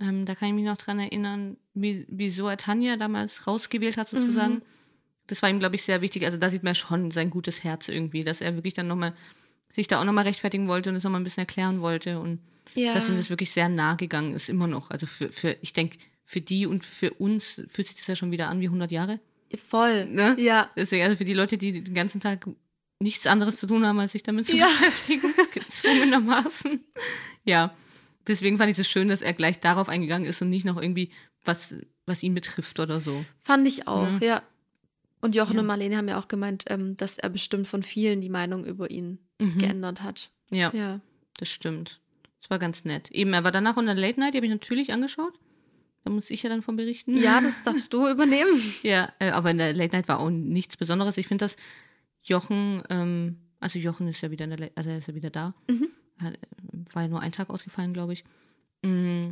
Ähm, 0.00 0.24
da 0.26 0.34
kann 0.34 0.48
ich 0.48 0.54
mich 0.54 0.64
noch 0.64 0.76
dran 0.76 0.98
erinnern, 0.98 1.56
wie, 1.74 2.06
wieso 2.08 2.46
er 2.48 2.56
Tanja 2.56 2.96
damals 2.96 3.46
rausgewählt 3.46 3.96
hat, 3.96 4.08
sozusagen. 4.08 4.54
Mhm. 4.54 4.62
Das 5.26 5.42
war 5.42 5.50
ihm, 5.50 5.58
glaube 5.58 5.74
ich, 5.74 5.82
sehr 5.82 6.02
wichtig. 6.02 6.24
Also 6.24 6.36
da 6.38 6.50
sieht 6.50 6.62
man 6.62 6.74
schon 6.74 7.10
sein 7.10 7.30
gutes 7.30 7.64
Herz 7.64 7.88
irgendwie, 7.88 8.22
dass 8.22 8.40
er 8.40 8.54
wirklich 8.54 8.74
dann 8.74 8.86
nochmal 8.86 9.12
sich 9.72 9.88
da 9.88 10.00
auch 10.00 10.04
nochmal 10.04 10.24
rechtfertigen 10.24 10.68
wollte 10.68 10.90
und 10.90 10.96
es 10.96 11.02
nochmal 11.04 11.20
ein 11.20 11.24
bisschen 11.24 11.42
erklären 11.42 11.80
wollte 11.80 12.20
und 12.20 12.38
Ja. 12.74 12.94
dass 12.94 13.08
ihm 13.08 13.16
das 13.16 13.28
wirklich 13.30 13.50
sehr 13.50 13.68
nah 13.68 13.94
gegangen 13.96 14.34
ist, 14.34 14.48
immer 14.48 14.66
noch. 14.68 14.90
Also 14.90 15.06
für, 15.06 15.32
für 15.32 15.56
ich 15.62 15.72
denke, 15.72 15.98
für 16.24 16.40
die 16.40 16.66
und 16.66 16.84
für 16.84 17.10
uns 17.14 17.62
fühlt 17.68 17.88
sich 17.88 17.96
das 17.96 18.06
ja 18.06 18.16
schon 18.16 18.30
wieder 18.30 18.48
an 18.48 18.60
wie 18.60 18.66
100 18.68 18.92
Jahre. 18.92 19.18
Voll. 19.68 20.06
Ne? 20.06 20.36
Ja. 20.38 20.70
Deswegen, 20.76 21.04
also 21.04 21.16
für 21.16 21.24
die 21.24 21.32
Leute, 21.34 21.56
die 21.58 21.82
den 21.82 21.94
ganzen 21.94 22.20
Tag 22.20 22.46
nichts 23.00 23.26
anderes 23.26 23.56
zu 23.58 23.66
tun 23.66 23.84
haben, 23.86 23.98
als 23.98 24.12
sich 24.12 24.22
damit 24.22 24.46
zu 24.46 24.56
Ja. 24.56 24.66
beschäftigen, 24.66 25.32
gezwungenermaßen. 25.52 26.80
Ja, 27.44 27.74
deswegen 28.26 28.58
fand 28.58 28.70
ich 28.70 28.78
es 28.78 28.88
schön, 28.88 29.08
dass 29.08 29.22
er 29.22 29.32
gleich 29.32 29.60
darauf 29.60 29.88
eingegangen 29.88 30.26
ist 30.28 30.42
und 30.42 30.50
nicht 30.50 30.64
noch 30.64 30.80
irgendwie 30.80 31.10
was, 31.44 31.76
was 32.06 32.22
ihn 32.22 32.34
betrifft 32.34 32.80
oder 32.80 33.00
so. 33.00 33.24
Fand 33.42 33.66
ich 33.68 33.86
auch, 33.86 34.08
Mhm. 34.10 34.18
ja. 34.22 34.42
Und 35.20 35.34
Jochen 35.34 35.54
Ja. 35.54 35.60
und 35.60 35.66
Marlene 35.66 35.96
haben 35.96 36.08
ja 36.08 36.18
auch 36.18 36.28
gemeint, 36.28 36.64
ähm, 36.68 36.96
dass 36.96 37.18
er 37.18 37.30
bestimmt 37.30 37.66
von 37.66 37.82
vielen 37.82 38.20
die 38.20 38.28
Meinung 38.28 38.64
über 38.64 38.90
ihn 38.90 39.18
geändert 39.38 40.02
hat. 40.02 40.30
Mhm. 40.50 40.56
Ja, 40.56 40.70
Ja. 40.74 41.00
das 41.38 41.50
stimmt. 41.50 42.00
Das 42.40 42.50
war 42.50 42.58
ganz 42.58 42.84
nett. 42.84 43.10
Eben, 43.10 43.32
er 43.32 43.44
war 43.44 43.50
danach 43.52 43.76
in 43.76 43.86
der 43.86 43.94
Late 43.94 44.20
Night, 44.20 44.34
die 44.34 44.38
habe 44.38 44.46
ich 44.46 44.52
natürlich 44.52 44.92
angeschaut. 44.92 45.34
Da 46.06 46.12
muss 46.12 46.30
ich 46.30 46.44
ja 46.44 46.48
dann 46.48 46.62
von 46.62 46.76
berichten. 46.76 47.16
Ja, 47.16 47.40
das 47.40 47.64
darfst 47.64 47.92
du 47.92 48.08
übernehmen. 48.08 48.62
Ja, 48.84 49.12
äh, 49.18 49.30
aber 49.30 49.50
in 49.50 49.58
der 49.58 49.72
Late 49.72 49.96
Night 49.96 50.06
war 50.06 50.20
auch 50.20 50.30
nichts 50.30 50.76
Besonderes. 50.76 51.18
Ich 51.18 51.26
finde, 51.26 51.44
dass 51.44 51.56
Jochen, 52.22 52.84
ähm, 52.90 53.38
also 53.58 53.80
Jochen 53.80 54.06
ist 54.06 54.20
ja 54.20 54.30
wieder 54.30 54.44
in 54.44 54.56
der 54.56 54.70
also 54.76 54.88
er 54.88 54.98
ist 54.98 55.08
ja 55.08 55.16
wieder 55.16 55.30
da. 55.30 55.52
Hat, 56.18 56.34
äh, 56.34 56.38
war 56.92 57.02
ja 57.02 57.08
nur 57.08 57.22
ein 57.22 57.32
Tag 57.32 57.50
ausgefallen, 57.50 57.92
glaube 57.92 58.12
ich. 58.12 58.22
Mm, 58.82 59.30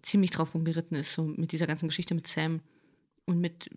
ziemlich 0.00 0.30
drauf 0.30 0.54
rumgeritten 0.54 0.96
ist, 0.96 1.12
so 1.12 1.22
mit 1.22 1.52
dieser 1.52 1.66
ganzen 1.66 1.88
Geschichte 1.88 2.14
mit 2.14 2.26
Sam 2.26 2.60
und 3.26 3.38
mit, 3.38 3.68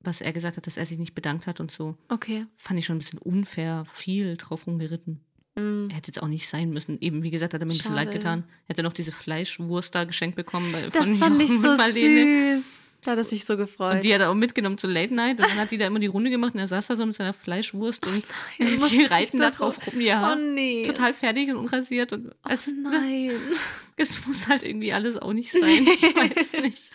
was 0.00 0.20
er 0.20 0.34
gesagt 0.34 0.58
hat, 0.58 0.66
dass 0.66 0.76
er 0.76 0.84
sich 0.84 0.98
nicht 0.98 1.14
bedankt 1.14 1.46
hat 1.46 1.60
und 1.60 1.70
so. 1.70 1.96
Okay. 2.10 2.44
Fand 2.58 2.78
ich 2.78 2.84
schon 2.84 2.96
ein 2.96 3.00
bisschen 3.00 3.20
unfair, 3.20 3.86
viel 3.86 4.36
drauf 4.36 4.66
rumgeritten. 4.66 5.20
Mm. 5.56 5.88
Er 5.90 5.96
hätte 5.96 6.08
jetzt 6.08 6.22
auch 6.22 6.28
nicht 6.28 6.48
sein 6.48 6.70
müssen. 6.70 6.98
Eben, 7.00 7.22
wie 7.22 7.30
gesagt, 7.30 7.54
hat 7.54 7.60
er 7.60 7.66
mir 7.66 7.72
ein 7.72 7.78
bisschen 7.78 7.94
Schade. 7.94 8.04
leid 8.06 8.12
getan. 8.12 8.44
Er 8.66 8.70
hätte 8.70 8.82
noch 8.82 8.92
diese 8.92 9.12
Fleischwurst 9.12 9.94
da 9.94 10.04
geschenkt 10.04 10.36
bekommen. 10.36 10.70
Bei, 10.72 10.82
Das 10.88 11.06
von 11.06 11.16
fand 11.16 11.40
ich 11.42 11.48
Jochen 11.48 11.62
so 11.62 11.70
und 11.70 11.76
Marlene. 11.78 12.56
süß. 12.58 12.64
Da 13.02 13.12
hat 13.12 13.18
er 13.18 13.24
sich 13.24 13.46
so 13.46 13.56
gefreut. 13.56 13.94
Und 13.94 14.04
die 14.04 14.12
hat 14.14 14.20
er 14.20 14.30
auch 14.30 14.34
mitgenommen 14.34 14.76
zur 14.76 14.90
Late 14.90 15.14
Night 15.14 15.38
und 15.38 15.48
dann 15.48 15.56
hat 15.58 15.70
die 15.70 15.78
da 15.78 15.86
immer 15.86 15.98
die 16.00 16.06
Runde 16.06 16.28
gemacht 16.28 16.52
und 16.54 16.60
er 16.60 16.66
saß 16.68 16.86
da 16.88 16.96
so 16.96 17.06
mit 17.06 17.14
seiner 17.14 17.32
Fleischwurst 17.32 18.06
und 18.06 18.22
nein, 18.58 18.78
die 18.90 19.04
reiten 19.04 19.38
da 19.38 19.44
das 19.44 19.56
so- 19.56 19.64
drauf 19.64 19.78
rum, 19.86 20.00
ja. 20.02 20.32
Oh 20.32 20.36
nee. 20.38 20.82
Total 20.84 21.14
fertig 21.14 21.48
und 21.50 21.56
unrasiert 21.56 22.12
und 22.12 22.28
Oh 22.28 22.32
also, 22.42 22.70
nein. 22.72 23.30
es 23.96 24.26
muss 24.26 24.48
halt 24.48 24.62
irgendwie 24.64 24.92
alles 24.92 25.16
auch 25.16 25.32
nicht 25.32 25.50
sein. 25.50 25.86
Ich 25.94 26.02
weiß 26.14 26.52
nicht. 26.62 26.92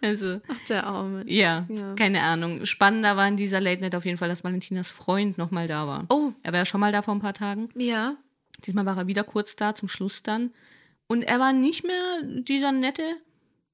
Also, 0.00 0.40
Ach, 0.48 0.56
der 0.68 0.84
Arme. 0.84 1.22
ja, 1.26 1.66
Ja. 1.68 1.94
keine 1.94 2.22
Ahnung. 2.22 2.64
Spannender 2.66 3.16
war 3.16 3.28
in 3.28 3.36
dieser 3.36 3.60
Late 3.60 3.80
Night 3.80 3.94
auf 3.94 4.04
jeden 4.04 4.18
Fall, 4.18 4.28
dass 4.28 4.42
Valentinas 4.42 4.88
Freund 4.88 5.38
nochmal 5.38 5.68
da 5.68 5.86
war. 5.86 6.06
Oh, 6.08 6.32
Er 6.42 6.52
war 6.52 6.58
ja 6.60 6.64
schon 6.66 6.80
mal 6.80 6.90
da 6.92 7.02
vor 7.02 7.14
ein 7.14 7.20
paar 7.20 7.34
Tagen. 7.34 7.68
ja. 7.76 8.16
Diesmal 8.66 8.86
war 8.86 8.96
er 8.96 9.06
wieder 9.06 9.22
kurz 9.22 9.54
da, 9.54 9.72
zum 9.76 9.86
Schluss 9.88 10.24
dann. 10.24 10.50
Und 11.06 11.22
er 11.22 11.38
war 11.38 11.52
nicht 11.52 11.84
mehr 11.86 12.22
dieser 12.42 12.72
nette, 12.72 13.04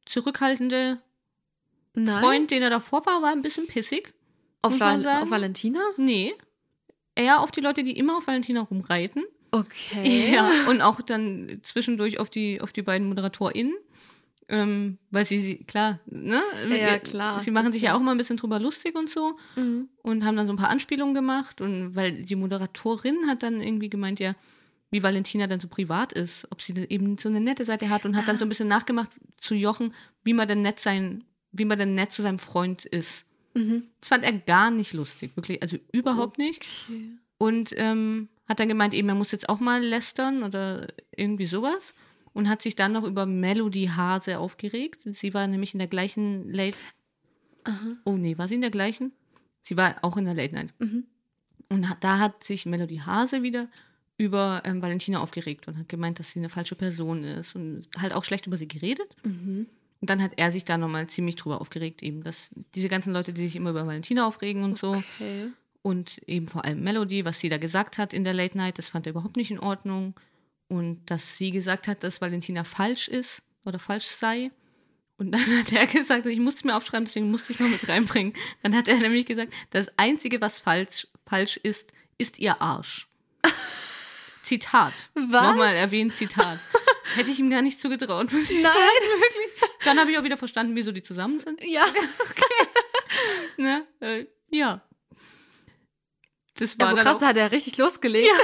zurückhaltende 0.05 0.99
Nein. 1.95 2.23
Freund, 2.23 2.51
den 2.51 2.63
er 2.63 2.71
davor 2.71 3.05
war, 3.07 3.23
war 3.23 3.33
ein 3.33 3.43
bisschen 3.43 3.67
pissig. 3.67 4.13
auf, 4.63 4.79
Val 4.81 5.01
sagen. 5.01 5.25
auf 5.25 5.31
Valentina? 5.31 5.81
Nee. 5.97 6.33
Eher 7.15 7.41
auf 7.41 7.51
die 7.53 7.61
Leute, 7.61 7.85
die 7.85 7.97
immer 7.97 8.17
auf 8.19 8.27
Valentina 8.27 8.61
rumreiten. 8.63 9.23
Okay. 9.53 10.31
Ja. 10.35 10.51
Und 10.69 10.81
auch 10.83 11.01
dann 11.01 11.61
zwischendurch 11.63 12.19
auf 12.19 12.29
die, 12.31 12.61
auf 12.61 12.73
die 12.73 12.83
beiden 12.83 13.09
ModeratorInnen. 13.09 13.75
Ähm, 14.47 14.99
weil 15.11 15.25
sie, 15.25 15.39
sie, 15.39 15.65
klar, 15.65 16.01
ne? 16.05 16.43
Ja, 16.69 16.99
klar, 16.99 17.41
Sie 17.41 17.51
machen 17.51 17.73
sich 17.73 17.83
ja- 17.83 17.95
auch 17.97 18.01
immer 18.01 18.11
ein 18.11 18.19
bisschen 18.19 18.37
drüber 18.37 18.59
lustig 18.61 18.95
und 18.95 19.09
so. 19.09 19.39
Mhm. 19.57 19.89
Und 20.03 20.25
haben 20.25 20.37
dann 20.37 20.47
so 20.47 20.53
ein 20.53 20.59
paar 20.59 20.69
Anspielungen 20.69 21.15
gemacht. 21.15 21.61
Und 21.63 21.95
weil 21.97 22.13
die 22.25 22.37
Moderatorin 22.37 23.27
hat 23.27 23.43
dann 23.43 23.63
irgendwie 23.63 23.89
gemeint, 23.89 24.21
ja, 24.21 24.35
wie 24.91 25.03
Valentina 25.03 25.47
dann 25.47 25.61
so 25.61 25.69
privat 25.69 26.13
ist, 26.13 26.47
ob 26.51 26.61
sie 26.61 26.75
dann 26.75 26.87
eben 26.91 27.17
so 27.17 27.29
eine 27.29 27.41
nette 27.41 27.65
Seite 27.65 27.89
hat 27.89 28.05
und 28.05 28.17
hat 28.17 28.29
dann 28.29 28.37
so 28.39 28.45
ein 28.45 28.49
bisschen 28.51 28.69
nachgemacht 28.69 29.09
zu 29.39 29.55
Jochen, 29.55 29.95
wie 30.25 30.35
man 30.35 30.47
denn 30.47 30.61
nett 30.63 30.79
sein, 30.79 31.25
wie 31.55 31.65
man 31.65 31.79
denn 31.79 31.95
nett 31.95 32.13
zu 32.13 32.23
seinem 32.23 32.39
Freund 32.39 32.85
ist. 32.85 33.25
Mhm. 33.55 33.85
Das 34.01 34.09
fand 34.09 34.25
er 34.25 34.33
gar 34.33 34.71
nicht 34.71 34.93
lustig, 34.93 35.37
wirklich, 35.37 35.63
also 35.63 35.79
überhaupt 35.93 36.39
nicht. 36.39 36.65
Okay. 36.89 37.11
Und 37.39 37.71
ähm, 37.77 38.29
hat 38.49 38.61
dann 38.61 38.69
gemeint, 38.69 38.95
eben, 38.95 39.09
er 39.09 39.15
muss 39.15 39.33
jetzt 39.33 39.49
auch 39.49 39.61
mal 39.61 39.83
lästern 39.83 40.43
oder 40.43 40.89
irgendwie 41.17 41.47
sowas. 41.47 41.95
Und 42.33 42.49
hat 42.49 42.63
sich 42.63 42.75
dann 42.75 42.93
noch 42.93 43.05
über 43.05 43.27
Melody 43.27 43.87
Hase 43.87 44.41
aufgeregt. 44.41 45.03
Sie 45.05 45.35
war 45.35 45.47
nämlich 45.47 45.73
in 45.73 45.79
der 45.79 45.87
gleichen 45.87 46.51
Late. 46.51 46.79
Oh 48.05 48.17
nee, 48.17 48.37
war 48.37 48.49
sie 48.49 48.57
in 48.57 48.61
der 48.61 48.73
gleichen? 48.73 49.13
Sie 49.61 49.77
war 49.77 49.97
auch 50.03 50.17
in 50.17 50.25
der 50.25 50.35
Late 50.35 50.53
Night. 50.53 50.75
Mhm. 50.81 51.05
Und 51.69 51.89
hat, 51.89 52.03
da 52.03 52.19
hat 52.19 52.43
sich 52.43 52.67
Melody 52.67 52.97
Hase 52.97 53.45
wieder 53.45 53.69
über 54.19 54.63
ähm, 54.65 54.83
Valentina 54.83 55.21
aufgeregt 55.21 55.69
und 55.69 55.79
hat 55.79 55.89
gemeint, 55.89 56.19
dass 56.19 56.33
sie 56.33 56.41
eine 56.41 56.49
falsche 56.49 56.75
Person 56.75 57.23
ist 57.23 57.55
und 57.55 57.87
halt 57.99 58.13
auch 58.13 58.25
schlecht 58.25 58.47
über 58.47 58.57
sie 58.57 58.69
geredet. 58.69 59.15
Mhm. 59.25 59.67
Und 60.05 60.11
dann 60.11 60.23
hat 60.23 60.33
er 60.37 60.53
sich 60.53 60.67
da 60.67 60.77
nochmal 60.77 61.07
ziemlich 61.07 61.37
drüber 61.37 61.63
aufgeregt, 61.63 62.03
eben, 62.03 62.23
dass 62.23 62.51
diese 62.75 62.91
ganzen 62.91 63.15
Leute, 63.15 63.33
die 63.33 63.47
sich 63.47 63.57
immer 63.57 63.71
über 63.71 63.87
Valentina 63.87 64.27
aufregen 64.27 64.63
und 64.63 64.77
so. 64.77 64.97
Okay. 64.97 65.49
Und 65.81 66.19
eben 66.27 66.47
vor 66.47 66.67
allem 66.67 66.83
Melody, 66.83 67.25
was 67.25 67.41
sie 67.41 67.49
da 67.49 67.57
gesagt 67.57 67.97
hat 67.97 68.13
in 68.13 68.23
der 68.23 68.35
Late 68.35 68.55
Night, 68.59 68.77
das 68.77 68.89
fand 68.89 69.07
er 69.07 69.13
überhaupt 69.13 69.39
nicht 69.39 69.51
in 69.51 69.59
Ordnung. 69.59 70.13
Und 70.69 71.01
dass 71.07 71.39
sie 71.39 71.53
gesagt 71.53 71.89
hat, 71.89 72.05
dass 72.05 72.21
Valentina 72.21 72.65
falsch 72.65 73.09
ist 73.09 73.43
oder 73.65 73.79
falsch 73.79 74.05
sei. 74.05 74.51
Und 75.17 75.33
dann 75.33 75.41
hat 75.59 75.73
er 75.73 75.87
gesagt, 75.99 76.27
ich 76.27 76.39
musste 76.39 76.59
es 76.59 76.65
mir 76.65 76.77
aufschreiben, 76.77 77.07
deswegen 77.07 77.31
musste 77.31 77.55
ich 77.55 77.61
es 77.61 77.65
noch 77.65 77.73
mit 77.73 77.89
reinbringen. 77.89 78.35
Dann 78.63 78.77
hat 78.77 78.89
er 78.89 78.99
nämlich 78.99 79.25
gesagt, 79.25 79.55
das 79.71 79.89
Einzige, 79.97 80.43
was 80.43 80.59
falsch, 80.59 81.09
falsch 81.27 81.57
ist, 81.57 81.93
ist 82.19 82.39
ihr 82.39 82.61
Arsch. 82.61 83.09
Zitat. 84.43 84.93
Was? 85.15 85.49
Nochmal 85.49 85.75
erwähnt, 85.75 86.15
Zitat. 86.15 86.59
Hätte 87.15 87.31
ich 87.31 87.39
ihm 87.39 87.51
gar 87.51 87.63
nicht 87.63 87.81
zugetraut, 87.81 88.33
muss 88.33 88.51
ich 88.51 88.63
Nein. 88.63 88.73
sagen, 88.73 89.21
wirklich. 89.21 89.71
Dann 89.85 89.99
habe 89.99 90.11
ich 90.11 90.19
auch 90.19 90.25
wieder 90.25 90.37
verstanden, 90.37 90.75
wieso 90.77 90.93
die 90.93 91.03
zusammen 91.03 91.39
sind. 91.39 91.63
Ja. 91.65 91.85
Ne? 93.57 93.87
Äh, 94.01 94.27
ja. 94.51 94.83
Das 96.59 96.73
Ja, 96.75 96.79
war 96.81 96.89
aber 96.89 96.97
dann 96.97 97.05
krass, 97.07 97.19
da 97.21 97.27
hat 97.29 97.37
er 97.37 97.53
richtig 97.53 97.77
losgelegt. 97.79 98.29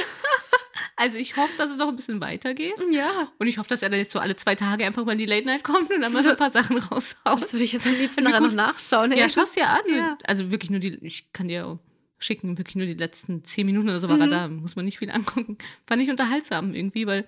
Also 0.96 1.16
ich 1.16 1.36
hoffe, 1.38 1.56
dass 1.56 1.70
es 1.70 1.78
noch 1.78 1.88
ein 1.88 1.96
bisschen 1.96 2.20
weitergeht. 2.20 2.74
Ja. 2.90 3.32
Und 3.38 3.46
ich 3.46 3.56
hoffe, 3.56 3.70
dass 3.70 3.82
er 3.82 3.88
dann 3.88 3.98
jetzt 3.98 4.10
so 4.12 4.18
alle 4.18 4.36
zwei 4.36 4.54
Tage 4.54 4.84
einfach 4.84 5.02
mal 5.06 5.12
in 5.12 5.18
die 5.18 5.24
Late 5.24 5.46
Night 5.46 5.64
kommt 5.64 5.90
und 5.90 6.02
dann 6.02 6.12
mal 6.12 6.22
so 6.22 6.28
ein 6.28 6.36
paar 6.36 6.52
Sachen 6.52 6.76
raushaut. 6.76 7.40
Das 7.40 7.54
würde 7.54 7.64
ich 7.64 7.72
jetzt 7.72 7.86
am 7.86 7.94
liebsten 7.94 8.22
nachher 8.24 8.40
noch 8.40 8.52
nachschauen. 8.52 9.10
Ja, 9.12 9.24
Ey, 9.24 9.30
schau's 9.30 9.52
dir 9.52 9.66
an. 9.66 9.80
Ja. 9.88 10.18
Also 10.26 10.50
wirklich 10.52 10.70
nur 10.70 10.78
die, 10.78 10.98
ich 11.02 11.32
kann 11.32 11.48
dir 11.48 11.66
auch 11.66 11.78
schicken, 12.18 12.58
wirklich 12.58 12.76
nur 12.76 12.84
die 12.84 12.92
letzten 12.94 13.42
zehn 13.44 13.64
Minuten 13.64 13.88
oder 13.88 13.98
so 13.98 14.10
war 14.10 14.20
er 14.20 14.26
Mhm. 14.26 14.30
da. 14.30 14.48
Muss 14.48 14.76
man 14.76 14.84
nicht 14.84 14.98
viel 14.98 15.10
angucken. 15.10 15.56
Fand 15.86 16.02
ich 16.02 16.10
unterhaltsam 16.10 16.74
irgendwie, 16.74 17.06
weil 17.06 17.26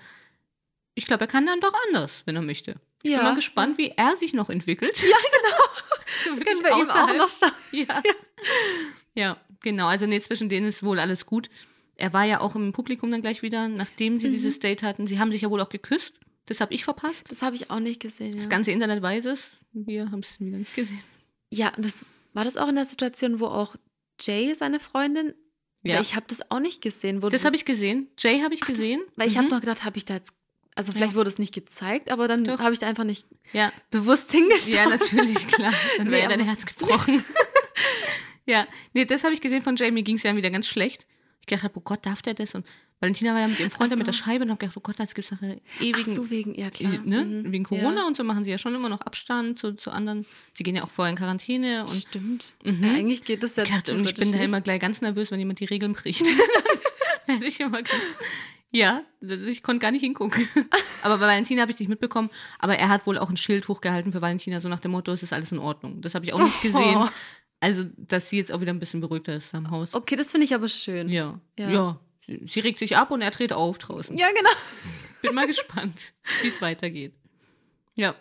ich 0.95 1.07
glaube, 1.07 1.25
er 1.25 1.29
kann 1.29 1.47
dann 1.47 1.61
doch 1.61 1.73
anders, 1.89 2.23
wenn 2.27 2.37
er 2.37 2.43
möchte. 2.43 2.77
Ich 3.03 3.11
Ja. 3.11 3.19
bin 3.19 3.27
mal 3.29 3.35
gespannt, 3.35 3.79
wie 3.79 3.89
er 3.97 4.15
sich 4.17 4.33
noch 4.35 4.49
entwickelt. 4.51 5.03
Ja, 5.03 5.17
genau. 5.17 5.63
so 6.25 6.45
Können 6.45 6.61
wir 6.63 6.71
ihm 6.71 6.75
auch 6.75 6.83
außerhalb. 6.83 7.19
noch 7.19 7.29
schauen. 7.31 7.53
Ja. 7.73 8.03
ja, 9.15 9.37
genau. 9.61 9.87
Also 9.89 10.07
nee, 10.07 10.21
zwischen 10.21 10.49
denen 10.49 10.67
ist 10.67 10.83
wohl 10.83 10.99
alles 10.99 11.27
gut. 11.27 11.49
Er 11.97 12.13
war 12.13 12.25
ja 12.25 12.41
auch 12.41 12.55
im 12.57 12.73
Publikum 12.73 13.11
dann 13.11 13.23
gleich 13.23 13.43
wieder, 13.43 13.69
nachdem 13.69 14.19
sie 14.21 14.29
Mhm. 14.29 14.33
dieses 14.33 14.59
Date 14.59 14.83
hatten. 14.83 15.07
Sie 15.07 15.19
haben 15.19 15.31
sich 15.33 15.43
ja 15.43 15.51
wohl 15.51 15.61
auch 15.61 15.69
geküsst. 15.69 16.15
Das 16.47 16.61
habe 16.61 16.75
ich 16.75 16.85
verpasst. 16.85 17.31
Das 17.31 17.43
habe 17.43 17.55
ich 17.55 17.71
auch 17.71 17.79
nicht 17.81 18.01
gesehen. 18.01 18.33
Ja, 18.33 18.37
Das 18.39 18.49
ganze 18.49 18.73
Internet 18.73 19.03
weiß 19.03 19.27
es. 19.27 19.53
Wir 19.73 20.11
haben 20.11 20.21
es 20.21 20.41
wieder 20.41 20.59
nicht 20.59 20.75
gesehen. 20.75 21.03
ja 21.51 21.73
und 21.77 21.85
das 21.85 22.05
war 22.35 22.45
das 22.45 22.57
auch 22.57 22.69
in 22.69 22.75
der 22.77 22.85
Situation, 22.85 23.41
wo 23.41 23.47
auch 23.47 23.77
Jay, 24.21 24.55
seine 24.55 24.81
Freundin, 24.81 25.35
Ja. 25.83 25.95
weil 25.97 26.03
ich 26.03 26.15
habe 26.17 26.27
das 26.29 26.51
auch 26.51 26.61
nicht 26.61 26.81
gesehen. 26.83 27.21
Das 27.21 27.45
habe 27.45 27.57
ich 27.57 27.65
gesehen. 27.65 28.09
Jay 28.19 28.41
habe 28.43 28.55
ich 28.55 28.63
Ach, 28.63 28.67
das- 28.69 28.77
gesehen. 28.77 29.01
Weil 29.17 29.29
ich 29.29 29.35
Mhm. 29.35 29.39
habe 29.39 29.49
noch 29.51 29.61
gedacht, 29.61 29.85
habe 29.85 29.99
ich 29.99 30.05
da 30.05 30.15
jetzt, 30.15 30.33
also 30.75 30.93
vielleicht 30.93 31.15
wurde 31.15 31.29
es 31.29 31.39
nicht 31.39 31.53
gezeigt, 31.55 32.11
aber 32.11 32.29
dann 32.29 32.47
habe 32.59 32.73
ich 32.73 32.79
da 32.79 32.87
einfach 32.87 33.05
nicht 33.05 33.27
Ja, 33.53 33.73
bewusst 33.91 34.31
hingeschaut. 34.33 34.69
ja, 34.69 34.89
natürlich, 34.89 35.47
klar. 35.49 35.73
Dann 35.99 36.11
wäre 36.11 36.23
ja 36.23 36.29
dein 36.29 36.41
Herz 36.41 36.65
gebrochen. 36.67 37.23
ja, 38.47 38.67
nee, 38.95 39.05
das 39.05 39.25
habe 39.25 39.35
ich 39.35 39.41
gesehen 39.41 39.63
von 39.63 39.77
Jay. 39.77 39.91
Mir 39.91 40.03
ging 40.03 40.17
es 40.17 40.23
ja 40.23 40.35
wieder 40.35 40.51
ganz 40.51 40.67
schlecht. 40.67 41.07
Ich 41.41 41.47
gedacht, 41.47 41.71
oh 41.75 41.81
Gott, 41.81 42.07
darf 42.07 42.23
der 42.23 42.35
das? 42.35 42.55
Und 42.55 42.65
Valentina 43.01 43.33
war 43.35 43.41
ja 43.41 43.49
mit 43.49 43.59
ihrem 43.59 43.71
Freund 43.71 43.91
da 43.91 43.95
Ach 43.95 43.99
mit 43.99 44.07
der 44.07 44.15
so. 44.15 44.25
Scheibe 44.25 44.45
und 44.45 44.51
habe 44.51 44.59
gedacht, 44.61 44.77
oh 44.77 44.81
Gott, 44.81 44.99
jetzt 45.01 45.15
gibt 45.17 45.25
es 45.25 45.33
nachher 45.33 45.57
Ach 45.77 45.81
ewigen 45.83 46.15
so, 46.15 46.31
wegen, 46.31 46.55
ja 46.55 46.71
klar. 46.71 46.93
ne? 47.05 47.25
Mhm. 47.25 47.53
Wegen 47.53 47.65
Corona 47.65 48.03
Ja. 48.03 48.07
und 48.07 48.17
so 48.17 48.23
machen 48.23 48.45
sie 48.45 48.53
ja 48.53 48.59
schon 48.59 48.75
immer 48.77 48.89
noch 48.89 49.01
Abstand 49.01 49.59
zu, 49.59 49.73
zu 49.75 49.91
anderen. 49.91 50.25
Sie 50.55 50.63
gehen 50.63 50.77
ja 50.77 50.85
auch 50.85 50.89
vorher 50.89 51.11
in 51.11 51.17
Quarantäne 51.19 51.83
und 51.83 51.91
Stimmt. 51.91 52.53
Mhm. 52.65 52.85
Ja, 52.85 52.93
eigentlich 52.95 53.25
geht 53.25 53.43
das 53.43 53.57
ja 53.57 53.65
Gott, 53.65 53.89
und 53.89 54.07
ich 54.09 54.15
bin 54.15 54.31
da 54.31 54.37
nicht. 54.39 54.47
immer 54.47 54.61
gleich 54.61 54.81
ganz 54.81 55.01
nervös, 55.01 55.31
wenn 55.33 55.41
jemand 55.41 55.59
die 55.61 55.65
Regeln 55.65 55.93
bricht. 55.95 56.25
Werde 57.27 57.45
ich 57.45 57.59
immer 57.61 57.83
ganz. 57.83 58.03
Ja, 58.75 59.03
ich 59.21 59.63
konnte 59.63 59.81
gar 59.81 59.91
nicht 59.91 60.01
hingucken. 60.01 60.49
Aber 61.03 61.19
bei 61.19 61.27
Valentina 61.27 61.61
habe 61.63 61.71
ich 61.73 61.79
nicht 61.79 61.89
mitbekommen. 61.89 62.31
Aber 62.59 62.77
er 62.79 62.89
hat 62.89 63.07
wohl 63.07 63.19
auch 63.19 63.29
ein 63.29 63.37
Schild 63.37 63.69
hochgehalten 63.69 64.13
für 64.13 64.23
Valentina, 64.23 64.61
so 64.61 64.69
nach 64.71 64.81
dem 64.81 64.93
Motto, 64.93 65.13
es 65.13 65.23
ist 65.23 65.35
alles 65.35 65.53
in 65.53 65.59
Ordnung. 65.59 66.01
Das 66.01 66.15
habe 66.15 66.25
ich 66.25 66.33
auch 66.33 66.43
nicht 66.43 66.63
gesehen. 66.63 66.97
Oh. 66.97 67.09
Also, 67.61 67.85
dass 67.97 68.31
sie 68.31 68.39
jetzt 68.39 68.51
auch 68.51 68.61
wieder 68.61 68.73
ein 68.73 68.81
bisschen 68.81 69.01
beruhigter 69.01 69.35
ist 69.35 69.55
am 69.55 69.71
Haus. 69.71 69.95
Okay, 69.95 70.17
das 70.17 70.33
finde 70.33 70.47
ich 70.47 70.55
aber 70.55 70.69
schön. 70.69 71.09
Ja. 71.11 71.39
Ja. 71.59 71.71
ja. 71.71 72.01
Sie 72.27 72.41
sie 72.47 72.61
regt 72.61 72.79
sich 72.79 72.97
ab 72.97 73.11
und 73.11 73.21
er 73.21 73.31
dreht 73.31 73.53
auf 73.53 73.79
draußen. 73.79 74.17
Ja, 74.17 74.29
genau. 74.33 74.51
Bin 75.23 75.35
mal 75.35 75.47
gespannt, 75.47 76.15
wie 76.41 76.49
es 76.49 76.61
weitergeht. 76.63 77.13
Ja. 77.95 78.15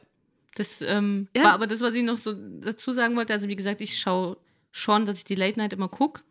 Das 0.55 0.81
ähm, 0.81 1.29
Ja. 1.35 1.45
war 1.45 1.53
aber 1.53 1.65
das, 1.65 1.79
was 1.79 1.95
ich 1.95 2.03
noch 2.03 2.17
so 2.17 2.33
dazu 2.33 2.91
sagen 2.91 3.15
wollte. 3.15 3.31
Also, 3.33 3.47
wie 3.47 3.55
gesagt, 3.55 3.79
ich 3.79 3.97
schaue 3.99 4.37
schon, 4.69 5.05
dass 5.05 5.17
ich 5.17 5.23
die 5.23 5.35
Late 5.35 5.57
Night 5.57 5.71
immer 5.73 5.87
gucke. 5.87 6.21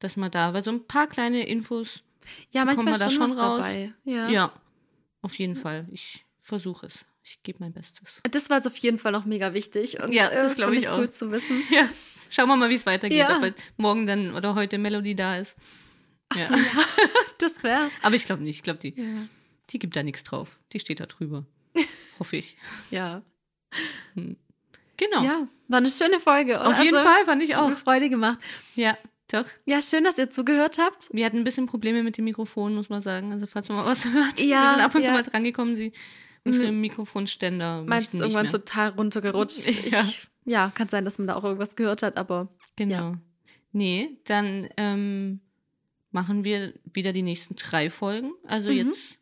Dass 0.00 0.16
man 0.16 0.30
da, 0.30 0.52
weil 0.52 0.64
so 0.64 0.72
ein 0.72 0.86
paar 0.86 1.06
kleine 1.06 1.46
Infos, 1.46 2.02
Ja, 2.50 2.64
manchmal 2.64 2.84
man 2.86 2.98
da 2.98 3.10
schon 3.10 3.30
was 3.30 3.36
raus? 3.36 3.58
dabei. 3.58 3.92
Ja. 4.04 4.28
ja, 4.28 4.52
auf 5.22 5.34
jeden 5.38 5.56
Fall. 5.56 5.86
Ich 5.90 6.24
versuche 6.40 6.86
es. 6.86 7.04
Ich 7.22 7.42
gebe 7.42 7.58
mein 7.60 7.72
Bestes. 7.72 8.20
Das 8.30 8.50
war 8.50 8.58
jetzt 8.58 8.66
auf 8.66 8.76
jeden 8.76 8.98
Fall 8.98 9.12
noch 9.12 9.24
mega 9.24 9.54
wichtig. 9.54 10.00
Und, 10.02 10.12
Ja, 10.12 10.28
äh, 10.28 10.36
das 10.36 10.56
glaub 10.56 10.68
finde 10.70 10.82
ich 10.82 10.88
auch. 10.90 10.98
Cool 10.98 11.10
zu 11.10 11.30
wissen. 11.30 11.62
Ja. 11.70 11.88
Schauen 12.30 12.48
wir 12.48 12.56
mal, 12.56 12.68
wie 12.68 12.74
es 12.74 12.84
weitergeht. 12.84 13.16
Ja. 13.18 13.38
Ob 13.40 13.54
morgen 13.76 14.06
dann 14.06 14.34
oder 14.34 14.54
heute 14.56 14.76
Melody 14.76 15.14
da 15.14 15.36
ist. 15.38 15.56
Ja. 16.34 16.48
So, 16.48 16.54
ja. 16.54 16.60
das 17.38 17.62
wär's. 17.62 17.90
Aber 18.02 18.16
ich 18.16 18.24
glaube 18.26 18.42
nicht. 18.42 18.56
Ich 18.56 18.62
glaube, 18.62 18.80
die, 18.80 18.94
Ja. 19.00 19.26
die 19.70 19.78
gibt 19.78 19.94
da 19.96 20.02
nichts 20.02 20.24
drauf. 20.24 20.58
Die 20.72 20.80
steht 20.80 20.98
da 21.00 21.06
drüber. 21.06 21.46
Hoffe 22.18 22.36
ich. 22.36 22.56
Ja. 22.90 23.22
Genau. 24.96 25.22
ja, 25.24 25.48
war 25.68 25.78
eine 25.78 25.90
schöne 25.90 26.20
Folge. 26.20 26.60
Auf 26.64 26.78
jeden 26.82 26.96
Also, 26.96 27.08
Fall 27.08 27.24
fand 27.24 27.42
ich 27.42 27.54
Hat 27.54 27.62
auch. 27.62 27.68
mir 27.70 27.76
Freude 27.76 28.08
gemacht. 28.10 28.38
Ja, 28.76 28.96
doch. 29.28 29.46
Ja, 29.64 29.80
schön, 29.82 30.04
dass 30.04 30.18
ihr 30.18 30.30
zugehört 30.30 30.78
habt. 30.78 31.08
Wir 31.12 31.24
hatten 31.26 31.38
ein 31.38 31.44
bisschen 31.44 31.66
Probleme 31.66 32.02
mit 32.02 32.16
dem 32.18 32.24
Mikrofon, 32.24 32.74
muss 32.74 32.88
man 32.88 33.00
sagen. 33.00 33.32
Also 33.32 33.46
falls 33.46 33.68
man 33.68 33.78
mal 33.78 33.86
was 33.86 34.04
hört. 34.12 34.40
Ja, 34.40 34.62
wir 34.62 34.74
sind 34.74 34.84
ab 34.84 34.94
und 34.94 35.02
zu 35.02 35.08
ja. 35.08 35.14
mal 35.14 35.22
drangekommen. 35.22 35.76
Sie, 35.76 35.92
unsere 36.44 36.72
Mikrofonständer 36.72 37.82
Meinst 37.86 38.14
du 38.14 38.18
irgendwann 38.18 38.44
mehr. 38.44 38.52
total 38.52 38.90
runtergerutscht? 38.90 39.66
Ja. 39.90 40.00
Ich, 40.02 40.28
ja, 40.46 40.70
kann 40.74 40.88
sein, 40.88 41.04
dass 41.06 41.18
man 41.18 41.26
da 41.26 41.36
auch 41.36 41.44
irgendwas 41.44 41.74
gehört 41.74 42.02
hat, 42.02 42.16
aber 42.18 42.48
Genau. 42.76 43.14
Nee, 43.72 44.18
dann 44.24 44.68
ähm, 44.76 45.40
machen 46.12 46.44
wir 46.44 46.74
wieder 46.92 47.12
die 47.12 47.22
nächsten 47.22 47.56
drei 47.56 47.88
Folgen. 47.90 48.32
Also 48.46 48.68
Mhm. 48.70 48.76
jetzt 48.76 49.18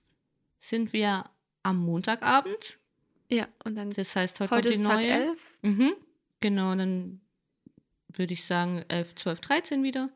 sind 0.59 0.93
wir 0.93 1.25
am 1.63 1.79
Montagabend. 1.79 2.79
ja, 3.31 3.47
und 3.65 3.77
dann 3.77 3.91
Das 3.91 4.15
heißt, 4.17 4.41
heute, 4.41 4.51
heute 4.55 4.69
kommt 4.71 4.75
die 4.75 4.81
ist 4.81 4.87
Tag 4.87 4.97
neue. 4.97 5.11
11. 5.11 5.39
Mhm. 5.63 5.93
Genau, 6.41 6.75
dann 6.75 7.21
würde 8.15 8.35
ich 8.35 8.45
sagen 8.45 8.85
11, 8.89 9.15
12, 9.17 9.41
13 9.41 9.83
wieder. 9.83 10.09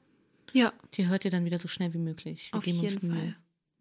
Ja, 0.53 0.73
Die 0.95 1.07
hört 1.09 1.25
ihr 1.25 1.31
dann 1.31 1.45
wieder 1.45 1.59
so 1.59 1.67
schnell 1.69 1.93
wie 1.95 1.99
möglich. 1.99 2.51
Wir 2.53 2.59
auf 2.59 2.67
jeden. 2.67 3.13
Fall. 3.15 3.37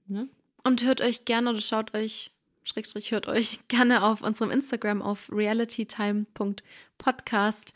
Ne? 0.07 0.27
Und 0.63 0.83
hört 0.83 1.01
euch 1.01 1.25
gerne 1.25 1.49
oder 1.51 1.61
schaut 1.61 1.93
euch, 1.93 2.31
Schrägstrich, 2.63 3.11
hört 3.11 3.27
euch 3.27 3.59
gerne 3.67 4.03
auf 4.03 4.21
unserem 4.21 4.51
Instagram 4.51 5.01
auf 5.01 5.29
realitytime.podcast 5.31 7.73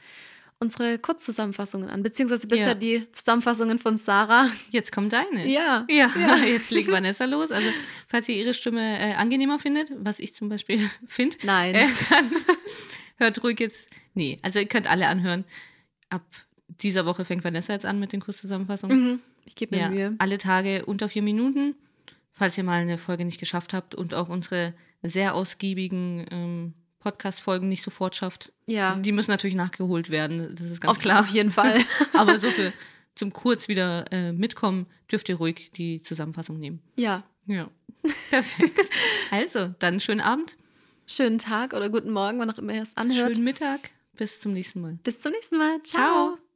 unsere 0.62 1.00
Kurzzusammenfassungen 1.00 1.90
an, 1.90 2.04
beziehungsweise 2.04 2.46
bisher 2.48 2.68
Ja. 2.70 2.74
die 2.76 3.10
Zusammenfassungen 3.14 3.80
von 3.80 3.96
Sarah. 3.98 4.50
Jetzt 4.72 4.92
kommt 4.92 5.14
deine. 5.14 5.48
Ja. 5.48 5.86
Ja, 5.90 6.10
jetzt 6.46 6.70
legt 6.72 6.90
Vanessa 6.92 7.24
los. 7.26 7.52
Also, 7.54 7.70
falls 8.08 8.28
ihr 8.28 8.36
ihre 8.36 8.54
Stimme 8.54 9.00
äh, 9.00 9.14
angenehmer 9.14 9.58
findet, 9.60 9.90
was 9.96 10.20
ich 10.20 10.34
zum 10.36 10.50
Beispiel 10.50 10.80
finde, 11.08 11.38
Nein. 11.44 11.76
äh, 11.76 11.88
dann 12.10 12.30
hört 13.16 13.42
ruhig 13.44 13.58
jetzt. 13.62 13.90
Nee, 14.16 14.38
also 14.42 14.60
ihr 14.60 14.66
könnt 14.68 14.90
alle 14.90 15.08
anhören. 15.08 15.46
Ab 16.10 16.24
dieser 16.68 17.06
Woche 17.06 17.26
fängt 17.26 17.44
Vanessa 17.44 17.74
jetzt 17.74 17.86
an 17.86 18.00
mit 18.00 18.14
den 18.14 18.20
Kurzzusammenfassungen. 18.22 19.12
Mhm. 19.14 19.20
Ich 19.46 19.56
gebe 19.56 19.76
mir 19.76 19.82
Ja, 19.84 19.90
Mühe. 19.90 20.16
alle 20.20 20.38
Tage 20.38 20.86
unter 20.86 21.10
vier 21.10 21.22
Minuten, 21.24 21.76
falls 22.32 22.58
ihr 22.58 22.64
mal 22.64 22.82
eine 22.82 22.98
Folge 22.98 23.26
nicht 23.26 23.40
geschafft 23.40 23.74
habt 23.74 23.96
und 23.96 24.14
auch 24.14 24.30
unsere 24.30 24.74
sehr 25.02 25.34
ausgiebigen 25.34 26.26
ähm, 26.32 26.74
Podcast-Folgen 27.00 27.68
nicht 27.70 27.82
sofort 27.84 28.16
schafft. 28.16 28.52
Ja. 28.68 28.96
Die 28.98 29.12
müssen 29.12 29.32
natürlich 29.32 29.56
nachgeholt 29.56 30.10
werden, 30.10 30.54
das 30.56 30.70
ist 30.70 30.82
ganz 30.82 30.98
Auf, 30.98 31.02
klar. 31.02 31.22
auf 31.22 31.30
jeden 31.30 31.52
Fall. 31.52 31.80
Aber 32.14 32.38
so 32.40 32.52
für 32.52 32.72
zum 33.16 33.34
kurz 33.34 33.68
wieder 33.68 34.06
äh, 34.12 34.32
mitkommen, 34.32 34.86
dürft 35.12 35.30
ihr 35.30 35.36
ruhig 35.38 35.72
die 35.72 36.02
Zusammenfassung 36.02 36.60
nehmen. 36.60 36.82
ja. 36.98 37.24
Ja. 37.46 37.68
Perfekt. 38.30 38.92
also, 39.32 39.74
dann 39.80 40.00
schönen 40.00 40.22
Abend, 40.22 40.56
Schönen 41.08 41.40
Tag 41.40 41.74
oder 41.74 41.90
guten 41.90 42.12
Morgen, 42.12 42.38
wann 42.38 42.52
auch 42.52 42.60
immer 42.60 42.74
ihr 42.76 42.84
es 42.84 42.96
anhört. 42.96 43.32
schönen 43.32 43.44
Mittag. 43.44 43.90
Bis 44.20 44.42
zum 44.42 44.52
nächsten 44.52 44.82
Mal. 44.82 45.00
Bis 45.02 45.22
zum 45.22 45.32
nächsten 45.32 45.58
Mal. 45.58 45.82
Ciao. 45.82 46.36
Ciao. 46.36 46.49